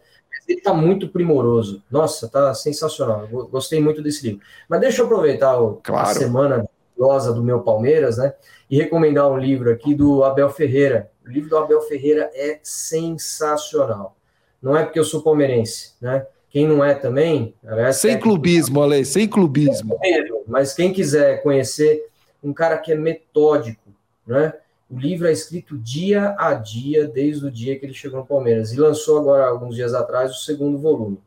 Ele 0.48 0.58
está 0.58 0.72
muito 0.72 1.08
primoroso. 1.08 1.82
Nossa, 1.90 2.26
está 2.26 2.54
sensacional. 2.54 3.28
Gostei 3.28 3.80
muito 3.80 4.00
desse 4.00 4.26
livro. 4.26 4.42
Mas 4.68 4.80
deixa 4.80 5.02
eu 5.02 5.06
aproveitar 5.06 5.60
o, 5.60 5.74
claro. 5.82 6.08
a 6.08 6.14
semana 6.14 6.68
gloriosa 6.96 7.32
do 7.32 7.42
meu 7.42 7.60
Palmeiras, 7.60 8.16
né? 8.16 8.32
E 8.70 8.76
recomendar 8.78 9.30
um 9.30 9.38
livro 9.38 9.70
aqui 9.70 9.94
do 9.94 10.24
Abel 10.24 10.50
Ferreira. 10.50 11.10
O 11.24 11.30
livro 11.30 11.50
do 11.50 11.58
Abel 11.58 11.80
Ferreira 11.82 12.30
é 12.34 12.58
sensacional. 12.62 14.16
Não 14.60 14.76
é 14.76 14.84
porque 14.84 14.98
eu 14.98 15.04
sou 15.04 15.22
palmeirense, 15.22 15.92
né? 16.00 16.26
Quem 16.50 16.66
não 16.66 16.82
é 16.82 16.94
também. 16.94 17.54
Sem 17.92 18.18
clubismo, 18.18 18.82
Ale, 18.82 19.04
sem 19.04 19.28
clubismo. 19.28 19.98
Mas 20.46 20.72
quem 20.72 20.92
quiser 20.92 21.42
conhecer 21.42 22.08
um 22.42 22.54
cara 22.54 22.78
que 22.78 22.92
é 22.92 22.94
metódico, 22.94 23.90
né? 24.26 24.54
O 24.90 24.98
livro 24.98 25.28
é 25.28 25.32
escrito 25.32 25.76
dia 25.76 26.34
a 26.38 26.54
dia, 26.54 27.06
desde 27.06 27.44
o 27.44 27.50
dia 27.50 27.78
que 27.78 27.84
ele 27.84 27.92
chegou 27.92 28.20
no 28.20 28.26
Palmeiras. 28.26 28.72
E 28.72 28.80
lançou 28.80 29.18
agora, 29.18 29.46
alguns 29.46 29.74
dias 29.74 29.92
atrás, 29.94 30.30
o 30.30 30.40
segundo 30.44 30.78
volume. 30.78 31.20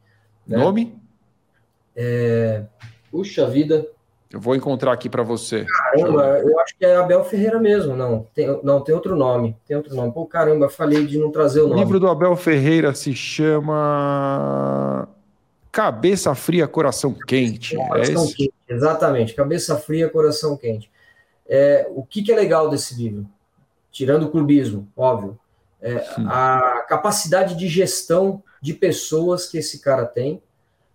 Né? 0.47 0.57
Nome? 0.57 0.99
É... 1.95 2.63
Puxa 3.11 3.45
vida. 3.47 3.85
Eu 4.31 4.39
vou 4.39 4.55
encontrar 4.55 4.93
aqui 4.93 5.09
para 5.09 5.21
você. 5.21 5.65
Caramba, 5.65 6.39
eu... 6.39 6.49
eu... 6.49 6.59
acho 6.61 6.75
que 6.77 6.85
é 6.85 6.95
Abel 6.95 7.23
Ferreira 7.23 7.59
mesmo, 7.59 7.95
não. 7.95 8.25
Tem, 8.33 8.59
não, 8.63 8.81
tem 8.81 8.95
outro 8.95 9.15
nome. 9.15 9.55
Tem 9.67 9.77
outro 9.77 9.93
nome. 9.95 10.11
Pô, 10.11 10.25
caramba, 10.25 10.69
falei 10.69 11.05
de 11.05 11.19
não 11.19 11.29
trazer 11.31 11.61
o 11.61 11.67
nome. 11.67 11.81
O 11.81 11.83
livro 11.83 11.99
do 11.99 12.07
Abel 12.07 12.35
Ferreira 12.35 12.93
se 12.93 13.13
chama 13.13 15.07
Cabeça 15.71 16.33
Fria, 16.33 16.67
Coração 16.67 17.13
Quente. 17.13 17.75
Coração 17.75 18.23
é 18.23 18.27
quente, 18.27 18.53
exatamente. 18.67 19.33
Cabeça 19.33 19.77
Fria, 19.77 20.09
Coração 20.09 20.57
Quente. 20.57 20.89
É, 21.47 21.87
o 21.91 22.03
que, 22.03 22.23
que, 22.23 22.31
é 22.31 22.35
legal 22.35 22.69
desse 22.69 22.95
livro? 22.95 23.25
Tirando 23.91 24.23
o 24.23 24.31
clubismo, 24.31 24.87
óbvio. 24.95 25.37
É, 25.81 26.05
a 26.27 26.85
capacidade 26.87 27.55
de 27.55 27.67
gestão 27.67 28.43
de 28.61 28.73
pessoas 28.73 29.47
que 29.47 29.57
esse 29.57 29.79
cara 29.79 30.05
tem, 30.05 30.41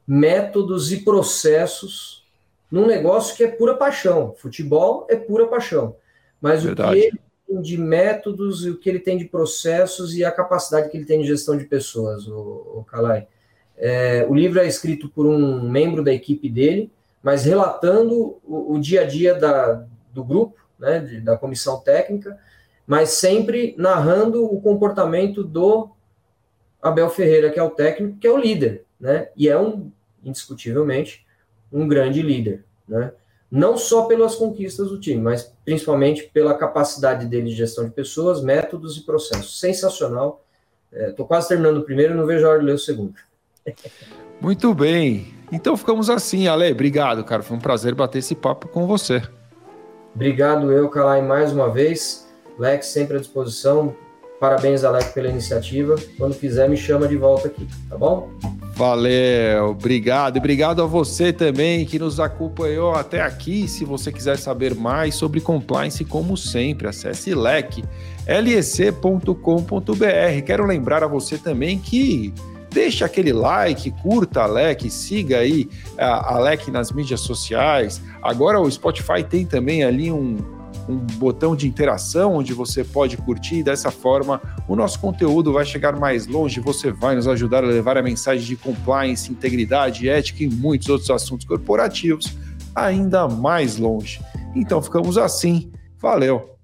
métodos 0.06 0.93
e 0.93 0.98
processos 0.98 2.24
num 2.70 2.86
negócio 2.86 3.36
que 3.36 3.44
é 3.44 3.48
pura 3.48 3.74
paixão. 3.74 4.35
Futebol 4.36 5.06
é 5.10 5.16
pura 5.16 5.47
paixão. 5.47 5.97
Mas 6.40 6.62
Verdade. 6.62 6.90
o 6.90 6.93
que 6.93 7.06
ele 7.06 7.20
tem 7.47 7.62
de 7.62 7.78
métodos 7.78 8.64
e 8.64 8.70
o 8.70 8.77
que 8.77 8.89
ele 8.89 8.98
tem 9.01 9.18
de 9.18 9.24
processos 9.24 10.14
e 10.16 10.24
a 10.24 10.31
capacidade 10.31 10.89
que 10.89 10.97
ele 10.97 11.06
tem 11.06 11.20
de 11.20 11.27
gestão 11.27 11.56
de 11.56 11.64
pessoas, 11.64 12.27
o, 12.28 12.74
o 12.77 12.85
Kalai. 12.85 13.27
É, 13.77 14.27
o 14.28 14.35
livro 14.35 14.59
é 14.59 14.66
escrito 14.66 15.09
por 15.09 15.27
um 15.27 15.68
membro 15.68 16.02
da 16.02 16.12
equipe 16.12 16.48
dele, 16.48 16.90
mas 17.23 17.44
relatando 17.44 18.39
o, 18.44 18.74
o 18.74 18.81
dia 18.81 19.02
a 19.02 19.05
dia 19.05 19.35
da, 19.35 19.85
do 20.12 20.24
grupo, 20.24 20.56
né, 20.78 21.01
de, 21.01 21.20
da 21.20 21.36
comissão 21.36 21.81
técnica, 21.81 22.39
mas 22.87 23.11
sempre 23.11 23.75
narrando 23.77 24.45
o 24.45 24.61
comportamento 24.61 25.43
do 25.43 25.91
Abel 26.81 27.11
Ferreira, 27.11 27.51
que 27.51 27.59
é 27.59 27.63
o 27.63 27.71
técnico, 27.71 28.19
que 28.19 28.27
é 28.27 28.31
o 28.31 28.37
líder, 28.37 28.85
né? 29.01 29.29
E 29.37 29.49
é 29.49 29.59
um, 29.59 29.91
indiscutivelmente, 30.23 31.27
um 31.73 31.89
grande 31.89 32.23
líder, 32.23 32.65
né? 32.87 33.13
Não 33.51 33.77
só 33.77 34.07
pelas 34.07 34.35
conquistas 34.35 34.89
do 34.89 35.01
time, 35.01 35.21
mas 35.21 35.53
principalmente 35.65 36.31
pela 36.33 36.55
capacidade 36.55 37.27
dele 37.27 37.51
de 37.51 37.57
gestão 37.57 37.85
de 37.85 37.91
pessoas, 37.91 38.43
métodos 38.43 38.97
e 38.97 39.03
processos. 39.03 39.61
Sensacional. 39.61 40.45
Estou 40.93 41.25
é, 41.25 41.29
quase 41.29 41.49
terminando 41.49 41.79
o 41.79 41.85
primeiro 41.85 42.15
e 42.15 42.17
não 42.17 42.27
vejo 42.27 42.47
a 42.47 42.51
hora 42.51 42.59
de 42.59 42.67
ler 42.67 42.75
o 42.75 42.79
segundo. 42.79 43.15
Muito 44.41 44.75
bem. 44.75 45.35
Então 45.51 45.77
ficamos 45.77 46.11
assim, 46.11 46.49
Ale. 46.49 46.73
Obrigado, 46.73 47.25
cara. 47.25 47.43
Foi 47.43 47.57
um 47.57 47.61
prazer 47.61 47.95
bater 47.95 48.19
esse 48.19 48.35
papo 48.35 48.69
com 48.69 48.87
você. 48.87 49.23
Obrigado, 50.15 50.73
eu, 50.73 50.89
Calai, 50.89 51.23
mais 51.23 51.53
uma 51.53 51.71
vez. 51.71 52.26
Lex 52.59 52.87
sempre 52.87 53.16
à 53.16 53.20
disposição. 53.20 53.95
Parabéns, 54.39 54.85
Alex, 54.85 55.07
pela 55.12 55.28
iniciativa. 55.28 55.97
Quando 56.19 56.35
quiser, 56.35 56.69
me 56.69 56.77
chama 56.77 57.09
de 57.09 57.16
volta 57.16 57.49
aqui, 57.49 57.66
tá 57.89 57.97
bom? 57.97 58.31
Valeu, 58.74 59.70
obrigado. 59.70 60.37
E 60.37 60.39
obrigado 60.39 60.83
a 60.83 60.87
você 60.87 61.33
também 61.33 61.87
que 61.87 61.99
nos 61.99 62.20
acompanhou 62.20 62.93
até 62.93 63.23
aqui. 63.23 63.66
Se 63.66 63.87
você 63.87 64.12
quiser 64.12 64.37
saber 64.37 64.74
mais 64.74 65.15
sobre 65.15 65.41
compliance, 65.41 66.05
como 66.05 66.37
sempre, 66.37 66.87
acesse 66.87 67.35
lec, 67.35 67.83
lec.com.br. 68.27 69.24
Quero 70.45 70.66
lembrar 70.66 71.03
a 71.03 71.07
você 71.07 71.39
também 71.39 71.78
que 71.78 72.35
deixa 72.70 73.07
aquele 73.07 73.33
like, 73.33 73.91
curta 74.03 74.43
a 74.43 74.47
LEC, 74.47 74.91
siga 74.91 75.39
aí 75.39 75.66
a, 75.97 76.35
a 76.35 76.39
LEC 76.39 76.70
nas 76.70 76.93
mídias 76.93 77.20
sociais. 77.20 78.03
Agora 78.23 78.61
o 78.61 78.70
Spotify 78.70 79.24
tem 79.27 79.47
também 79.47 79.83
ali 79.83 80.12
um, 80.12 80.37
um 80.89 80.97
botão 80.97 81.57
de 81.57 81.67
interação 81.67 82.35
onde 82.35 82.53
você 82.53 82.85
pode 82.85 83.17
curtir. 83.17 83.63
Dessa 83.63 83.91
forma, 83.91 84.41
o 84.69 84.77
nosso 84.77 84.99
conteúdo 85.01 85.53
vai 85.53 85.65
chegar 85.65 85.99
mais 85.99 86.27
longe. 86.27 86.61
Você 86.61 86.91
vai 86.91 87.17
nos 87.17 87.29
ajudar 87.29 87.65
a 87.65 87.67
levar 87.67 87.97
a 87.97 88.03
mensagem 88.03 88.47
de 88.47 88.57
compliance, 88.57 89.31
integridade, 89.31 90.09
ética 90.09 90.45
e 90.45 90.49
muitos 90.49 90.89
outros 90.89 91.11
assuntos 91.11 91.47
corporativos 91.47 92.37
ainda 92.75 93.27
mais 93.27 93.79
longe. 93.79 94.21
Então 94.55 94.83
ficamos 94.83 95.17
assim. 95.17 95.73
Valeu! 95.99 96.56